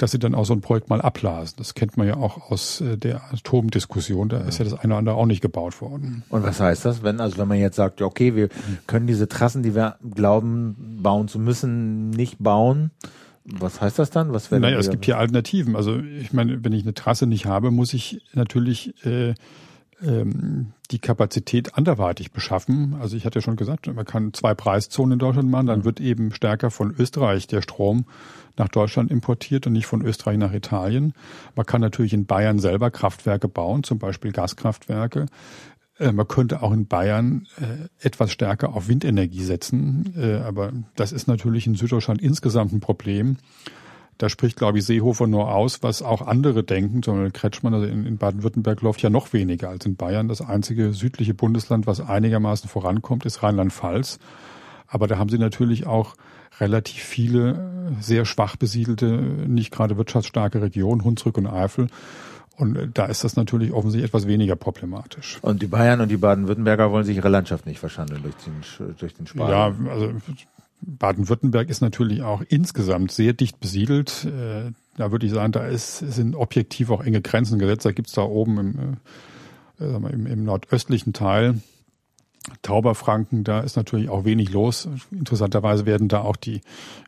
dass 0.00 0.12
sie 0.12 0.18
dann 0.18 0.34
auch 0.34 0.46
so 0.46 0.54
ein 0.54 0.62
Projekt 0.62 0.88
mal 0.88 1.00
abblasen. 1.00 1.56
Das 1.58 1.74
kennt 1.74 1.96
man 1.96 2.06
ja 2.06 2.16
auch 2.16 2.50
aus 2.50 2.80
äh, 2.80 2.96
der 2.96 3.22
Atomdiskussion. 3.32 4.30
Da 4.30 4.38
ist 4.40 4.58
ja 4.58 4.64
das 4.64 4.74
eine 4.74 4.94
oder 4.94 4.98
andere 4.98 5.14
auch 5.16 5.26
nicht 5.26 5.42
gebaut 5.42 5.80
worden. 5.82 6.22
Und 6.30 6.42
was 6.42 6.58
heißt 6.58 6.86
das, 6.86 7.02
wenn, 7.02 7.20
also 7.20 7.36
wenn 7.36 7.48
man 7.48 7.58
jetzt 7.58 7.76
sagt, 7.76 8.00
okay, 8.00 8.34
wir 8.34 8.48
können 8.86 9.06
diese 9.06 9.28
Trassen, 9.28 9.62
die 9.62 9.74
wir 9.74 9.96
glauben, 10.14 10.98
bauen 11.02 11.28
zu 11.28 11.38
müssen, 11.38 12.10
nicht 12.10 12.36
bauen? 12.38 12.90
Was 13.44 13.80
heißt 13.80 13.98
das 13.98 14.10
dann? 14.10 14.32
Was 14.32 14.50
naja, 14.50 14.78
es 14.78 14.90
gibt 14.90 15.04
hier 15.04 15.18
Alternativen. 15.18 15.76
Also 15.76 15.98
ich 15.98 16.32
meine, 16.32 16.64
wenn 16.64 16.72
ich 16.72 16.84
eine 16.84 16.94
Trasse 16.94 17.26
nicht 17.26 17.46
habe, 17.46 17.70
muss 17.70 17.92
ich 17.92 18.22
natürlich 18.32 18.94
äh, 19.04 19.34
ähm, 20.02 20.72
die 20.90 20.98
Kapazität 20.98 21.76
anderweitig 21.76 22.32
beschaffen. 22.32 22.96
Also 23.00 23.16
ich 23.16 23.24
hatte 23.24 23.38
ja 23.38 23.42
schon 23.42 23.56
gesagt, 23.56 23.92
man 23.92 24.04
kann 24.04 24.32
zwei 24.32 24.54
Preiszonen 24.54 25.14
in 25.14 25.18
Deutschland 25.18 25.50
machen, 25.50 25.66
dann 25.66 25.84
wird 25.84 26.00
eben 26.00 26.32
stärker 26.32 26.70
von 26.70 26.94
Österreich 26.98 27.46
der 27.46 27.62
Strom 27.62 28.06
nach 28.56 28.68
Deutschland 28.68 29.10
importiert 29.10 29.66
und 29.66 29.72
nicht 29.72 29.86
von 29.86 30.02
Österreich 30.02 30.38
nach 30.38 30.52
Italien. 30.52 31.14
Man 31.54 31.66
kann 31.66 31.80
natürlich 31.80 32.12
in 32.12 32.26
Bayern 32.26 32.58
selber 32.58 32.90
Kraftwerke 32.90 33.48
bauen, 33.48 33.84
zum 33.84 33.98
Beispiel 33.98 34.32
Gaskraftwerke. 34.32 35.26
Äh, 35.98 36.12
man 36.12 36.26
könnte 36.26 36.62
auch 36.62 36.72
in 36.72 36.86
Bayern 36.86 37.46
äh, 37.60 38.06
etwas 38.06 38.32
stärker 38.32 38.74
auf 38.74 38.88
Windenergie 38.88 39.42
setzen, 39.42 40.14
äh, 40.16 40.36
aber 40.36 40.72
das 40.96 41.12
ist 41.12 41.28
natürlich 41.28 41.66
in 41.66 41.74
Süddeutschland 41.74 42.20
insgesamt 42.20 42.72
ein 42.72 42.80
Problem. 42.80 43.36
Da 44.20 44.28
spricht, 44.28 44.58
glaube 44.58 44.76
ich, 44.76 44.84
Seehofer 44.84 45.26
nur 45.26 45.50
aus, 45.50 45.82
was 45.82 46.02
auch 46.02 46.20
andere 46.20 46.62
denken. 46.62 47.02
Zum 47.02 47.14
Beispiel 47.14 47.30
Kretschmann, 47.30 47.72
also 47.72 47.86
in, 47.86 48.04
in 48.04 48.18
Baden-Württemberg 48.18 48.82
läuft 48.82 49.00
ja 49.00 49.08
noch 49.08 49.32
weniger 49.32 49.70
als 49.70 49.86
in 49.86 49.96
Bayern. 49.96 50.28
Das 50.28 50.42
einzige 50.42 50.92
südliche 50.92 51.32
Bundesland, 51.32 51.86
was 51.86 52.02
einigermaßen 52.02 52.68
vorankommt, 52.68 53.24
ist 53.24 53.42
Rheinland-Pfalz. 53.42 54.18
Aber 54.88 55.06
da 55.06 55.16
haben 55.16 55.30
sie 55.30 55.38
natürlich 55.38 55.86
auch 55.86 56.16
relativ 56.60 57.02
viele 57.02 57.94
sehr 57.98 58.26
schwach 58.26 58.56
besiedelte, 58.56 59.06
nicht 59.06 59.70
gerade 59.70 59.96
wirtschaftsstarke 59.96 60.60
Regionen, 60.60 61.02
Hunsrück 61.02 61.38
und 61.38 61.46
Eifel. 61.46 61.86
Und 62.58 62.90
da 62.92 63.06
ist 63.06 63.24
das 63.24 63.36
natürlich 63.36 63.72
offensichtlich 63.72 64.10
etwas 64.10 64.26
weniger 64.26 64.54
problematisch. 64.54 65.38
Und 65.40 65.62
die 65.62 65.66
Bayern 65.66 66.02
und 66.02 66.10
die 66.10 66.18
Baden-Württemberger 66.18 66.92
wollen 66.92 67.04
sich 67.04 67.16
ihre 67.16 67.30
Landschaft 67.30 67.64
nicht 67.64 67.78
verschandeln 67.78 68.22
durch 68.22 68.34
den, 68.44 68.92
durch 68.98 69.14
den 69.14 69.26
Spar. 69.26 69.50
Ja, 69.50 69.74
also 69.90 70.12
Baden-Württemberg 70.82 71.68
ist 71.68 71.80
natürlich 71.80 72.22
auch 72.22 72.42
insgesamt 72.48 73.12
sehr 73.12 73.32
dicht 73.32 73.60
besiedelt. 73.60 74.24
Äh, 74.24 74.72
da 74.96 75.12
würde 75.12 75.26
ich 75.26 75.32
sagen, 75.32 75.52
da 75.52 75.66
ist, 75.66 75.98
sind 75.98 76.34
objektiv 76.34 76.90
auch 76.90 77.02
enge 77.02 77.20
Grenzen 77.20 77.58
gesetzt. 77.58 77.84
Da 77.84 77.92
gibt's 77.92 78.12
da 78.12 78.22
oben 78.22 78.58
im, 78.58 78.96
äh, 79.78 80.12
im, 80.12 80.26
im 80.26 80.44
nordöstlichen 80.44 81.12
Teil 81.12 81.60
Tauberfranken, 82.62 83.44
da 83.44 83.60
ist 83.60 83.76
natürlich 83.76 84.08
auch 84.08 84.24
wenig 84.24 84.50
los. 84.50 84.88
Interessanterweise 85.10 85.84
werden 85.84 86.08
da 86.08 86.22
auch 86.22 86.36
die 86.36 86.62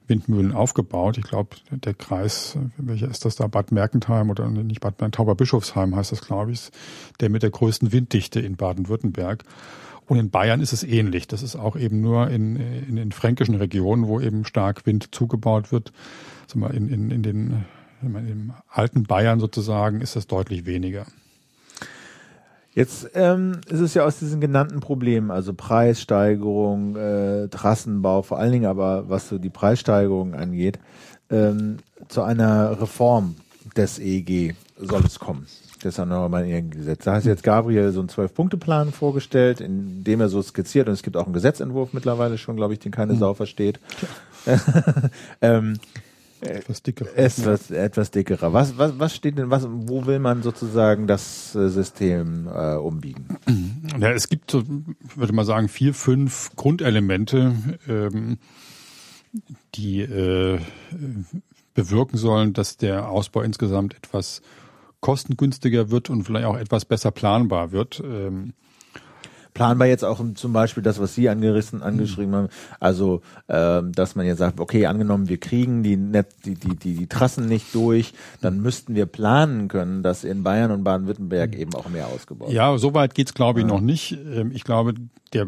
Windmühlen 0.07 0.53
aufgebaut. 0.53 1.17
Ich 1.17 1.25
glaube, 1.25 1.57
der 1.71 1.95
Kreis, 1.95 2.59
welcher 2.77 3.09
ist 3.09 3.25
das 3.25 3.37
da? 3.37 3.47
Bad 3.47 3.73
Mergentheim 3.73 4.31
oder 4.31 4.49
nicht 4.49 4.81
Bad 4.81 5.01
Mergentheim, 5.01 5.13
Tauberbischofsheim 5.13 5.97
heißt 5.97 6.13
das, 6.13 6.21
glaube 6.21 6.53
ich, 6.53 6.71
der 7.21 7.31
mit 7.31 7.43
der 7.43 7.51
größten 7.51 7.93
Winddichte 7.93 8.41
in 8.41 8.57
Baden-Württemberg. 8.57 9.45
Und 10.07 10.19
in 10.19 10.31
Bayern 10.31 10.61
ist 10.61 10.73
es 10.73 10.83
ähnlich. 10.83 11.27
Das 11.29 11.43
ist 11.43 11.57
auch 11.57 11.77
eben 11.77 12.01
nur 12.01 12.29
in, 12.29 12.57
in 12.57 12.97
den 12.97 13.13
fränkischen 13.13 13.55
Regionen, 13.55 14.09
wo 14.09 14.21
eben 14.21 14.45
stark 14.45 14.85
Wind 14.85 15.15
zugebaut 15.15 15.73
wird. 15.73 15.93
In, 16.55 16.89
in, 16.89 17.11
in 17.11 17.23
den 17.23 17.65
im 18.03 18.53
alten 18.69 19.05
Bayern 19.05 19.41
sozusagen 19.41 20.01
ist 20.01 20.17
das 20.17 20.27
deutlich 20.27 20.67
weniger. 20.67 21.07
Jetzt 22.75 23.11
ähm, 23.15 23.61
ist 23.69 23.81
es 23.81 23.95
ja 23.95 24.05
aus 24.05 24.19
diesen 24.19 24.41
genannten 24.41 24.81
Problemen, 24.81 25.31
also 25.31 25.53
Preissteigerung, 25.53 26.97
äh, 26.97 27.49
Trassenbau, 27.49 28.23
vor 28.23 28.39
allen 28.39 28.53
Dingen 28.53 28.67
aber 28.67 29.11
was 29.11 29.29
so 29.29 29.39
die 29.39 29.51
Preissteigerung 29.51 30.35
angeht, 30.35 30.79
ähm, 31.31 31.79
zu 32.09 32.23
einer 32.23 32.81
Reform 32.81 33.37
des 33.77 33.99
EEG 33.99 34.55
soll 34.79 35.05
es 35.05 35.19
kommen 35.19 35.47
des 35.83 35.99
erneuerbaren 35.99 36.71
Gesetz. 36.71 37.05
Da 37.05 37.15
hat 37.15 37.25
jetzt 37.25 37.43
Gabriel 37.43 37.93
so 37.93 38.01
einen 38.01 38.09
Zwölf-Punkte-Plan 38.09 38.93
vorgestellt, 38.93 39.61
in 39.61 40.05
dem 40.05 40.21
er 40.21 40.29
so 40.29 40.43
skizziert, 40.43 40.89
und 40.89 40.95
es 40.95 41.03
gibt 41.03 41.17
auch 41.17 41.25
einen 41.25 41.35
Gesetzentwurf 41.35 41.93
mittlerweile 41.93 42.39
schon, 42.39 42.57
glaube 42.57 42.75
ich, 42.75 42.81
den 42.81 42.93
keine 42.93 43.15
mhm. 43.15 43.19
Sau 43.19 43.35
versteht. 43.35 43.81
ähm, 45.41 45.79
etwas 46.41 46.83
dicker. 46.83 47.07
Etwas, 47.17 47.71
etwas 47.71 48.11
dickerer. 48.11 48.53
Was, 48.53 48.77
was, 48.77 48.99
was 48.99 49.15
steht 49.15 49.39
denn, 49.39 49.51
was, 49.51 49.67
wo 49.71 50.07
will 50.07 50.19
man 50.19 50.43
sozusagen 50.43 51.07
das 51.07 51.55
äh, 51.55 51.69
System 51.69 52.49
äh, 52.53 52.75
umbiegen? 52.75 53.39
Ja, 54.01 54.11
es 54.11 54.29
gibt 54.29 54.55
würde 54.55 55.33
man 55.35 55.45
sagen, 55.45 55.69
vier, 55.69 55.93
fünf 55.93 56.57
Grundelemente, 56.57 57.55
ähm, 57.87 58.39
die 59.75 60.01
äh, 60.01 60.59
bewirken 61.75 62.17
sollen, 62.17 62.53
dass 62.55 62.79
der 62.79 63.09
Ausbau 63.09 63.43
insgesamt 63.43 63.95
etwas 63.95 64.41
kostengünstiger 65.03 65.91
wird 65.91 66.09
und 66.09 66.25
vielleicht 66.25 66.47
auch 66.47 66.57
etwas 66.57 66.87
besser 66.87 67.11
planbar 67.11 67.73
wird. 67.73 68.03
Ähm, 68.03 68.55
planbar 69.53 69.87
jetzt 69.89 70.05
auch 70.05 70.23
zum 70.35 70.53
Beispiel 70.53 70.83
das, 70.83 70.99
was 70.99 71.15
Sie 71.15 71.29
angerissen, 71.29 71.83
angeschrieben 71.83 72.35
haben, 72.35 72.49
also 72.81 73.21
ähm, 73.49 73.93
dass 73.93 74.15
man 74.15 74.25
jetzt 74.25 74.39
sagt, 74.39 74.61
okay, 74.61 74.87
angenommen, 74.87 75.29
wir 75.29 75.39
kriegen 75.39 75.83
die, 75.83 75.97
Net, 75.97 76.29
die, 76.47 76.55
die, 76.55 76.77
die, 76.77 76.95
die 76.95 77.07
Trassen 77.07 77.49
nicht 77.49 77.75
durch, 77.75 78.15
dann 78.41 78.63
müssten 78.63 78.95
wir 78.95 79.05
planen 79.05 79.69
können, 79.69 80.03
dass 80.03 80.25
in 80.25 80.43
Bayern 80.43 80.71
und 80.71 80.85
Baden-Württemberg 80.85 81.55
eben 81.57 81.75
auch 81.75 81.89
mehr 81.91 82.07
ausgebaut 82.07 82.49
wird. 82.49 82.57
Ja, 82.57 82.79
so 82.79 82.95
weit 82.95 83.15
geht's 83.15 83.35
glaube 83.35 83.61
ich 83.61 83.67
ja. 83.67 83.73
noch 83.73 83.81
nicht. 83.81 84.13
Ähm, 84.13 84.53
ich 84.55 84.65
glaube, 84.65 84.95
der, 85.33 85.47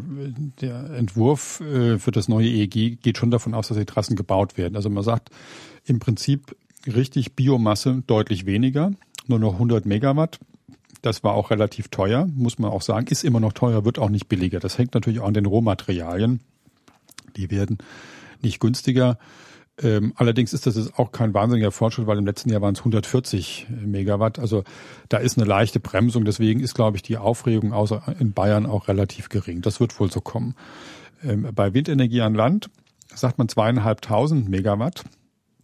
der 0.61 0.91
Entwurf 0.91 1.61
äh, 1.61 1.97
für 1.97 2.11
das 2.11 2.27
neue 2.27 2.47
EEG 2.47 3.01
geht 3.01 3.17
schon 3.17 3.31
davon 3.31 3.53
aus, 3.53 3.69
dass 3.69 3.77
die 3.77 3.85
Trassen 3.85 4.15
gebaut 4.15 4.57
werden. 4.57 4.75
Also 4.75 4.89
man 4.89 5.03
sagt 5.03 5.29
im 5.85 5.99
Prinzip 5.99 6.55
richtig 6.85 7.33
Biomasse 7.33 8.03
deutlich 8.05 8.45
weniger, 8.45 8.91
nur 9.29 9.39
noch 9.39 9.53
100 9.53 9.85
Megawatt 9.85 10.39
das 11.05 11.23
war 11.23 11.35
auch 11.35 11.51
relativ 11.51 11.89
teuer, 11.89 12.27
muss 12.35 12.57
man 12.57 12.71
auch 12.71 12.81
sagen. 12.81 13.07
Ist 13.07 13.23
immer 13.23 13.39
noch 13.39 13.53
teuer, 13.53 13.85
wird 13.85 13.99
auch 13.99 14.09
nicht 14.09 14.27
billiger. 14.27 14.59
Das 14.59 14.77
hängt 14.77 14.95
natürlich 14.95 15.19
auch 15.19 15.27
an 15.27 15.35
den 15.35 15.45
Rohmaterialien. 15.45 16.39
Die 17.35 17.51
werden 17.51 17.77
nicht 18.41 18.59
günstiger. 18.59 19.19
Ähm, 19.81 20.13
allerdings 20.15 20.53
ist 20.53 20.65
das 20.65 20.77
jetzt 20.77 20.97
auch 20.97 21.11
kein 21.11 21.33
wahnsinniger 21.33 21.71
Fortschritt, 21.71 22.07
weil 22.07 22.17
im 22.17 22.25
letzten 22.25 22.49
Jahr 22.49 22.61
waren 22.61 22.73
es 22.73 22.79
140 22.79 23.67
Megawatt. 23.69 24.39
Also 24.39 24.63
da 25.09 25.17
ist 25.17 25.37
eine 25.37 25.45
leichte 25.45 25.79
Bremsung. 25.79 26.25
Deswegen 26.25 26.59
ist, 26.59 26.73
glaube 26.73 26.97
ich, 26.97 27.03
die 27.03 27.17
Aufregung 27.17 27.71
außer 27.71 28.15
in 28.19 28.33
Bayern 28.33 28.65
auch 28.65 28.87
relativ 28.87 29.29
gering. 29.29 29.61
Das 29.61 29.79
wird 29.79 29.99
wohl 29.99 30.11
so 30.11 30.21
kommen. 30.21 30.55
Ähm, 31.23 31.49
bei 31.53 31.73
Windenergie 31.73 32.21
an 32.21 32.33
Land 32.33 32.69
sagt 33.13 33.37
man 33.37 33.47
zweieinhalbtausend 33.47 34.49
Megawatt. 34.49 35.03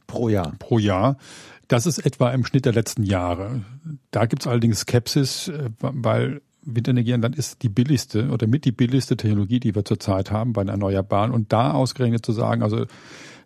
Pro 0.06 0.30
Jahr. 0.30 0.54
Pro 0.60 0.78
Jahr. 0.78 1.18
Das 1.72 1.86
ist 1.86 2.06
etwa 2.06 2.32
im 2.32 2.44
Schnitt 2.44 2.66
der 2.66 2.74
letzten 2.74 3.04
Jahre. 3.04 3.62
Da 4.12 4.26
gibt 4.26 4.42
es 4.42 4.48
allerdings 4.48 4.82
Skepsis, 4.82 5.48
äh, 5.48 5.70
weil 5.80 6.42
Windenergie 6.64 7.14
an 7.14 7.22
Land 7.22 7.38
ist 7.38 7.64
die 7.64 7.70
billigste 7.70 8.28
oder 8.28 8.46
mit 8.46 8.66
die 8.66 8.74
billigste 8.74 9.16
Technologie, 9.16 9.62
die 9.62 9.74
wir 9.74 9.86
zurzeit 9.86 10.32
haben 10.32 10.52
bei 10.52 10.66
den 10.66 10.68
Erneuerbaren. 10.68 11.32
Und 11.32 11.54
da 11.54 11.72
ausgerechnet 11.72 12.26
zu 12.26 12.34
sagen, 12.34 12.62
also 12.62 12.88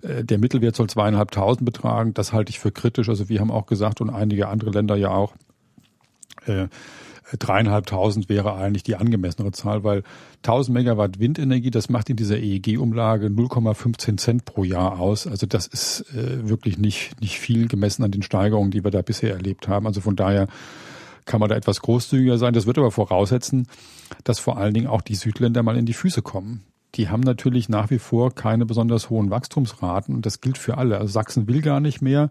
äh, 0.02 0.24
der 0.24 0.40
Mittelwert 0.40 0.76
soll 0.76 0.90
zweieinhalbtausend 0.90 1.66
betragen, 1.66 2.16
das 2.16 2.34
halte 2.34 2.50
ich 2.50 2.58
für 2.58 2.72
kritisch. 2.72 3.10
Also 3.10 3.30
wir 3.30 3.40
haben 3.42 3.52
auch 3.52 3.68
gesagt 3.68 4.02
und 4.02 4.10
einige 4.10 4.48
andere 4.48 4.72
Länder 4.72 4.96
ja 4.96 5.10
auch, 5.10 5.36
äh, 6.48 6.68
dreieinhalbtausend 7.38 8.30
wäre 8.30 8.54
eigentlich 8.56 8.84
die 8.84 8.96
angemessenere 8.96 9.52
Zahl, 9.52 9.84
weil 9.84 10.04
1000 10.44 10.74
Megawatt 10.74 11.20
Windenergie, 11.20 11.72
das 11.72 11.90
macht 11.90 12.10
in 12.10 12.16
dieser 12.16 12.38
EEG-Umlage 12.38 13.28
0,15 13.28 14.18
Cent 14.18 14.46
pro 14.46 14.64
Jahr 14.64 15.00
aus. 15.00 15.26
Also 15.26 15.48
das 15.48 15.68
ist 15.68 16.06
äh, 16.14 16.48
wirklich 16.48 16.78
nicht, 16.78 17.20
nicht 17.22 17.40
viel 17.40 17.68
gemessen 17.68 18.04
an 18.04 18.12
den 18.12 18.22
Steigerungen, 18.22 18.72
die 18.72 18.84
wir 18.84 18.92
da 18.92 19.02
bisher 19.02 19.34
erlebt 19.34 19.68
haben. 19.68 19.88
Also 19.88 20.02
von 20.02 20.16
daher 20.16 20.48
kann 21.26 21.40
man 21.40 21.50
da 21.50 21.56
etwas 21.56 21.82
großzügiger 21.82 22.38
sein. 22.38 22.54
Das 22.54 22.68
wird 22.68 22.78
aber 22.78 22.92
voraussetzen, 22.92 23.68
dass 24.24 24.40
vor 24.40 24.58
allen 24.58 24.74
Dingen 24.74 24.88
auch 24.88 25.02
die 25.02 25.16
Südländer 25.16 25.64
mal 25.64 25.78
in 25.78 25.86
die 25.86 25.94
Füße 25.94 26.22
kommen. 26.22 26.64
Die 26.94 27.10
haben 27.10 27.22
natürlich 27.22 27.68
nach 27.68 27.90
wie 27.90 28.00
vor 28.00 28.34
keine 28.34 28.66
besonders 28.66 29.10
hohen 29.10 29.30
Wachstumsraten 29.30 30.16
und 30.16 30.26
das 30.26 30.40
gilt 30.40 30.58
für 30.58 30.78
alle. 30.78 30.98
Also 30.98 31.12
Sachsen 31.12 31.48
will 31.48 31.62
gar 31.62 31.80
nicht 31.80 32.02
mehr, 32.02 32.30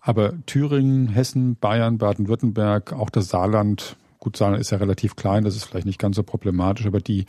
aber 0.00 0.32
Thüringen, 0.46 1.08
Hessen, 1.08 1.56
Bayern, 1.56 1.98
Baden-Württemberg, 1.98 2.92
auch 2.94 3.10
das 3.10 3.28
Saarland, 3.28 3.96
Gut, 4.22 4.36
Saarland 4.36 4.60
ist 4.60 4.70
ja 4.70 4.78
relativ 4.78 5.16
klein, 5.16 5.42
das 5.42 5.56
ist 5.56 5.64
vielleicht 5.64 5.84
nicht 5.84 5.98
ganz 5.98 6.14
so 6.14 6.22
problematisch, 6.22 6.86
aber 6.86 7.00
die, 7.00 7.26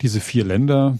diese 0.00 0.20
vier 0.20 0.42
Länder, 0.42 0.96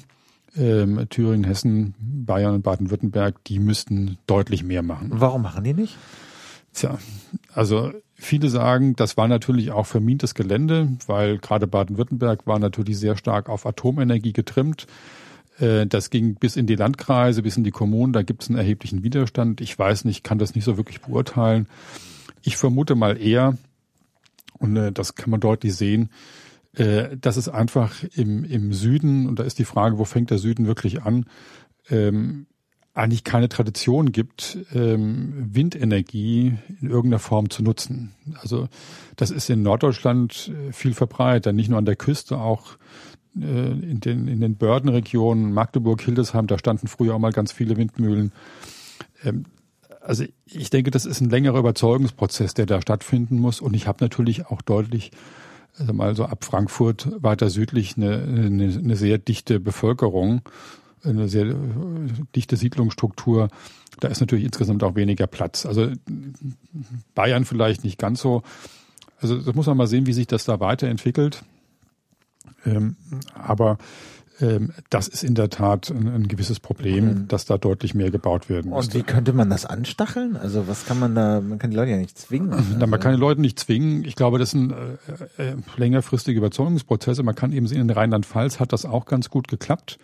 ähm, 0.55 1.07
Thüringen, 1.09 1.45
Hessen, 1.45 1.95
Bayern 1.99 2.57
und 2.57 2.62
Baden-Württemberg, 2.62 3.43
die 3.45 3.59
müssten 3.59 4.19
deutlich 4.27 4.65
mehr 4.65 4.83
machen. 4.83 5.09
Warum 5.11 5.41
machen 5.41 5.65
die 5.65 5.73
nicht? 5.73 5.97
Tja, 6.75 6.99
also 7.55 7.91
viele 8.17 8.51
sagen, 8.51 8.97
das 8.97 9.17
war 9.17 9.29
natürlich 9.29 9.71
auch 9.71 9.87
vermintes 9.87 10.35
Gelände, 10.35 10.89
weil 11.07 11.39
gerade 11.39 11.67
Baden-Württemberg 11.67 12.47
war 12.47 12.59
natürlich 12.59 12.99
sehr 12.99 13.17
stark 13.17 13.49
auf 13.49 13.65
Atomenergie 13.65 14.35
getrimmt. 14.35 14.87
Äh, 15.59 15.87
das 15.87 16.11
ging 16.11 16.35
bis 16.35 16.57
in 16.57 16.67
die 16.67 16.77
Landkreise, 16.77 17.41
bis 17.41 17.57
in 17.57 17.65
die 17.65 17.71
Kommunen, 17.71 18.12
da 18.12 18.21
gibt 18.21 18.43
es 18.43 18.51
einen 18.51 18.59
erheblichen 18.59 19.03
Widerstand. 19.03 19.62
Ich 19.62 19.79
weiß 19.79 20.05
nicht, 20.05 20.23
kann 20.23 20.37
das 20.37 20.55
nicht 20.55 20.65
so 20.65 20.77
wirklich 20.77 21.01
beurteilen. 21.01 21.67
Ich 22.43 22.59
vermute 22.59 22.95
mal 22.95 23.17
eher, 23.17 23.57
und 24.61 24.77
äh, 24.77 24.93
das 24.93 25.16
kann 25.16 25.31
man 25.31 25.41
deutlich 25.41 25.74
sehen, 25.74 26.11
äh, 26.74 27.16
dass 27.16 27.37
es 27.37 27.49
einfach 27.49 28.05
im, 28.15 28.45
im 28.45 28.73
Süden, 28.73 29.27
und 29.27 29.41
da 29.41 29.43
ist 29.43 29.59
die 29.59 29.65
Frage, 29.65 29.99
wo 29.99 30.05
fängt 30.05 30.31
der 30.31 30.39
Süden 30.39 30.66
wirklich 30.66 31.03
an, 31.03 31.27
ähm, 31.89 32.47
eigentlich 32.93 33.24
keine 33.24 33.49
Tradition 33.49 34.12
gibt, 34.12 34.59
ähm, 34.74 35.32
Windenergie 35.55 36.59
in 36.81 36.91
irgendeiner 36.91 37.20
Form 37.20 37.49
zu 37.49 37.62
nutzen. 37.62 38.12
Also 38.41 38.69
das 39.16 39.31
ist 39.31 39.49
in 39.49 39.62
Norddeutschland 39.62 40.53
äh, 40.69 40.73
viel 40.73 40.95
verbreitet, 40.95 41.55
nicht 41.55 41.70
nur 41.70 41.78
an 41.78 41.85
der 41.85 41.97
Küste, 41.97 42.39
auch 42.39 42.77
äh, 43.37 43.41
in 43.41 44.01
den, 44.01 44.28
in 44.28 44.41
den 44.41 44.57
Bördenregionen, 44.57 45.53
Magdeburg, 45.53 46.03
Hildesheim, 46.03 46.47
da 46.47 46.59
standen 46.59 46.89
früher 46.89 47.15
auch 47.15 47.20
mal 47.20 47.32
ganz 47.32 47.53
viele 47.53 47.77
Windmühlen. 47.77 48.32
Ähm, 49.24 49.45
also 50.01 50.24
ich 50.47 50.70
denke, 50.70 50.90
das 50.90 51.05
ist 51.05 51.20
ein 51.20 51.31
längerer 51.31 51.59
Überzeugungsprozess, 51.59 52.55
der 52.55 52.66
da 52.66 52.81
stattfinden 52.81 53.39
muss. 53.39 53.60
Und 53.60 53.74
ich 53.74 53.86
habe 53.86 54.02
natürlich 54.02 54.47
auch 54.47 54.62
deutlich, 54.62 55.10
also 55.78 55.93
mal 55.93 56.16
so 56.16 56.24
ab 56.24 56.44
Frankfurt 56.44 57.09
weiter 57.22 57.51
südlich 57.51 57.97
eine, 57.97 58.22
eine, 58.22 58.64
eine 58.64 58.97
sehr 58.97 59.18
dichte 59.18 59.60
Bevölkerung, 59.60 60.43
eine 61.02 61.28
sehr 61.28 61.47
äh, 61.47 61.55
dichte 62.35 62.56
Siedlungsstruktur. 62.56 63.48
Da 64.01 64.09
ist 64.09 64.20
natürlich 64.20 64.44
insgesamt 64.44 64.82
auch 64.82 64.94
weniger 64.94 65.27
Platz. 65.27 65.66
Also 65.66 65.90
Bayern 67.14 67.44
vielleicht 67.44 67.85
nicht 67.85 67.98
ganz 67.98 68.20
so. 68.20 68.43
Also 69.20 69.36
das 69.39 69.55
muss 69.55 69.66
man 69.66 69.77
mal 69.77 69.86
sehen, 69.86 70.06
wie 70.06 70.14
sich 70.14 70.27
das 70.27 70.44
da 70.44 70.60
weiterentwickelt. 70.60 71.44
Ähm, 72.64 72.97
aber 73.35 73.78
das 74.89 75.09
ist 75.09 75.23
in 75.23 75.35
der 75.35 75.51
Tat 75.51 75.91
ein, 75.91 76.09
ein 76.09 76.29
gewisses 76.29 76.61
Problem, 76.61 77.05
mhm. 77.05 77.29
dass 77.29 77.45
da 77.45 77.59
deutlich 77.59 77.95
mehr 77.95 78.11
gebaut 78.11 78.49
werden 78.49 78.71
muss. 78.71 78.87
Und 78.87 78.95
wie 78.95 79.03
könnte 79.03 79.33
man 79.33 79.51
das 79.51 79.67
anstacheln? 79.67 80.37
Also 80.37 80.67
was 80.67 80.87
kann 80.87 80.99
man 80.99 81.15
da, 81.15 81.41
man 81.41 81.59
kann 81.59 81.71
die 81.71 81.77
Leute 81.77 81.91
ja 81.91 81.97
nicht 81.97 82.19
zwingen. 82.19 82.53
Also. 82.53 82.77
Na, 82.79 82.87
man 82.87 83.01
kann 83.01 83.12
die 83.12 83.21
Leute 83.21 83.41
nicht 83.41 83.59
zwingen. 83.59 84.05
Ich 84.05 84.17
glaube, 84.17 84.39
das 84.39 84.51
sind 84.53 84.73
äh, 85.39 85.51
äh, 85.51 85.57
längerfristige 85.77 86.39
Überzeugungsprozesse. 86.39 87.23
Man 87.23 87.35
kann 87.35 87.53
eben 87.53 87.67
sehen, 87.67 87.83
in 87.83 87.91
Rheinland-Pfalz 87.91 88.61
hat 88.61 88.73
das 88.73 88.85
auch 88.85 89.05
ganz 89.05 89.29
gut 89.29 89.49
geklappt. 89.49 89.99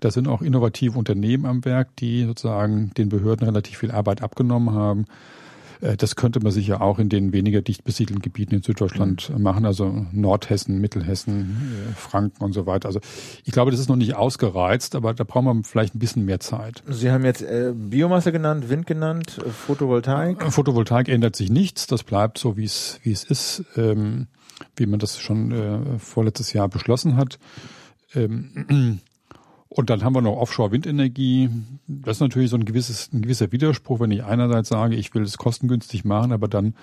Da 0.00 0.10
sind 0.10 0.28
auch 0.28 0.42
innovative 0.42 0.98
Unternehmen 0.98 1.46
am 1.46 1.64
Werk, 1.64 1.96
die 1.96 2.24
sozusagen 2.24 2.92
den 2.96 3.08
Behörden 3.08 3.46
relativ 3.46 3.78
viel 3.78 3.90
Arbeit 3.90 4.22
abgenommen 4.22 4.74
haben. 4.74 5.06
Äh, 5.80 5.96
das 5.96 6.16
könnte 6.16 6.40
man 6.40 6.52
sicher 6.52 6.80
auch 6.80 6.98
in 6.98 7.08
den 7.08 7.32
weniger 7.32 7.62
dicht 7.62 7.84
besiedelten 7.84 8.22
Gebieten 8.22 8.54
in 8.54 8.62
Süddeutschland 8.62 9.30
mhm. 9.30 9.42
machen, 9.42 9.64
also 9.64 10.06
Nordhessen, 10.12 10.80
Mittelhessen, 10.80 11.90
äh, 11.90 11.94
Franken 11.94 12.44
und 12.44 12.52
so 12.52 12.66
weiter. 12.66 12.88
Also 12.88 13.00
ich 13.44 13.52
glaube, 13.52 13.70
das 13.70 13.80
ist 13.80 13.88
noch 13.88 13.96
nicht 13.96 14.16
ausgereizt, 14.16 14.94
aber 14.94 15.14
da 15.14 15.24
brauchen 15.24 15.44
wir 15.44 15.64
vielleicht 15.64 15.94
ein 15.94 15.98
bisschen 15.98 16.24
mehr 16.24 16.40
Zeit. 16.40 16.82
Sie 16.88 17.10
haben 17.10 17.24
jetzt 17.24 17.42
äh, 17.42 17.72
Biomasse 17.74 18.32
genannt, 18.32 18.68
Wind 18.68 18.86
genannt, 18.86 19.38
äh, 19.44 19.50
Photovoltaik. 19.50 20.52
Photovoltaik 20.52 21.08
ändert 21.08 21.36
sich 21.36 21.50
nichts, 21.50 21.86
das 21.86 22.02
bleibt 22.02 22.38
so, 22.38 22.56
wie 22.56 22.64
es 22.64 23.00
wie 23.02 23.12
es 23.12 23.24
ist, 23.24 23.64
ähm, 23.76 24.26
wie 24.76 24.86
man 24.86 24.98
das 24.98 25.18
schon 25.18 25.52
äh, 25.52 25.98
vorletztes 25.98 26.52
Jahr 26.52 26.68
beschlossen 26.68 27.16
hat. 27.16 27.38
Ähm, 28.14 29.00
und 29.68 29.90
dann 29.90 30.02
haben 30.02 30.14
wir 30.14 30.22
noch 30.22 30.36
Offshore-Windenergie. 30.38 31.50
Das 31.86 32.16
ist 32.16 32.20
natürlich 32.20 32.50
so 32.50 32.56
ein 32.56 32.64
gewisses, 32.64 33.12
ein 33.12 33.22
gewisser 33.22 33.52
Widerspruch, 33.52 34.00
wenn 34.00 34.10
ich 34.10 34.24
einerseits 34.24 34.70
sage, 34.70 34.96
ich 34.96 35.14
will 35.14 35.22
es 35.22 35.36
kostengünstig 35.36 36.04
machen, 36.04 36.32
aber 36.32 36.48
dann 36.48 36.74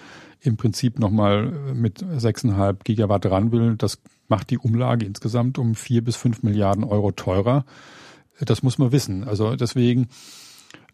im 0.41 0.55
Prinzip 0.55 0.99
nochmal 0.99 1.47
mit 1.73 2.03
6,5 2.03 2.83
Gigawatt 2.83 3.25
ran 3.25 3.51
will. 3.51 3.75
Das 3.75 3.99
macht 4.27 4.51
die 4.51 4.59
Umlage 4.59 5.05
insgesamt 5.05 5.57
um 5.57 5.73
vier 5.73 6.03
bis 6.03 6.15
fünf 6.15 6.43
Milliarden 6.43 6.83
Euro 6.83 7.11
teurer. 7.11 7.65
Das 8.39 8.61
muss 8.61 8.77
man 8.77 8.91
wissen. 8.91 9.23
Also 9.23 9.55
deswegen 9.55 10.07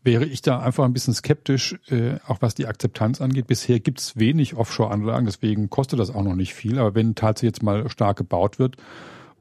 wäre 0.03 0.25
ich 0.25 0.41
da 0.41 0.59
einfach 0.59 0.85
ein 0.85 0.93
bisschen 0.93 1.13
skeptisch, 1.13 1.77
äh, 1.89 2.15
auch 2.25 2.41
was 2.41 2.55
die 2.55 2.67
Akzeptanz 2.67 3.19
angeht. 3.19 3.47
Bisher 3.47 3.79
gibt's 3.81 4.17
wenig 4.17 4.55
Offshore-Anlagen, 4.55 5.25
deswegen 5.25 5.69
kostet 5.69 5.99
das 5.99 6.09
auch 6.09 6.23
noch 6.23 6.35
nicht 6.35 6.53
viel. 6.53 6.79
Aber 6.79 6.95
wenn 6.95 7.15
tatsächlich 7.15 7.55
jetzt 7.55 7.63
mal 7.63 7.89
stark 7.89 8.17
gebaut 8.17 8.59
wird, 8.59 8.77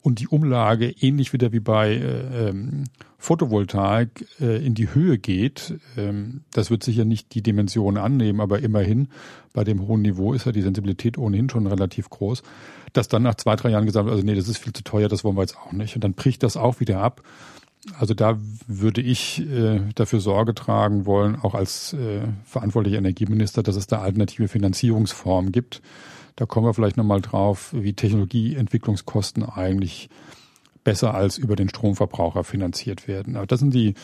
und 0.03 0.21
die 0.21 0.29
Umlage 0.29 0.91
ähnlich 1.01 1.33
wieder 1.33 1.53
wie 1.53 1.61
bei 1.61 1.93
äh, 1.93 2.49
ähm, 2.49 2.85
Photovoltaik 3.19 4.27
äh, 4.41 4.65
in 4.65 4.75
die 4.75 4.95
Höhe 4.95 5.19
geht, 5.19 5.75
ähm, 5.97 6.43
das 6.53 6.71
wird 6.71 6.83
sicher 6.83 7.05
nicht 7.05 7.35
die 7.35 7.43
Dimension 7.43 7.99
annehmen, 7.99 8.41
aber 8.41 8.61
immerhin 8.61 9.09
bei 9.53 9.63
dem 9.63 9.87
hohen 9.87 10.03
Niveau 10.03 10.33
ist 10.33 10.47
ja 10.47 10.53
die 10.53 10.63
Sensibilität 10.63 11.19
ohnehin 11.19 11.51
schon 11.51 11.67
relativ 11.67 12.09
groß, 12.09 12.43
dass 12.93 13.09
dann 13.09 13.23
nach 13.23 13.35
zwei, 13.35 13.57
drei 13.57 13.71
Jahren 13.71 13.87
gesagt 13.87 14.07
wird, 14.07 14.15
also 14.15 14.25
nee, 14.25 14.35
das 14.35 14.49
ist 14.49 14.59
viel 14.59 14.73
zu 14.73 14.83
teuer, 14.83 15.09
das 15.09 15.23
wollen 15.23 15.37
wir 15.37 15.43
jetzt 15.43 15.59
auch 15.59 15.73
nicht. 15.73 15.95
Und 15.95 16.03
dann 16.03 16.15
bricht 16.15 16.43
das 16.43 16.57
auch 16.57 16.81
wieder 16.81 17.01
ab. 17.01 17.23
Also 17.99 18.15
da 18.15 18.39
würde 18.67 19.01
ich 19.01 19.41
äh, 19.41 19.81
dafür 19.95 20.21
Sorge 20.21 20.55
tragen 20.55 21.07
wollen, 21.07 21.37
auch 21.37 21.55
als 21.55 21.95
äh, 21.95 22.21
verantwortlicher 22.45 22.99
Energieminister, 22.99 23.63
dass 23.63 23.77
es 23.77 23.87
da 23.87 24.01
alternative 24.01 24.49
Finanzierungsformen 24.49 25.51
gibt. 25.51 25.81
Da 26.37 26.47
kommen 26.47 26.67
wir 26.67 26.75
vielleicht 26.75 26.97
nochmal 26.97 27.21
drauf, 27.21 27.71
wie 27.73 27.93
Technologieentwicklungskosten 27.93 29.45
eigentlich 29.45 30.09
besser 30.85 31.15
als 31.15 31.39
über 31.39 31.57
den 31.57 31.69
Stromverbraucher 31.69 32.45
finanziert 32.45 33.07
werden. 33.09 33.37
Aber 33.37 33.47
das 33.47 33.61
sind 33.61 33.75
die 33.75 33.95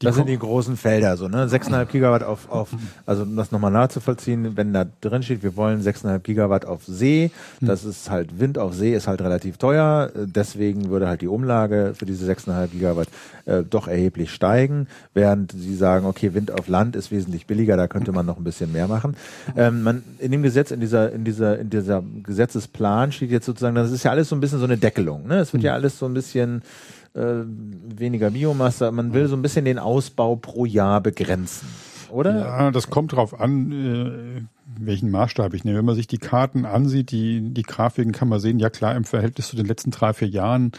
die 0.00 0.06
das 0.06 0.16
sind 0.16 0.28
die 0.28 0.38
großen 0.38 0.76
Felder, 0.76 1.16
so, 1.16 1.28
ne? 1.28 1.46
6,5 1.46 1.86
Gigawatt 1.86 2.22
auf, 2.22 2.50
auf, 2.50 2.70
also 3.06 3.22
um 3.22 3.36
das 3.36 3.52
nochmal 3.52 3.70
nachzuvollziehen, 3.70 4.56
wenn 4.56 4.72
da 4.72 4.86
drin 5.00 5.22
steht, 5.22 5.42
wir 5.42 5.56
wollen 5.56 5.82
6,5 5.82 6.18
Gigawatt 6.20 6.64
auf 6.66 6.84
See, 6.84 7.30
hm. 7.60 7.68
das 7.68 7.84
ist 7.84 8.10
halt, 8.10 8.38
Wind 8.40 8.58
auf 8.58 8.74
See 8.74 8.94
ist 8.94 9.06
halt 9.06 9.20
relativ 9.20 9.58
teuer, 9.58 10.10
deswegen 10.14 10.88
würde 10.90 11.08
halt 11.08 11.20
die 11.20 11.28
Umlage 11.28 11.92
für 11.94 12.06
diese 12.06 12.30
6,5 12.30 12.68
Gigawatt 12.68 13.08
äh, 13.46 13.62
doch 13.62 13.88
erheblich 13.88 14.32
steigen, 14.32 14.88
während 15.12 15.52
sie 15.52 15.74
sagen, 15.74 16.06
okay, 16.06 16.34
Wind 16.34 16.50
auf 16.50 16.68
Land 16.68 16.96
ist 16.96 17.10
wesentlich 17.10 17.46
billiger, 17.46 17.76
da 17.76 17.88
könnte 17.88 18.12
man 18.12 18.26
noch 18.26 18.38
ein 18.38 18.44
bisschen 18.44 18.72
mehr 18.72 18.88
machen. 18.88 19.16
Ähm, 19.56 19.82
man, 19.82 20.02
in 20.18 20.32
dem 20.32 20.42
Gesetz, 20.42 20.70
in 20.70 20.80
dieser, 20.80 21.12
in 21.12 21.24
dieser, 21.24 21.58
in 21.58 21.70
dieser 21.70 22.02
Gesetzesplan 22.22 23.12
steht 23.12 23.30
jetzt 23.30 23.46
sozusagen, 23.46 23.74
das 23.74 23.90
ist 23.90 24.04
ja 24.04 24.10
alles 24.10 24.28
so 24.28 24.36
ein 24.36 24.40
bisschen 24.40 24.58
so 24.58 24.64
eine 24.64 24.78
Deckelung, 24.78 25.26
ne? 25.26 25.38
Es 25.38 25.52
wird 25.52 25.62
ja 25.62 25.74
alles 25.74 25.98
so 25.98 26.06
ein 26.06 26.14
bisschen, 26.14 26.58
äh, 26.58 27.03
weniger 27.14 28.30
Biomasse. 28.30 28.90
Man 28.90 29.14
will 29.14 29.28
so 29.28 29.36
ein 29.36 29.42
bisschen 29.42 29.64
den 29.64 29.78
Ausbau 29.78 30.36
pro 30.36 30.64
Jahr 30.64 31.00
begrenzen, 31.00 31.68
oder? 32.10 32.40
Ja, 32.40 32.70
das 32.70 32.90
kommt 32.90 33.12
drauf 33.12 33.38
an, 33.38 33.72
äh, 33.72 34.42
welchen 34.80 35.10
Maßstab 35.10 35.54
ich 35.54 35.64
nehme. 35.64 35.78
Wenn 35.78 35.84
man 35.84 35.94
sich 35.94 36.08
die 36.08 36.18
Karten 36.18 36.64
ansieht, 36.64 37.10
die, 37.12 37.40
die 37.40 37.62
Grafiken 37.62 38.12
kann 38.12 38.28
man 38.28 38.40
sehen, 38.40 38.58
ja 38.58 38.68
klar, 38.68 38.96
im 38.96 39.04
Verhältnis 39.04 39.48
zu 39.48 39.56
den 39.56 39.66
letzten 39.66 39.92
drei, 39.92 40.12
vier 40.12 40.28
Jahren 40.28 40.72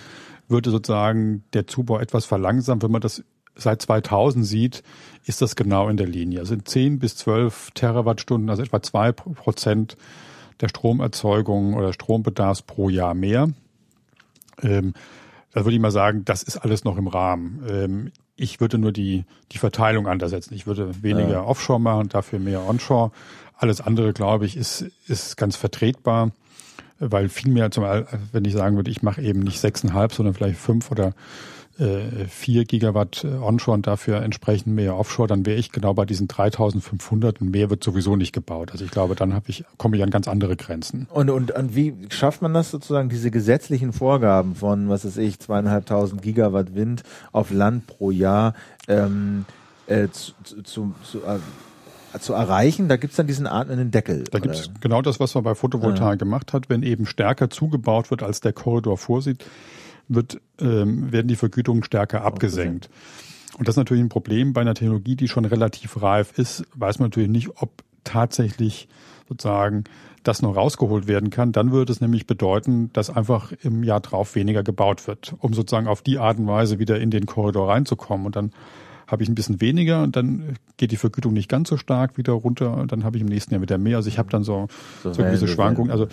würde 0.48 0.70
sozusagen 0.70 1.44
der 1.54 1.68
Zubau 1.68 2.00
etwas 2.00 2.26
verlangsamt. 2.26 2.84
Wenn 2.84 2.92
man 2.92 3.02
das 3.02 3.24
seit 3.56 3.82
2000 3.82 4.46
sieht, 4.46 4.84
ist 5.24 5.42
das 5.42 5.56
genau 5.56 5.88
in 5.88 5.98
der 5.98 6.08
Linie. 6.08 6.40
Also 6.40 6.56
10 6.56 7.00
bis 7.00 7.16
12 7.16 7.72
Terawattstunden, 7.72 8.50
also 8.50 8.62
etwa 8.62 8.82
zwei 8.82 9.12
Prozent 9.14 9.96
der 10.62 10.68
Stromerzeugung 10.68 11.74
oder 11.74 11.94
Strombedarfs 11.94 12.62
pro 12.62 12.90
Jahr 12.90 13.14
mehr. 13.14 13.50
Ähm, 14.62 14.94
da 15.56 15.64
würde 15.64 15.76
ich 15.76 15.82
mal 15.82 15.90
sagen, 15.90 16.26
das 16.26 16.44
ist 16.44 16.58
alles 16.58 16.84
noch 16.84 16.98
im 16.98 17.08
Rahmen. 17.08 17.66
Ähm, 17.70 18.12
ich 18.36 18.60
würde 18.60 18.78
nur 18.78 18.92
die, 18.92 19.24
die 19.54 19.58
Verteilung 19.58 20.06
anders 20.06 20.32
setzen. 20.32 20.54
Ich 20.54 20.68
würde 20.68 21.02
weniger 21.02 21.30
ja. 21.30 21.44
Offshore 21.46 21.80
machen, 21.80 22.10
dafür 22.10 22.40
mehr 22.40 22.68
Onshore. 22.68 23.12
Alles 23.58 23.80
andere, 23.80 24.12
glaube 24.12 24.46
ich, 24.46 24.58
ist, 24.58 24.82
ist 25.08 25.38
ganz 25.38 25.56
vertretbar, 25.56 26.32
weil 27.00 27.30
viel 27.30 27.50
mehr, 27.50 27.72
zum, 27.72 27.86
wenn 27.86 28.44
ich 28.44 28.52
sagen 28.52 28.76
würde, 28.76 28.92
ich 28.92 29.02
mache 29.02 29.22
eben 29.22 29.40
nicht 29.40 29.62
sechseinhalb, 29.62 30.12
sondern 30.12 30.34
vielleicht 30.34 30.60
fünf 30.60 30.92
oder 30.92 31.14
äh, 31.80 32.26
4 32.28 32.66
Gigawatt 32.66 33.24
äh, 33.24 33.28
onshore 33.28 33.76
und 33.76 33.88
dafür 33.88 34.22
entsprechend 34.22 34.74
mehr 34.76 34.96
offshore, 34.96 35.28
dann 35.28 35.46
wäre 35.46 35.58
ich 35.58 35.72
genau 35.72 35.94
bei 35.94 36.06
diesen 36.06 36.28
3500 36.28 37.42
und 37.42 37.52
mehr 37.52 37.70
wird 37.70 37.84
sowieso 37.84 38.16
nicht 38.16 38.34
gebaut. 38.34 38.72
Also 38.72 38.86
ich 38.86 38.92
glaube, 38.92 39.16
dann 39.16 39.34
habe 39.34 39.50
ich, 39.50 39.66
komme 39.78 39.98
ich 39.98 40.04
an 40.04 40.10
ganz 40.10 40.28
andere 40.28 40.56
Grenzen. 40.56 41.08
Und, 41.12 41.30
und, 41.30 41.52
und 41.52 41.76
wie 41.76 41.94
schafft 42.10 42.42
man 42.42 42.54
das 42.54 42.72
sozusagen, 42.72 43.10
diese 43.10 43.32
gesetzlichen 43.32 43.94
Vorgaben 43.94 44.56
von, 44.56 44.90
was 44.90 45.06
weiß 45.06 45.18
ich, 45.18 45.40
zweieinhalbtausend 45.40 46.22
Gigawatt 46.22 46.76
Wind 46.76 47.04
auf 47.32 47.52
Land 47.52 47.88
pro 47.88 48.12
Jahr 48.12 48.54
ähm, 48.88 49.46
äh, 49.88 50.08
zu, 50.10 50.34
zu, 50.64 50.94
zu 51.04 51.18
äh, 51.20 51.40
zu 52.18 52.32
erreichen, 52.32 52.88
da 52.88 52.96
gibt's 52.96 53.18
dann 53.18 53.28
diesen 53.28 53.46
atmenden 53.46 53.92
Deckel. 53.92 54.24
Da 54.32 54.40
gibt's 54.40 54.70
genau 54.80 55.02
das, 55.02 55.20
was 55.20 55.36
man 55.36 55.44
bei 55.44 55.54
Photovoltaik 55.54 56.12
ja. 56.12 56.16
gemacht 56.16 56.54
hat, 56.54 56.70
wenn 56.70 56.82
eben 56.82 57.06
stärker 57.06 57.50
zugebaut 57.50 58.10
wird, 58.10 58.24
als 58.24 58.40
der 58.40 58.54
Korridor 58.54 58.98
vorsieht 58.98 59.44
wird, 60.08 60.40
ähm, 60.60 61.12
werden 61.12 61.28
die 61.28 61.36
Vergütungen 61.36 61.84
stärker 61.84 62.24
abgesenkt. 62.24 62.90
Und 63.58 63.68
das 63.68 63.74
ist 63.74 63.78
natürlich 63.78 64.04
ein 64.04 64.10
Problem 64.10 64.54
bei 64.54 64.62
einer 64.62 64.74
Technologie, 64.74 65.16
die 65.16 65.28
schon 65.28 65.46
relativ 65.46 66.02
reif 66.02 66.38
ist, 66.38 66.66
weiß 66.76 67.00
man 67.00 67.08
natürlich 67.08 67.30
nicht, 67.30 67.50
ob 67.62 67.84
tatsächlich 68.04 68.88
sozusagen 69.28 69.86
das 70.24 70.42
noch 70.42 70.56
rausgeholt 70.56 71.08
werden 71.08 71.30
kann. 71.30 71.52
Dann 71.52 71.72
würde 71.72 71.92
es 71.92 72.02
nämlich 72.02 72.28
bedeuten, 72.28 72.92
dass 72.94 73.10
einfach 73.10 73.52
im 73.64 73.84
Jahr 73.84 74.00
drauf 74.00 74.36
weniger 74.36 74.64
gebaut 74.64 75.08
wird, 75.08 75.36
um 75.40 75.54
sozusagen 75.54 75.88
auf 75.88 76.02
die 76.02 76.18
Art 76.18 76.38
und 76.38 76.48
Weise 76.48 76.80
wieder 76.80 77.00
in 77.00 77.12
den 77.12 77.26
Korridor 77.26 77.70
reinzukommen. 77.70 78.26
Und 78.26 78.36
dann 78.36 78.52
habe 79.08 79.24
ich 79.24 79.30
ein 79.30 79.36
bisschen 79.36 79.62
weniger 79.62 80.04
und 80.04 80.16
dann 80.16 80.58
geht 80.78 80.92
die 80.92 80.98
Vergütung 80.98 81.34
nicht 81.34 81.48
ganz 81.48 81.70
so 81.70 81.78
stark 81.78 82.18
wieder 82.18 82.34
runter 82.34 82.76
und 82.76 82.92
dann 82.92 83.04
habe 83.04 83.18
ich 83.18 83.22
im 83.22 83.30
nächsten 83.30 83.54
Jahr 83.54 83.62
wieder 83.62 83.78
mehr. 83.78 83.98
Also 83.98 84.10
ich 84.10 84.18
habe 84.18 84.30
dann 84.30 84.44
so, 84.44 84.68
so, 85.04 85.14
so 85.14 85.22
gewisse 85.22 85.48
Schwankungen. 85.48 85.92
Also 85.92 86.08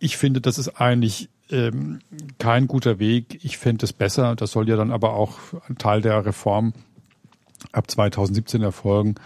ich 0.00 0.16
finde, 0.16 0.40
das 0.40 0.58
ist 0.58 0.80
eigentlich 0.80 1.28
ähm, 1.50 2.00
kein 2.38 2.66
guter 2.66 2.98
Weg. 2.98 3.44
Ich 3.44 3.58
fände 3.58 3.84
es 3.84 3.92
besser. 3.92 4.34
Das 4.34 4.50
soll 4.50 4.68
ja 4.68 4.76
dann 4.76 4.90
aber 4.90 5.14
auch 5.14 5.38
ein 5.68 5.78
Teil 5.78 6.00
der 6.00 6.24
Reform 6.24 6.72
ab 7.72 7.90
2017 7.90 8.62
erfolgen, 8.62 9.16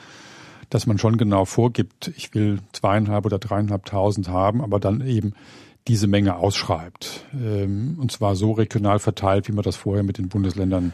dass 0.68 0.86
man 0.86 0.98
schon 0.98 1.16
genau 1.16 1.44
vorgibt, 1.44 2.12
ich 2.16 2.34
will 2.34 2.59
zweieinhalb 2.72 3.24
oder 3.24 3.38
dreieinhalbtausend 3.38 4.28
haben, 4.28 4.60
aber 4.60 4.80
dann 4.80 5.06
eben 5.06 5.34
diese 5.86 6.09
Menge 6.09 6.36
ausschreibt. 6.36 7.24
Ähm, 7.32 7.96
und 8.01 8.10
zwar 8.10 8.34
so 8.34 8.52
regional 8.52 8.98
verteilt, 8.98 9.46
wie 9.46 9.52
man 9.52 9.62
das 9.62 9.76
vorher 9.76 10.02
mit 10.02 10.18
den 10.18 10.28
Bundesländern 10.28 10.92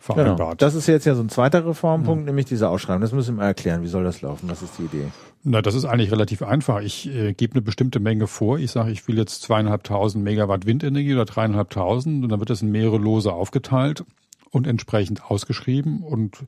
vereinbart. 0.00 0.38
Genau. 0.38 0.54
Das 0.54 0.74
ist 0.74 0.86
jetzt 0.88 1.04
ja 1.04 1.14
so 1.14 1.22
ein 1.22 1.28
zweiter 1.28 1.64
Reformpunkt, 1.64 2.20
mhm. 2.20 2.26
nämlich 2.26 2.46
diese 2.46 2.68
Ausschreibung. 2.68 3.02
Das 3.02 3.12
müssen 3.12 3.36
wir 3.36 3.42
mal 3.42 3.48
erklären. 3.48 3.82
Wie 3.82 3.88
soll 3.88 4.02
das 4.02 4.22
laufen? 4.22 4.48
Was 4.50 4.62
ist 4.62 4.78
die 4.78 4.84
Idee? 4.84 5.06
Na, 5.44 5.62
das 5.62 5.74
ist 5.74 5.84
eigentlich 5.84 6.10
relativ 6.10 6.42
einfach. 6.42 6.80
Ich 6.80 7.08
äh, 7.08 7.32
gebe 7.34 7.54
eine 7.54 7.62
bestimmte 7.62 8.00
Menge 8.00 8.26
vor. 8.26 8.58
Ich 8.58 8.72
sage, 8.72 8.90
ich 8.90 9.06
will 9.06 9.16
jetzt 9.16 9.42
zweieinhalbtausend 9.42 10.24
Megawatt 10.24 10.66
Windenergie 10.66 11.14
oder 11.14 11.26
dreieinhalbtausend 11.26 12.24
und 12.24 12.30
dann 12.30 12.40
wird 12.40 12.50
das 12.50 12.62
in 12.62 12.70
mehrere 12.70 12.98
Lose 12.98 13.32
aufgeteilt 13.32 14.04
und 14.50 14.66
entsprechend 14.66 15.30
ausgeschrieben 15.30 16.02
und 16.02 16.38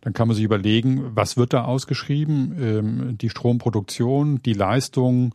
dann 0.00 0.12
kann 0.12 0.28
man 0.28 0.34
sich 0.34 0.44
überlegen, 0.44 1.02
was 1.14 1.36
wird 1.36 1.52
da 1.52 1.64
ausgeschrieben? 1.64 2.56
Ähm, 2.60 3.18
die 3.18 3.30
Stromproduktion, 3.30 4.42
die 4.42 4.52
Leistung, 4.52 5.34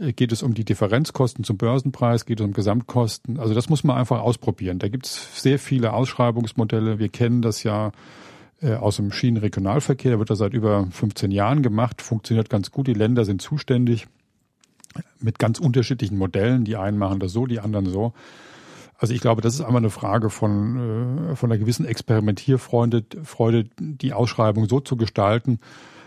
geht 0.00 0.32
es 0.32 0.42
um 0.42 0.54
die 0.54 0.64
Differenzkosten 0.64 1.44
zum 1.44 1.58
Börsenpreis, 1.58 2.24
geht 2.24 2.40
es 2.40 2.46
um 2.46 2.52
Gesamtkosten. 2.52 3.38
Also 3.38 3.52
das 3.52 3.68
muss 3.68 3.84
man 3.84 3.96
einfach 3.96 4.20
ausprobieren. 4.20 4.78
Da 4.78 4.88
gibt 4.88 5.06
es 5.06 5.42
sehr 5.42 5.58
viele 5.58 5.92
Ausschreibungsmodelle. 5.92 6.98
Wir 6.98 7.10
kennen 7.10 7.42
das 7.42 7.62
ja 7.62 7.92
äh, 8.62 8.74
aus 8.74 8.96
dem 8.96 9.12
Schienenregionalverkehr. 9.12 10.12
Da 10.12 10.18
wird 10.18 10.30
das 10.30 10.38
seit 10.38 10.54
über 10.54 10.86
15 10.90 11.30
Jahren 11.30 11.62
gemacht, 11.62 12.00
funktioniert 12.00 12.48
ganz 12.48 12.70
gut. 12.70 12.86
Die 12.86 12.94
Länder 12.94 13.26
sind 13.26 13.42
zuständig 13.42 14.06
mit 15.20 15.38
ganz 15.38 15.60
unterschiedlichen 15.60 16.16
Modellen. 16.16 16.64
Die 16.64 16.76
einen 16.76 16.96
machen 16.96 17.20
das 17.20 17.32
so, 17.32 17.46
die 17.46 17.60
anderen 17.60 17.86
so. 17.86 18.14
Also 18.96 19.14
ich 19.14 19.20
glaube, 19.20 19.42
das 19.42 19.54
ist 19.54 19.60
einmal 19.60 19.80
eine 19.80 19.90
Frage 19.90 20.30
von, 20.30 21.30
äh, 21.30 21.36
von 21.36 21.50
einer 21.50 21.58
gewissen 21.58 21.84
Experimentierfreude, 21.84 23.04
Freude, 23.22 23.64
die 23.78 24.14
Ausschreibung 24.14 24.66
so 24.66 24.80
zu 24.80 24.96
gestalten, 24.96 25.58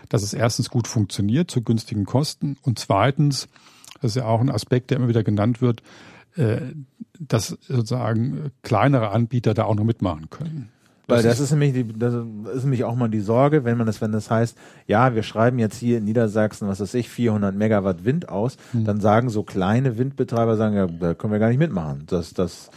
dass 0.08 0.22
es 0.22 0.34
erstens 0.34 0.68
gut 0.68 0.88
funktioniert 0.88 1.50
zu 1.50 1.62
günstigen 1.62 2.04
Kosten 2.04 2.56
und 2.62 2.78
zweitens 2.78 3.48
das 4.04 4.12
ist 4.12 4.16
ja 4.16 4.26
auch 4.26 4.42
ein 4.42 4.50
Aspekt, 4.50 4.90
der 4.90 4.98
immer 4.98 5.08
wieder 5.08 5.22
genannt 5.22 5.62
wird, 5.62 5.82
äh, 6.36 6.60
dass 7.18 7.48
sozusagen 7.48 8.50
kleinere 8.62 9.10
Anbieter 9.10 9.54
da 9.54 9.64
auch 9.64 9.74
noch 9.74 9.84
mitmachen 9.84 10.28
können. 10.28 10.68
Weil 11.06 11.22
das, 11.22 11.40
ist 11.40 11.50
nämlich 11.50 11.72
die, 11.72 11.98
das 11.98 12.14
ist 12.54 12.64
nämlich 12.64 12.84
auch 12.84 12.94
mal 12.96 13.08
die 13.08 13.20
Sorge, 13.20 13.64
wenn 13.64 13.78
man 13.78 13.86
das, 13.86 14.00
wenn 14.00 14.12
das 14.12 14.30
heißt, 14.30 14.56
ja, 14.86 15.14
wir 15.14 15.22
schreiben 15.22 15.58
jetzt 15.58 15.76
hier 15.76 15.98
in 15.98 16.04
Niedersachsen, 16.04 16.68
was 16.68 16.80
weiß 16.80 16.94
ich, 16.94 17.08
400 17.08 17.54
Megawatt 17.54 18.04
Wind 18.04 18.28
aus, 18.28 18.56
hm. 18.72 18.84
dann 18.84 19.00
sagen 19.00 19.30
so 19.30 19.42
kleine 19.42 19.96
Windbetreiber 19.96 20.56
sagen, 20.56 20.76
ja, 20.76 20.86
da 20.86 21.14
können 21.14 21.32
wir 21.32 21.40
gar 21.40 21.48
nicht 21.48 21.58
mitmachen. 21.58 22.04
Das, 22.06 22.34
das, 22.34 22.70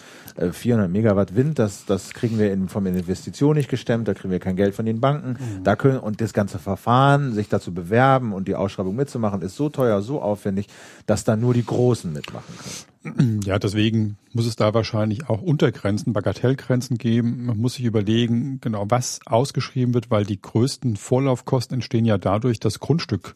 400 0.52 0.88
äh, 0.88 0.92
Megawatt 0.92 1.36
Wind, 1.36 1.60
das, 1.60 1.86
das 1.86 2.14
kriegen 2.14 2.38
wir 2.38 2.52
in, 2.52 2.70
vom 2.70 2.86
Investition 2.86 3.56
nicht 3.56 3.70
gestemmt, 3.70 4.08
da 4.08 4.14
kriegen 4.14 4.32
wir 4.32 4.40
kein 4.40 4.56
Geld 4.56 4.76
von 4.76 4.86
den 4.86 5.00
Banken. 5.00 5.32
Mhm. 5.32 5.64
Da 5.64 5.76
können, 5.76 6.00
und 6.00 6.22
das 6.22 6.34
ganze 6.34 6.60
Verfahren, 6.60 7.34
sich 7.34 7.50
dazu 7.50 7.74
bewerben 7.74 8.34
und 8.34 8.48
die 8.48 8.56
Ausschreibung 8.56 8.96
mitzumachen, 8.96 9.42
ist 9.42 9.56
so 9.56 9.70
teuer, 9.70 10.02
so 10.02 10.22
aufwendig, 10.22 10.68
dass 11.06 11.24
da 11.24 11.36
nur 11.36 11.54
die 11.54 11.66
Großen 11.66 12.12
mitmachen 12.12 12.54
können. 12.58 13.42
Ja, 13.46 13.58
deswegen 13.58 14.18
muss 14.34 14.46
es 14.46 14.58
da 14.58 14.74
wahrscheinlich 14.74 15.30
auch 15.30 15.42
Untergrenzen, 15.42 16.14
Bagatellgrenzen 16.14 16.98
geben. 16.98 17.46
Man 17.46 17.58
muss 17.58 17.76
sich 17.76 17.86
überlegen, 17.86 18.60
genau 18.60 18.86
was 18.90 19.22
ausgeschrieben 19.26 19.94
wird, 19.94 20.12
weil 20.12 20.26
die 20.26 20.42
größten 20.42 20.98
Vorlaufkosten 20.98 21.76
entstehen 21.76 22.06
ja 22.06 22.18
dadurch, 22.18 22.60
dass 22.60 22.80
Grundstück 22.80 23.36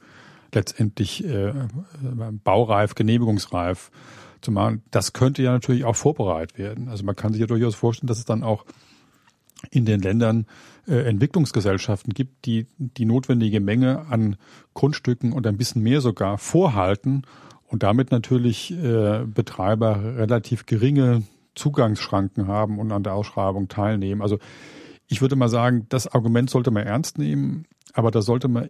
letztendlich 0.53 1.25
äh, 1.25 1.53
baureif, 2.43 2.95
genehmigungsreif 2.95 3.91
zu 4.41 4.51
machen. 4.51 4.83
Das 4.91 5.13
könnte 5.13 5.43
ja 5.43 5.51
natürlich 5.51 5.85
auch 5.85 5.95
vorbereitet 5.95 6.57
werden. 6.57 6.89
Also 6.89 7.03
man 7.03 7.15
kann 7.15 7.33
sich 7.33 7.41
ja 7.41 7.47
durchaus 7.47 7.75
vorstellen, 7.75 8.07
dass 8.07 8.19
es 8.19 8.25
dann 8.25 8.43
auch 8.43 8.65
in 9.69 9.85
den 9.85 10.01
Ländern 10.01 10.47
äh, 10.87 11.07
Entwicklungsgesellschaften 11.07 12.13
gibt, 12.13 12.45
die 12.45 12.67
die 12.77 13.05
notwendige 13.05 13.59
Menge 13.59 14.07
an 14.09 14.37
Grundstücken 14.73 15.33
und 15.33 15.45
ein 15.45 15.57
bisschen 15.57 15.83
mehr 15.83 16.01
sogar 16.01 16.37
vorhalten 16.37 17.23
und 17.67 17.83
damit 17.83 18.11
natürlich 18.11 18.71
äh, 18.71 19.23
Betreiber 19.25 20.17
relativ 20.17 20.65
geringe 20.65 21.23
Zugangsschranken 21.55 22.47
haben 22.47 22.79
und 22.79 22.91
an 22.91 23.03
der 23.03 23.13
Ausschreibung 23.13 23.67
teilnehmen. 23.67 24.21
Also 24.21 24.39
ich 25.07 25.21
würde 25.21 25.35
mal 25.35 25.49
sagen, 25.49 25.85
das 25.89 26.07
Argument 26.07 26.49
sollte 26.49 26.71
man 26.71 26.83
ernst 26.83 27.17
nehmen, 27.17 27.65
aber 27.93 28.11
da 28.11 28.21
sollte 28.21 28.47
man 28.47 28.69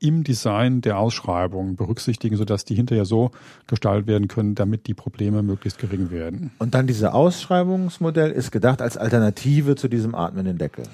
im 0.00 0.24
Design 0.24 0.80
der 0.80 0.98
Ausschreibung 0.98 1.76
berücksichtigen, 1.76 2.36
sodass 2.36 2.64
die 2.64 2.74
hinterher 2.74 3.04
so 3.04 3.30
gestaltet 3.66 4.06
werden 4.06 4.28
können, 4.28 4.54
damit 4.54 4.86
die 4.86 4.94
Probleme 4.94 5.42
möglichst 5.42 5.78
gering 5.78 6.10
werden. 6.10 6.50
Und 6.58 6.74
dann 6.74 6.86
dieses 6.86 7.04
Ausschreibungsmodell 7.04 8.30
ist 8.30 8.50
gedacht 8.50 8.82
als 8.82 8.96
Alternative 8.96 9.76
zu 9.76 9.88
diesem 9.88 10.14
atmenden 10.14 10.58
Deckel. 10.58 10.84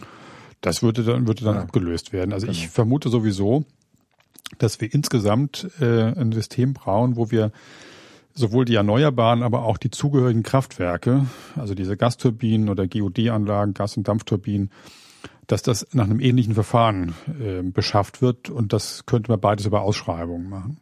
Das 0.61 0.83
würde 0.83 1.05
dann, 1.05 1.27
würde 1.27 1.45
dann 1.45 1.55
ja. 1.55 1.63
abgelöst 1.63 2.13
werden. 2.13 2.33
Also 2.33 2.47
genau. 2.47 2.59
ich 2.59 2.69
vermute 2.69 3.09
sowieso, 3.09 3.65
dass 4.59 4.81
wir 4.81 4.93
insgesamt 4.93 5.69
äh, 5.81 6.13
ein 6.13 6.33
System 6.33 6.73
brauchen, 6.73 7.17
wo 7.17 7.31
wir 7.31 7.53
sowohl 8.35 8.65
die 8.65 8.75
Erneuerbaren, 8.75 9.43
aber 9.43 9.65
auch 9.65 9.79
die 9.79 9.91
zugehörigen 9.91 10.43
Kraftwerke, 10.43 11.27
also 11.57 11.75
diese 11.75 11.97
Gasturbinen 11.97 12.69
oder 12.69 12.87
GOD-Anlagen, 12.87 13.75
Gas- 13.75 13.97
und 13.97 14.09
Dampfturbinen, 14.09 14.71
dass 15.47 15.63
das 15.63 15.87
nach 15.93 16.05
einem 16.05 16.21
ähnlichen 16.21 16.55
Verfahren 16.55 17.15
äh, 17.41 17.63
beschafft 17.63 18.23
wird 18.23 18.51
und 18.51 18.73
das 18.73 19.07
könnte 19.07 19.31
man 19.31 19.41
beides 19.41 19.67
über 19.67 19.83
Ausschreibungen 19.83 20.49
machen. 20.49 20.79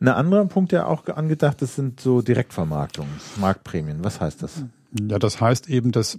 Ein 0.00 0.08
anderer 0.08 0.46
Punkt, 0.46 0.72
der 0.72 0.88
auch 0.88 1.06
angedacht 1.08 1.60
ist, 1.60 1.76
sind 1.76 2.00
so 2.00 2.22
Direktvermarktungen, 2.22 3.12
Marktprämien. 3.36 4.02
Was 4.02 4.20
heißt 4.20 4.42
das? 4.42 4.64
Ja, 4.98 5.18
das 5.18 5.40
heißt 5.40 5.68
eben, 5.68 5.92
dass 5.92 6.18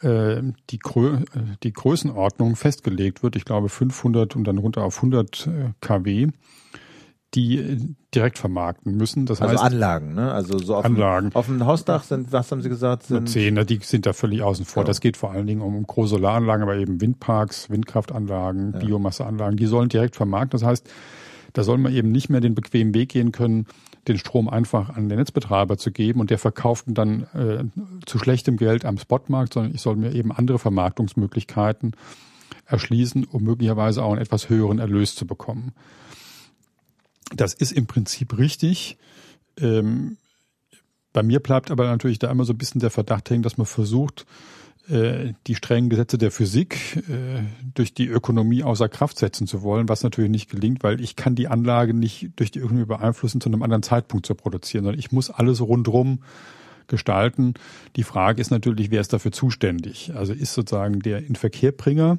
äh, 0.00 0.42
die, 0.70 0.78
Grö 0.78 1.20
die 1.62 1.72
Größenordnung 1.72 2.56
festgelegt 2.56 3.22
wird. 3.22 3.36
Ich 3.36 3.46
glaube 3.46 3.70
500 3.70 4.36
und 4.36 4.44
dann 4.44 4.58
runter 4.58 4.82
auf 4.82 4.96
100 4.96 5.46
äh, 5.46 5.50
kW 5.80 6.28
die 7.34 7.94
direkt 8.14 8.38
vermarkten 8.38 8.96
müssen. 8.96 9.26
Das 9.26 9.40
also 9.40 9.54
heißt, 9.54 9.64
Anlagen, 9.64 10.14
ne? 10.14 10.32
Also 10.32 10.58
so 10.58 10.76
auf, 10.76 10.84
Anlagen. 10.84 11.30
Dem, 11.30 11.36
auf 11.36 11.46
dem 11.46 11.64
Hausdach 11.66 12.04
sind, 12.04 12.32
was 12.32 12.50
haben 12.52 12.62
Sie 12.62 12.68
gesagt? 12.68 13.04
Sind 13.04 13.28
zehn, 13.28 13.54
die 13.66 13.80
sind 13.82 14.06
da 14.06 14.12
völlig 14.12 14.42
außen 14.42 14.64
vor. 14.64 14.82
Ja. 14.82 14.86
Das 14.86 15.00
geht 15.00 15.16
vor 15.16 15.32
allen 15.32 15.46
Dingen 15.46 15.60
um, 15.60 15.74
um 15.74 15.86
große 15.86 16.10
Solaranlagen, 16.10 16.62
aber 16.62 16.76
eben 16.76 17.00
Windparks, 17.00 17.70
Windkraftanlagen, 17.70 18.72
ja. 18.72 18.78
Biomasseanlagen, 18.78 19.56
die 19.56 19.66
sollen 19.66 19.88
direkt 19.88 20.16
vermarkten. 20.16 20.60
Das 20.60 20.66
heißt, 20.66 20.88
da 21.52 21.64
soll 21.64 21.78
man 21.78 21.92
eben 21.92 22.12
nicht 22.12 22.30
mehr 22.30 22.40
den 22.40 22.54
bequemen 22.54 22.94
Weg 22.94 23.10
gehen 23.10 23.32
können, 23.32 23.66
den 24.06 24.18
Strom 24.18 24.48
einfach 24.48 24.90
an 24.90 25.08
den 25.08 25.18
Netzbetreiber 25.18 25.78
zu 25.78 25.90
geben 25.90 26.20
und 26.20 26.30
der 26.30 26.38
verkauft 26.38 26.86
ihn 26.86 26.94
dann 26.94 27.22
äh, 27.34 27.64
zu 28.06 28.18
schlechtem 28.18 28.56
Geld 28.56 28.84
am 28.84 28.98
Spotmarkt, 28.98 29.54
sondern 29.54 29.74
ich 29.74 29.80
soll 29.80 29.96
mir 29.96 30.12
eben 30.12 30.30
andere 30.30 30.58
Vermarktungsmöglichkeiten 30.58 31.92
erschließen, 32.66 33.24
um 33.24 33.42
möglicherweise 33.42 34.02
auch 34.02 34.12
einen 34.12 34.20
etwas 34.20 34.48
höheren 34.48 34.78
Erlös 34.78 35.14
zu 35.14 35.26
bekommen. 35.26 35.72
Das 37.34 37.54
ist 37.54 37.72
im 37.72 37.86
Prinzip 37.86 38.36
richtig. 38.36 38.98
Ähm, 39.58 40.16
bei 41.12 41.22
mir 41.22 41.40
bleibt 41.40 41.70
aber 41.70 41.86
natürlich 41.86 42.18
da 42.18 42.30
immer 42.30 42.44
so 42.44 42.52
ein 42.52 42.58
bisschen 42.58 42.80
der 42.80 42.90
Verdacht 42.90 43.30
hängen, 43.30 43.42
dass 43.42 43.56
man 43.56 43.66
versucht, 43.66 44.26
äh, 44.88 45.32
die 45.46 45.54
strengen 45.54 45.88
Gesetze 45.88 46.18
der 46.18 46.30
Physik 46.30 46.96
äh, 47.08 47.42
durch 47.74 47.94
die 47.94 48.06
Ökonomie 48.06 48.62
außer 48.62 48.88
Kraft 48.88 49.18
setzen 49.18 49.46
zu 49.46 49.62
wollen, 49.62 49.88
was 49.88 50.02
natürlich 50.02 50.30
nicht 50.30 50.50
gelingt, 50.50 50.82
weil 50.82 51.00
ich 51.00 51.16
kann 51.16 51.34
die 51.34 51.48
Anlage 51.48 51.94
nicht 51.94 52.30
durch 52.36 52.50
die 52.50 52.58
Ökonomie 52.58 52.84
beeinflussen, 52.84 53.40
zu 53.40 53.48
einem 53.48 53.62
anderen 53.62 53.82
Zeitpunkt 53.82 54.26
zu 54.26 54.34
produzieren, 54.34 54.84
sondern 54.84 54.98
ich 54.98 55.12
muss 55.12 55.30
alles 55.30 55.60
rundrum 55.60 56.20
gestalten. 56.86 57.54
Die 57.96 58.02
Frage 58.02 58.42
ist 58.42 58.50
natürlich, 58.50 58.90
wer 58.90 59.00
ist 59.00 59.12
dafür 59.12 59.32
zuständig? 59.32 60.12
Also 60.14 60.34
ist 60.34 60.52
sozusagen 60.52 61.00
der 61.00 61.24
Inverkehrbringer 61.24 62.18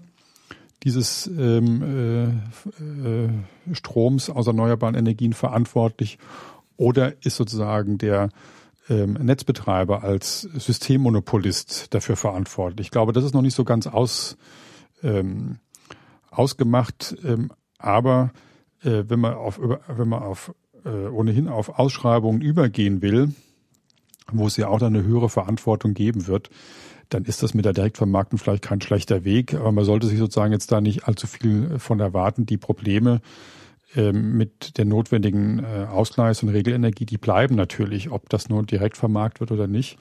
dieses 0.84 1.27
ähm, 1.27 2.41
äh, 2.80 3.26
äh, 3.26 3.30
Stroms 3.73 4.30
aus 4.30 4.47
erneuerbaren 4.47 4.95
Energien 4.95 5.34
verantwortlich 5.34 6.19
oder 6.77 7.14
ist 7.26 7.38
sozusagen 7.38 7.97
der 7.97 8.30
ähm, 8.89 9.14
Netzbetreiber 9.14 10.03
als 10.03 10.41
Systemmonopolist 10.41 11.93
dafür 11.93 12.15
verantwortlich? 12.15 12.88
Ich 12.88 12.91
glaube, 12.91 13.14
das 13.14 13.23
ist 13.23 13.34
noch 13.34 13.41
nicht 13.41 13.56
so 13.56 13.64
ganz 13.64 13.88
aus, 13.88 14.38
ähm, 15.02 15.57
ausgemacht, 16.30 17.15
ähm, 17.23 17.52
aber 17.77 18.31
äh, 18.84 19.03
wenn 19.07 19.19
man 19.19 19.34
auf, 19.34 19.60
wenn 19.60 20.10
man 20.10 20.22
auf 20.22 20.53
äh, 20.84 20.89
ohnehin 20.89 21.47
auf 21.47 21.80
Ausschreibungen 21.80 22.41
übergehen 22.41 23.02
will, 23.02 23.34
wo 24.31 24.47
es 24.47 24.57
ja 24.57 24.68
auch 24.68 24.80
dann 24.80 24.95
eine 24.95 25.06
höhere 25.06 25.30
Verantwortung 25.30 25.93
geben 25.93 26.27
wird, 26.27 26.49
dann 27.10 27.26
ist 27.26 27.44
das 27.44 27.53
mit 27.53 27.65
der 27.65 27.73
Direktvermarktung 27.73 28.40
vielleicht 28.40 28.64
kein 28.64 28.82
schlechter 28.82 29.23
Weg. 29.23 29.53
Aber 29.53 29.72
man 29.72 29.86
sollte 29.86 30.07
sich 30.07 30.19
sozusagen 30.19 30.53
jetzt 30.53 30.72
da 30.72 30.82
nicht 30.82 31.07
allzu 31.07 31.27
viel 31.27 31.80
von 31.80 31.99
erwarten. 31.99 32.45
Die 32.45 32.57
Probleme 32.57 33.22
ähm, 33.95 34.38
mit 34.38 34.77
der 34.77 34.86
notwendigen 34.86 35.60
äh, 35.60 35.88
Ausgleichs- 35.90 36.44
und 36.44 36.49
Regelenergie, 36.49 37.06
die 37.06 37.18
bleiben 37.18 37.56
natürlich, 37.56 38.11
ob 38.11 38.30
das 38.30 38.49
nur 38.49 38.64
direkt 38.64 38.98
vermarktet 38.98 39.41
wird 39.41 39.52
oder 39.52 39.68
nicht. 39.68 39.98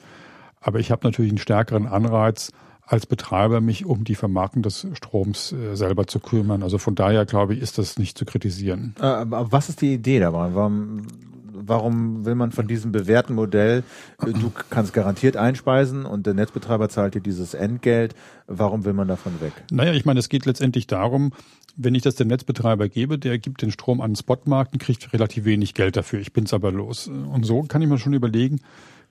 Aber 0.59 0.79
ich 0.79 0.91
habe 0.91 1.05
natürlich 1.05 1.31
einen 1.31 1.37
stärkeren 1.37 1.85
Anreiz, 1.85 2.51
als 2.87 3.05
Betreiber 3.05 3.61
mich 3.61 3.85
um 3.85 4.03
die 4.03 4.15
Vermarktung 4.15 4.61
des 4.61 4.87
Stroms 4.93 5.51
äh, 5.51 5.75
selber 5.75 6.07
zu 6.07 6.19
kümmern. 6.19 6.63
Also 6.63 6.77
von 6.77 6.95
daher 6.95 7.25
glaube 7.25 7.55
ich, 7.55 7.61
ist 7.61 7.77
das 7.77 7.97
nicht 7.97 8.17
zu 8.17 8.25
kritisieren. 8.25 8.95
Äh, 8.99 9.05
aber 9.05 9.51
was 9.51 9.69
ist 9.69 9.81
die 9.81 9.93
Idee 9.93 10.19
dabei? 10.19 10.53
Warum, 10.53 11.07
warum 11.55 12.25
will 12.25 12.35
man 12.35 12.51
von 12.51 12.67
diesem 12.67 12.91
bewährten 12.91 13.35
Modell, 13.35 13.83
äh, 14.21 14.31
du 14.31 14.51
kannst 14.69 14.93
garantiert 14.93 15.37
einspeisen 15.37 16.05
und 16.05 16.25
der 16.25 16.33
Netzbetreiber 16.33 16.89
zahlt 16.89 17.15
dir 17.15 17.21
dieses 17.21 17.53
Entgelt, 17.53 18.15
warum 18.47 18.85
will 18.85 18.93
man 18.93 19.07
davon 19.07 19.39
weg? 19.41 19.53
Naja, 19.71 19.93
ich 19.93 20.05
meine, 20.05 20.19
es 20.19 20.29
geht 20.29 20.45
letztendlich 20.45 20.87
darum, 20.87 21.31
wenn 21.77 21.95
ich 21.95 22.03
das 22.03 22.15
dem 22.15 22.27
Netzbetreiber 22.27 22.87
gebe, 22.87 23.19
der 23.19 23.37
gibt 23.37 23.61
den 23.61 23.71
Strom 23.71 24.01
an 24.01 24.11
den 24.11 24.15
Spotmarkt 24.15 24.73
und 24.73 24.79
kriegt 24.79 25.11
relativ 25.13 25.45
wenig 25.45 25.73
Geld 25.73 25.97
dafür. 25.97 26.19
Ich 26.19 26.31
bin's 26.31 26.53
aber 26.53 26.71
los. 26.71 27.07
Und 27.07 27.45
so 27.45 27.63
kann 27.63 27.81
ich 27.81 27.89
mir 27.89 27.97
schon 27.97 28.13
überlegen, 28.13 28.61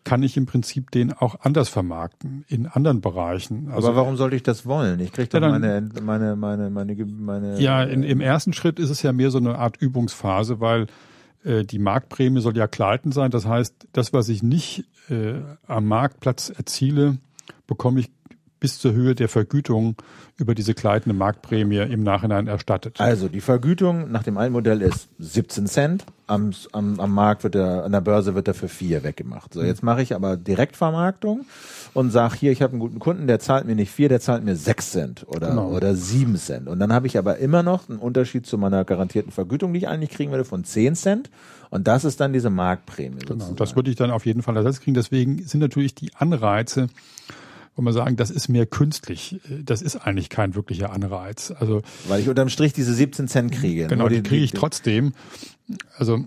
kann 0.04 0.22
ich 0.22 0.36
im 0.36 0.46
Prinzip 0.46 0.90
den 0.90 1.12
auch 1.12 1.40
anders 1.40 1.68
vermarkten 1.68 2.44
in 2.48 2.66
anderen 2.66 3.00
Bereichen. 3.00 3.70
Also, 3.70 3.88
Aber 3.88 3.96
warum 3.96 4.16
sollte 4.16 4.36
ich 4.36 4.42
das 4.42 4.66
wollen? 4.66 5.00
Ich 5.00 5.12
kriege 5.12 5.28
doch 5.28 5.40
ja, 5.40 5.48
meine, 5.48 5.88
meine, 6.02 6.36
meine, 6.36 6.70
meine, 6.70 6.94
meine. 7.06 7.60
Ja, 7.60 7.82
in, 7.82 8.02
im 8.02 8.20
ersten 8.20 8.52
Schritt 8.52 8.78
ist 8.78 8.90
es 8.90 9.02
ja 9.02 9.12
mehr 9.12 9.30
so 9.30 9.38
eine 9.38 9.58
Art 9.58 9.78
Übungsphase, 9.78 10.60
weil 10.60 10.86
die 11.44 11.78
Marktprämie 11.78 12.40
soll 12.40 12.56
ja 12.56 12.66
gleitend 12.66 13.14
sein. 13.14 13.30
Das 13.30 13.46
heißt, 13.46 13.88
das, 13.92 14.12
was 14.12 14.28
ich 14.28 14.42
nicht 14.42 14.84
äh, 15.10 15.40
am 15.66 15.86
Marktplatz 15.86 16.50
erziele, 16.50 17.18
bekomme 17.66 18.00
ich 18.00 18.10
bis 18.64 18.78
zur 18.78 18.94
Höhe 18.94 19.14
der 19.14 19.28
Vergütung 19.28 19.94
über 20.38 20.54
diese 20.54 20.72
gleitende 20.72 21.14
Marktprämie 21.14 21.80
im 21.80 22.02
Nachhinein 22.02 22.46
erstattet. 22.46 22.98
Also 22.98 23.28
die 23.28 23.42
Vergütung 23.42 24.10
nach 24.10 24.22
dem 24.22 24.38
alten 24.38 24.54
Modell 24.54 24.80
ist 24.80 25.10
17 25.18 25.66
Cent. 25.66 26.06
Am, 26.26 26.52
am, 26.72 26.98
am 26.98 27.12
Markt 27.12 27.44
wird 27.44 27.56
er, 27.56 27.84
an 27.84 27.92
der 27.92 28.00
Börse 28.00 28.34
wird 28.34 28.48
er 28.48 28.54
für 28.54 28.68
vier 28.68 29.04
weggemacht. 29.04 29.52
So, 29.52 29.62
jetzt 29.62 29.82
mache 29.82 30.00
ich 30.00 30.14
aber 30.14 30.38
Direktvermarktung 30.38 31.44
und 31.92 32.10
sage 32.10 32.36
hier, 32.36 32.52
ich 32.52 32.62
habe 32.62 32.70
einen 32.72 32.80
guten 32.80 33.00
Kunden, 33.00 33.26
der 33.26 33.38
zahlt 33.38 33.66
mir 33.66 33.74
nicht 33.74 33.90
vier, 33.90 34.08
der 34.08 34.20
zahlt 34.20 34.42
mir 34.42 34.56
sechs 34.56 34.92
Cent 34.92 35.26
oder, 35.28 35.50
genau. 35.50 35.68
oder 35.68 35.94
sieben 35.94 36.36
Cent. 36.36 36.66
Und 36.66 36.78
dann 36.78 36.90
habe 36.90 37.06
ich 37.06 37.18
aber 37.18 37.36
immer 37.36 37.62
noch 37.62 37.90
einen 37.90 37.98
Unterschied 37.98 38.46
zu 38.46 38.56
meiner 38.56 38.86
garantierten 38.86 39.30
Vergütung, 39.30 39.74
die 39.74 39.80
ich 39.80 39.88
eigentlich 39.88 40.08
kriegen 40.08 40.30
würde, 40.30 40.46
von 40.46 40.64
zehn 40.64 40.94
Cent. 40.94 41.28
Und 41.68 41.86
das 41.86 42.06
ist 42.06 42.18
dann 42.18 42.32
diese 42.32 42.48
Marktprämie. 42.48 43.18
Genau, 43.18 43.32
sozusagen. 43.34 43.56
das 43.56 43.76
würde 43.76 43.90
ich 43.90 43.96
dann 43.96 44.10
auf 44.10 44.24
jeden 44.24 44.40
Fall 44.40 44.56
ersetzt 44.56 44.80
kriegen. 44.80 44.94
Deswegen 44.94 45.46
sind 45.46 45.60
natürlich 45.60 45.94
die 45.94 46.14
Anreize, 46.14 46.88
wo 47.76 47.82
man 47.82 47.92
sagen, 47.92 48.16
das 48.16 48.30
ist 48.30 48.48
mehr 48.48 48.66
künstlich. 48.66 49.40
Das 49.48 49.82
ist 49.82 49.96
eigentlich 49.96 50.28
kein 50.28 50.54
wirklicher 50.54 50.92
Anreiz. 50.92 51.52
Also 51.58 51.82
weil 52.08 52.20
ich 52.20 52.28
unterm 52.28 52.48
Strich 52.48 52.72
diese 52.72 52.94
17 52.94 53.28
Cent 53.28 53.52
kriege. 53.52 53.86
Genau, 53.86 54.08
die, 54.08 54.22
kriege 54.22 54.44
ich 54.44 54.52
trotzdem. 54.52 55.12
Also 55.96 56.24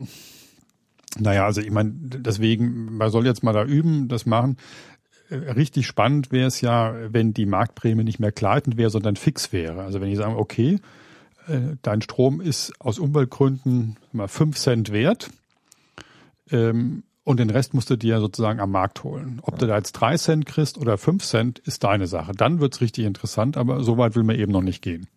naja, 1.20 1.46
also 1.46 1.62
ich 1.62 1.72
meine, 1.72 1.92
deswegen, 1.94 2.98
man 2.98 3.10
soll 3.10 3.26
jetzt 3.26 3.44
mal 3.44 3.54
da 3.54 3.64
üben, 3.64 4.08
das 4.08 4.26
machen. 4.26 4.58
Richtig 5.30 5.88
spannend 5.88 6.32
wäre 6.32 6.48
es 6.48 6.62
ja, 6.62 6.96
wenn 7.10 7.34
die 7.34 7.46
Marktprämie 7.46 8.04
nicht 8.04 8.20
mehr 8.20 8.32
gleitend 8.32 8.78
wäre, 8.78 8.90
sondern 8.90 9.16
fix 9.16 9.52
wäre. 9.52 9.84
Also 9.84 10.00
wenn 10.00 10.10
ich 10.10 10.18
sage, 10.18 10.38
okay, 10.38 10.80
äh, 11.48 11.76
dein 11.82 12.02
Strom 12.02 12.40
ist 12.40 12.74
aus 12.80 13.00
Umweltgründen 13.00 13.98
mal 14.12 14.28
fünf 14.28 14.58
Cent 14.58 14.92
wert, 14.92 15.30
ähm, 16.52 17.04
und 17.28 17.42
den 17.42 17.50
Rest 17.50 17.74
musst 17.74 17.90
du 17.90 17.98
dir 17.98 18.22
sozusagen 18.22 18.62
am 18.62 18.72
Markt 18.72 19.04
holen. 19.04 19.40
Ob 19.42 19.60
du 19.60 19.68
da 19.68 19.76
jetzt 19.76 19.92
drei 19.92 20.16
Cent 20.16 20.46
kriegst 20.46 20.78
oder 20.78 20.98
fünf 20.98 21.26
Cent, 21.26 21.60
ist 21.60 21.84
deine 21.84 22.08
Sache. 22.08 22.32
Dann 22.32 22.62
wird's 22.62 22.80
richtig 22.80 23.04
interessant, 23.04 23.58
aber 23.58 23.84
so 23.84 23.98
weit 23.98 24.16
will 24.16 24.24
man 24.24 24.38
eben 24.38 24.54
noch 24.54 24.62
nicht 24.62 24.82
gehen. 24.82 25.08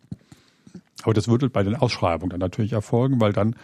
Aber 1.04 1.14
das 1.14 1.28
würde 1.28 1.48
bei 1.48 1.62
den 1.62 1.76
Ausschreibungen 1.76 2.30
dann 2.30 2.40
natürlich 2.40 2.72
erfolgen, 2.72 3.20
weil 3.20 3.32
dann 3.32 3.54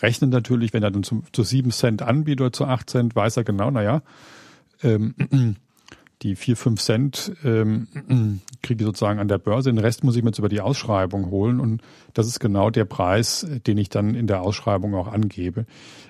rechnet 0.00 0.30
natürlich, 0.30 0.72
wenn 0.72 0.82
er 0.82 0.90
dann 0.90 1.02
zu, 1.02 1.22
zu 1.32 1.42
sieben 1.42 1.70
Cent 1.70 2.00
anbietet 2.00 2.40
oder 2.40 2.52
zu 2.54 2.64
acht 2.64 2.88
Cent, 2.88 3.14
weiß 3.14 3.36
er 3.36 3.44
genau, 3.44 3.70
naja, 3.70 4.00
ähm, 4.82 5.14
die 6.22 6.34
vier, 6.34 6.56
fünf 6.56 6.80
Cent 6.80 7.32
ähm, 7.44 7.88
kriege 8.62 8.84
sozusagen 8.84 9.18
an 9.18 9.28
der 9.28 9.38
Börse. 9.38 9.70
Den 9.70 9.78
Rest 9.78 10.04
muss 10.04 10.16
ich 10.16 10.22
mir 10.22 10.30
jetzt 10.30 10.38
über 10.38 10.48
die 10.48 10.60
Ausschreibung 10.60 11.30
holen. 11.30 11.60
Und 11.60 11.82
das 12.14 12.26
ist 12.26 12.40
genau 12.40 12.70
der 12.70 12.84
Preis, 12.84 13.46
den 13.66 13.78
ich 13.78 13.88
dann 13.88 14.14
in 14.14 14.26
der 14.26 14.42
Ausschreibung 14.42 14.94
auch 14.94 15.08
angebe. 15.08 15.66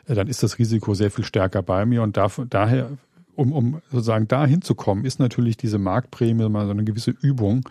Äh, 0.07 0.15
dann 0.15 0.29
ist 0.29 0.43
das 0.43 0.59
Risiko 0.59 0.95
sehr 0.95 1.11
viel 1.11 1.25
stärker 1.25 1.63
bei 1.63 1.87
mir. 1.87 2.03
Und 2.03 2.19
daher, 2.51 2.91
um, 3.35 3.53
um 3.53 3.83
sozusagen 3.91 4.29
da 4.29 4.47
hinzukommen, 4.47 5.05
ist 5.05 5.19
natürlich 5.19 5.57
diese 5.57 5.79
Marktprämie 5.79 6.49
mal 6.49 6.67
so 6.67 6.73
eine 6.73 6.85
gewisse 6.85 7.11
Übung. 7.11 7.69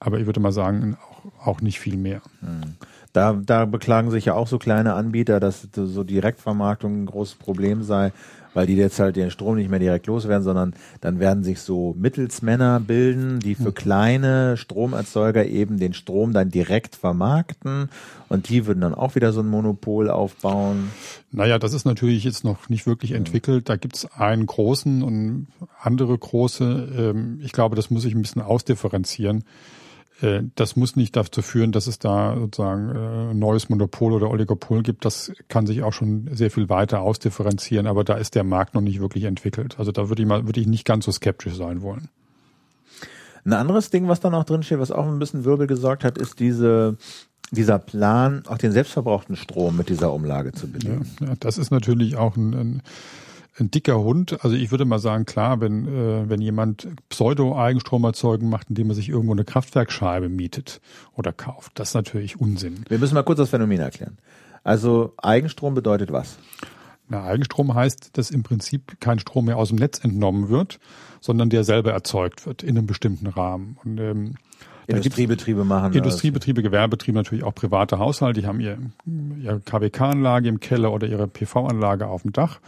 Aber 0.00 0.20
ich 0.20 0.26
würde 0.26 0.40
mal 0.40 0.52
sagen, 0.52 0.96
auch, 1.02 1.46
auch 1.46 1.60
nicht 1.60 1.80
viel 1.80 1.96
mehr. 1.96 2.22
Hm. 2.40 2.76
Da, 3.12 3.32
da 3.32 3.64
beklagen 3.64 4.10
sich 4.10 4.26
ja 4.26 4.34
auch 4.34 4.46
so 4.46 4.58
kleine 4.58 4.94
Anbieter, 4.94 5.40
dass 5.40 5.66
so 5.72 6.04
Direktvermarktung 6.04 7.02
ein 7.02 7.06
großes 7.06 7.36
Problem 7.36 7.82
sei 7.82 8.12
weil 8.58 8.66
die 8.66 8.74
jetzt 8.74 8.98
halt 8.98 9.14
den 9.14 9.30
Strom 9.30 9.54
nicht 9.54 9.70
mehr 9.70 9.78
direkt 9.78 10.08
loswerden, 10.08 10.42
sondern 10.42 10.74
dann 11.00 11.20
werden 11.20 11.44
sich 11.44 11.60
so 11.60 11.94
Mittelsmänner 11.96 12.80
bilden, 12.80 13.38
die 13.38 13.54
für 13.54 13.70
kleine 13.70 14.56
Stromerzeuger 14.56 15.46
eben 15.46 15.78
den 15.78 15.94
Strom 15.94 16.32
dann 16.32 16.50
direkt 16.50 16.96
vermarkten 16.96 17.88
und 18.28 18.48
die 18.48 18.66
würden 18.66 18.80
dann 18.80 18.96
auch 18.96 19.14
wieder 19.14 19.32
so 19.32 19.42
ein 19.42 19.46
Monopol 19.46 20.10
aufbauen. 20.10 20.90
Naja, 21.30 21.60
das 21.60 21.72
ist 21.72 21.84
natürlich 21.84 22.24
jetzt 22.24 22.42
noch 22.42 22.68
nicht 22.68 22.84
wirklich 22.84 23.12
entwickelt. 23.12 23.68
Da 23.68 23.76
gibt's 23.76 24.06
einen 24.06 24.46
großen 24.46 25.04
und 25.04 25.46
andere 25.80 26.18
große. 26.18 26.88
Ähm, 26.98 27.38
ich 27.40 27.52
glaube, 27.52 27.76
das 27.76 27.90
muss 27.90 28.04
ich 28.04 28.12
ein 28.12 28.22
bisschen 28.22 28.42
ausdifferenzieren. 28.42 29.44
Äh, 30.20 30.42
das 30.54 30.76
muss 30.76 30.96
nicht 30.96 31.16
dazu 31.16 31.42
führen, 31.42 31.72
dass 31.72 31.86
es 31.86 31.98
da 31.98 32.36
sozusagen 32.36 32.90
ein 32.90 33.30
äh, 33.30 33.34
neues 33.34 33.68
Monopol 33.68 34.12
oder 34.12 34.30
Oligopol 34.30 34.82
gibt. 34.82 35.04
Das 35.04 35.32
kann 35.48 35.66
sich 35.66 35.82
auch 35.82 35.92
schon 35.92 36.28
sehr 36.32 36.50
viel 36.50 36.68
weiter 36.68 37.00
ausdifferenzieren, 37.00 37.86
aber 37.86 38.04
da 38.04 38.14
ist 38.14 38.34
der 38.34 38.44
Markt 38.44 38.74
noch 38.74 38.82
nicht 38.82 39.00
wirklich 39.00 39.24
entwickelt. 39.24 39.76
Also 39.78 39.92
da 39.92 40.08
würde 40.08 40.22
ich 40.22 40.28
mal, 40.28 40.46
würde 40.46 40.60
ich 40.60 40.66
nicht 40.66 40.84
ganz 40.84 41.04
so 41.04 41.12
skeptisch 41.12 41.56
sein 41.56 41.82
wollen. 41.82 42.08
Ein 43.44 43.52
anderes 43.54 43.90
Ding, 43.90 44.08
was 44.08 44.20
da 44.20 44.30
noch 44.30 44.44
drin 44.44 44.62
steht, 44.62 44.78
was 44.78 44.90
auch 44.90 45.06
ein 45.06 45.18
bisschen 45.18 45.44
Wirbel 45.44 45.66
gesorgt 45.66 46.04
hat, 46.04 46.18
ist 46.18 46.38
diese 46.38 46.96
dieser 47.50 47.78
Plan, 47.78 48.42
auch 48.46 48.58
den 48.58 48.72
selbstverbrauchten 48.72 49.36
Strom 49.36 49.76
mit 49.76 49.88
dieser 49.88 50.12
Umlage 50.12 50.52
zu 50.52 50.70
belegen. 50.70 51.06
Ja, 51.20 51.34
das 51.40 51.58
ist 51.58 51.70
natürlich 51.70 52.16
auch 52.16 52.36
ein, 52.36 52.52
ein 52.54 52.82
ein 53.60 53.70
dicker 53.70 53.98
Hund. 53.98 54.44
Also 54.44 54.56
ich 54.56 54.70
würde 54.70 54.84
mal 54.84 54.98
sagen, 54.98 55.24
klar, 55.24 55.60
wenn, 55.60 55.86
äh, 55.86 56.28
wenn 56.28 56.40
jemand 56.40 56.88
Pseudo-Eigenstromerzeugung 57.08 58.48
macht, 58.48 58.70
indem 58.70 58.90
er 58.90 58.94
sich 58.94 59.08
irgendwo 59.08 59.32
eine 59.32 59.44
Kraftwerkscheibe 59.44 60.28
mietet 60.28 60.80
oder 61.14 61.32
kauft, 61.32 61.72
das 61.78 61.88
ist 61.88 61.94
natürlich 61.94 62.40
Unsinn. 62.40 62.84
Wir 62.88 62.98
müssen 62.98 63.14
mal 63.14 63.22
kurz 63.22 63.38
das 63.38 63.50
Phänomen 63.50 63.80
erklären. 63.80 64.18
Also 64.64 65.14
Eigenstrom 65.16 65.74
bedeutet 65.74 66.12
was? 66.12 66.38
Na, 67.08 67.24
Eigenstrom 67.24 67.74
heißt, 67.74 68.18
dass 68.18 68.30
im 68.30 68.42
Prinzip 68.42 69.00
kein 69.00 69.18
Strom 69.18 69.46
mehr 69.46 69.56
aus 69.56 69.68
dem 69.68 69.78
Netz 69.78 70.04
entnommen 70.04 70.50
wird, 70.50 70.78
sondern 71.20 71.48
der 71.48 71.64
selber 71.64 71.92
erzeugt 71.92 72.44
wird 72.44 72.62
in 72.62 72.76
einem 72.76 72.86
bestimmten 72.86 73.26
Rahmen. 73.26 73.78
Und, 73.84 73.98
ähm, 73.98 74.34
Industriebetriebe 74.86 75.64
machen 75.64 75.92
das. 75.92 75.96
Industriebetriebe, 75.96 76.62
Gewerbebetriebe, 76.62 77.16
natürlich 77.16 77.44
auch 77.44 77.54
private 77.54 77.98
Haushalte, 77.98 78.40
die 78.40 78.46
haben 78.46 78.60
ihr, 78.60 78.78
ihre 79.42 79.60
KWK-Anlage 79.60 80.48
im 80.48 80.60
Keller 80.60 80.92
oder 80.92 81.06
ihre 81.06 81.28
PV-Anlage 81.28 82.06
auf 82.06 82.22
dem 82.22 82.32
Dach 82.32 82.60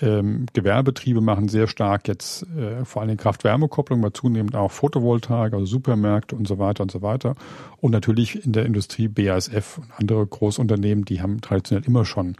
ähm, 0.00 0.46
Gewerbetriebe 0.52 1.20
machen 1.20 1.48
sehr 1.48 1.66
stark 1.66 2.08
jetzt 2.08 2.46
äh, 2.56 2.84
vor 2.84 3.02
allem 3.02 3.16
Kraft-Wärme-Kopplung, 3.16 4.00
aber 4.00 4.14
zunehmend 4.14 4.56
auch 4.56 4.70
Photovoltaik, 4.70 5.52
also 5.52 5.66
Supermärkte 5.66 6.36
und 6.36 6.48
so 6.48 6.58
weiter 6.58 6.82
und 6.82 6.90
so 6.90 7.02
weiter. 7.02 7.34
Und 7.80 7.92
natürlich 7.92 8.44
in 8.44 8.52
der 8.52 8.66
Industrie 8.66 9.08
BASF 9.08 9.78
und 9.78 9.92
andere 9.98 10.26
Großunternehmen, 10.26 11.04
die 11.04 11.20
haben 11.20 11.40
traditionell 11.40 11.86
immer 11.86 12.04
schon 12.04 12.36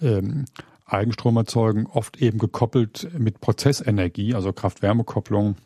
ähm, 0.00 0.46
Eigenstrom 0.86 1.36
erzeugen, 1.36 1.86
oft 1.86 2.20
eben 2.20 2.38
gekoppelt 2.38 3.08
mit 3.18 3.40
Prozessenergie, 3.40 4.34
also 4.34 4.52
Kraft-Wärme-Kopplung, 4.52 5.56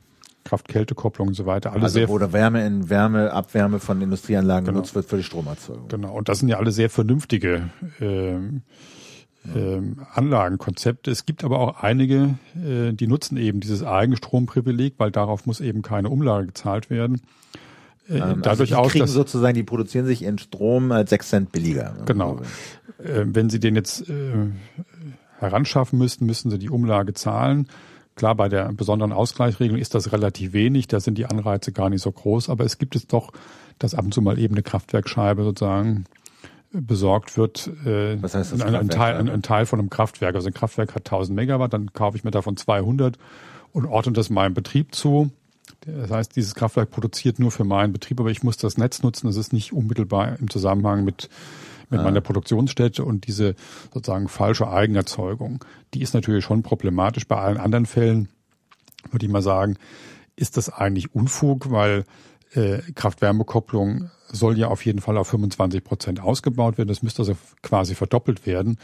Kraft-Kälte-Kopplung 0.44 1.28
und 1.28 1.34
so 1.34 1.46
weiter. 1.46 1.72
Alle 1.72 1.84
also 1.84 1.94
sehr 1.94 2.08
wo 2.08 2.18
der 2.18 2.32
Wärme 2.32 2.66
in 2.66 2.88
Wärme, 2.88 3.32
Abwärme 3.32 3.80
von 3.80 4.00
Industrieanlagen 4.00 4.64
genau. 4.64 4.76
genutzt 4.76 4.94
wird 4.94 5.06
für 5.06 5.16
die 5.16 5.22
Stromerzeugung. 5.22 5.88
Genau, 5.88 6.16
und 6.16 6.28
das 6.28 6.38
sind 6.38 6.48
ja 6.48 6.56
alle 6.56 6.72
sehr 6.72 6.88
vernünftige 6.88 7.70
ähm, 8.00 8.62
ähm, 9.56 10.06
Anlagenkonzepte. 10.12 11.10
Es 11.10 11.26
gibt 11.26 11.44
aber 11.44 11.58
auch 11.58 11.82
einige, 11.82 12.38
äh, 12.56 12.92
die 12.92 13.06
nutzen 13.06 13.36
eben 13.36 13.60
dieses 13.60 13.82
Eigenstromprivileg, 13.82 14.94
weil 14.98 15.10
darauf 15.10 15.46
muss 15.46 15.60
eben 15.60 15.82
keine 15.82 16.10
Umlage 16.10 16.46
gezahlt 16.46 16.90
werden. 16.90 17.20
Äh, 18.08 18.18
ähm, 18.18 18.42
dadurch 18.42 18.46
also 18.46 18.64
die 18.64 18.70
kriegen 18.72 19.02
auch, 19.02 19.06
dass, 19.06 19.12
sozusagen, 19.12 19.54
die 19.54 19.62
produzieren 19.62 20.06
sich 20.06 20.22
ihren 20.22 20.38
Strom 20.38 20.92
als 20.92 21.10
sechs 21.10 21.28
Cent 21.28 21.52
billiger. 21.52 21.94
Genau. 22.06 22.40
Äh, 22.98 23.24
wenn 23.26 23.50
sie 23.50 23.60
den 23.60 23.76
jetzt 23.76 24.08
äh, 24.08 24.46
heranschaffen 25.38 25.98
müssten, 25.98 26.26
müssen 26.26 26.50
sie 26.50 26.58
die 26.58 26.70
Umlage 26.70 27.14
zahlen. 27.14 27.68
Klar, 28.16 28.34
bei 28.34 28.48
der 28.48 28.72
besonderen 28.72 29.12
Ausgleichsregelung 29.12 29.80
ist 29.80 29.94
das 29.94 30.10
relativ 30.10 30.52
wenig, 30.52 30.88
da 30.88 30.98
sind 30.98 31.18
die 31.18 31.26
Anreize 31.26 31.70
gar 31.70 31.88
nicht 31.88 32.02
so 32.02 32.10
groß, 32.10 32.48
aber 32.48 32.64
es 32.64 32.78
gibt 32.78 32.96
es 32.96 33.06
doch, 33.06 33.32
dass 33.78 33.94
ab 33.94 34.06
und 34.06 34.12
zu 34.12 34.20
mal 34.22 34.40
eben 34.40 34.54
eine 34.54 34.64
Kraftwerkscheibe 34.64 35.44
sozusagen 35.44 36.04
besorgt 36.72 37.36
wird, 37.36 37.70
äh, 37.86 38.20
Was 38.22 38.34
heißt 38.34 38.52
das 38.52 38.60
ein, 38.60 38.74
ein, 38.74 38.88
Teil, 38.88 39.16
ein, 39.16 39.28
ein, 39.28 39.42
Teil 39.42 39.66
von 39.66 39.78
einem 39.78 39.90
Kraftwerk. 39.90 40.34
Also 40.34 40.48
ein 40.48 40.54
Kraftwerk 40.54 40.94
hat 40.94 41.06
1000 41.06 41.34
Megawatt, 41.34 41.72
dann 41.72 41.92
kaufe 41.92 42.16
ich 42.16 42.24
mir 42.24 42.30
davon 42.30 42.56
200 42.56 43.18
und 43.72 43.86
ordne 43.86 44.12
das 44.12 44.30
meinem 44.30 44.54
Betrieb 44.54 44.94
zu. 44.94 45.30
Das 45.86 46.10
heißt, 46.10 46.36
dieses 46.36 46.54
Kraftwerk 46.54 46.90
produziert 46.90 47.38
nur 47.38 47.50
für 47.50 47.64
meinen 47.64 47.92
Betrieb, 47.92 48.20
aber 48.20 48.30
ich 48.30 48.42
muss 48.42 48.56
das 48.56 48.76
Netz 48.76 49.02
nutzen. 49.02 49.26
Das 49.26 49.36
ist 49.36 49.52
nicht 49.52 49.72
unmittelbar 49.72 50.38
im 50.38 50.50
Zusammenhang 50.50 51.04
mit 51.04 51.28
mit 51.90 52.00
ah. 52.00 52.04
meiner 52.04 52.20
Produktionsstätte 52.20 53.04
und 53.04 53.26
diese 53.26 53.54
sozusagen 53.92 54.28
falsche 54.28 54.68
Eigenerzeugung, 54.68 55.64
die 55.94 56.02
ist 56.02 56.14
natürlich 56.14 56.44
schon 56.44 56.62
problematisch. 56.62 57.26
Bei 57.26 57.36
allen 57.36 57.56
anderen 57.56 57.86
Fällen 57.86 58.28
würde 59.10 59.26
ich 59.26 59.32
mal 59.32 59.42
sagen, 59.42 59.76
ist 60.36 60.56
das 60.56 60.68
eigentlich 60.70 61.14
Unfug, 61.14 61.70
weil 61.70 62.04
äh, 62.52 62.78
Kraft-Wärme-Kopplung 62.94 64.10
soll 64.30 64.58
ja 64.58 64.68
auf 64.68 64.84
jeden 64.84 65.00
Fall 65.00 65.16
auf 65.16 65.28
25 65.28 65.82
Prozent 65.84 66.20
ausgebaut 66.20 66.78
werden. 66.78 66.88
Das 66.88 67.02
müsste 67.02 67.22
also 67.22 67.36
quasi 67.62 67.94
verdoppelt 67.94 68.46
werden. 68.46 68.78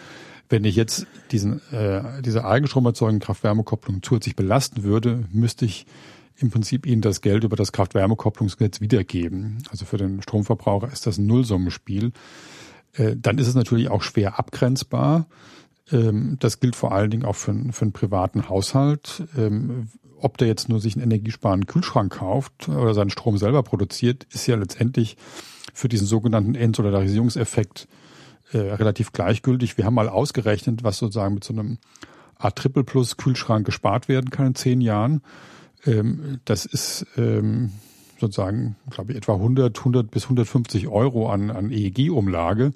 Wenn 0.49 0.65
ich 0.65 0.77
jetzt 0.77 1.07
diesen, 1.31 1.61
äh, 1.73 2.23
diese 2.23 2.45
Eigenstromerzeugenden 2.45 3.25
Kraft-Wärme-Kopplung 3.25 4.03
zusätzlich 4.03 4.37
belasten 4.37 4.83
würde, 4.83 5.25
müsste 5.33 5.65
ich 5.65 5.87
im 6.37 6.51
Prinzip 6.51 6.87
ihnen 6.87 7.01
das 7.01 7.21
Geld 7.21 7.45
über 7.45 7.57
das 7.57 7.73
Kraft-Wärme-Kopplungsgesetz 7.73 8.81
wiedergeben. 8.81 9.63
Also 9.71 9.85
für 9.85 9.97
den 9.97 10.21
Stromverbraucher 10.23 10.93
ist 10.93 11.07
das 11.07 11.19
ein 11.19 11.27
Nullsummenspiel. 11.27 12.13
Äh, 12.95 13.17
dann 13.17 13.39
ist 13.39 13.49
es 13.49 13.55
natürlich 13.55 13.89
auch 13.89 14.03
schwer 14.03 14.39
abgrenzbar. 14.39 15.27
Ähm, 15.91 16.37
das 16.41 16.61
gilt 16.61 16.77
vor 16.77 16.93
allen 16.93 17.11
Dingen 17.11 17.25
auch 17.25 17.37
für, 17.37 17.55
für 17.73 17.83
einen 17.83 17.93
privaten 17.93 18.49
Haushalt. 18.49 19.25
Ähm, 19.37 19.89
ob 20.25 20.39
der 20.39 20.49
jetzt 20.49 20.71
nur 20.71 20.81
sich 20.81 20.95
einen 20.97 21.05
energiesparenden 21.05 21.67
Kühlschrank 21.67 22.15
kauft 22.15 22.69
oder 22.69 22.95
seinen 22.95 23.11
Strom 23.11 23.37
selber 23.37 23.63
produziert, 23.63 24.27
ist 24.31 24.47
ja 24.47 24.57
letztendlich 24.57 25.17
für 25.75 25.89
diesen 25.89 26.07
sogenannten 26.07 26.55
Entsolarisierungseffekt 26.55 27.87
äh, 28.53 28.59
relativ 28.59 29.13
gleichgültig. 29.13 29.77
Wir 29.77 29.85
haben 29.85 29.95
mal 29.95 30.09
ausgerechnet, 30.09 30.83
was 30.83 30.99
sozusagen 30.99 31.35
mit 31.35 31.45
so 31.45 31.53
einem 31.53 31.79
A 32.39 32.51
Triple 32.51 32.85
Plus 32.85 33.19
Kühlschrank 33.19 33.67
gespart 33.67 34.09
werden 34.09 34.31
kann 34.31 34.47
in 34.47 34.55
zehn 34.55 34.81
Jahren. 34.81 35.21
Ähm, 35.85 36.41
das 36.47 36.65
ist 36.65 37.07
ähm, 37.19 37.73
sozusagen, 38.19 38.77
glaube 38.91 39.13
ich, 39.13 39.19
etwa 39.19 39.35
100, 39.35 39.79
100 39.79 40.11
bis 40.11 40.25
150 40.25 40.89
Euro 40.89 41.31
an, 41.31 41.51
an 41.51 41.71
EEG-Umlage. 41.71 42.73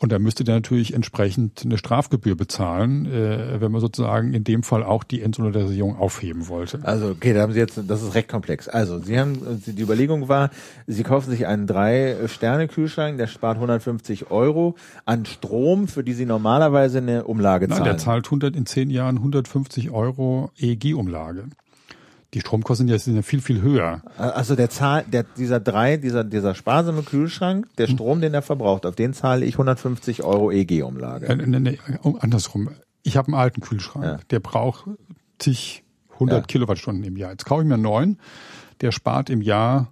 Und 0.00 0.12
da 0.12 0.20
müsste 0.20 0.44
der 0.44 0.54
natürlich 0.54 0.94
entsprechend 0.94 1.62
eine 1.64 1.76
Strafgebühr 1.76 2.36
bezahlen, 2.36 3.06
äh, 3.06 3.60
wenn 3.60 3.72
man 3.72 3.80
sozusagen 3.80 4.32
in 4.32 4.44
dem 4.44 4.62
Fall 4.62 4.84
auch 4.84 5.02
die 5.02 5.22
Entsolidarisierung 5.22 5.98
aufheben 5.98 6.46
wollte. 6.46 6.80
Also 6.84 7.08
okay, 7.08 7.32
da 7.34 7.40
haben 7.40 7.52
Sie 7.52 7.58
jetzt, 7.58 7.80
das 7.88 8.02
ist 8.02 8.14
recht 8.14 8.28
komplex. 8.28 8.68
Also 8.68 9.00
Sie 9.00 9.18
haben, 9.18 9.60
die 9.66 9.82
Überlegung 9.82 10.28
war, 10.28 10.50
Sie 10.86 11.02
kaufen 11.02 11.30
sich 11.30 11.48
einen 11.48 11.66
Drei-Sterne-Kühlschrank, 11.66 13.18
der 13.18 13.26
spart 13.26 13.56
150 13.56 14.30
Euro 14.30 14.76
an 15.04 15.26
Strom, 15.26 15.88
für 15.88 16.04
die 16.04 16.12
Sie 16.12 16.26
normalerweise 16.26 16.98
eine 16.98 17.24
Umlage 17.24 17.66
zahlen. 17.66 17.82
Nein, 17.82 17.90
der 17.90 17.98
zahlt 17.98 18.26
100 18.26 18.54
in 18.54 18.66
zehn 18.66 18.90
Jahren 18.90 19.16
150 19.16 19.90
Euro 19.90 20.52
EEG-Umlage 20.58 21.46
die 22.34 22.40
Stromkosten 22.40 22.88
sind 22.98 23.16
ja 23.16 23.22
viel, 23.22 23.40
viel 23.40 23.62
höher. 23.62 24.02
Also 24.16 24.54
der 24.54 24.68
Zahl, 24.68 25.04
der, 25.04 25.24
dieser 25.36 25.60
drei, 25.60 25.96
dieser, 25.96 26.24
dieser 26.24 26.54
sparsame 26.54 27.02
Kühlschrank, 27.02 27.66
der 27.78 27.86
hm. 27.86 27.94
Strom, 27.94 28.20
den 28.20 28.34
er 28.34 28.42
verbraucht, 28.42 28.84
auf 28.84 28.94
den 28.94 29.14
zahle 29.14 29.46
ich 29.46 29.54
150 29.54 30.22
Euro 30.24 30.50
EG-Umlage. 30.50 31.26
Äh, 31.26 31.36
nee, 31.36 31.58
nee, 31.58 31.78
andersrum. 32.20 32.70
Ich 33.02 33.16
habe 33.16 33.28
einen 33.28 33.34
alten 33.34 33.60
Kühlschrank, 33.62 34.04
ja. 34.04 34.18
der 34.30 34.40
braucht 34.40 34.84
zig 35.38 35.84
100 36.14 36.40
ja. 36.40 36.46
Kilowattstunden 36.46 37.04
im 37.04 37.16
Jahr. 37.16 37.30
Jetzt 37.30 37.46
kaufe 37.46 37.62
ich 37.62 37.68
mir 37.68 37.74
einen 37.74 37.82
neuen, 37.84 38.18
der 38.82 38.92
spart 38.92 39.30
im 39.30 39.40
Jahr 39.40 39.90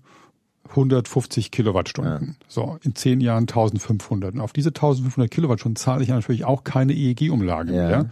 150 0.71 1.51
Kilowattstunden. 1.51 2.37
Ja. 2.39 2.47
So, 2.49 2.79
in 2.83 2.95
zehn 2.95 3.21
Jahren 3.21 3.45
1500. 3.45 4.35
Und 4.35 4.41
auf 4.41 4.53
diese 4.53 4.71
1500 4.71 5.31
Kilowattstunden 5.31 5.77
zahle 5.77 6.03
ich 6.03 6.11
natürlich 6.11 6.45
auch 6.45 6.65
keine 6.65 6.93
EEG-Umlage 6.93 7.73
mehr 7.73 8.11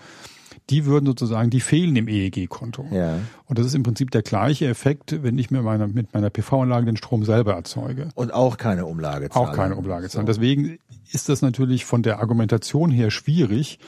die 0.70 0.86
würden 0.86 1.06
sozusagen, 1.06 1.50
die 1.50 1.60
fehlen 1.60 1.94
im 1.96 2.08
EEG-Konto. 2.08 2.86
Ja. 2.90 3.18
Und 3.46 3.58
das 3.58 3.66
ist 3.66 3.74
im 3.74 3.82
Prinzip 3.82 4.10
der 4.10 4.22
gleiche 4.22 4.66
Effekt, 4.66 5.22
wenn 5.22 5.36
ich 5.38 5.50
mir 5.50 5.62
meiner, 5.62 5.86
mit 5.86 6.14
meiner 6.14 6.30
PV-Anlage 6.30 6.86
den 6.86 6.96
Strom 6.96 7.24
selber 7.24 7.52
erzeuge. 7.54 8.08
Und 8.14 8.32
auch 8.32 8.56
keine 8.56 8.86
Umlage 8.86 9.28
zahlen. 9.28 9.48
Auch 9.48 9.52
keine 9.52 9.76
Umlage 9.76 10.08
zahlen. 10.08 10.26
So. 10.26 10.32
Deswegen 10.32 10.78
ist 11.12 11.28
das 11.28 11.42
natürlich 11.42 11.84
von 11.84 12.02
der 12.02 12.20
Argumentation 12.20 12.90
her 12.90 13.10
schwierig. 13.10 13.78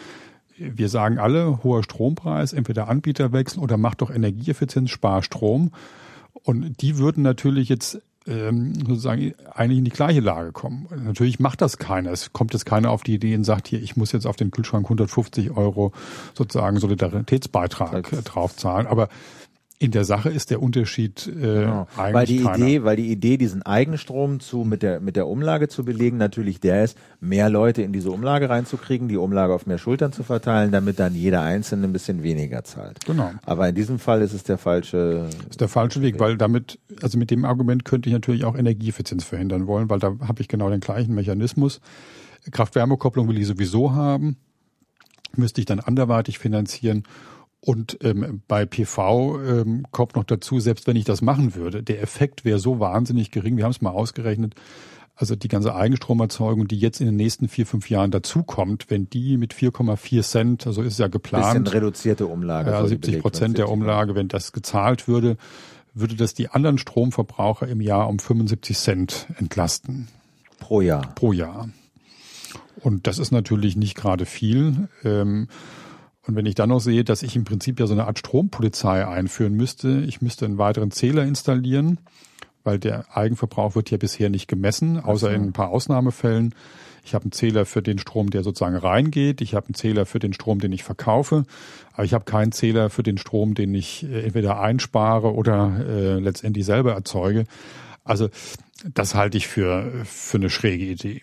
Wir 0.59 0.89
sagen 0.89 1.19
alle, 1.19 1.63
hoher 1.65 1.83
Strompreis, 1.83 2.53
entweder 2.53 2.89
Anbieterwechsel 2.89 3.63
oder 3.63 3.77
macht 3.79 4.03
doch 4.03 4.11
Energieeffizienz, 4.11 4.91
spar 4.91 5.23
Strom. 5.23 5.73
Und 6.33 6.83
die 6.83 6.99
würden 6.99 7.23
natürlich 7.23 7.69
jetzt 7.69 8.03
ähm, 8.27 8.75
sozusagen 8.87 9.35
eigentlich 9.55 9.79
in 9.79 9.85
die 9.85 9.91
gleiche 9.91 10.21
Lage 10.21 10.53
kommen. 10.53 10.87
Natürlich 11.05 11.39
macht 11.39 11.61
das 11.61 11.79
keiner. 11.79 12.11
Es 12.11 12.33
kommt 12.33 12.53
jetzt 12.53 12.67
keiner 12.67 12.91
auf 12.91 13.03
die 13.03 13.15
Idee 13.15 13.35
und 13.35 13.45
sagt 13.45 13.69
hier, 13.69 13.83
ich 13.83 13.97
muss 13.97 14.13
jetzt 14.13 14.27
auf 14.27 14.37
den 14.37 14.51
Kühlschrank 14.51 14.87
150 14.87 15.57
Euro 15.57 15.93
sozusagen 16.35 16.79
Solidaritätsbeitrag 16.79 18.11
das 18.11 18.25
draufzahlen. 18.25 18.87
Aber 18.87 19.09
in 19.79 19.91
der 19.91 20.05
Sache 20.05 20.31
ist 20.31 20.51
der 20.51 20.63
Unterschied 20.63 21.27
äh, 21.27 21.31
genau. 21.31 21.87
eigentlich 21.97 22.15
weil 22.15 22.27
die 22.27 22.43
keiner. 22.43 22.57
Idee, 22.57 22.85
weil 22.85 22.97
die 22.97 23.13
Idee, 23.13 23.37
diesen 23.37 23.63
Eigenstrom 23.63 24.41
zu 24.41 24.59
mit 24.59 24.83
der 24.83 25.01
mit 25.01 25.17
der 25.17 25.27
Umlage 25.27 25.69
zu 25.69 25.85
belegen, 25.85 26.17
natürlich 26.17 26.61
der 26.61 26.85
ist, 26.85 26.97
mehr 27.21 27.51
Leute 27.51 27.83
in 27.83 27.93
diese 27.93 28.11
Umlage 28.11 28.49
reinzukriegen, 28.49 29.09
die 29.09 29.19
Umlage 29.19 29.53
auf 29.53 29.67
mehr 29.67 29.77
Schultern 29.77 30.13
zu 30.13 30.23
verteilen, 30.23 30.73
damit 30.73 30.99
dann 30.99 31.15
jeder 31.15 31.43
Einzelne 31.43 31.85
ein 31.85 31.93
bisschen 31.93 32.23
weniger 32.23 32.65
zahlt. 32.65 33.05
Genau. 33.05 33.33
Aber 33.45 33.69
in 33.69 33.75
diesem 33.75 33.99
Fall 33.99 34.23
ist 34.23 34.33
es 34.33 34.45
der 34.45 34.57
falsche. 34.57 35.29
Ist 35.51 35.61
der 35.61 35.69
falsche 35.69 36.01
Weg, 36.01 36.19
weil 36.21 36.39
damit, 36.39 36.79
also 37.03 37.19
mit 37.19 37.31
dem 37.31 37.45
Argument 37.45 37.85
könnte 37.85 38.09
ich 38.09 38.15
natürlich 38.15 38.45
auch 38.45 38.57
Energieeffizienz 38.57 39.25
verhindern 39.25 39.67
wollen, 39.67 39.91
weil 39.91 39.99
da 39.99 40.17
habe 40.27 40.41
ich 40.41 40.49
genau 40.49 40.71
den 40.71 40.81
gleichen 40.81 41.15
Mechanismus. 41.15 41.81
Kraft-Wärme-Kopplung 42.51 43.29
will 43.29 43.39
ich 43.39 43.47
sowieso 43.47 43.93
haben, 43.93 44.37
müsste 45.35 45.61
ich 45.61 45.67
dann 45.67 45.81
anderweitig 45.81 46.39
finanzieren 46.39 47.03
und 47.67 47.99
ähm, 48.05 48.43
bei 48.47 48.65
PV 48.65 49.41
ähm, 49.41 49.87
kommt 49.91 50.15
noch 50.15 50.23
dazu, 50.23 50.61
selbst 50.61 50.87
wenn 50.87 50.95
ich 50.95 51.05
das 51.05 51.21
machen 51.21 51.57
würde, 51.57 51.83
der 51.83 52.01
Effekt 52.01 52.45
wäre 52.45 52.61
so 52.61 52.79
wahnsinnig 52.79 53.33
gering. 53.33 53.57
Wir 53.57 53.65
haben 53.65 53.73
es 53.73 53.81
mal 53.81 53.91
ausgerechnet. 53.91 54.55
Also 55.17 55.35
die 55.35 55.49
ganze 55.49 55.75
Eigenstromerzeugung, 55.75 56.69
die 56.69 56.79
jetzt 56.79 57.01
in 57.01 57.07
den 57.07 57.17
nächsten 57.17 57.49
vier, 57.49 57.67
fünf 57.67 57.91
Jahren 57.91 58.13
dazukommt, 58.13 58.89
wenn 58.89 59.11
die 59.11 59.37
mit 59.37 59.53
4,4 59.53 60.23
Cent, 60.23 60.67
also 60.69 60.81
ist 60.81 61.01
ja 61.01 61.09
geplant. 61.09 61.65
Bisschen 61.65 61.67
reduzierte 61.67 62.27
Umlage. 62.29 62.71
Ja, 62.71 62.87
70 62.87 63.21
Prozent 63.21 63.59
der 63.59 63.69
Umlage, 63.69 64.15
wenn 64.15 64.29
das 64.29 64.53
gezahlt 64.53 65.09
würde, 65.09 65.37
würde 65.93 66.15
das 66.15 66.35
die 66.35 66.49
anderen 66.49 66.79
Stromverbraucher 66.79 67.67
im 67.67 67.81
Jahr 67.81 68.09
um 68.09 68.21
75 68.21 68.79
Cent 68.79 69.27
entlasten. 69.41 70.07
Pro 70.61 70.83
Jahr. 70.83 71.13
Pro 71.17 71.33
Jahr. 71.33 71.69
Und 72.79 73.09
das 73.09 73.19
ist 73.19 73.33
natürlich 73.33 73.75
nicht 73.75 73.97
gerade 73.97 74.25
viel. 74.25 74.89
Ähm, 75.03 75.49
und 76.27 76.35
wenn 76.35 76.47
ich 76.47 76.55
dann 76.55 76.71
noch 76.71 76.81
sehe, 76.81 77.05
dass 77.05 77.23
ich 77.23 77.37
im 77.37 77.45
Prinzip 77.45 77.79
ja 77.79 77.87
so 77.87 77.93
eine 77.93 78.07
Art 78.07 78.19
Strompolizei 78.19 79.07
einführen 79.07 79.55
müsste, 79.55 80.01
ich 80.01 80.21
müsste 80.21 80.45
einen 80.45 80.59
weiteren 80.59 80.91
Zähler 80.91 81.23
installieren, 81.25 81.99
weil 82.65 82.79
der 82.79 83.17
Eigenverbrauch 83.17 83.77
wird 83.77 83.91
ja 83.91 83.97
bisher 83.97 84.29
nicht 84.29 84.49
gemessen, 84.49 84.99
außer 84.99 85.33
in 85.33 85.43
ein 85.45 85.53
paar 85.53 85.69
Ausnahmefällen. 85.69 86.55
Ich 87.05 87.15
habe 87.15 87.27
einen 87.27 87.33
Zähler 87.33 87.65
für 87.65 87.83
den 87.83 88.01
Strom, 88.01 88.31
der 88.31 88.43
sozusagen 88.43 88.75
reingeht. 88.75 89.41
Ich 89.41 89.55
habe 89.55 89.67
einen 89.67 89.75
Zähler 89.75 90.07
für 90.07 90.19
den 90.19 90.33
Strom, 90.33 90.59
den 90.59 90.73
ich 90.73 90.83
verkaufe. 90.83 91.45
Aber 91.93 92.05
ich 92.05 92.13
habe 92.13 92.25
keinen 92.25 92.51
Zähler 92.51 92.91
für 92.91 93.05
den 93.05 93.17
Strom, 93.17 93.55
den 93.55 93.73
ich 93.73 94.03
äh, 94.03 94.25
entweder 94.25 94.61
einspare 94.61 95.33
oder 95.33 95.79
äh, 95.87 96.19
letztendlich 96.19 96.67
selber 96.67 96.95
erzeuge. 96.95 97.45
Also 98.03 98.29
das 98.93 99.15
halte 99.15 99.39
ich 99.39 99.47
für, 99.47 99.93
für 100.05 100.39
eine 100.39 100.51
schräge 100.51 100.85
Idee. 100.85 101.23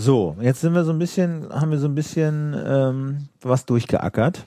So, 0.00 0.34
jetzt 0.40 0.62
sind 0.62 0.72
wir 0.72 0.84
so 0.84 0.92
ein 0.92 0.98
bisschen, 0.98 1.50
haben 1.50 1.70
wir 1.70 1.78
so 1.78 1.86
ein 1.86 1.94
bisschen 1.94 2.56
ähm, 2.58 3.28
was 3.42 3.66
durchgeackert. 3.66 4.46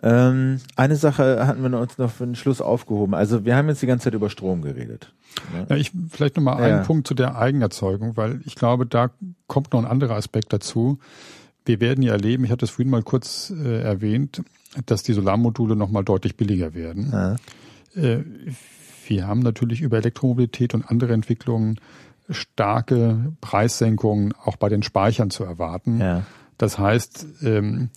Ähm, 0.00 0.60
eine 0.76 0.94
Sache 0.94 1.44
hatten 1.44 1.60
wir 1.60 1.76
uns 1.76 1.98
noch 1.98 2.12
für 2.12 2.24
den 2.24 2.36
Schluss 2.36 2.60
aufgehoben. 2.60 3.14
Also 3.14 3.44
wir 3.44 3.56
haben 3.56 3.68
jetzt 3.68 3.82
die 3.82 3.88
ganze 3.88 4.04
Zeit 4.04 4.14
über 4.14 4.30
Strom 4.30 4.62
geredet. 4.62 5.12
Ne? 5.52 5.66
Ja, 5.68 5.74
ich 5.74 5.90
vielleicht 6.10 6.36
noch 6.36 6.44
mal 6.44 6.60
ja. 6.60 6.76
einen 6.76 6.86
Punkt 6.86 7.08
zu 7.08 7.14
der 7.14 7.36
Eigenerzeugung, 7.36 8.16
weil 8.16 8.40
ich 8.44 8.54
glaube, 8.54 8.86
da 8.86 9.10
kommt 9.48 9.72
noch 9.72 9.80
ein 9.80 9.90
anderer 9.90 10.14
Aspekt 10.14 10.52
dazu. 10.52 11.00
Wir 11.64 11.80
werden 11.80 12.02
ja 12.04 12.12
erleben, 12.12 12.44
ich 12.44 12.52
hatte 12.52 12.64
es 12.64 12.70
vorhin 12.70 12.90
mal 12.90 13.02
kurz 13.02 13.50
äh, 13.50 13.82
erwähnt, 13.82 14.40
dass 14.86 15.02
die 15.02 15.14
Solarmodule 15.14 15.74
noch 15.74 15.90
mal 15.90 16.04
deutlich 16.04 16.36
billiger 16.36 16.74
werden. 16.74 17.10
Ja. 17.12 17.36
Äh, 18.00 18.22
wir 19.08 19.26
haben 19.26 19.40
natürlich 19.40 19.80
über 19.80 19.98
Elektromobilität 19.98 20.74
und 20.74 20.88
andere 20.88 21.12
Entwicklungen 21.12 21.80
starke 22.28 23.32
Preissenkungen 23.40 24.32
auch 24.44 24.56
bei 24.56 24.68
den 24.68 24.82
Speichern 24.82 25.30
zu 25.30 25.44
erwarten. 25.44 26.00
Ja. 26.00 26.22
Das 26.58 26.78
heißt, 26.78 27.26
ähm, 27.42 27.90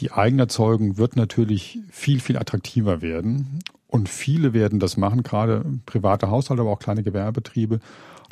die 0.00 0.12
Eigenerzeugung 0.12 0.98
wird 0.98 1.16
natürlich 1.16 1.78
viel, 1.90 2.20
viel 2.20 2.36
attraktiver 2.36 3.02
werden. 3.02 3.60
Und 3.88 4.08
viele 4.08 4.52
werden 4.52 4.78
das 4.80 4.96
machen, 4.96 5.22
gerade 5.22 5.64
private 5.86 6.30
Haushalte, 6.30 6.62
aber 6.62 6.72
auch 6.72 6.78
kleine 6.78 7.02
Gewerbebetriebe, 7.02 7.80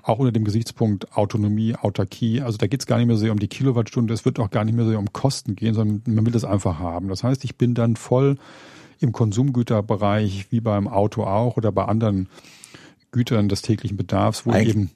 auch 0.03 0.19
unter 0.19 0.33
dem 0.33 0.45
Gesichtspunkt 0.45 1.17
Autonomie, 1.17 1.75
Autarkie. 1.75 2.43
Also 2.43 2.59
da 2.59 2.67
geht 2.67 2.81
es 2.81 2.87
gar 2.87 2.99
nicht 2.99 3.07
mehr 3.07 3.17
so 3.17 3.23
sehr 3.23 3.33
um 3.33 3.39
die 3.39 3.49
Kilowattstunde, 3.49 4.13
es 4.13 4.25
wird 4.25 4.39
auch 4.39 4.51
gar 4.51 4.65
nicht 4.65 4.75
mehr 4.75 4.85
so 4.85 4.91
sehr 4.91 4.99
um 4.99 5.13
Kosten 5.13 5.57
gehen, 5.57 5.75
sondern 5.75 6.03
man 6.15 6.27
will 6.27 6.33
das 6.33 6.45
einfach 6.45 6.79
haben. 6.79 7.09
Das 7.09 7.25
heißt, 7.25 7.45
ich 7.45 7.57
bin 7.57 7.75
dann 7.75 7.97
voll 7.97 8.37
im 9.01 9.13
Konsumgüterbereich, 9.13 10.47
wie 10.51 10.61
beim 10.61 10.89
Auto 10.89 11.25
auch 11.25 11.57
oder 11.57 11.73
bei 11.73 11.85
anderen 11.85 12.29
Gütern 13.13 13.49
des 13.49 13.63
täglichen 13.63 13.97
Bedarfs, 13.97 14.45
wo 14.45 14.51
Eig 14.51 14.69
eben 14.69 14.91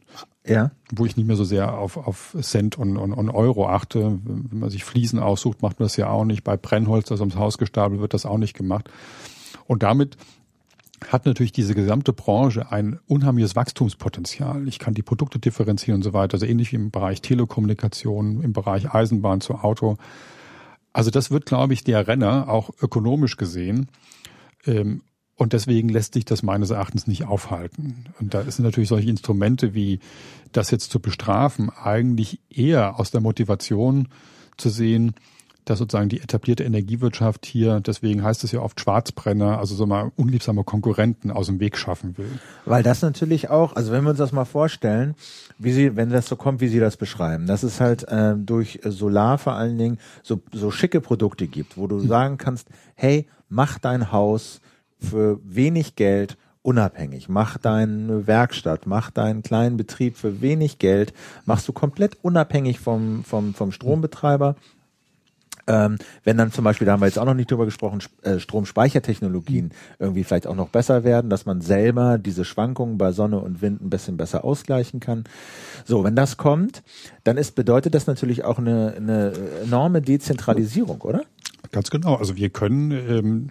ja. 0.48 0.70
wo 0.90 1.06
ich 1.06 1.16
nicht 1.16 1.26
mehr 1.26 1.36
so 1.36 1.44
sehr 1.44 1.78
auf, 1.78 1.96
auf 1.96 2.36
Cent 2.40 2.78
und, 2.78 2.96
und, 2.96 3.12
und 3.12 3.30
Euro 3.30 3.68
achte. 3.68 4.18
Wenn 4.24 4.60
man 4.60 4.70
sich 4.70 4.84
Fliesen 4.84 5.18
aussucht, 5.18 5.62
macht 5.62 5.78
man 5.78 5.86
das 5.86 5.96
ja 5.96 6.08
auch 6.08 6.24
nicht. 6.24 6.44
Bei 6.44 6.56
Brennholz, 6.56 7.08
das 7.08 7.20
ums 7.20 7.36
Haus 7.36 7.58
gestapelt 7.58 8.00
wird, 8.00 8.14
das 8.14 8.26
auch 8.26 8.38
nicht 8.38 8.54
gemacht. 8.54 8.90
Und 9.66 9.82
damit 9.82 10.16
hat 11.06 11.26
natürlich 11.26 11.52
diese 11.52 11.74
gesamte 11.74 12.12
Branche 12.12 12.72
ein 12.72 12.98
unheimliches 13.06 13.54
Wachstumspotenzial. 13.54 14.66
Ich 14.66 14.78
kann 14.78 14.94
die 14.94 15.02
Produkte 15.02 15.38
differenzieren 15.38 15.98
und 15.98 16.02
so 16.02 16.12
weiter, 16.12 16.34
also 16.34 16.46
ähnlich 16.46 16.72
wie 16.72 16.76
im 16.76 16.90
Bereich 16.90 17.22
Telekommunikation, 17.22 18.42
im 18.42 18.52
Bereich 18.52 18.92
Eisenbahn 18.92 19.40
zu 19.40 19.54
Auto. 19.54 19.96
Also 20.92 21.10
das 21.10 21.30
wird, 21.30 21.46
glaube 21.46 21.74
ich, 21.74 21.84
der 21.84 22.08
Renner 22.08 22.48
auch 22.48 22.70
ökonomisch 22.82 23.36
gesehen. 23.36 23.88
Ähm, 24.66 25.02
und 25.38 25.52
deswegen 25.52 25.88
lässt 25.88 26.14
sich 26.14 26.24
das 26.24 26.42
meines 26.42 26.70
Erachtens 26.70 27.06
nicht 27.06 27.24
aufhalten. 27.24 28.04
Und 28.20 28.34
da 28.34 28.42
sind 28.42 28.64
natürlich 28.64 28.88
solche 28.88 29.08
Instrumente 29.08 29.72
wie 29.72 30.00
das 30.52 30.70
jetzt 30.70 30.90
zu 30.90 30.98
bestrafen 31.00 31.70
eigentlich 31.70 32.40
eher 32.50 32.98
aus 32.98 33.12
der 33.12 33.20
Motivation 33.20 34.08
zu 34.56 34.68
sehen, 34.68 35.14
dass 35.64 35.78
sozusagen 35.78 36.08
die 36.08 36.20
etablierte 36.20 36.64
Energiewirtschaft 36.64 37.46
hier, 37.46 37.80
deswegen 37.80 38.24
heißt 38.24 38.42
es 38.42 38.52
ja 38.52 38.60
oft 38.60 38.80
Schwarzbrenner, 38.80 39.58
also 39.58 39.74
so 39.74 39.86
mal 39.86 40.10
unliebsame 40.16 40.64
Konkurrenten 40.64 41.30
aus 41.30 41.46
dem 41.46 41.60
Weg 41.60 41.76
schaffen 41.76 42.16
will. 42.16 42.30
Weil 42.64 42.82
das 42.82 43.02
natürlich 43.02 43.50
auch, 43.50 43.76
also 43.76 43.92
wenn 43.92 44.02
wir 44.02 44.10
uns 44.10 44.18
das 44.18 44.32
mal 44.32 44.46
vorstellen, 44.46 45.14
wie 45.58 45.72
sie, 45.72 45.94
wenn 45.94 46.10
das 46.10 46.26
so 46.26 46.36
kommt, 46.36 46.60
wie 46.60 46.68
sie 46.68 46.80
das 46.80 46.96
beschreiben, 46.96 47.46
dass 47.46 47.62
es 47.62 47.80
halt 47.80 48.08
äh, 48.08 48.34
durch 48.36 48.80
Solar 48.82 49.38
vor 49.38 49.52
allen 49.52 49.78
Dingen 49.78 49.98
so, 50.22 50.40
so 50.52 50.70
schicke 50.70 51.00
Produkte 51.00 51.46
gibt, 51.46 51.76
wo 51.76 51.86
du 51.86 52.00
hm. 52.00 52.08
sagen 52.08 52.38
kannst, 52.38 52.68
hey, 52.96 53.28
mach 53.48 53.78
dein 53.78 54.10
Haus 54.10 54.60
für 54.98 55.40
wenig 55.44 55.96
Geld 55.96 56.36
unabhängig. 56.62 57.28
Mach 57.28 57.56
deine 57.56 58.26
Werkstatt, 58.26 58.86
mach 58.86 59.10
deinen 59.10 59.42
kleinen 59.42 59.76
Betrieb 59.76 60.16
für 60.16 60.40
wenig 60.40 60.78
Geld, 60.78 61.14
machst 61.46 61.66
du 61.68 61.72
komplett 61.72 62.18
unabhängig 62.22 62.78
vom, 62.80 63.24
vom, 63.24 63.54
vom 63.54 63.72
Strombetreiber. 63.72 64.56
Ähm, 65.68 65.98
wenn 66.24 66.38
dann 66.38 66.50
zum 66.50 66.64
Beispiel, 66.64 66.86
da 66.86 66.92
haben 66.92 67.00
wir 67.00 67.06
jetzt 67.06 67.18
auch 67.18 67.26
noch 67.26 67.34
nicht 67.34 67.50
drüber 67.50 67.66
gesprochen, 67.66 68.00
äh, 68.22 68.38
Stromspeichertechnologien 68.38 69.72
irgendwie 69.98 70.24
vielleicht 70.24 70.46
auch 70.46 70.54
noch 70.54 70.70
besser 70.70 71.04
werden, 71.04 71.28
dass 71.28 71.44
man 71.44 71.60
selber 71.60 72.16
diese 72.16 72.46
Schwankungen 72.46 72.96
bei 72.96 73.12
Sonne 73.12 73.38
und 73.38 73.60
Wind 73.60 73.82
ein 73.82 73.90
bisschen 73.90 74.16
besser 74.16 74.44
ausgleichen 74.44 74.98
kann. 74.98 75.24
So, 75.84 76.04
wenn 76.04 76.16
das 76.16 76.38
kommt, 76.38 76.82
dann 77.24 77.36
ist, 77.36 77.54
bedeutet 77.54 77.94
das 77.94 78.06
natürlich 78.06 78.44
auch 78.44 78.58
eine, 78.58 78.94
eine 78.96 79.32
enorme 79.62 80.00
Dezentralisierung, 80.00 81.02
oder? 81.02 81.22
Ganz 81.70 81.90
genau. 81.90 82.14
Also 82.14 82.36
wir 82.36 82.48
können 82.48 82.90
ähm, 82.90 83.48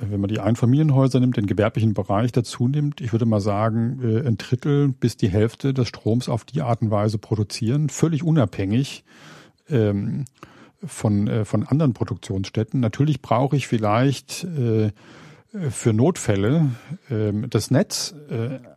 wenn 0.00 0.20
man 0.20 0.28
die 0.28 0.40
Einfamilienhäuser 0.40 1.20
nimmt, 1.20 1.36
den 1.36 1.46
gewerblichen 1.46 1.94
Bereich 1.94 2.32
dazu 2.32 2.68
nimmt, 2.68 3.00
ich 3.00 3.12
würde 3.12 3.26
mal 3.26 3.40
sagen, 3.40 4.00
äh, 4.02 4.26
ein 4.26 4.38
Drittel 4.38 4.88
bis 4.88 5.16
die 5.16 5.28
Hälfte 5.28 5.74
des 5.74 5.88
Stroms 5.88 6.28
auf 6.28 6.44
die 6.44 6.62
Art 6.62 6.82
und 6.82 6.90
Weise 6.90 7.18
produzieren, 7.18 7.88
völlig 7.88 8.22
unabhängig 8.22 9.04
ähm, 9.68 10.24
von, 10.84 11.26
äh, 11.26 11.44
von 11.44 11.66
anderen 11.66 11.92
Produktionsstätten. 11.92 12.80
Natürlich 12.80 13.20
brauche 13.20 13.56
ich 13.56 13.66
vielleicht 13.66 14.44
äh, 14.44 14.90
für 15.70 15.92
Notfälle 15.92 16.70
äh, 17.08 17.32
das 17.48 17.70
Netz, 17.70 18.14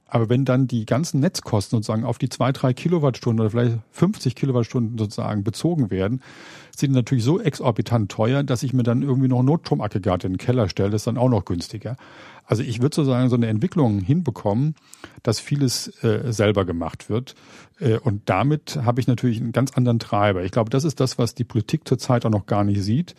aber 0.07 0.29
wenn 0.29 0.43
dann 0.43 0.67
die 0.67 0.85
ganzen 0.85 1.21
Netzkosten 1.21 1.77
sozusagen 1.77 2.03
auf 2.03 2.17
die 2.17 2.27
zwei, 2.27 2.51
drei 2.51 2.73
Kilowattstunden 2.73 3.39
oder 3.41 3.49
vielleicht 3.49 3.77
50 3.91 4.35
Kilowattstunden 4.35 4.97
sozusagen 4.97 5.43
bezogen 5.43 5.89
werden, 5.89 6.21
sind 6.75 6.91
natürlich 6.91 7.23
so 7.23 7.39
exorbitant 7.39 8.11
teuer, 8.11 8.43
dass 8.43 8.63
ich 8.63 8.73
mir 8.73 8.83
dann 8.83 9.01
irgendwie 9.01 9.27
noch 9.27 9.39
ein 9.39 9.45
Notstromaggregat 9.45 10.23
in 10.23 10.33
den 10.33 10.37
Keller 10.37 10.69
stelle, 10.69 10.89
das 10.89 11.01
ist 11.01 11.07
dann 11.07 11.17
auch 11.17 11.29
noch 11.29 11.45
günstiger. 11.45 11.97
Also 12.45 12.63
ich 12.63 12.81
würde 12.81 12.95
sozusagen 12.95 13.29
so 13.29 13.35
eine 13.35 13.47
Entwicklung 13.47 13.99
hinbekommen, 13.99 14.75
dass 15.23 15.39
vieles 15.39 15.87
äh, 16.03 16.33
selber 16.33 16.65
gemacht 16.65 17.09
wird. 17.09 17.35
Äh, 17.79 17.97
und 17.99 18.23
damit 18.25 18.79
habe 18.83 18.99
ich 18.99 19.07
natürlich 19.07 19.39
einen 19.39 19.51
ganz 19.51 19.71
anderen 19.71 19.99
Treiber. 19.99 20.43
Ich 20.43 20.51
glaube, 20.51 20.69
das 20.69 20.83
ist 20.83 20.99
das, 20.99 21.17
was 21.17 21.35
die 21.35 21.43
Politik 21.43 21.87
zurzeit 21.87 22.25
auch 22.25 22.29
noch 22.29 22.45
gar 22.45 22.63
nicht 22.63 22.81
sieht. 22.81 23.15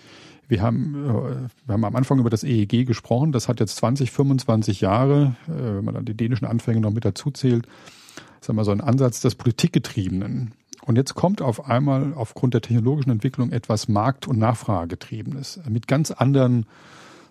Wir 0.49 0.61
haben, 0.61 0.95
äh, 0.95 1.67
wir 1.67 1.73
haben 1.73 1.85
am 1.85 1.97
Anfang 1.97 2.19
über 2.19 2.31
das 2.31 2.45
EEG 2.45 2.87
gesprochen. 2.87 3.33
Das 3.33 3.49
hat 3.49 3.61
jetzt 3.61 3.77
20, 3.77 4.11
25 4.11 4.83
Jahre, 4.83 5.35
äh, 5.49 5.77
wenn 5.77 5.85
man 5.85 5.95
dann 5.95 6.05
die 6.05 6.17
dänischen 6.17 6.47
Anfänge 6.47 6.81
noch 6.81 6.93
mit 6.93 7.05
dazu 7.05 7.31
zählt, 7.31 7.67
sagen 8.41 8.59
wir 8.59 8.65
so 8.65 8.73
ein 8.73 8.81
Ansatz 8.81 9.21
des 9.21 9.35
Politikgetriebenen. 9.35 10.53
Und 10.85 10.97
jetzt 10.97 11.15
kommt 11.15 11.41
auf 11.43 11.69
einmal 11.69 12.13
aufgrund 12.15 12.55
der 12.55 12.61
technologischen 12.61 13.11
Entwicklung 13.11 13.53
etwas 13.53 13.89
Markt- 13.89 14.27
und 14.27 14.39
Nachfragegetriebenes 14.39 15.61
mit 15.69 15.87
ganz 15.87 16.11
anderen 16.11 16.67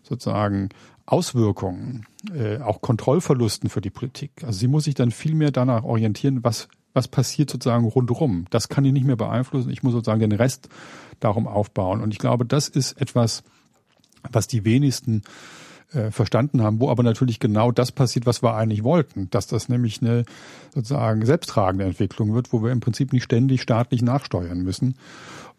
sozusagen 0.03 0.69
Auswirkungen, 1.06 2.06
äh, 2.34 2.60
auch 2.60 2.82
Kontrollverlusten 2.82 3.69
für 3.69 3.82
die 3.82 3.90
Politik. 3.90 4.32
Also 4.44 4.60
sie 4.60 4.68
muss 4.68 4.86
sich 4.86 4.95
dann 4.95 5.11
viel 5.11 5.36
mehr 5.36 5.52
danach 5.52 5.84
orientieren, 5.84 6.44
was, 6.44 6.69
was 6.94 7.07
passiert 7.07 7.49
sozusagen 7.49 7.86
rundherum. 7.86 8.45
Das 8.49 8.69
kann 8.69 8.86
ich 8.86 8.94
nicht 8.94 9.06
mehr 9.06 9.18
beeinflussen. 9.18 9.69
Ich 9.72 9.84
muss 9.84 9.94
sozusagen 9.94 10.22
den 10.22 10.32
Rest 10.32 10.69
darum 11.19 11.48
aufbauen. 11.48 12.02
Und 12.02 12.14
ich 12.14 12.19
glaube, 12.19 12.45
das 12.45 12.69
ist 12.69 12.94
etwas, 12.94 13.44
was 14.32 14.48
die 14.48 14.64
wenigsten 14.64 15.23
äh, 15.93 16.11
verstanden 16.11 16.61
haben, 16.61 16.80
wo 16.80 16.89
aber 16.89 17.03
natürlich 17.03 17.39
genau 17.39 17.72
das 17.72 17.91
passiert, 17.91 18.26
was 18.26 18.41
wir 18.41 18.55
eigentlich 18.55 18.84
wollten, 18.84 19.30
dass 19.30 19.47
das 19.47 19.69
nämlich 19.69 20.01
eine 20.01 20.26
sozusagen 20.73 21.26
selbsttragende 21.26 21.85
Entwicklung 21.85 22.34
wird, 22.34 22.53
wo 22.53 22.63
wir 22.63 22.72
im 22.72 22.80
Prinzip 22.80 23.13
nicht 23.13 23.23
ständig 23.23 23.61
staatlich 23.61 24.01
nachsteuern 24.01 24.61
müssen. 24.61 24.95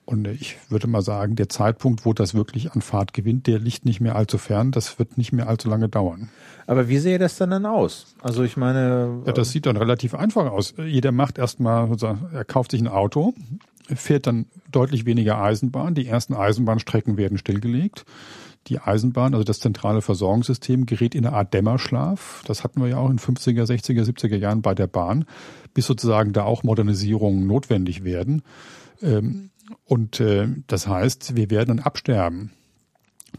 Und 0.04 0.26
ich 0.26 0.56
würde 0.68 0.88
mal 0.88 1.02
sagen, 1.02 1.36
der 1.36 1.48
Zeitpunkt, 1.48 2.04
wo 2.04 2.12
das 2.12 2.34
wirklich 2.34 2.72
an 2.72 2.82
Fahrt 2.82 3.12
gewinnt, 3.12 3.46
der 3.46 3.60
liegt 3.60 3.84
nicht 3.84 4.00
mehr 4.00 4.16
allzu 4.16 4.36
fern. 4.36 4.72
Das 4.72 4.98
wird 4.98 5.16
nicht 5.16 5.32
mehr 5.32 5.48
allzu 5.48 5.68
lange 5.68 5.88
dauern. 5.88 6.28
Aber 6.66 6.88
wie 6.88 6.98
sehe 6.98 7.18
das 7.18 7.36
dann 7.36 7.50
dann 7.50 7.66
aus? 7.66 8.14
Also 8.20 8.42
ich 8.42 8.56
meine. 8.56 9.22
Ja, 9.26 9.32
das 9.32 9.52
sieht 9.52 9.66
dann 9.66 9.76
relativ 9.76 10.14
einfach 10.14 10.50
aus. 10.50 10.74
Jeder 10.76 11.12
macht 11.12 11.38
erstmal, 11.38 11.88
er 12.32 12.44
kauft 12.44 12.72
sich 12.72 12.80
ein 12.80 12.88
Auto, 12.88 13.32
fährt 13.94 14.26
dann 14.26 14.46
deutlich 14.72 15.06
weniger 15.06 15.40
Eisenbahn. 15.40 15.94
Die 15.94 16.06
ersten 16.06 16.34
Eisenbahnstrecken 16.34 17.16
werden 17.16 17.38
stillgelegt. 17.38 18.04
Die 18.68 18.78
Eisenbahn, 18.78 19.34
also 19.34 19.44
das 19.44 19.60
zentrale 19.60 20.02
Versorgungssystem, 20.02 20.86
gerät 20.86 21.14
in 21.14 21.26
eine 21.26 21.34
Art 21.34 21.52
Dämmerschlaf. 21.52 22.42
Das 22.46 22.62
hatten 22.62 22.80
wir 22.80 22.88
ja 22.88 22.98
auch 22.98 23.10
in 23.10 23.18
50er, 23.18 23.64
60er, 23.64 24.04
70er 24.04 24.36
Jahren 24.36 24.62
bei 24.62 24.74
der 24.74 24.86
Bahn, 24.86 25.24
bis 25.74 25.86
sozusagen 25.86 26.32
da 26.32 26.44
auch 26.44 26.62
Modernisierungen 26.62 27.46
notwendig 27.46 28.04
werden. 28.04 28.42
Ähm, 29.02 29.50
und 29.84 30.20
äh, 30.20 30.48
das 30.66 30.86
heißt, 30.86 31.36
wir 31.36 31.50
werden 31.50 31.78
ein 31.78 31.84
Absterben 31.84 32.52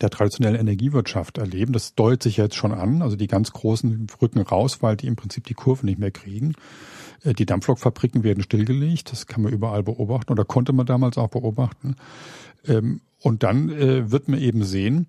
der 0.02 0.10
traditionellen 0.10 0.60
Energiewirtschaft 0.60 1.38
erleben. 1.38 1.74
Das 1.74 1.96
deutet 1.96 2.24
sich 2.24 2.38
jetzt 2.38 2.56
schon 2.56 2.72
an. 2.72 3.02
Also 3.02 3.16
die 3.16 3.28
ganz 3.28 3.52
großen 3.52 4.08
rücken 4.22 4.42
raus, 4.42 4.82
weil 4.82 4.98
die 4.98 5.08
im 5.08 5.16
Prinzip 5.16 5.46
die 5.46 5.54
Kurve 5.54 5.86
nicht 5.86 6.00
mehr 6.00 6.12
kriegen. 6.12 6.56
Äh, 7.24 7.34
die 7.34 7.46
Dampflokfabriken 7.46 8.24
werden 8.24 8.44
stillgelegt. 8.44 9.12
Das 9.12 9.28
kann 9.28 9.44
man 9.44 9.54
überall 9.54 9.84
beobachten 9.84 10.32
oder 10.32 10.46
konnte 10.46 10.74
man 10.74 10.86
damals 10.86 11.18
auch 11.18 11.30
beobachten. 11.30 11.96
Und 13.24 13.42
dann 13.42 13.70
äh, 13.70 14.12
wird 14.12 14.28
man 14.28 14.40
eben 14.40 14.64
sehen, 14.64 15.08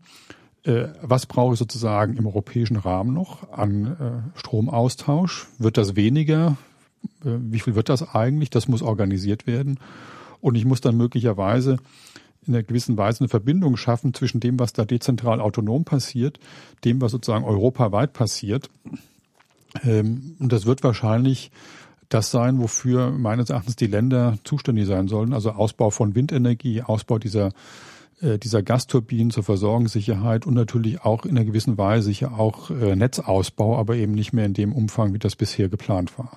was 1.02 1.26
brauche 1.26 1.52
ich 1.52 1.58
sozusagen 1.58 2.16
im 2.16 2.26
europäischen 2.26 2.76
Rahmen 2.76 3.12
noch 3.12 3.52
an 3.52 4.32
Stromaustausch? 4.34 5.46
Wird 5.58 5.76
das 5.76 5.94
weniger? 5.94 6.56
Wie 7.22 7.60
viel 7.60 7.74
wird 7.74 7.90
das 7.90 8.14
eigentlich? 8.14 8.48
Das 8.48 8.66
muss 8.66 8.80
organisiert 8.80 9.46
werden. 9.46 9.78
Und 10.40 10.54
ich 10.54 10.64
muss 10.64 10.80
dann 10.80 10.96
möglicherweise 10.96 11.76
in 12.46 12.54
einer 12.54 12.62
gewissen 12.62 12.96
Weise 12.96 13.20
eine 13.20 13.28
Verbindung 13.28 13.76
schaffen 13.76 14.14
zwischen 14.14 14.40
dem, 14.40 14.58
was 14.58 14.72
da 14.72 14.84
dezentral 14.84 15.40
autonom 15.40 15.84
passiert, 15.84 16.38
dem, 16.84 17.00
was 17.00 17.12
sozusagen 17.12 17.44
europaweit 17.44 18.12
passiert. 18.12 18.70
Ähm, 19.82 20.36
und 20.38 20.52
das 20.52 20.66
wird 20.66 20.82
wahrscheinlich 20.82 21.50
das 22.08 22.30
sein, 22.30 22.60
wofür 22.60 23.10
meines 23.10 23.50
Erachtens 23.50 23.76
die 23.76 23.86
Länder 23.86 24.38
zuständig 24.44 24.86
sein 24.86 25.08
sollen. 25.08 25.32
Also 25.32 25.52
Ausbau 25.52 25.90
von 25.90 26.14
Windenergie, 26.14 26.82
Ausbau 26.82 27.18
dieser 27.18 27.48
äh, 27.48 27.52
dieser 28.20 28.62
Gasturbinen 28.62 29.30
zur 29.30 29.42
Versorgungssicherheit 29.42 30.46
und 30.46 30.54
natürlich 30.54 31.02
auch 31.02 31.24
in 31.24 31.32
einer 31.36 31.44
gewissen 31.44 31.76
Weise 31.78 32.06
sicher 32.06 32.38
auch 32.38 32.70
äh, 32.70 32.96
Netzausbau, 32.96 33.76
aber 33.76 33.96
eben 33.96 34.12
nicht 34.12 34.32
mehr 34.32 34.46
in 34.46 34.54
dem 34.54 34.72
Umfang, 34.72 35.14
wie 35.14 35.18
das 35.18 35.36
bisher 35.36 35.68
geplant 35.68 36.18
war. 36.18 36.30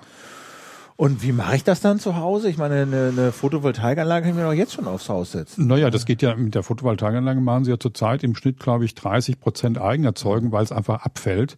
Und 0.96 1.22
wie 1.22 1.30
mache 1.30 1.54
ich 1.54 1.62
das 1.62 1.80
dann 1.80 2.00
zu 2.00 2.16
Hause? 2.16 2.50
Ich 2.50 2.58
meine, 2.58 2.82
eine, 2.82 3.12
eine 3.16 3.32
Photovoltaikanlage 3.32 4.22
kann 4.22 4.30
ich 4.30 4.36
mir 4.36 4.42
doch 4.42 4.52
jetzt 4.52 4.72
schon 4.72 4.88
aufs 4.88 5.08
Haus 5.08 5.30
setzen. 5.30 5.68
Naja, 5.68 5.90
das 5.90 6.06
geht 6.06 6.22
ja 6.22 6.34
mit 6.34 6.56
der 6.56 6.64
Photovoltaikanlage 6.64 7.40
machen 7.40 7.64
sie 7.64 7.70
ja 7.70 7.78
zurzeit 7.78 8.24
im 8.24 8.34
Schnitt, 8.34 8.58
glaube 8.58 8.84
ich, 8.84 8.96
30 8.96 9.38
Prozent 9.38 9.80
Eigenerzeugen, 9.80 10.50
weil 10.50 10.64
es 10.64 10.72
einfach 10.72 11.04
abfällt. 11.04 11.56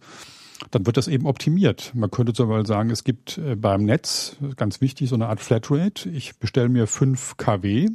Dann 0.69 0.85
wird 0.85 0.95
das 0.95 1.07
eben 1.07 1.25
optimiert. 1.25 1.91
Man 1.95 2.11
könnte 2.11 2.33
zum 2.33 2.49
Beispiel 2.49 2.67
sagen, 2.67 2.91
es 2.91 3.03
gibt 3.03 3.39
äh, 3.39 3.55
beim 3.55 3.83
Netz, 3.83 4.35
ganz 4.57 4.79
wichtig, 4.79 5.09
so 5.09 5.15
eine 5.15 5.27
Art 5.27 5.39
Flatrate. 5.39 6.07
Ich 6.09 6.37
bestelle 6.37 6.69
mir 6.69 6.85
5 6.85 7.37
kW, 7.37 7.89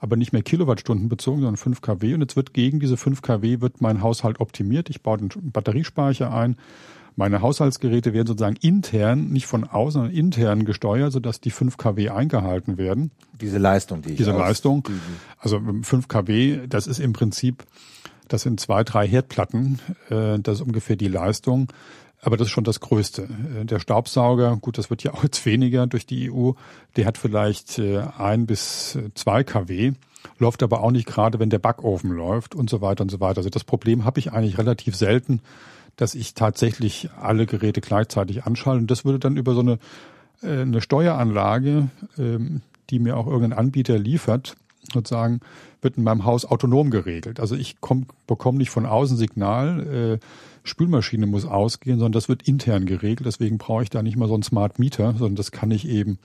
aber 0.00 0.16
nicht 0.16 0.32
mehr 0.32 0.42
Kilowattstunden 0.42 1.08
bezogen, 1.08 1.40
sondern 1.40 1.56
5 1.56 1.80
kW. 1.82 2.14
Und 2.14 2.22
jetzt 2.22 2.36
wird 2.36 2.54
gegen 2.54 2.80
diese 2.80 2.96
5 2.96 3.22
kW 3.22 3.60
wird 3.60 3.80
mein 3.80 4.02
Haushalt 4.02 4.40
optimiert. 4.40 4.90
Ich 4.90 5.02
baue 5.02 5.18
den 5.18 5.30
Batteriespeicher 5.52 6.32
ein 6.32 6.56
meine 7.16 7.42
Haushaltsgeräte 7.42 8.12
werden 8.12 8.26
sozusagen 8.26 8.56
intern, 8.62 9.28
nicht 9.28 9.46
von 9.46 9.64
außen, 9.64 10.00
sondern 10.00 10.12
intern 10.12 10.64
gesteuert, 10.64 11.12
sodass 11.12 11.40
die 11.40 11.50
5 11.50 11.76
kW 11.76 12.08
eingehalten 12.08 12.78
werden. 12.78 13.10
Diese 13.40 13.58
Leistung, 13.58 14.02
die 14.02 14.12
ich 14.12 14.16
Diese 14.16 14.32
Leistung. 14.32 14.88
Also 15.38 15.60
5 15.82 16.08
kW, 16.08 16.60
das 16.66 16.86
ist 16.86 16.98
im 16.98 17.12
Prinzip, 17.12 17.64
das 18.28 18.42
sind 18.42 18.60
zwei, 18.60 18.84
drei 18.84 19.06
Herdplatten. 19.06 19.80
Äh, 20.08 20.38
das 20.38 20.56
ist 20.56 20.66
ungefähr 20.66 20.96
die 20.96 21.08
Leistung. 21.08 21.68
Aber 22.22 22.36
das 22.36 22.48
ist 22.48 22.52
schon 22.52 22.64
das 22.64 22.80
Größte. 22.80 23.28
Äh, 23.60 23.64
der 23.64 23.80
Staubsauger, 23.80 24.56
gut, 24.56 24.78
das 24.78 24.90
wird 24.90 25.02
ja 25.02 25.12
auch 25.14 25.22
jetzt 25.22 25.44
weniger 25.46 25.86
durch 25.86 26.06
die 26.06 26.30
EU, 26.30 26.52
der 26.96 27.06
hat 27.06 27.18
vielleicht 27.18 27.78
äh, 27.78 28.02
ein 28.18 28.46
bis 28.46 28.98
zwei 29.14 29.44
kW, 29.44 29.92
läuft 30.38 30.62
aber 30.62 30.82
auch 30.82 30.90
nicht 30.90 31.06
gerade, 31.06 31.38
wenn 31.38 31.50
der 31.50 31.58
Backofen 31.58 32.10
läuft 32.10 32.54
und 32.54 32.68
so 32.68 32.80
weiter 32.80 33.02
und 33.02 33.10
so 33.10 33.20
weiter. 33.20 33.38
Also 33.38 33.50
das 33.50 33.64
Problem 33.64 34.04
habe 34.04 34.20
ich 34.20 34.32
eigentlich 34.32 34.58
relativ 34.58 34.96
selten, 34.96 35.40
dass 35.96 36.14
ich 36.14 36.34
tatsächlich 36.34 37.10
alle 37.20 37.46
Geräte 37.46 37.80
gleichzeitig 37.80 38.44
anschalte. 38.44 38.80
Und 38.80 38.90
das 38.90 39.04
würde 39.04 39.18
dann 39.18 39.36
über 39.36 39.54
so 39.54 39.60
eine, 39.60 39.78
äh, 40.42 40.62
eine 40.62 40.80
Steueranlage, 40.80 41.88
ähm, 42.18 42.62
die 42.90 42.98
mir 42.98 43.16
auch 43.16 43.26
irgendein 43.26 43.58
Anbieter 43.58 43.98
liefert, 43.98 44.56
sozusagen, 44.92 45.40
wird 45.82 45.96
in 45.96 46.04
meinem 46.04 46.24
Haus 46.24 46.44
autonom 46.44 46.90
geregelt. 46.90 47.40
Also 47.40 47.54
ich 47.54 47.76
komm, 47.80 48.06
bekomme 48.26 48.58
nicht 48.58 48.70
von 48.70 48.86
außen 48.86 49.16
Signal, 49.16 50.18
äh, 50.20 50.26
Spülmaschine 50.62 51.26
muss 51.26 51.44
ausgehen, 51.46 51.98
sondern 51.98 52.12
das 52.12 52.28
wird 52.28 52.46
intern 52.46 52.86
geregelt. 52.86 53.26
Deswegen 53.26 53.58
brauche 53.58 53.82
ich 53.82 53.90
da 53.90 54.02
nicht 54.02 54.16
mal 54.16 54.28
so 54.28 54.34
einen 54.34 54.42
Smart 54.42 54.78
Meter, 54.78 55.14
sondern 55.18 55.36
das 55.36 55.52
kann 55.52 55.70
ich 55.70 55.88
eben 55.88 56.18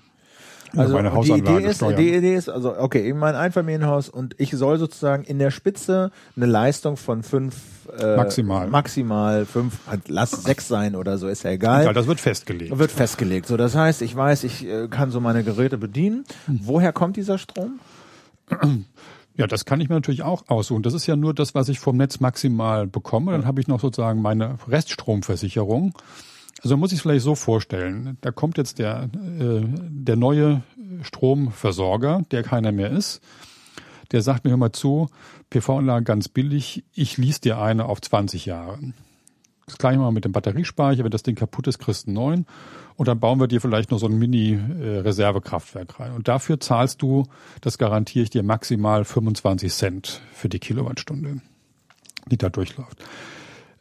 also 0.78 0.94
meine 0.94 1.14
Hausanlage 1.14 1.44
die 1.44 1.58
Idee 1.58 1.70
ist, 1.70 1.78
steuern. 1.78 1.96
Die 1.98 2.14
Idee 2.14 2.36
ist, 2.36 2.50
also 2.50 2.78
okay, 2.78 3.08
in 3.10 3.18
mein 3.18 3.36
Einfamilienhaus 3.36 4.10
und 4.10 4.36
ich 4.40 4.52
soll 4.52 4.78
sozusagen 4.78 5.24
in 5.24 5.40
der 5.40 5.52
Spitze 5.52 6.12
eine 6.36 6.46
Leistung 6.46 6.98
von 6.98 7.24
fünf 7.24 7.56
äh, 7.98 8.16
maximal 8.16 8.68
maximal 8.68 9.46
fünf, 9.46 9.80
lass 10.08 10.32
sechs 10.32 10.68
sein 10.68 10.96
oder 10.96 11.18
so, 11.18 11.28
ist 11.28 11.44
ja 11.44 11.52
egal. 11.52 11.86
Ja, 11.86 11.94
das 11.94 12.08
wird 12.08 12.20
festgelegt. 12.20 12.78
Wird 12.78 12.92
festgelegt. 12.92 13.48
So, 13.48 13.58
das 13.58 13.76
heißt, 13.76 14.02
ich 14.02 14.16
weiß, 14.16 14.44
ich 14.44 14.66
äh, 14.66 14.88
kann 14.88 15.12
so 15.12 15.20
meine 15.20 15.44
Geräte 15.44 15.78
bedienen. 15.78 16.26
Hm. 16.48 16.60
Woher 16.64 16.94
kommt 16.94 17.16
dieser 17.16 17.38
Strom? 17.38 17.80
Ja, 19.38 19.48
das 19.48 19.66
kann 19.66 19.82
ich 19.82 19.90
mir 19.90 19.96
natürlich 19.96 20.24
auch 20.24 20.48
aussuchen. 20.48 20.84
Das 20.84 20.94
ist 20.94 21.08
ja 21.08 21.16
nur 21.16 21.34
das, 21.34 21.56
was 21.56 21.68
ich 21.68 21.80
vom 21.80 21.98
Netz 21.98 22.20
maximal 22.20 22.88
bekomme. 22.88 23.34
Dann 23.34 23.46
habe 23.46 23.60
ich 23.60 23.68
noch 23.68 23.82
sozusagen 23.82 24.22
meine 24.22 24.58
Reststromversicherung. 24.68 25.94
Also 26.64 26.78
muss 26.78 26.92
sich 26.92 27.02
vielleicht 27.02 27.24
so 27.24 27.36
vorstellen, 27.36 28.18
da 28.22 28.32
kommt 28.32 28.58
jetzt 28.58 28.80
der, 28.80 29.10
äh, 29.14 29.62
der 29.68 30.16
neue 30.16 30.64
Stromversorger, 31.02 32.24
der 32.32 32.44
keiner 32.44 32.72
mehr 32.72 32.92
ist, 32.92 33.22
der 34.12 34.22
sagt 34.22 34.46
mir, 34.46 34.52
hör 34.52 34.58
mal 34.58 34.72
zu, 34.72 35.10
PV-Anlage 35.50 36.06
ganz 36.06 36.30
billig, 36.30 36.84
ich 36.94 37.18
lies 37.18 37.42
dir 37.42 37.60
eine 37.60 37.86
auf 37.86 38.02
20 38.02 38.46
Jahre. 38.46 38.80
Das 39.66 39.78
gleiche 39.78 40.00
mal 40.00 40.12
mit 40.12 40.26
dem 40.26 40.32
Batteriespeicher, 40.32 41.04
wenn 41.04 41.12
das 41.12 41.24
Ding 41.24 41.36
kaputt 41.36 41.68
ist, 41.68 41.80
kriegst 41.80 42.06
du 42.06 42.10
einen 42.10 42.16
neuen. 42.16 42.46
Und 42.98 43.08
dann 43.08 43.20
bauen 43.20 43.40
wir 43.40 43.48
dir 43.48 43.60
vielleicht 43.60 43.92
noch 43.92 44.00
so 44.00 44.08
ein 44.08 44.18
Mini-Reservekraftwerk 44.18 46.00
rein. 46.00 46.14
Und 46.14 46.28
dafür 46.28 46.60
zahlst 46.60 47.02
du, 47.02 47.26
das 47.62 47.78
garantiere 47.78 48.24
ich 48.24 48.30
dir, 48.30 48.42
maximal 48.42 49.04
25 49.04 49.74
Cent 49.74 50.22
für 50.34 50.48
die 50.48 50.60
Kilowattstunde, 50.60 51.42
die 52.32 52.38
da 52.38 52.50
durchläuft. 52.50 53.04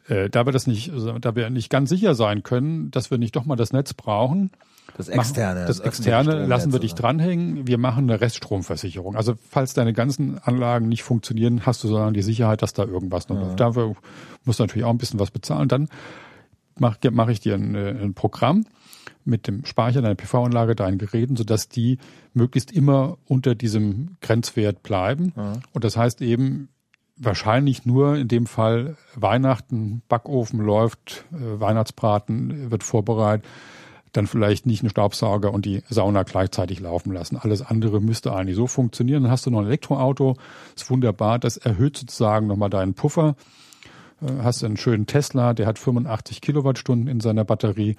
Äh, 0.07 0.29
da 0.29 0.45
wir 0.45 0.51
das 0.51 0.67
nicht, 0.67 0.91
also, 0.91 1.17
da 1.17 1.35
wir 1.35 1.49
nicht 1.49 1.69
ganz 1.69 1.89
sicher 1.89 2.13
sein 2.13 2.43
können, 2.43 2.91
dass 2.91 3.09
wir 3.09 3.17
nicht 3.17 3.35
doch 3.35 3.45
mal 3.45 3.55
das 3.55 3.71
Netz 3.71 3.93
brauchen, 3.93 4.51
das 4.97 5.07
externe, 5.07 5.61
machen, 5.61 5.67
das, 5.67 5.79
externe 5.79 6.45
lassen 6.45 6.71
wir 6.71 6.79
dich 6.79 6.93
dranhängen. 6.93 7.67
Wir 7.67 7.77
machen 7.77 8.09
eine 8.09 8.21
Reststromversicherung. 8.21 9.15
Also 9.15 9.33
falls 9.49 9.73
deine 9.73 9.93
ganzen 9.93 10.37
Anlagen 10.39 10.87
nicht 10.87 11.03
funktionieren, 11.03 11.65
hast 11.65 11.83
du 11.83 11.87
sondern 11.87 12.13
die 12.13 12.21
Sicherheit, 12.21 12.61
dass 12.61 12.73
da 12.73 12.83
irgendwas 12.83 13.27
noch 13.29 13.37
ja. 13.37 13.43
läuft. 13.43 13.59
Dafür 13.59 13.95
musst 14.43 14.59
du 14.59 14.63
natürlich 14.63 14.85
auch 14.85 14.91
ein 14.91 14.97
bisschen 14.97 15.19
was 15.19 15.31
bezahlen. 15.31 15.67
Dann 15.67 15.89
mache 16.77 16.99
mach 17.11 17.29
ich 17.29 17.39
dir 17.39 17.55
ein, 17.55 17.75
ein 17.75 18.13
Programm 18.13 18.65
mit 19.25 19.47
dem 19.47 19.65
Speicher 19.65 20.01
deiner 20.01 20.15
PV-Anlage, 20.15 20.75
deinen 20.75 20.97
Geräten, 20.97 21.35
sodass 21.35 21.67
die 21.67 21.97
möglichst 22.33 22.71
immer 22.71 23.17
unter 23.25 23.55
diesem 23.55 24.17
Grenzwert 24.21 24.83
bleiben. 24.83 25.33
Ja. 25.35 25.53
Und 25.73 25.83
das 25.83 25.97
heißt 25.97 26.21
eben, 26.21 26.69
wahrscheinlich 27.17 27.85
nur 27.85 28.15
in 28.15 28.27
dem 28.27 28.45
Fall 28.45 28.97
Weihnachten, 29.15 30.01
Backofen 30.07 30.59
läuft, 30.59 31.25
äh, 31.31 31.59
Weihnachtsbraten 31.59 32.71
wird 32.71 32.83
vorbereitet, 32.83 33.45
dann 34.11 34.27
vielleicht 34.27 34.65
nicht 34.65 34.81
einen 34.81 34.89
Staubsauger 34.89 35.53
und 35.53 35.65
die 35.65 35.83
Sauna 35.89 36.23
gleichzeitig 36.23 36.79
laufen 36.79 37.11
lassen. 37.11 37.37
Alles 37.37 37.61
andere 37.61 37.99
müsste 37.99 38.33
eigentlich 38.33 38.55
so 38.55 38.67
funktionieren. 38.67 39.23
Dann 39.23 39.31
hast 39.31 39.45
du 39.45 39.51
noch 39.51 39.59
ein 39.59 39.65
Elektroauto, 39.65 40.35
ist 40.75 40.89
wunderbar, 40.89 41.39
das 41.39 41.57
erhöht 41.57 41.97
sozusagen 41.97 42.47
nochmal 42.47 42.69
deinen 42.69 42.93
Puffer. 42.93 43.35
Äh, 44.25 44.43
hast 44.43 44.63
einen 44.63 44.77
schönen 44.77 45.05
Tesla, 45.05 45.53
der 45.53 45.67
hat 45.67 45.79
85 45.79 46.41
Kilowattstunden 46.41 47.07
in 47.07 47.19
seiner 47.19 47.45
Batterie. 47.45 47.95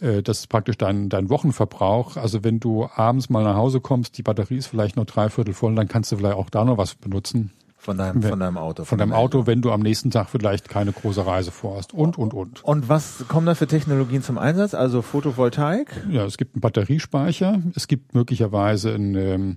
Äh, 0.00 0.22
das 0.22 0.40
ist 0.40 0.46
praktisch 0.48 0.78
dein, 0.78 1.08
dein 1.08 1.30
Wochenverbrauch. 1.30 2.16
Also 2.16 2.44
wenn 2.44 2.60
du 2.60 2.88
abends 2.94 3.30
mal 3.30 3.44
nach 3.44 3.56
Hause 3.56 3.80
kommst, 3.80 4.18
die 4.18 4.22
Batterie 4.22 4.56
ist 4.56 4.66
vielleicht 4.66 4.96
nur 4.96 5.04
dreiviertel 5.04 5.54
voll, 5.54 5.74
dann 5.74 5.88
kannst 5.88 6.12
du 6.12 6.16
vielleicht 6.16 6.36
auch 6.36 6.50
da 6.50 6.64
noch 6.64 6.78
was 6.78 6.94
benutzen. 6.94 7.52
Von 7.80 7.96
deinem, 7.96 8.22
von 8.22 8.38
deinem 8.38 8.58
Auto. 8.58 8.84
Von, 8.84 8.98
von 8.98 8.98
deinem 8.98 9.14
Auto, 9.14 9.46
wenn 9.46 9.62
du 9.62 9.72
am 9.72 9.80
nächsten 9.80 10.10
Tag 10.10 10.28
vielleicht 10.28 10.68
keine 10.68 10.92
große 10.92 11.24
Reise 11.24 11.50
vorhast. 11.50 11.94
Und, 11.94 12.18
und, 12.18 12.34
und. 12.34 12.62
Und 12.62 12.90
was 12.90 13.24
kommen 13.26 13.46
da 13.46 13.54
für 13.54 13.66
Technologien 13.66 14.22
zum 14.22 14.36
Einsatz? 14.36 14.74
Also 14.74 15.00
Photovoltaik? 15.00 16.04
Ja, 16.10 16.26
es 16.26 16.36
gibt 16.36 16.54
einen 16.54 16.60
Batteriespeicher. 16.60 17.62
Es 17.74 17.88
gibt 17.88 18.14
möglicherweise 18.14 18.94
ein, 18.94 19.14
ähm, 19.14 19.56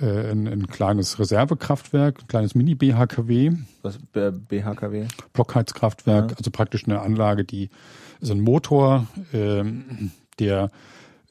äh, 0.00 0.30
ein, 0.30 0.46
ein 0.46 0.66
kleines 0.66 1.18
Reservekraftwerk, 1.18 2.22
ein 2.22 2.26
kleines 2.26 2.54
Mini-BHKW. 2.54 3.52
Was 3.82 3.98
BHKW? 4.12 5.06
Blockheizkraftwerk, 5.32 6.30
Ja. 6.30 6.36
also 6.36 6.50
praktisch 6.50 6.84
eine 6.84 7.00
Anlage, 7.00 7.44
die 7.44 7.70
so 8.20 8.32
ein 8.32 8.40
Motor, 8.40 9.06
ähm, 9.32 10.10
der 10.38 10.70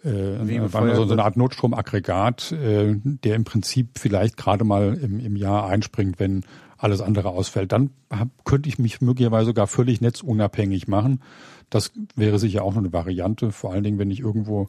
äh, 0.03 0.67
so, 0.67 1.05
so 1.05 1.13
eine? 1.13 1.23
Art 1.23 1.37
Notstromaggregat, 1.37 2.51
äh, 2.51 2.95
der 3.03 3.35
im 3.35 3.43
Prinzip 3.45 3.97
vielleicht 3.97 4.37
gerade 4.37 4.63
mal 4.65 4.93
im, 4.95 5.19
im 5.19 5.35
Jahr 5.35 5.67
einspringt, 5.67 6.19
wenn 6.19 6.43
alles 6.77 6.99
andere 7.01 7.29
ausfällt. 7.29 7.71
Dann 7.71 7.91
hab, 8.09 8.27
könnte 8.43 8.67
ich 8.67 8.79
mich 8.79 8.99
möglicherweise 9.01 9.47
sogar 9.47 9.67
völlig 9.67 10.01
netzunabhängig 10.01 10.87
machen. 10.87 11.21
Das 11.69 11.91
wäre 12.15 12.37
sicher 12.39 12.63
auch 12.63 12.73
noch 12.73 12.81
eine 12.81 12.91
Variante, 12.93 13.51
vor 13.51 13.71
allen 13.71 13.83
Dingen, 13.83 13.99
wenn 13.99 14.11
ich 14.11 14.19
irgendwo 14.19 14.67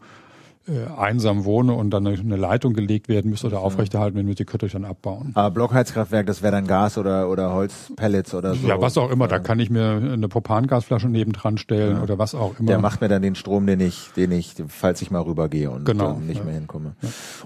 äh, 0.67 0.87
einsam 0.97 1.45
wohne 1.45 1.75
und 1.75 1.91
dann 1.91 2.07
eine, 2.07 2.37
Leitung 2.37 2.73
gelegt 2.73 3.09
werden 3.09 3.31
müsste 3.31 3.49
oder 3.49 3.61
aufrechterhalten 3.61 4.17
werden 4.17 4.27
müsste, 4.27 4.45
könnte 4.45 4.67
ich 4.67 4.73
dann 4.73 4.85
abbauen. 4.85 5.33
Aber 5.35 5.51
Blockheizkraftwerk, 5.51 6.27
das 6.27 6.43
wäre 6.43 6.53
dann 6.53 6.67
Gas 6.67 6.97
oder, 6.97 7.29
oder 7.29 7.53
Holzpellets 7.53 8.35
oder 8.35 8.55
so. 8.55 8.67
Ja, 8.67 8.81
was 8.81 8.97
auch 8.97 9.11
immer, 9.11 9.29
da 9.29 9.39
kann 9.39 9.59
ich 9.59 9.69
mir 9.69 9.97
eine 9.97 10.29
Propangasflasche 10.29 11.09
nebendran 11.09 11.59
stellen 11.59 12.01
oder 12.01 12.19
was 12.19 12.35
auch 12.35 12.59
immer. 12.59 12.69
Der 12.69 12.79
macht 12.79 13.01
mir 13.01 13.09
dann 13.09 13.21
den 13.21 13.35
Strom, 13.35 13.67
den 13.67 13.81
ich, 13.81 14.11
den 14.17 14.33
ich, 14.33 14.55
falls 14.69 15.03
ich 15.03 15.11
mal 15.11 15.21
rübergehe 15.21 15.71
und 15.71 15.85
Genau, 15.85 16.15
dann 16.15 16.27
nicht 16.27 16.39
ja. 16.39 16.45
mehr 16.45 16.55
hinkomme. 16.55 16.95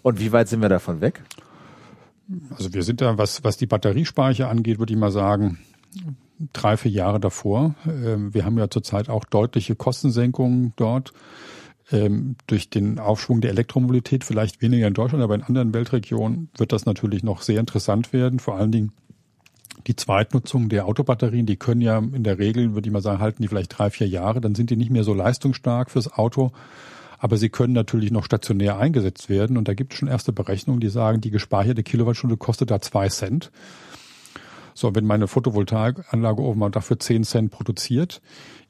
Und 0.03 0.20
wie 0.20 0.31
weit 0.31 0.49
sind 0.49 0.62
wir 0.62 0.69
davon 0.69 1.01
weg? 1.01 1.23
Also 2.57 2.73
wir 2.74 2.82
sind 2.82 3.01
da, 3.01 3.16
was, 3.19 3.43
was 3.43 3.57
die 3.57 3.66
Batteriespeicher 3.66 4.49
angeht, 4.49 4.78
würde 4.78 4.93
ich 4.93 4.99
mal 4.99 5.11
sagen, 5.11 5.59
drei, 6.53 6.77
vier 6.77 6.90
Jahre 6.90 7.20
davor. 7.20 7.74
Ähm, 7.86 8.35
wir 8.35 8.45
haben 8.45 8.59
ja 8.59 8.70
zurzeit 8.70 9.09
auch 9.09 9.24
deutliche 9.24 9.74
Kostensenkungen 9.74 10.73
dort. 10.77 11.12
Ähm, 11.90 12.36
durch 12.47 12.69
den 12.69 12.98
Aufschwung 12.98 13.40
der 13.40 13.51
Elektromobilität, 13.51 14.23
vielleicht 14.23 14.60
weniger 14.60 14.86
in 14.86 14.94
Deutschland, 14.94 15.24
aber 15.24 15.35
in 15.35 15.43
anderen 15.43 15.73
Weltregionen 15.73 16.51
wird 16.56 16.73
das 16.73 16.85
natürlich 16.85 17.23
noch 17.23 17.40
sehr 17.40 17.60
interessant 17.60 18.12
werden. 18.12 18.40
Vor 18.40 18.56
allen 18.56 18.73
Dingen 18.73 18.93
die 19.86 19.97
Zweitnutzung 19.97 20.69
der 20.69 20.86
Autobatterien, 20.86 21.47
die 21.47 21.56
können 21.56 21.81
ja 21.81 21.98
in 21.98 22.24
der 22.24 22.39
Regel, 22.39 22.74
würde 22.74 22.89
ich 22.89 22.93
mal 22.93 23.01
sagen, 23.01 23.20
halten 23.20 23.43
die 23.43 23.48
vielleicht 23.48 23.78
drei, 23.78 23.89
vier 23.89 24.06
Jahre, 24.06 24.40
dann 24.40 24.55
sind 24.55 24.69
die 24.69 24.77
nicht 24.77 24.90
mehr 24.90 25.05
so 25.05 25.15
leistungsstark 25.15 25.90
fürs 25.90 26.12
Auto. 26.12 26.52
Aber 27.19 27.36
sie 27.36 27.48
können 27.48 27.73
natürlich 27.73 28.12
noch 28.12 28.24
stationär 28.24 28.78
eingesetzt 28.78 29.28
werden. 29.28 29.56
Und 29.56 29.66
da 29.66 29.74
gibt 29.74 29.93
es 29.93 29.98
schon 29.98 30.09
erste 30.09 30.32
Berechnungen, 30.32 30.81
die 30.81 30.89
sagen, 30.89 31.20
die 31.20 31.31
gespeicherte 31.31 31.82
Kilowattstunde 31.82 32.36
kostet 32.36 32.70
da 32.70 32.81
zwei 32.81 33.09
Cent. 33.09 33.51
So, 34.73 34.94
wenn 34.94 35.05
meine 35.05 35.27
Photovoltaikanlage 35.27 36.40
oben 36.40 36.60
mal 36.60 36.70
dafür 36.70 37.01
10 37.01 37.24
Cent 37.24 37.51
produziert, 37.51 38.20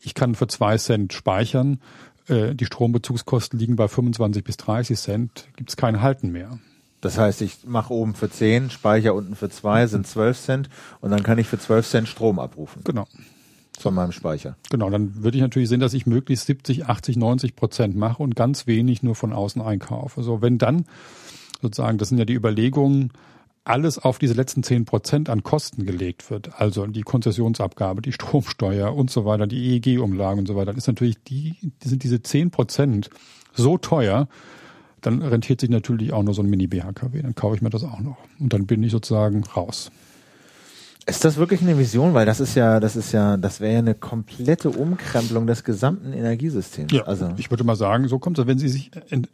ich 0.01 0.15
kann 0.15 0.35
für 0.35 0.47
zwei 0.47 0.79
Cent 0.79 1.13
speichern, 1.13 1.81
äh, 2.29 2.55
die 2.55 2.67
Strombezugskosten 2.67 3.59
liegen 3.59 3.77
bei 3.77 3.89
25 3.89 4.45
bis 4.45 4.57
30 4.59 4.99
Cent, 4.99 5.49
gibt 5.57 5.71
es 5.71 5.77
kein 5.77 6.03
Halten 6.03 6.31
mehr. 6.31 6.59
Das 7.01 7.17
heißt, 7.17 7.43
ich 7.43 7.59
mache 7.65 7.93
oben 7.95 8.15
für 8.15 8.29
10, 8.29 8.71
speicher 8.71 9.15
unten 9.15 9.37
für 9.37 9.49
2, 9.49 9.87
sind 9.87 10.07
12 10.07 10.39
Cent 10.41 10.71
und 11.01 11.11
dann 11.11 11.23
kann 11.23 11.39
ich 11.39 11.47
für 11.47 11.59
12 11.59 11.87
Cent 11.89 12.09
Strom 12.09 12.39
abrufen 12.41 12.83
Genau. 12.85 13.07
von 13.79 13.95
meinem 13.95 14.11
Speicher. 14.11 14.57
Genau, 14.71 14.91
dann 14.91 15.23
würde 15.23 15.37
ich 15.37 15.43
natürlich 15.43 15.69
sehen, 15.69 15.79
dass 15.79 15.95
ich 15.95 16.07
möglichst 16.07 16.47
70, 16.47 16.87
80, 16.87 17.17
90 17.17 17.55
Prozent 17.55 17.95
mache 17.97 18.21
und 18.23 18.35
ganz 18.35 18.67
wenig 18.67 19.05
nur 19.05 19.15
von 19.15 19.33
außen 19.33 19.63
einkaufe. 19.63 20.19
Also 20.21 20.43
wenn 20.43 20.59
dann 20.59 20.87
sozusagen, 21.63 21.99
das 21.99 22.09
sind 22.09 22.19
ja 22.19 22.25
die 22.25 22.35
Überlegungen, 22.35 23.13
alles 23.69 23.99
auf 23.99 24.19
diese 24.19 24.35
letzten 24.35 24.63
10 24.63 24.85
Prozent 24.85 25.29
an 25.29 25.43
Kosten 25.43 25.85
gelegt 25.85 26.31
wird, 26.31 26.61
also 26.61 26.87
die 26.87 27.03
Konzessionsabgabe, 27.03 28.03
die 28.03 28.13
Stromsteuer 28.13 28.95
und 28.95 29.11
so 29.11 29.25
weiter, 29.25 29.47
die 29.47 29.75
EEG-Umlagen 29.75 30.41
und 30.41 30.47
so 30.47 30.57
weiter, 30.57 30.67
dann 30.67 30.77
ist 30.77 30.87
natürlich 30.87 31.23
die, 31.25 31.57
sind 31.83 32.03
diese 32.03 32.23
10 32.23 32.51
Prozent 32.51 33.11
so 33.53 33.77
teuer, 33.77 34.29
dann 35.01 35.23
rentiert 35.23 35.61
sich 35.61 35.71
natürlich 35.71 36.13
auch 36.13 36.23
nur 36.23 36.35
so 36.35 36.43
ein 36.43 36.51
Mini-BHKW, 36.51 37.23
dann 37.23 37.35
kaufe 37.35 37.57
ich 37.57 37.63
mir 37.63 37.71
das 37.71 37.85
auch 37.85 38.01
noch. 38.01 38.17
Und 38.41 38.53
dann 38.53 38.67
bin 38.67 38.83
ich 38.83 38.91
sozusagen 38.91 39.45
raus. 39.45 39.91
Ist 41.07 41.25
das 41.25 41.37
wirklich 41.37 41.63
eine 41.63 41.79
Vision? 41.79 42.13
Weil 42.13 42.27
das 42.27 42.39
ist 42.39 42.55
ja, 42.55 42.81
das 42.81 42.95
ist 42.95 43.13
ja, 43.13 43.39
das 43.39 43.61
wäre 43.61 43.73
ja 43.73 43.79
eine 43.79 43.95
komplette 43.95 44.69
Umkrempelung 44.69 45.47
des 45.47 45.65
gesamten 45.65 46.13
Energiesystems. 46.13 46.93
Ja, 46.93 47.05
also 47.05 47.33
ich 47.39 47.51
würde 47.51 47.65
mal 47.65 47.77
sagen, 47.77 48.09
so 48.09 48.19
kommt 48.19 48.39
es. 48.39 48.47
Wenn 48.47 48.59
Sie 48.59 48.69
sich, 48.69 48.91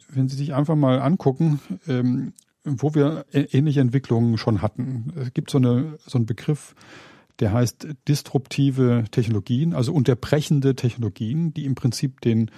wenn 0.09 0.29
Sie 0.29 0.37
sich 0.37 0.53
einfach 0.53 0.75
mal 0.75 1.01
angucken, 1.01 1.59
ähm, 1.87 2.31
wo 2.65 2.93
wir 2.95 3.25
ä- 3.33 3.53
ähnliche 3.53 3.81
Entwicklungen 3.81 4.37
schon 4.37 4.61
hatten. 4.61 5.13
Es 5.15 5.33
gibt 5.33 5.49
so, 5.49 5.57
eine, 5.57 5.97
so 6.05 6.17
einen 6.17 6.25
Begriff, 6.25 6.75
der 7.39 7.53
heißt 7.53 7.87
disruptive 8.07 9.05
Technologien, 9.11 9.73
also 9.73 9.93
unterbrechende 9.93 10.75
Technologien, 10.75 11.53
die 11.53 11.65
im 11.65 11.75
Prinzip 11.75 12.21
den 12.21 12.51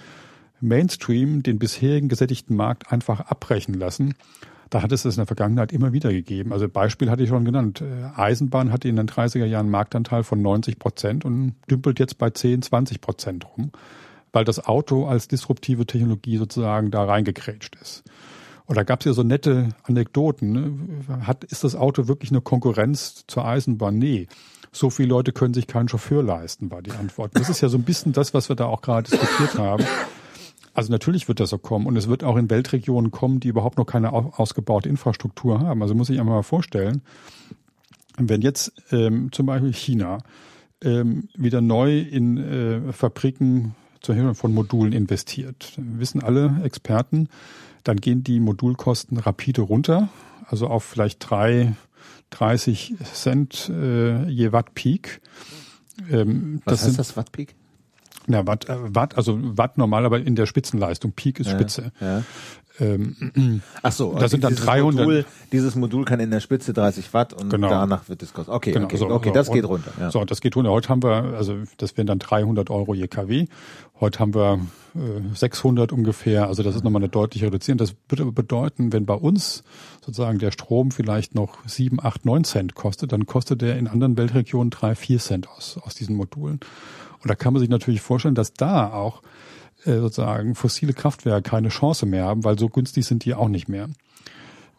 Mainstream, 0.60 1.42
den 1.42 1.58
bisherigen 1.58 2.08
gesättigten 2.08 2.56
Markt 2.56 2.92
einfach 2.92 3.20
abbrechen 3.20 3.74
lassen. 3.74 4.14
Da 4.70 4.82
hat 4.82 4.92
es 4.92 5.02
das 5.02 5.14
in 5.14 5.20
der 5.20 5.26
Vergangenheit 5.26 5.72
immer 5.72 5.92
wieder 5.92 6.10
gegeben. 6.10 6.52
Also 6.52 6.68
Beispiel 6.68 7.10
hatte 7.10 7.22
ich 7.22 7.28
schon 7.30 7.44
genannt. 7.44 7.80
Äh, 7.80 8.20
Eisenbahn 8.20 8.70
hatte 8.70 8.88
in 8.88 8.96
den 8.96 9.08
30er 9.08 9.46
Jahren 9.46 9.66
einen 9.66 9.70
Marktanteil 9.70 10.24
von 10.24 10.42
90 10.42 10.78
Prozent 10.78 11.24
und 11.24 11.54
dümpelt 11.70 11.98
jetzt 11.98 12.18
bei 12.18 12.30
10, 12.30 12.62
20 12.62 13.00
Prozent 13.00 13.46
rum, 13.56 13.70
weil 14.32 14.44
das 14.44 14.64
Auto 14.66 15.06
als 15.06 15.26
disruptive 15.26 15.86
Technologie 15.86 16.36
sozusagen 16.36 16.90
da 16.90 17.04
reingekrätscht 17.04 17.76
ist. 17.80 18.04
Da 18.68 18.82
gab 18.82 19.00
es 19.00 19.06
ja 19.06 19.12
so 19.14 19.22
nette 19.22 19.70
Anekdoten. 19.84 20.52
Ne? 20.52 21.26
Hat, 21.26 21.44
ist 21.44 21.64
das 21.64 21.74
Auto 21.74 22.06
wirklich 22.06 22.30
eine 22.30 22.40
Konkurrenz 22.42 23.24
zur 23.26 23.44
Eisenbahn? 23.46 23.98
Nee. 23.98 24.28
So 24.70 24.90
viele 24.90 25.08
Leute 25.08 25.32
können 25.32 25.54
sich 25.54 25.66
keinen 25.66 25.88
Chauffeur 25.88 26.22
leisten, 26.22 26.70
war 26.70 26.82
die 26.82 26.90
Antwort. 26.92 27.30
Das 27.34 27.48
ist 27.48 27.62
ja 27.62 27.70
so 27.70 27.78
ein 27.78 27.84
bisschen 27.84 28.12
das, 28.12 28.34
was 28.34 28.50
wir 28.50 28.56
da 28.56 28.66
auch 28.66 28.82
gerade 28.82 29.10
diskutiert 29.10 29.58
haben. 29.58 29.84
Also 30.74 30.92
natürlich 30.92 31.26
wird 31.26 31.40
das 31.40 31.50
so 31.50 31.58
kommen 31.58 31.86
und 31.86 31.96
es 31.96 32.08
wird 32.08 32.22
auch 32.22 32.36
in 32.36 32.50
Weltregionen 32.50 33.10
kommen, 33.10 33.40
die 33.40 33.48
überhaupt 33.48 33.78
noch 33.78 33.86
keine 33.86 34.12
au- 34.12 34.32
ausgebaute 34.36 34.88
Infrastruktur 34.88 35.60
haben. 35.60 35.82
Also 35.82 35.94
muss 35.94 36.10
ich 36.10 36.20
einmal 36.20 36.36
mal 36.36 36.42
vorstellen, 36.42 37.00
wenn 38.18 38.42
jetzt 38.42 38.72
ähm, 38.92 39.32
zum 39.32 39.46
Beispiel 39.46 39.72
China 39.72 40.18
ähm, 40.84 41.28
wieder 41.34 41.60
neu 41.62 41.98
in 41.98 42.36
äh, 42.36 42.92
Fabriken 42.92 43.74
zur 44.02 44.14
Herstellung 44.14 44.34
von 44.36 44.54
Modulen 44.54 44.92
investiert, 44.92 45.72
wissen 45.78 46.22
alle 46.22 46.60
Experten, 46.62 47.28
dann 47.88 47.96
gehen 48.00 48.22
die 48.22 48.38
Modulkosten 48.40 49.18
rapide 49.18 49.62
runter, 49.62 50.08
also 50.46 50.66
auf 50.68 50.84
vielleicht 50.84 51.28
drei, 51.28 51.74
30 52.30 52.94
Cent 53.14 53.70
äh, 53.70 54.28
je 54.28 54.52
Watt 54.52 54.74
Peak. 54.74 55.20
Ähm, 56.10 56.60
was 56.64 56.72
das 56.72 56.72
heißt 56.80 56.84
sind, 56.90 56.98
das 56.98 57.16
Wattpeak? 57.16 57.54
Na, 58.26 58.46
Watt, 58.46 58.68
äh, 58.68 58.76
Watt, 58.94 59.16
also 59.16 59.38
Watt 59.40 59.78
normal, 59.78 60.04
aber 60.04 60.20
in 60.20 60.36
der 60.36 60.46
Spitzenleistung. 60.46 61.12
Peak 61.12 61.40
ist 61.40 61.50
Spitze. 61.50 61.92
Ja. 62.00 62.22
Ähm, 62.80 63.62
Ach 63.82 63.90
so, 63.90 64.14
Da 64.16 64.28
sind 64.28 64.44
dann 64.44 64.52
dieses 64.52 64.66
300 64.66 65.04
Modul, 65.06 65.24
dieses 65.50 65.74
Modul 65.74 66.04
kann 66.04 66.20
in 66.20 66.30
der 66.30 66.38
Spitze 66.40 66.72
30 66.72 67.12
Watt 67.14 67.32
und 67.32 67.48
Genau. 67.50 67.68
danach 67.68 68.08
wird 68.08 68.22
es 68.22 68.32
kosten. 68.32 68.52
Okay, 68.52 68.70
Genau, 68.72 68.84
okay, 68.84 68.96
so, 68.98 69.08
okay, 69.10 69.32
das 69.32 69.50
geht 69.50 69.64
Und- 69.64 69.70
runter. 69.70 69.92
Ja. 69.98 70.10
So, 70.12 70.24
das 70.24 70.40
geht 70.40 70.54
runter. 70.54 70.70
Heute 70.70 70.88
haben 70.90 71.02
wir, 71.02 71.34
also 71.36 71.56
das 71.78 71.96
wären 71.96 72.06
dann 72.06 72.18
300 72.20 72.70
Euro 72.70 72.94
je 72.94 73.08
kW. 73.08 73.46
Heute 74.00 74.20
haben 74.20 74.34
wir 74.34 74.60
äh, 74.94 75.34
600 75.34 75.92
ungefähr. 75.92 76.46
Also 76.46 76.62
das 76.62 76.76
ist 76.76 76.84
nochmal 76.84 77.02
eine 77.02 77.08
deutliche 77.08 77.46
Reduzierung. 77.46 77.78
Das 77.78 77.94
würde 78.08 78.22
aber 78.22 78.32
bedeuten, 78.32 78.92
wenn 78.92 79.06
bei 79.06 79.14
uns 79.14 79.64
sozusagen 80.04 80.38
der 80.38 80.52
Strom 80.52 80.92
vielleicht 80.92 81.34
noch 81.34 81.58
7, 81.66 81.98
8, 82.00 82.24
9 82.24 82.44
Cent 82.44 82.74
kostet, 82.74 83.12
dann 83.12 83.26
kostet 83.26 83.60
der 83.62 83.76
in 83.76 83.88
anderen 83.88 84.16
Weltregionen 84.16 84.70
3, 84.70 84.94
4 84.94 85.18
Cent 85.18 85.48
aus, 85.48 85.78
aus 85.78 85.94
diesen 85.94 86.16
Modulen. 86.16 86.60
Und 87.20 87.30
da 87.30 87.34
kann 87.34 87.52
man 87.52 87.60
sich 87.60 87.70
natürlich 87.70 88.00
vorstellen, 88.00 88.36
dass 88.36 88.54
da 88.54 88.92
auch 88.92 89.22
äh, 89.84 89.98
sozusagen 89.98 90.54
fossile 90.54 90.92
Kraftwerke 90.92 91.50
keine 91.50 91.68
Chance 91.68 92.06
mehr 92.06 92.24
haben, 92.24 92.44
weil 92.44 92.58
so 92.58 92.68
günstig 92.68 93.04
sind 93.06 93.24
die 93.24 93.34
auch 93.34 93.48
nicht 93.48 93.68
mehr. 93.68 93.88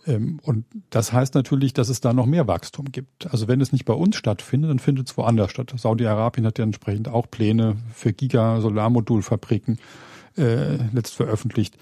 Ähm, 0.05 0.39
Und 0.43 0.65
das 0.89 1.13
heißt 1.13 1.35
natürlich, 1.35 1.73
dass 1.73 1.89
es 1.89 2.01
da 2.01 2.13
noch 2.13 2.25
mehr 2.25 2.47
Wachstum 2.47 2.91
gibt. 2.91 3.31
Also 3.31 3.47
wenn 3.47 3.61
es 3.61 3.71
nicht 3.71 3.85
bei 3.85 3.93
uns 3.93 4.15
stattfindet, 4.15 4.69
dann 4.69 4.79
findet 4.79 5.09
es 5.09 5.17
woanders 5.17 5.51
statt. 5.51 5.73
Saudi-Arabien 5.75 6.45
hat 6.45 6.57
ja 6.57 6.63
entsprechend 6.63 7.07
auch 7.07 7.29
Pläne 7.29 7.77
für 7.93 8.13
Giga-Solarmodulfabriken 8.13 9.79
äh, 10.37 10.77
letzt 10.93 11.15
veröffentlicht. 11.15 11.77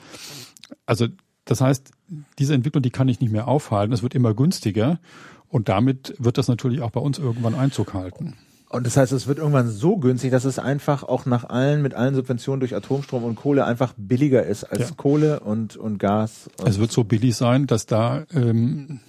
Also 0.85 1.07
das 1.45 1.61
heißt, 1.61 1.91
diese 2.39 2.53
Entwicklung, 2.53 2.81
die 2.81 2.89
kann 2.89 3.07
ich 3.07 3.21
nicht 3.21 3.31
mehr 3.31 3.47
aufhalten. 3.47 3.93
Es 3.93 4.03
wird 4.03 4.15
immer 4.15 4.33
günstiger 4.33 4.99
und 5.47 5.69
damit 5.69 6.13
wird 6.17 6.37
das 6.37 6.47
natürlich 6.47 6.81
auch 6.81 6.91
bei 6.91 6.99
uns 6.99 7.19
irgendwann 7.19 7.55
Einzug 7.55 7.93
halten. 7.93 8.35
Und 8.69 8.85
das 8.85 8.97
heißt, 8.97 9.13
es 9.13 9.27
wird 9.27 9.37
irgendwann 9.37 9.69
so 9.69 9.97
günstig, 9.97 10.31
dass 10.31 10.43
es 10.43 10.59
einfach 10.59 11.03
auch 11.03 11.25
nach 11.25 11.45
allen, 11.45 11.81
mit 11.81 11.93
allen 11.93 12.15
Subventionen 12.15 12.59
durch 12.59 12.75
Atomstrom 12.75 13.23
und 13.23 13.35
Kohle 13.35 13.63
einfach 13.65 13.93
billiger 13.95 14.43
ist 14.45 14.65
als 14.65 14.89
Ja. 14.89 14.95
Kohle 14.97 15.39
und, 15.39 15.77
und 15.77 15.99
Gas. 15.99 16.49
Und 16.59 16.67
Es 16.67 16.77
wird 16.77 16.91
so 16.91 17.05
billig 17.05 17.37
sein, 17.37 17.65
dass 17.65 17.85
da 17.85 18.25
ähm, 18.33 18.99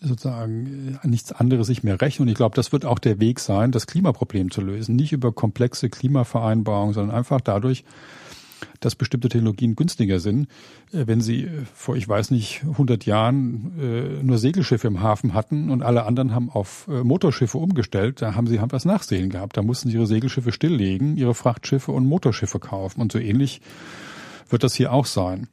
sozusagen 0.00 0.98
äh, 1.02 1.08
nichts 1.08 1.32
anderes 1.32 1.68
sich 1.68 1.82
mehr 1.82 2.00
rechnet. 2.00 2.20
Und 2.26 2.28
ich 2.28 2.34
glaube, 2.34 2.54
das 2.54 2.70
wird 2.72 2.84
auch 2.84 2.98
der 2.98 3.18
Weg 3.18 3.40
sein, 3.40 3.72
das 3.72 3.86
Klimaproblem 3.86 4.50
zu 4.50 4.60
lösen. 4.60 4.94
Nicht 4.96 5.12
über 5.12 5.32
komplexe 5.32 5.88
Klimavereinbarungen, 5.88 6.92
sondern 6.92 7.16
einfach 7.16 7.40
dadurch, 7.40 7.84
dass 8.80 8.94
bestimmte 8.94 9.28
Technologien 9.28 9.76
günstiger 9.76 10.20
sind. 10.20 10.48
Äh, 10.92 11.06
Wenn 11.06 11.20
sie 11.20 11.44
äh, 11.44 11.64
vor, 11.74 11.96
ich 11.96 12.08
weiß 12.08 12.30
nicht, 12.30 12.62
100 12.62 13.06
Jahren 13.06 13.72
äh, 13.80 14.22
nur 14.22 14.38
Segelschiffe 14.38 14.88
im 14.88 15.00
Hafen 15.00 15.34
hatten 15.34 15.70
und 15.70 15.82
alle 15.82 16.04
anderen 16.04 16.34
haben 16.34 16.50
auf 16.50 16.86
Motorschiffe 16.88 17.58
umgestellt, 17.58 18.22
da 18.22 18.34
haben 18.34 18.46
sie 18.46 18.60
haben 18.60 18.72
was 18.72 18.84
Nachsehen 18.84 19.30
gehabt. 19.30 19.56
Da 19.56 19.62
mussten 19.62 19.88
sie 19.88 19.96
ihre 19.96 20.06
Segelschiffe 20.06 20.52
stilllegen, 20.52 21.16
ihre 21.16 21.34
Frachtschiffe 21.34 21.92
und 21.92 22.06
Motorschiffe 22.06 22.58
kaufen. 22.58 23.00
Und 23.00 23.12
so 23.12 23.18
ähnlich 23.18 23.60
wird 24.48 24.62
das 24.62 24.74
hier 24.74 24.92
auch 24.92 25.06
sein. 25.06 25.48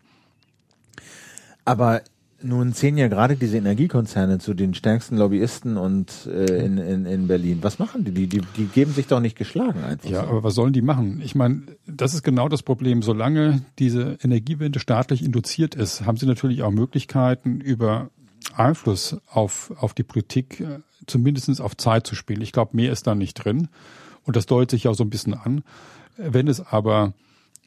Aber 1.66 2.02
nun 2.46 2.74
zählen 2.74 2.98
ja 2.98 3.08
gerade 3.08 3.36
diese 3.36 3.58
Energiekonzerne 3.58 4.40
zu 4.40 4.54
den 4.54 4.74
stärksten 4.74 5.18
Lobbyisten 5.18 5.78
und 5.78 6.28
äh, 6.28 6.66
in, 6.66 6.78
in, 6.78 7.06
in 7.06 7.28
Berlin. 7.28 7.60
Was 7.62 7.80
machen 7.80 8.04
die? 8.04 8.12
die? 8.12 8.28
Die, 8.28 8.42
die 8.56 8.66
geben 8.66 8.94
sich 8.94 9.08
doch 9.08 9.20
nicht 9.20 9.38
geschlagen 9.38 9.84
einfach. 9.84 10.10
Ja, 10.10 10.24
so. 10.24 10.30
aber 10.30 10.44
was 10.44 10.56
sollen 10.56 10.74
die 10.74 10.82
machen? 10.82 11.22
Ich 11.24 11.36
meine, 11.36 11.64
das 11.88 12.14
ist 12.14 12.24
genau 12.24 12.48
das 12.48 12.64
Problem. 12.64 13.02
Solange 13.02 13.62
diese 13.80 14.18
Energiewende 14.24 14.80
staatlich 14.80 15.24
induziert 15.24 15.76
ist, 15.76 16.06
haben 16.06 16.18
sie 16.18 16.26
natürlich 16.26 16.64
auch 16.64 16.72
Möglichkeiten, 16.72 17.60
über 17.60 18.10
Einfluss 18.56 19.18
auf, 19.28 19.74
auf 19.78 19.94
die 19.94 20.04
Politik 20.04 20.62
äh, 20.62 20.80
zumindest 21.08 21.60
auf 21.60 21.76
Zeit 21.78 22.08
zu 22.08 22.16
spielen. 22.16 22.42
Ich 22.42 22.52
glaube, 22.52 22.76
mehr 22.76 22.92
ist 22.92 23.08
da 23.08 23.16
nicht 23.16 23.34
drin. 23.36 23.68
Und 24.24 24.36
das 24.36 24.46
deutet 24.46 24.72
sich 24.72 24.88
auch 24.88 24.96
so 24.96 25.04
ein 25.04 25.10
bisschen 25.10 25.34
an. 25.34 25.64
Wenn 26.18 26.48
es 26.48 26.66
aber 26.66 27.14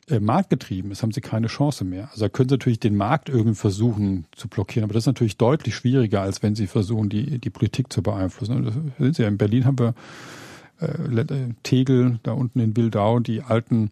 äh, 0.08 0.20
marktgetrieben 0.20 0.90
ist, 0.90 1.02
haben 1.02 1.12
sie 1.12 1.20
keine 1.20 1.48
Chance 1.48 1.84
mehr. 1.84 2.08
Also 2.10 2.24
da 2.24 2.28
können 2.28 2.48
sie 2.48 2.54
natürlich 2.54 2.80
den 2.80 2.96
Markt 2.96 3.28
irgendwie 3.28 3.54
versuchen 3.54 4.26
zu 4.32 4.48
blockieren, 4.48 4.84
aber 4.84 4.94
das 4.94 5.04
ist 5.04 5.08
natürlich 5.08 5.36
deutlich 5.36 5.74
schwieriger, 5.74 6.22
als 6.22 6.42
wenn 6.42 6.54
sie 6.54 6.66
versuchen, 6.66 7.08
die, 7.08 7.38
die 7.38 7.50
Politik 7.50 7.92
zu 7.92 8.02
beeinflussen. 8.02 8.64
Das 8.64 8.74
sind 8.98 9.16
sie 9.16 9.22
ja. 9.22 9.28
In 9.28 9.38
Berlin 9.38 9.64
haben 9.64 9.78
wir 9.78 9.94
äh, 10.80 11.54
Tegel, 11.62 12.20
da 12.22 12.32
unten 12.32 12.60
in 12.60 12.76
Wildau, 12.76 13.20
die 13.20 13.42
alten 13.42 13.90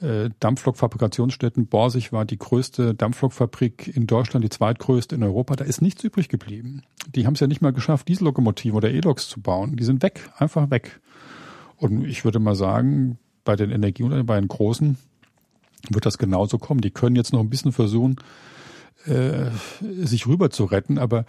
äh, 0.00 0.30
Dampflokfabrikationsstätten. 0.40 1.66
Borsig 1.66 2.12
war 2.12 2.24
die 2.24 2.38
größte 2.38 2.94
Dampflokfabrik 2.94 3.96
in 3.96 4.06
Deutschland, 4.06 4.44
die 4.44 4.50
zweitgrößte 4.50 5.14
in 5.14 5.22
Europa. 5.22 5.56
Da 5.56 5.64
ist 5.64 5.80
nichts 5.80 6.04
übrig 6.04 6.28
geblieben. 6.28 6.82
Die 7.14 7.26
haben 7.26 7.34
es 7.34 7.40
ja 7.40 7.46
nicht 7.46 7.62
mal 7.62 7.72
geschafft, 7.72 8.08
Diesellokomotiven 8.08 8.76
oder 8.76 8.90
E-Loks 8.90 9.28
zu 9.28 9.40
bauen. 9.40 9.76
Die 9.76 9.84
sind 9.84 10.02
weg, 10.02 10.28
einfach 10.36 10.70
weg. 10.70 11.00
Und 11.76 12.04
ich 12.04 12.24
würde 12.24 12.38
mal 12.38 12.56
sagen, 12.56 13.18
bei 13.44 13.56
den 13.56 13.70
Energieunternehmen, 13.70 14.26
bei 14.26 14.40
den 14.40 14.48
großen, 14.48 14.98
wird 15.90 16.06
das 16.06 16.18
genauso 16.18 16.58
kommen. 16.58 16.80
Die 16.80 16.90
können 16.90 17.16
jetzt 17.16 17.32
noch 17.32 17.40
ein 17.40 17.50
bisschen 17.50 17.72
versuchen, 17.72 18.16
äh, 19.06 19.50
sich 19.80 20.26
rüber 20.26 20.50
zu 20.50 20.64
retten, 20.64 20.98
aber 20.98 21.26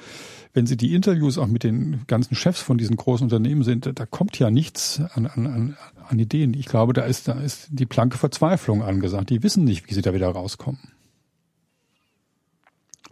wenn 0.54 0.66
Sie 0.66 0.78
die 0.78 0.96
Interviews 0.96 1.38
auch 1.38 1.48
mit 1.48 1.64
den 1.64 2.02
ganzen 2.08 2.36
Chefs 2.36 2.62
von 2.62 2.78
diesen 2.78 2.96
großen 2.96 3.26
Unternehmen 3.26 3.64
sind, 3.64 3.92
da 3.94 4.06
kommt 4.06 4.40
ja 4.40 4.50
nichts 4.50 5.00
an, 5.14 5.28
an, 5.28 5.78
an 6.08 6.20
Ideen. 6.20 6.56
Ich 6.56 6.66
glaube, 6.66 6.94
da 6.94 7.04
ist, 7.04 7.28
da 7.28 7.34
ist 7.34 7.68
die 7.70 7.86
blanke 7.86 8.18
Verzweiflung 8.18 8.82
angesagt. 8.82 9.30
Die 9.30 9.44
wissen 9.44 9.64
nicht, 9.64 9.88
wie 9.88 9.94
sie 9.94 10.02
da 10.02 10.14
wieder 10.14 10.30
rauskommen. 10.30 10.80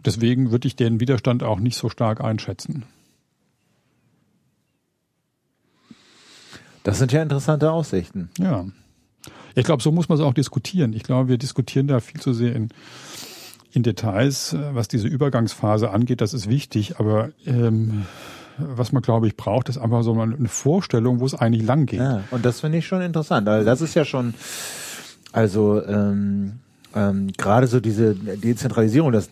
Deswegen 0.04 0.50
würde 0.50 0.66
ich 0.66 0.76
den 0.76 1.00
Widerstand 1.00 1.42
auch 1.42 1.60
nicht 1.60 1.76
so 1.76 1.88
stark 1.88 2.20
einschätzen. 2.20 2.84
Das 6.82 6.98
sind 6.98 7.12
ja 7.12 7.22
interessante 7.22 7.72
Aussichten. 7.72 8.30
Ja. 8.38 8.66
Ich 9.56 9.64
glaube, 9.64 9.82
so 9.82 9.90
muss 9.90 10.08
man 10.08 10.18
es 10.18 10.24
auch 10.24 10.34
diskutieren. 10.34 10.92
Ich 10.92 11.02
glaube, 11.02 11.28
wir 11.28 11.38
diskutieren 11.38 11.88
da 11.88 12.00
viel 12.00 12.20
zu 12.20 12.34
sehr 12.34 12.54
in, 12.54 12.68
in 13.72 13.82
Details, 13.82 14.52
äh, 14.52 14.74
was 14.74 14.86
diese 14.86 15.08
Übergangsphase 15.08 15.90
angeht. 15.90 16.20
Das 16.20 16.34
ist 16.34 16.48
wichtig, 16.48 17.00
aber 17.00 17.30
ähm, 17.46 18.06
was 18.58 18.92
man, 18.92 19.02
glaube 19.02 19.26
ich, 19.26 19.36
braucht, 19.36 19.68
ist 19.68 19.78
einfach 19.78 20.02
so 20.02 20.18
eine 20.18 20.48
Vorstellung, 20.48 21.20
wo 21.20 21.26
es 21.26 21.34
eigentlich 21.34 21.66
lang 21.66 21.86
geht. 21.86 22.00
Ja, 22.00 22.22
und 22.30 22.44
das 22.44 22.60
finde 22.60 22.78
ich 22.78 22.86
schon 22.86 23.00
interessant. 23.00 23.48
Also 23.48 23.64
das 23.64 23.80
ist 23.80 23.94
ja 23.94 24.04
schon, 24.04 24.34
also 25.32 25.82
ähm, 25.84 26.60
ähm, 26.96 27.30
gerade 27.36 27.66
so 27.66 27.78
diese 27.78 28.14
Dezentralisierung, 28.14 29.12
das 29.12 29.28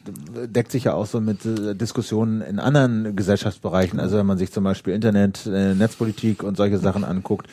deckt 0.47 0.71
sich 0.71 0.85
ja 0.85 0.93
auch 0.93 1.07
so 1.07 1.21
mit 1.21 1.47
äh, 1.47 1.75
Diskussionen 1.75 2.43
in 2.43 2.59
anderen 2.59 3.17
Gesellschaftsbereichen. 3.17 3.99
Also 3.99 4.19
wenn 4.19 4.27
man 4.27 4.37
sich 4.37 4.53
zum 4.53 4.65
Beispiel 4.65 4.93
Internet, 4.93 5.47
äh, 5.47 5.75
Netzpolitik 5.75 6.43
und 6.43 6.59
solche 6.59 6.77
Sachen 6.77 7.05
anguckt, 7.05 7.49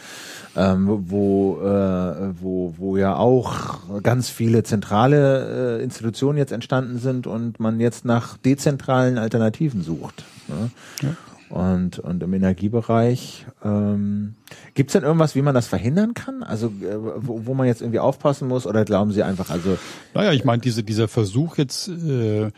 ähm, 0.57 1.05
wo, 1.07 1.61
äh, 1.61 2.33
wo, 2.41 2.73
wo 2.77 2.97
ja 2.97 3.15
auch 3.15 3.79
ganz 4.03 4.29
viele 4.29 4.63
zentrale 4.63 5.77
äh, 5.79 5.83
Institutionen 5.83 6.37
jetzt 6.37 6.51
entstanden 6.51 6.99
sind 6.99 7.25
und 7.25 7.61
man 7.61 7.79
jetzt 7.79 8.03
nach 8.03 8.35
dezentralen 8.35 9.17
Alternativen 9.17 9.81
sucht. 9.81 10.25
Ne? 10.49 10.71
Ja. 11.03 11.15
Und, 11.51 11.99
und 11.99 12.23
im 12.23 12.33
Energiebereich 12.33 13.45
ähm, 13.63 14.35
gibt 14.73 14.89
es 14.89 14.93
denn 14.93 15.03
irgendwas, 15.03 15.35
wie 15.35 15.41
man 15.41 15.53
das 15.53 15.67
verhindern 15.67 16.13
kann? 16.13 16.43
Also 16.43 16.67
äh, 16.67 16.95
wo, 17.17 17.45
wo 17.45 17.53
man 17.53 17.67
jetzt 17.67 17.81
irgendwie 17.81 17.99
aufpassen 17.99 18.47
muss 18.47 18.65
oder 18.65 18.85
glauben 18.85 19.11
Sie 19.11 19.21
einfach, 19.21 19.49
also 19.49 19.77
Naja, 20.13 20.31
ich 20.31 20.45
meine, 20.45 20.61
diese, 20.61 20.83
dieser 20.83 21.09
Versuch 21.09 21.57
jetzt 21.57 21.89
äh, 21.89 22.51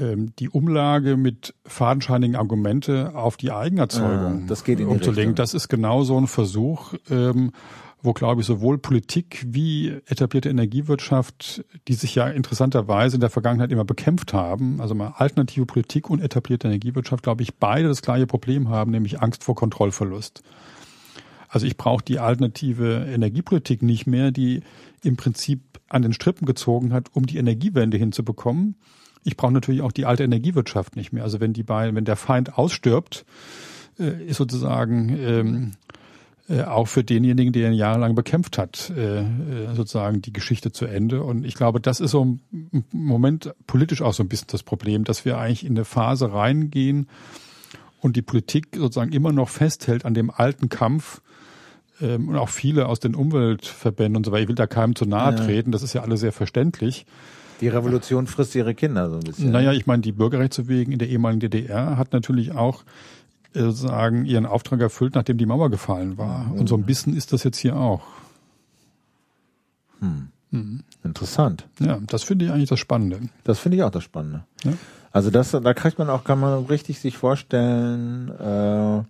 ähm, 0.00 0.32
die 0.38 0.48
Umlage 0.48 1.16
mit 1.16 1.54
fadenscheinigen 1.64 2.36
Argumente 2.36 3.12
auf 3.14 3.36
die 3.36 3.52
Eigenerzeugung 3.52 4.42
ah, 4.44 4.46
das 4.48 4.64
geht 4.64 4.80
in 4.80 4.88
die 4.88 4.92
umzulegen. 4.92 5.30
Richtung. 5.30 5.34
Das 5.36 5.54
ist 5.54 5.68
genau 5.68 6.02
so 6.02 6.20
ein 6.20 6.26
Versuch, 6.26 6.94
ähm, 7.10 7.52
wo, 8.02 8.12
glaube 8.12 8.40
ich, 8.40 8.46
sowohl 8.46 8.78
Politik 8.78 9.44
wie 9.48 9.88
etablierte 10.06 10.48
Energiewirtschaft, 10.48 11.64
die 11.88 11.94
sich 11.94 12.14
ja 12.14 12.28
interessanterweise 12.28 13.16
in 13.16 13.20
der 13.20 13.30
Vergangenheit 13.30 13.72
immer 13.72 13.84
bekämpft 13.84 14.32
haben, 14.32 14.80
also 14.80 14.94
mal 14.94 15.14
alternative 15.16 15.66
Politik 15.66 16.08
und 16.08 16.20
etablierte 16.20 16.68
Energiewirtschaft, 16.68 17.24
glaube 17.24 17.42
ich, 17.42 17.56
beide 17.56 17.88
das 17.88 18.02
gleiche 18.02 18.26
Problem 18.26 18.68
haben, 18.68 18.92
nämlich 18.92 19.20
Angst 19.20 19.42
vor 19.42 19.56
Kontrollverlust. 19.56 20.42
Also 21.48 21.66
ich 21.66 21.76
brauche 21.76 22.04
die 22.04 22.18
alternative 22.18 23.06
Energiepolitik 23.06 23.82
nicht 23.82 24.06
mehr, 24.06 24.30
die 24.30 24.62
im 25.02 25.16
Prinzip 25.16 25.60
an 25.88 26.02
den 26.02 26.12
Strippen 26.12 26.46
gezogen 26.46 26.92
hat, 26.92 27.08
um 27.14 27.26
die 27.26 27.38
Energiewende 27.38 27.96
hinzubekommen. 27.96 28.76
Ich 29.24 29.36
brauche 29.36 29.52
natürlich 29.52 29.80
auch 29.80 29.92
die 29.92 30.06
alte 30.06 30.24
Energiewirtschaft 30.24 30.94
nicht 30.94 31.12
mehr. 31.12 31.24
Also 31.24 31.40
wenn 31.40 31.52
die 31.52 31.62
beiden, 31.62 31.96
wenn 31.96 32.04
der 32.04 32.16
Feind 32.16 32.56
ausstirbt, 32.56 33.24
äh, 33.98 34.24
ist 34.26 34.36
sozusagen 34.36 35.18
ähm, 35.18 35.72
äh, 36.48 36.62
auch 36.62 36.88
für 36.88 37.04
denjenigen, 37.04 37.52
der 37.52 37.68
ihn 37.68 37.74
jahrelang 37.74 38.14
bekämpft 38.14 38.58
hat, 38.58 38.90
äh, 38.96 39.20
äh, 39.20 39.24
sozusagen 39.74 40.22
die 40.22 40.32
Geschichte 40.32 40.72
zu 40.72 40.86
Ende. 40.86 41.22
Und 41.22 41.44
ich 41.44 41.54
glaube, 41.54 41.80
das 41.80 42.00
ist 42.00 42.12
so 42.12 42.22
im 42.22 42.84
Moment 42.92 43.54
politisch 43.66 44.02
auch 44.02 44.14
so 44.14 44.22
ein 44.22 44.28
bisschen 44.28 44.48
das 44.50 44.62
Problem, 44.62 45.04
dass 45.04 45.24
wir 45.24 45.38
eigentlich 45.38 45.64
in 45.64 45.72
eine 45.72 45.84
Phase 45.84 46.32
reingehen 46.32 47.08
und 48.00 48.16
die 48.16 48.22
Politik 48.22 48.68
sozusagen 48.76 49.12
immer 49.12 49.32
noch 49.32 49.48
festhält 49.48 50.04
an 50.04 50.14
dem 50.14 50.30
alten 50.30 50.68
Kampf, 50.68 51.20
ähm, 52.00 52.28
und 52.28 52.36
auch 52.36 52.48
viele 52.48 52.86
aus 52.86 53.00
den 53.00 53.14
Umweltverbänden 53.14 54.16
und 54.16 54.26
so 54.26 54.32
weiter. 54.32 54.42
Ich 54.42 54.48
will 54.48 54.54
da 54.54 54.66
keinem 54.66 54.94
zu 54.94 55.04
nahe 55.04 55.34
treten, 55.34 55.72
das 55.72 55.82
ist 55.82 55.92
ja 55.92 56.02
alles 56.02 56.20
sehr 56.20 56.32
verständlich. 56.32 57.06
Die 57.60 57.68
Revolution 57.68 58.28
frisst 58.28 58.54
ihre 58.54 58.74
Kinder 58.74 59.10
so 59.10 59.16
ein 59.16 59.24
bisschen. 59.24 59.50
Naja, 59.50 59.72
ich 59.72 59.86
meine, 59.86 60.00
die 60.02 60.12
Bürgerrechtsbewegung 60.12 60.92
in 60.92 60.98
der 61.00 61.08
ehemaligen 61.08 61.40
DDR 61.40 61.96
hat 61.96 62.12
natürlich 62.12 62.52
auch 62.52 62.84
sozusagen 63.54 64.24
ihren 64.24 64.46
Auftrag 64.46 64.80
erfüllt, 64.80 65.14
nachdem 65.14 65.38
die 65.38 65.46
Mauer 65.46 65.70
gefallen 65.70 66.18
war. 66.18 66.52
Und 66.52 66.68
so 66.68 66.76
ein 66.76 66.84
bisschen 66.84 67.16
ist 67.16 67.32
das 67.32 67.44
jetzt 67.44 67.58
hier 67.58 67.76
auch. 67.76 68.02
Hm. 70.00 70.28
Mhm. 70.50 70.82
Interessant. 71.04 71.66
Ja, 71.78 71.98
das 72.06 72.22
finde 72.22 72.46
ich 72.46 72.50
eigentlich 72.50 72.68
das 72.68 72.80
Spannende. 72.80 73.20
Das 73.44 73.58
finde 73.58 73.76
ich 73.76 73.82
auch 73.82 73.90
das 73.90 74.04
Spannende. 74.04 74.44
Ja? 74.64 74.72
Also 75.12 75.30
das, 75.30 75.50
da 75.50 75.74
kriegt 75.74 75.98
man 75.98 76.10
auch, 76.10 76.24
kann 76.24 76.40
man 76.40 76.66
richtig 76.66 77.00
sich 77.00 77.16
vorstellen, 77.16 78.30
äh, 78.30 79.02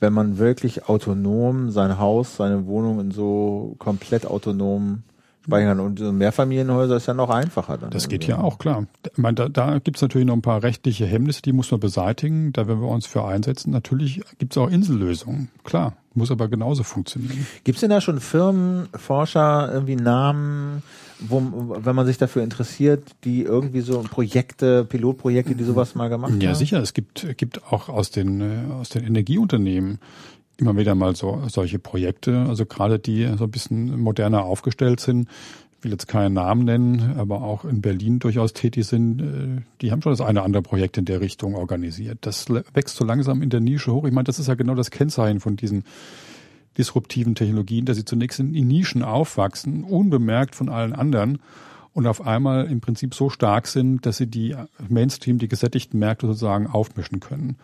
wenn 0.00 0.12
man 0.12 0.38
wirklich 0.38 0.88
autonom 0.88 1.70
sein 1.70 1.98
Haus, 1.98 2.36
seine 2.36 2.66
Wohnung 2.66 3.00
in 3.00 3.10
so 3.10 3.76
komplett 3.78 4.26
autonom 4.26 5.02
speichern. 5.44 5.80
Und 5.80 6.00
Mehrfamilienhäuser 6.00 6.96
ist 6.96 7.06
ja 7.06 7.14
noch 7.14 7.30
einfacher 7.30 7.78
dann. 7.78 7.90
Das 7.90 8.08
geht 8.08 8.26
ja 8.26 8.38
auch, 8.38 8.58
klar. 8.58 8.86
Ich 9.10 9.18
meine, 9.18 9.34
da, 9.34 9.48
da 9.48 9.78
gibt 9.78 9.96
es 9.96 10.02
natürlich 10.02 10.26
noch 10.26 10.34
ein 10.34 10.42
paar 10.42 10.62
rechtliche 10.62 11.06
Hemmnisse, 11.06 11.42
die 11.42 11.52
muss 11.52 11.70
man 11.70 11.80
beseitigen. 11.80 12.52
Da 12.52 12.66
werden 12.66 12.80
wir 12.80 12.88
uns 12.88 13.06
für 13.06 13.24
einsetzen. 13.24 13.70
Natürlich 13.70 14.22
gibt 14.38 14.52
es 14.52 14.58
auch 14.58 14.70
Insellösungen, 14.70 15.48
klar. 15.64 15.94
Muss 16.14 16.30
aber 16.30 16.48
genauso 16.48 16.82
funktionieren. 16.82 17.46
Gibt 17.64 17.76
es 17.76 17.80
denn 17.80 17.90
da 17.90 18.02
schon 18.02 18.20
Firmen, 18.20 18.88
Forscher, 18.94 19.70
irgendwie 19.72 19.96
Namen, 19.96 20.82
wo, 21.20 21.42
wenn 21.82 21.96
man 21.96 22.06
sich 22.06 22.18
dafür 22.18 22.42
interessiert, 22.42 23.12
die 23.24 23.42
irgendwie 23.42 23.80
so 23.80 24.00
Projekte, 24.00 24.84
Pilotprojekte, 24.84 25.54
die 25.54 25.64
sowas 25.64 25.94
mal 25.94 26.08
gemacht 26.08 26.32
haben? 26.32 26.40
Ja, 26.40 26.54
sicher. 26.54 26.80
Es 26.82 26.92
gibt, 26.92 27.26
gibt 27.38 27.72
auch 27.72 27.88
aus 27.88 28.10
den, 28.10 28.40
äh, 28.40 28.72
aus 28.78 28.90
den 28.90 29.04
Energieunternehmen 29.04 30.00
immer 30.56 30.76
wieder 30.76 30.94
mal 30.94 31.16
so 31.16 31.42
solche 31.48 31.78
Projekte, 31.78 32.46
also 32.48 32.66
gerade 32.66 32.98
die 32.98 33.26
so 33.36 33.44
ein 33.44 33.50
bisschen 33.50 33.98
moderner 34.00 34.44
aufgestellt 34.44 35.00
sind. 35.00 35.28
Ich 35.78 35.84
will 35.84 35.92
jetzt 35.92 36.06
keinen 36.06 36.34
Namen 36.34 36.64
nennen, 36.64 37.14
aber 37.18 37.42
auch 37.42 37.64
in 37.64 37.80
Berlin 37.80 38.20
durchaus 38.20 38.52
tätig 38.52 38.86
sind, 38.86 39.20
äh, 39.20 39.62
die 39.80 39.90
haben 39.90 40.00
schon 40.00 40.12
das 40.12 40.20
eine 40.20 40.38
oder 40.38 40.44
andere 40.44 40.62
Projekt 40.62 40.96
in 40.96 41.04
der 41.04 41.20
Richtung 41.20 41.56
organisiert. 41.56 42.18
Das 42.20 42.46
wächst 42.48 42.94
so 42.94 43.04
langsam 43.04 43.42
in 43.42 43.50
der 43.50 43.60
Nische 43.60 43.92
hoch. 43.92 44.04
Ich 44.04 44.12
meine, 44.12 44.24
das 44.24 44.38
ist 44.38 44.46
ja 44.46 44.54
genau 44.54 44.76
das 44.76 44.92
Kennzeichen 44.92 45.40
von 45.40 45.56
diesen 45.56 45.84
disruptiven 46.78 47.34
Technologien, 47.34 47.84
dass 47.84 47.96
sie 47.96 48.04
zunächst 48.04 48.38
in 48.38 48.52
Nischen 48.52 49.02
aufwachsen, 49.02 49.84
unbemerkt 49.84 50.54
von 50.54 50.68
allen 50.68 50.92
anderen 50.92 51.40
und 51.92 52.06
auf 52.06 52.24
einmal 52.26 52.66
im 52.66 52.80
Prinzip 52.80 53.14
so 53.14 53.28
stark 53.30 53.66
sind, 53.66 54.06
dass 54.06 54.16
sie 54.16 54.26
die 54.26 54.54
Mainstream, 54.88 55.38
die 55.38 55.48
gesättigten 55.48 55.98
Märkte 55.98 56.26
sozusagen 56.26 56.66
aufmischen 56.66 57.20
können. 57.20 57.56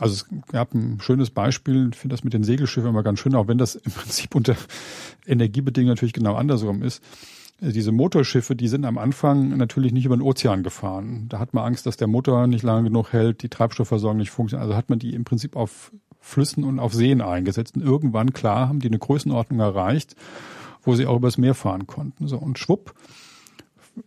Also 0.00 0.14
es 0.14 0.26
gab 0.50 0.74
ein 0.74 0.98
schönes 1.00 1.30
Beispiel, 1.30 1.90
ich 1.92 1.98
finde 1.98 2.14
das 2.14 2.24
mit 2.24 2.32
den 2.32 2.42
Segelschiffen 2.42 2.88
immer 2.88 3.02
ganz 3.02 3.20
schön, 3.20 3.34
auch 3.34 3.48
wenn 3.48 3.58
das 3.58 3.74
im 3.74 3.92
Prinzip 3.92 4.34
unter 4.34 4.56
Energiebedingungen 5.26 5.92
natürlich 5.92 6.14
genau 6.14 6.34
andersrum 6.34 6.82
ist. 6.82 7.02
Diese 7.60 7.92
Motorschiffe, 7.92 8.56
die 8.56 8.68
sind 8.68 8.86
am 8.86 8.96
Anfang 8.96 9.58
natürlich 9.58 9.92
nicht 9.92 10.06
über 10.06 10.16
den 10.16 10.22
Ozean 10.22 10.62
gefahren. 10.62 11.26
Da 11.28 11.38
hat 11.38 11.52
man 11.52 11.64
Angst, 11.66 11.84
dass 11.84 11.98
der 11.98 12.06
Motor 12.06 12.46
nicht 12.46 12.62
lange 12.62 12.84
genug 12.84 13.12
hält, 13.12 13.42
die 13.42 13.50
Treibstoffversorgung 13.50 14.16
nicht 14.16 14.30
funktioniert. 14.30 14.64
Also 14.64 14.76
hat 14.76 14.88
man 14.88 14.98
die 14.98 15.14
im 15.14 15.24
Prinzip 15.24 15.56
auf 15.56 15.92
Flüssen 16.20 16.64
und 16.64 16.78
auf 16.78 16.94
Seen 16.94 17.20
eingesetzt. 17.20 17.76
Und 17.76 17.82
irgendwann, 17.82 18.32
klar, 18.32 18.68
haben 18.68 18.80
die 18.80 18.88
eine 18.88 18.98
Größenordnung 18.98 19.60
erreicht, 19.60 20.16
wo 20.82 20.94
sie 20.94 21.06
auch 21.06 21.16
übers 21.16 21.36
Meer 21.36 21.54
fahren 21.54 21.86
konnten. 21.86 22.28
So, 22.28 22.38
und 22.38 22.58
schwupp, 22.58 22.94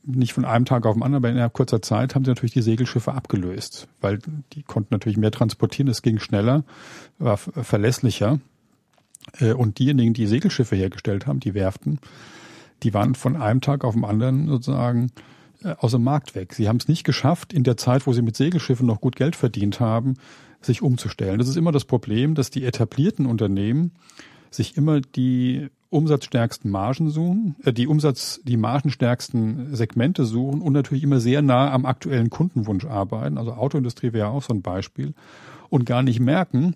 nicht 0.04 0.34
von 0.34 0.46
einem 0.46 0.66
Tag 0.66 0.86
auf 0.86 0.96
den 0.96 1.04
anderen, 1.04 1.24
aber 1.24 1.30
innerhalb 1.30 1.54
kurzer 1.54 1.82
Zeit 1.82 2.16
haben 2.16 2.26
sie 2.26 2.32
natürlich 2.32 2.54
die 2.54 2.62
Segelschiffe 2.62 3.14
abgelöst, 3.14 3.88
weil 4.02 4.20
die 4.54 4.64
konnten 4.64 4.94
natürlich 4.94 5.18
mehr 5.18 5.32
transportieren, 5.32 5.90
es 5.90 6.02
ging 6.02 6.20
schneller, 6.20 6.64
war 7.20 7.38
verlässlicher. 7.38 8.40
Äh, 9.40 9.54
und 9.54 9.80
diejenigen, 9.80 10.14
die 10.14 10.28
Segelschiffe 10.28 10.76
hergestellt 10.76 11.28
haben, 11.28 11.40
die 11.40 11.54
Werften, 11.54 12.00
die 12.84 12.94
waren 12.94 13.16
von 13.16 13.36
einem 13.36 13.62
Tag 13.62 13.84
auf 13.84 13.94
den 13.94 14.06
anderen 14.06 14.48
sozusagen 14.48 15.12
äh, 15.64 15.76
aus 15.80 15.92
dem 15.92 16.04
Markt 16.04 16.36
weg. 16.36 16.54
Sie 16.54 16.68
haben 16.68 16.78
es 16.78 16.88
nicht 16.88 17.04
geschafft, 17.04 17.54
in 17.54 17.64
der 17.64 17.78
Zeit, 17.78 18.06
wo 18.06 18.14
sie 18.14 18.22
mit 18.22 18.36
Segelschiffen 18.36 18.86
noch 18.86 19.02
gut 19.02 19.16
Geld 19.16 19.36
verdient 19.36 19.80
haben, 19.80 20.16
sich 20.62 20.82
umzustellen. 20.82 21.40
Das 21.40 21.48
ist 21.48 21.58
immer 21.58 21.72
das 21.72 21.86
Problem, 21.86 22.36
dass 22.36 22.50
die 22.50 22.64
etablierten 22.64 23.26
Unternehmen 23.26 23.92
sich 24.50 24.78
immer 24.78 25.02
die 25.02 25.70
umsatzstärksten 25.94 26.70
Margen 26.70 27.10
suchen, 27.10 27.56
äh, 27.64 27.72
die 27.72 27.88
Umsatz, 27.88 28.42
die 28.44 28.58
margenstärksten 28.58 29.76
Segmente 29.76 30.26
suchen 30.26 30.62
und 30.62 30.74
natürlich 30.74 31.04
immer 31.04 31.20
sehr 31.20 31.42
nah 31.42 31.72
am 31.72 31.86
aktuellen 31.86 32.30
Kundenwunsch 32.30 32.86
arbeiten. 32.86 33.38
Also 33.38 33.54
Autoindustrie 33.54 34.14
wäre 34.14 34.28
auch 34.28 34.44
so 34.44 34.54
ein 34.54 34.62
Beispiel 34.62 35.14
und 35.70 35.86
gar 35.86 36.04
nicht 36.04 36.20
merken, 36.20 36.76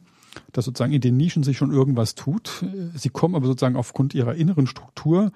dass 0.53 0.65
sozusagen 0.65 0.93
in 0.93 1.01
den 1.01 1.17
Nischen 1.17 1.43
sich 1.43 1.57
schon 1.57 1.71
irgendwas 1.71 2.15
tut. 2.15 2.63
Sie 2.95 3.09
kommen 3.09 3.35
aber 3.35 3.47
sozusagen 3.47 3.75
aufgrund 3.75 4.13
ihrer 4.13 4.35
inneren 4.35 4.67
Struktur 4.67 5.31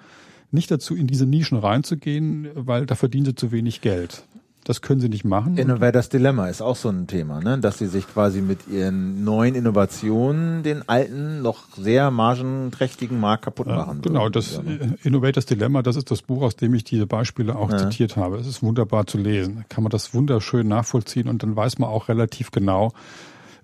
nicht 0.51 0.69
dazu, 0.69 0.95
in 0.95 1.07
diese 1.07 1.25
Nischen 1.25 1.57
reinzugehen, 1.57 2.49
weil 2.53 2.85
da 2.85 2.95
verdienen 2.95 3.25
sie 3.25 3.35
zu 3.35 3.51
wenig 3.51 3.81
Geld. 3.81 4.23
Das 4.63 4.81
können 4.81 5.01
sie 5.01 5.09
nicht 5.09 5.25
machen. 5.25 5.57
Innovators 5.57 6.09
Dilemma 6.09 6.47
ist 6.47 6.61
auch 6.61 6.75
so 6.75 6.89
ein 6.89 7.07
Thema, 7.07 7.39
ne? 7.39 7.57
dass 7.57 7.79
sie 7.79 7.87
sich 7.87 8.07
quasi 8.07 8.41
mit 8.41 8.67
ihren 8.67 9.23
neuen 9.23 9.55
Innovationen 9.55 10.61
den 10.61 10.87
alten, 10.87 11.41
noch 11.41 11.63
sehr 11.75 12.11
margenträchtigen 12.11 13.19
Markt 13.19 13.45
kaputt 13.45 13.65
machen. 13.65 14.01
Ja, 14.03 14.09
genau, 14.09 14.29
das 14.29 14.57
ja. 14.57 14.61
Ne? 14.61 14.97
Innovators 15.03 15.47
Dilemma, 15.47 15.81
das 15.81 15.95
ist 15.95 16.11
das 16.11 16.21
Buch, 16.21 16.43
aus 16.43 16.55
dem 16.55 16.75
ich 16.75 16.83
diese 16.83 17.07
Beispiele 17.07 17.55
auch 17.55 17.71
ja. 17.71 17.77
zitiert 17.79 18.17
habe. 18.17 18.37
Es 18.37 18.45
ist 18.45 18.61
wunderbar 18.61 19.07
zu 19.07 19.17
lesen. 19.17 19.65
Kann 19.67 19.83
man 19.83 19.89
das 19.89 20.13
wunderschön 20.13 20.67
nachvollziehen 20.67 21.27
und 21.27 21.41
dann 21.41 21.55
weiß 21.55 21.79
man 21.79 21.89
auch 21.89 22.07
relativ 22.07 22.51
genau, 22.51 22.93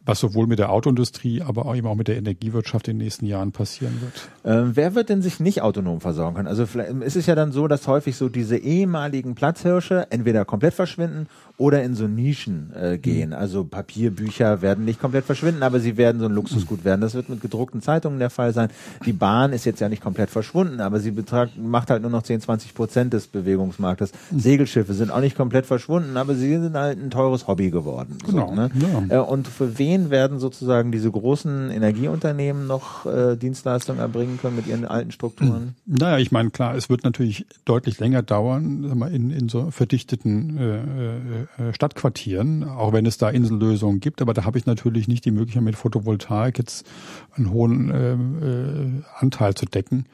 was 0.08 0.20
sowohl 0.20 0.48
mit 0.48 0.58
der 0.58 0.72
Autoindustrie, 0.72 1.42
aber 1.42 1.66
auch 1.66 1.76
eben 1.76 1.86
auch 1.86 1.96
mit 1.96 2.08
der 2.08 2.18
Energiewirtschaft 2.18 2.88
in 2.88 2.98
den 2.98 3.04
nächsten 3.04 3.26
Jahren 3.26 3.52
passieren 3.52 4.00
wird. 4.02 4.30
Ähm, 4.46 4.72
wer 4.76 4.96
wird 4.96 5.10
denn 5.10 5.22
sich 5.22 5.40
nicht 5.40 5.62
autonom 5.62 6.00
versorgen 6.00 6.38
können? 6.38 6.48
Also 6.48 6.66
vielleicht, 6.66 6.92
ist 7.02 7.18
es 7.18 7.26
ja 7.26 7.36
dann 7.36 7.52
so, 7.52 7.68
dass 7.68 7.88
häufig 7.88 8.16
so 8.16 8.30
diese 8.30 8.58
ehemaligen 8.58 9.36
Platzhirsche 9.36 10.08
entweder 10.10 10.46
komplett 10.46 10.74
verschwinden 10.74 11.28
oder 11.58 11.84
in 11.84 11.96
so 11.96 12.08
Nischen 12.08 12.72
äh, 12.76 12.98
gehen. 12.98 13.30
Mhm. 13.30 13.36
Also 13.36 13.64
Papierbücher 13.64 14.62
werden 14.62 14.86
nicht 14.86 15.00
komplett 15.00 15.26
verschwinden, 15.26 15.64
aber 15.64 15.80
sie 15.80 15.98
werden 15.98 16.20
so 16.20 16.26
ein 16.26 16.32
Luxusgut 16.32 16.86
werden. 16.86 17.02
Das 17.02 17.16
wird 17.16 17.30
mit 17.30 17.42
gedruckten 17.42 17.82
Zeitungen 17.82 18.20
der 18.20 18.30
Fall 18.30 18.54
sein. 18.54 18.70
Die 19.06 19.14
Bahn 19.14 19.54
ist 19.54 19.66
jetzt 19.66 19.80
ja 19.80 19.90
nicht 19.90 20.04
komplett 20.04 20.30
verschwunden, 20.30 20.82
aber 20.82 21.00
sie 21.00 21.12
betragt, 21.12 21.58
macht 21.58 21.90
halt 21.90 22.04
nur 22.04 22.12
noch 22.12 22.24
10, 22.24 22.42
20 22.42 22.76
Prozent 22.76 23.14
des 23.14 23.28
Bewegungsmarktes. 23.28 24.12
Mhm. 24.32 24.40
Segelschiffe 24.40 24.94
sind 24.94 25.12
auch 25.12 25.20
nicht 25.20 25.36
komplett 25.36 25.66
verschwunden, 25.66 26.16
aber 26.16 26.36
sie 26.36 26.50
sind 26.50 26.76
halt 26.76 27.00
ein 27.00 27.10
teures 27.10 27.48
Hobby 27.48 27.72
geworden. 27.72 28.18
Genau. 28.26 28.50
So, 28.50 28.56
ne? 28.56 28.70
ja. 29.10 29.18
äh, 29.18 29.26
und 29.26 29.48
für 29.48 29.80
wen 29.80 30.12
werden 30.12 30.40
sozusagen 30.40 30.92
diese 30.92 31.10
großen 31.10 31.72
Energieunternehmen 31.72 32.68
noch 32.68 33.08
äh, 33.08 33.36
Dienstleistungen 33.36 34.00
erbringen 34.00 34.38
können 34.40 34.56
mit 34.56 34.68
ihren 34.68 34.86
alten 34.86 35.12
Strukturen? 35.12 35.76
Naja, 35.88 36.20
ich 36.20 36.32
meine, 36.32 36.52
klar, 36.52 36.76
es 36.76 36.90
wird 36.90 37.04
natürlich 37.04 37.48
deutlich 37.66 38.00
länger 38.00 38.22
dauern, 38.22 38.84
in, 39.12 39.32
in 39.32 39.50
so 39.50 39.72
verdichteten 39.72 40.58
äh 40.58 40.78
äh, 40.78 41.47
Stadtquartieren, 41.72 42.64
auch 42.64 42.94
wenn 42.94 43.06
es 43.06 43.18
da 43.18 43.30
Insellösungen 43.30 44.00
gibt. 44.00 44.22
Aber 44.22 44.34
da 44.34 44.46
habe 44.46 44.58
ich 44.58 44.66
natürlich 44.66 45.08
nicht 45.08 45.26
die 45.26 45.32
Möglichkeit, 45.32 45.64
mit 45.64 45.76
Photovoltaik 45.76 46.58
jetzt 46.58 46.88
einen 47.36 47.52
hohen 47.52 47.92
äh, 47.92 48.14
äh, 48.14 49.04
Anteil 49.18 49.56
zu 49.56 49.66
decken. 49.66 50.06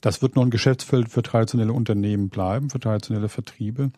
Das 0.00 0.22
wird 0.22 0.36
noch 0.36 0.42
ein 0.42 0.50
Geschäftsfeld 0.50 1.08
für 1.08 1.22
traditionelle 1.22 1.72
Unternehmen 1.72 2.28
bleiben, 2.28 2.70
für 2.70 2.78
traditionelle 2.78 3.28
Vertriebe. 3.28 3.90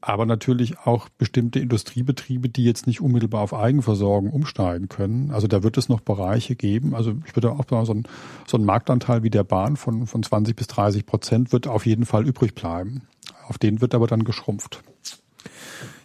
Aber 0.00 0.26
natürlich 0.26 0.78
auch 0.80 1.08
bestimmte 1.08 1.58
Industriebetriebe, 1.58 2.48
die 2.48 2.64
jetzt 2.64 2.86
nicht 2.86 3.00
unmittelbar 3.00 3.42
auf 3.42 3.52
Eigenversorgung 3.52 4.30
umsteigen 4.30 4.88
können. 4.88 5.32
Also 5.32 5.48
da 5.48 5.62
wird 5.64 5.76
es 5.76 5.88
noch 5.88 6.00
Bereiche 6.00 6.54
geben. 6.54 6.94
Also 6.94 7.14
ich 7.26 7.34
würde 7.34 7.52
auch 7.52 7.64
sagen, 7.68 7.86
so 7.86 7.94
ein, 7.94 8.04
so 8.46 8.56
ein 8.58 8.64
Marktanteil 8.64 9.24
wie 9.24 9.30
der 9.30 9.44
Bahn 9.44 9.76
von, 9.76 10.06
von 10.06 10.22
20 10.22 10.54
bis 10.54 10.68
30 10.68 11.04
Prozent 11.04 11.52
wird 11.52 11.66
auf 11.66 11.84
jeden 11.84 12.04
Fall 12.04 12.26
übrig 12.26 12.54
bleiben. 12.54 13.02
Auf 13.48 13.58
den 13.58 13.80
wird 13.80 13.94
aber 13.94 14.06
dann 14.06 14.24
geschrumpft. 14.24 14.82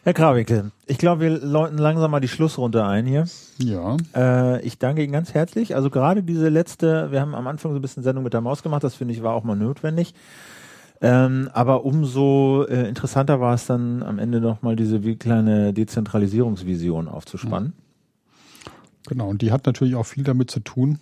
Herr 0.06 0.14
Krawinkel, 0.14 0.72
ich 0.86 0.98
glaube, 0.98 1.22
wir 1.22 1.30
läuten 1.30 1.78
langsam 1.78 2.12
mal 2.12 2.20
die 2.20 2.28
Schlussrunde 2.28 2.84
ein 2.84 3.06
hier. 3.06 3.26
Ja. 3.60 3.96
Äh, 4.14 4.62
ich 4.62 4.78
danke 4.78 5.02
Ihnen 5.02 5.14
ganz 5.14 5.34
herzlich. 5.34 5.76
Also 5.78 5.90
gerade 5.90 6.24
diese 6.24 6.50
letzte, 6.50 7.10
wir 7.12 7.22
haben 7.22 7.34
am 7.34 7.48
Anfang 7.48 7.72
so 7.72 7.80
ein 7.80 7.82
bisschen 7.82 8.04
Sendung 8.04 8.26
mit 8.26 8.34
der 8.34 8.42
Maus 8.42 8.64
gemacht, 8.64 8.84
das 8.84 8.96
finde 8.96 9.14
ich 9.14 9.24
war 9.24 9.34
auch 9.34 9.46
mal 9.46 9.56
notwendig. 9.56 10.14
Ähm, 11.00 11.50
aber 11.54 11.86
umso 11.86 12.66
äh, 12.68 12.90
interessanter 12.90 13.40
war 13.40 13.54
es 13.54 13.66
dann 13.66 14.04
am 14.04 14.20
Ende 14.20 14.42
nochmal 14.42 14.76
diese 14.76 15.06
wie 15.06 15.16
kleine 15.16 15.72
Dezentralisierungsvision 15.72 17.08
aufzuspannen. 17.08 17.72
Genau, 19.08 19.30
und 19.30 19.42
die 19.42 19.54
hat 19.54 19.66
natürlich 19.66 19.96
auch 19.96 20.06
viel 20.06 20.26
damit 20.26 20.52
zu 20.52 20.60
tun, 20.60 21.00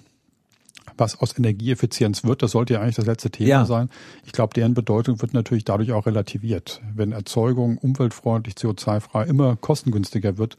was 1.01 1.19
aus 1.19 1.37
Energieeffizienz 1.37 2.23
wird, 2.23 2.41
das 2.41 2.51
sollte 2.51 2.75
ja 2.75 2.79
eigentlich 2.79 2.95
das 2.95 3.05
letzte 3.05 3.29
Thema 3.29 3.49
ja. 3.49 3.65
sein. 3.65 3.89
Ich 4.25 4.31
glaube, 4.31 4.53
deren 4.53 4.73
Bedeutung 4.73 5.21
wird 5.21 5.33
natürlich 5.33 5.65
dadurch 5.65 5.91
auch 5.91 6.05
relativiert. 6.05 6.81
Wenn 6.95 7.11
Erzeugung 7.11 7.77
umweltfreundlich, 7.77 8.55
CO2-frei 8.55 9.25
immer 9.25 9.57
kostengünstiger 9.57 10.37
wird, 10.37 10.55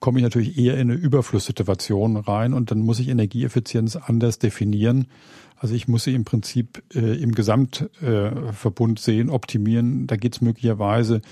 komme 0.00 0.18
ich 0.18 0.24
natürlich 0.24 0.58
eher 0.58 0.74
in 0.74 0.90
eine 0.90 0.94
Überflusssituation 0.94 2.18
rein 2.18 2.52
und 2.52 2.70
dann 2.70 2.80
muss 2.80 2.98
ich 2.98 3.08
Energieeffizienz 3.08 3.96
anders 3.96 4.38
definieren. 4.38 5.06
Also 5.56 5.76
ich 5.76 5.86
muss 5.86 6.04
sie 6.04 6.14
im 6.14 6.24
Prinzip 6.24 6.82
äh, 6.92 7.22
im 7.22 7.32
Gesamtverbund 7.32 8.98
äh, 8.98 9.02
sehen, 9.02 9.30
optimieren. 9.30 10.08
Da 10.08 10.16
geht 10.16 10.34
es 10.34 10.40
möglicherweise 10.40 11.22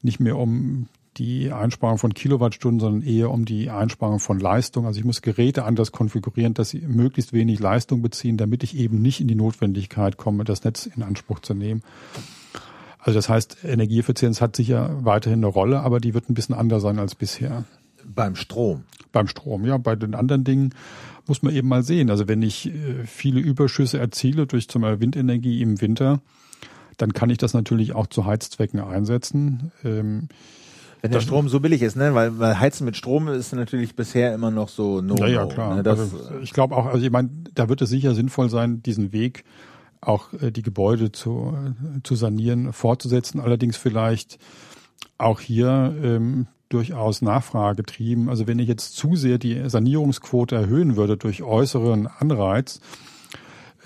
nicht 0.00 0.20
mehr 0.20 0.38
um 0.38 0.86
die 1.20 1.52
Einsparung 1.52 1.98
von 1.98 2.14
Kilowattstunden, 2.14 2.80
sondern 2.80 3.02
eher 3.02 3.30
um 3.30 3.44
die 3.44 3.68
Einsparung 3.68 4.20
von 4.20 4.40
Leistung. 4.40 4.86
Also 4.86 4.98
ich 4.98 5.04
muss 5.04 5.20
Geräte 5.20 5.64
anders 5.64 5.92
konfigurieren, 5.92 6.54
dass 6.54 6.70
sie 6.70 6.80
möglichst 6.80 7.34
wenig 7.34 7.60
Leistung 7.60 8.00
beziehen, 8.00 8.38
damit 8.38 8.62
ich 8.62 8.74
eben 8.74 9.02
nicht 9.02 9.20
in 9.20 9.28
die 9.28 9.34
Notwendigkeit 9.34 10.16
komme, 10.16 10.44
das 10.44 10.64
Netz 10.64 10.86
in 10.86 11.02
Anspruch 11.02 11.40
zu 11.40 11.52
nehmen. 11.52 11.82
Also 12.98 13.18
das 13.18 13.28
heißt, 13.28 13.58
Energieeffizienz 13.64 14.40
hat 14.40 14.56
sicher 14.56 14.96
weiterhin 15.04 15.40
eine 15.40 15.48
Rolle, 15.48 15.80
aber 15.80 16.00
die 16.00 16.14
wird 16.14 16.30
ein 16.30 16.34
bisschen 16.34 16.54
anders 16.54 16.82
sein 16.82 16.98
als 16.98 17.14
bisher. 17.14 17.64
Beim 18.02 18.34
Strom. 18.34 18.84
Beim 19.12 19.28
Strom, 19.28 19.66
ja. 19.66 19.76
Bei 19.76 19.96
den 19.96 20.14
anderen 20.14 20.44
Dingen 20.44 20.74
muss 21.26 21.42
man 21.42 21.54
eben 21.54 21.68
mal 21.68 21.82
sehen. 21.82 22.08
Also 22.08 22.28
wenn 22.28 22.40
ich 22.40 22.68
äh, 22.68 23.04
viele 23.04 23.40
Überschüsse 23.40 23.98
erziele 23.98 24.46
durch 24.46 24.68
zum 24.68 24.82
Beispiel 24.82 25.00
Windenergie 25.00 25.60
im 25.60 25.82
Winter, 25.82 26.22
dann 26.96 27.12
kann 27.12 27.28
ich 27.28 27.38
das 27.38 27.52
natürlich 27.52 27.94
auch 27.94 28.06
zu 28.06 28.24
Heizzwecken 28.24 28.80
einsetzen. 28.80 29.70
Wenn 31.02 31.12
der 31.12 31.20
Strom 31.20 31.48
so 31.48 31.60
billig 31.60 31.82
ist, 31.82 31.96
ne? 31.96 32.14
Weil, 32.14 32.38
weil 32.38 32.58
Heizen 32.58 32.84
mit 32.84 32.96
Strom 32.96 33.28
ist 33.28 33.52
natürlich 33.52 33.96
bisher 33.96 34.34
immer 34.34 34.50
noch 34.50 34.68
so 34.68 35.00
no. 35.00 35.16
Ja, 35.16 35.26
ja, 35.26 35.46
klar. 35.46 35.82
Ne? 35.82 35.88
also, 35.88 36.10
ich 36.42 36.52
glaube 36.52 36.76
auch, 36.76 36.86
also 36.86 37.04
ich 37.04 37.10
meine, 37.10 37.30
da 37.54 37.68
wird 37.68 37.80
es 37.82 37.90
sicher 37.90 38.14
sinnvoll 38.14 38.50
sein, 38.50 38.82
diesen 38.82 39.12
Weg 39.12 39.44
auch 40.00 40.32
äh, 40.34 40.50
die 40.50 40.62
Gebäude 40.62 41.12
zu, 41.12 41.54
äh, 41.54 42.02
zu 42.02 42.14
sanieren, 42.14 42.72
fortzusetzen. 42.72 43.40
Allerdings 43.40 43.76
vielleicht 43.76 44.38
auch 45.18 45.40
hier 45.40 45.94
ähm, 46.02 46.46
durchaus 46.68 47.20
nachfragetrieben. 47.20 48.28
Also 48.28 48.46
wenn 48.46 48.58
ich 48.58 48.68
jetzt 48.68 48.96
zu 48.96 49.16
sehr 49.16 49.38
die 49.38 49.68
Sanierungsquote 49.68 50.54
erhöhen 50.54 50.96
würde 50.96 51.16
durch 51.16 51.42
äußeren 51.42 52.06
Anreiz, 52.06 52.80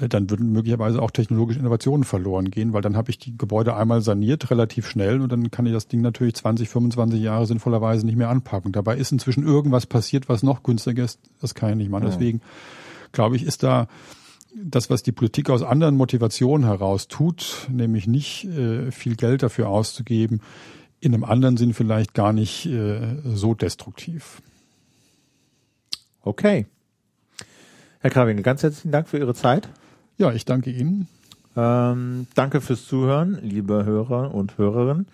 dann 0.01 0.29
würden 0.29 0.51
möglicherweise 0.51 1.01
auch 1.01 1.11
technologische 1.11 1.61
Innovationen 1.61 2.05
verloren 2.05 2.51
gehen, 2.51 2.73
weil 2.73 2.83
dann 2.83 2.97
habe 2.97 3.11
ich 3.11 3.19
die 3.19 3.37
Gebäude 3.37 3.77
einmal 3.77 4.01
saniert, 4.01 4.51
relativ 4.51 4.89
schnell, 4.89 5.21
und 5.21 5.31
dann 5.31 5.51
kann 5.51 5.67
ich 5.67 5.73
das 5.73 5.87
Ding 5.87 6.01
natürlich 6.01 6.35
20, 6.35 6.69
25 6.69 7.21
Jahre 7.21 7.47
sinnvollerweise 7.47 8.05
nicht 8.05 8.17
mehr 8.17 8.29
anpacken. 8.29 8.73
Dabei 8.73 8.97
ist 8.97 9.13
inzwischen 9.13 9.47
irgendwas 9.47 9.87
passiert, 9.87 10.29
was 10.29 10.43
noch 10.43 10.63
günstiger 10.63 11.05
ist. 11.05 11.21
Das 11.41 11.55
kann 11.55 11.71
ich 11.71 11.77
nicht 11.77 11.91
machen. 11.91 12.07
Deswegen 12.07 12.41
glaube 13.13 13.37
ich, 13.37 13.45
ist 13.45 13.63
da 13.63 13.87
das, 14.55 14.91
was 14.91 15.03
die 15.03 15.13
Politik 15.13 15.51
aus 15.51 15.63
anderen 15.63 15.97
Motivationen 15.97 16.67
heraus 16.67 17.09
tut, 17.09 17.69
nämlich 17.71 18.07
nicht 18.07 18.45
äh, 18.45 18.91
viel 18.91 19.17
Geld 19.17 19.43
dafür 19.43 19.69
auszugeben, 19.69 20.41
in 21.01 21.15
einem 21.15 21.25
anderen 21.25 21.57
Sinn 21.57 21.75
vielleicht 21.75 22.15
gar 22.15 22.33
nicht 22.33 22.67
äh, 22.67 23.17
so 23.25 23.55
destruktiv. 23.55 24.43
Okay. 26.23 26.67
Herr 28.01 28.11
Krawinkel, 28.11 28.43
ganz 28.43 28.63
herzlichen 28.63 28.93
Dank 28.93 29.09
für 29.09 29.19
Ihre 29.19 29.35
Zeit. 29.35 29.69
Ja, 30.17 30.33
ich 30.33 30.45
danke 30.45 30.71
Ihnen. 30.71 31.09
Ähm, 31.57 32.29
danke 32.37 32.61
fürs 32.61 32.87
Zuhören, 32.87 33.37
liebe 33.43 33.85
Hörer 33.85 34.33
und 34.33 34.59
Hörerinnen. 34.59 35.09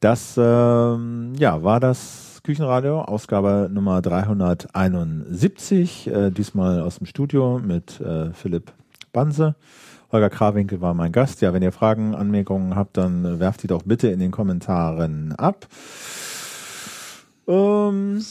Das 0.00 0.36
ähm, 0.38 1.34
ja, 1.38 1.62
war 1.62 1.80
das 1.80 2.40
Küchenradio, 2.42 3.02
Ausgabe 3.02 3.68
Nummer 3.70 4.00
371, 4.00 6.06
äh, 6.06 6.30
diesmal 6.30 6.80
aus 6.80 6.96
dem 6.96 7.06
Studio 7.06 7.60
mit 7.62 8.00
äh, 8.00 8.32
Philipp 8.32 8.72
Banse. 9.12 9.54
Holger 10.10 10.30
Krawinkel 10.30 10.80
war 10.80 10.94
mein 10.94 11.12
Gast. 11.12 11.42
Ja, 11.42 11.52
wenn 11.52 11.62
ihr 11.62 11.72
Fragen, 11.72 12.14
Anmerkungen 12.14 12.74
habt, 12.74 12.96
dann 12.96 13.38
werft 13.38 13.62
die 13.62 13.66
doch 13.66 13.82
bitte 13.82 14.08
in 14.08 14.18
den 14.18 14.30
Kommentaren 14.30 15.34
ab. 15.36 15.66
Ähm, 17.46 18.24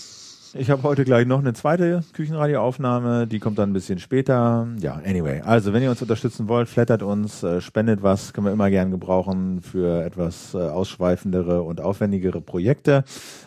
Ich 0.54 0.70
habe 0.70 0.84
heute 0.84 1.06
gleich 1.06 1.26
noch 1.26 1.40
eine 1.40 1.54
zweite 1.54 2.04
Küchenradioaufnahme, 2.12 3.26
die 3.26 3.40
kommt 3.40 3.58
dann 3.58 3.70
ein 3.70 3.74
bisschen 3.74 4.00
später. 4.00 4.68
Ja, 4.80 4.96
anyway. 5.06 5.42
Also, 5.42 5.72
wenn 5.72 5.82
ihr 5.82 5.90
uns 5.90 6.02
unterstützen 6.02 6.50
wollt, 6.50 6.68
flattert 6.68 7.04
uns, 7.04 7.42
äh, 7.44 7.62
spendet 7.62 8.04
was, 8.04 8.34
können 8.34 8.48
wir 8.48 8.52
immer 8.52 8.70
gern 8.70 8.92
gebrauchen 8.92 9.62
für 9.62 10.04
etwas 10.04 10.54
äh, 10.54 10.58
ausschweifendere 10.58 11.62
und 11.62 11.80
aufwendigere 11.80 12.42
Projekte. 12.42 13.06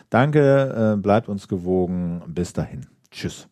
Danke, 0.09 0.95
äh, 0.95 1.01
bleibt 1.01 1.29
uns 1.29 1.47
gewogen. 1.47 2.23
Bis 2.27 2.53
dahin. 2.53 2.87
Tschüss. 3.11 3.47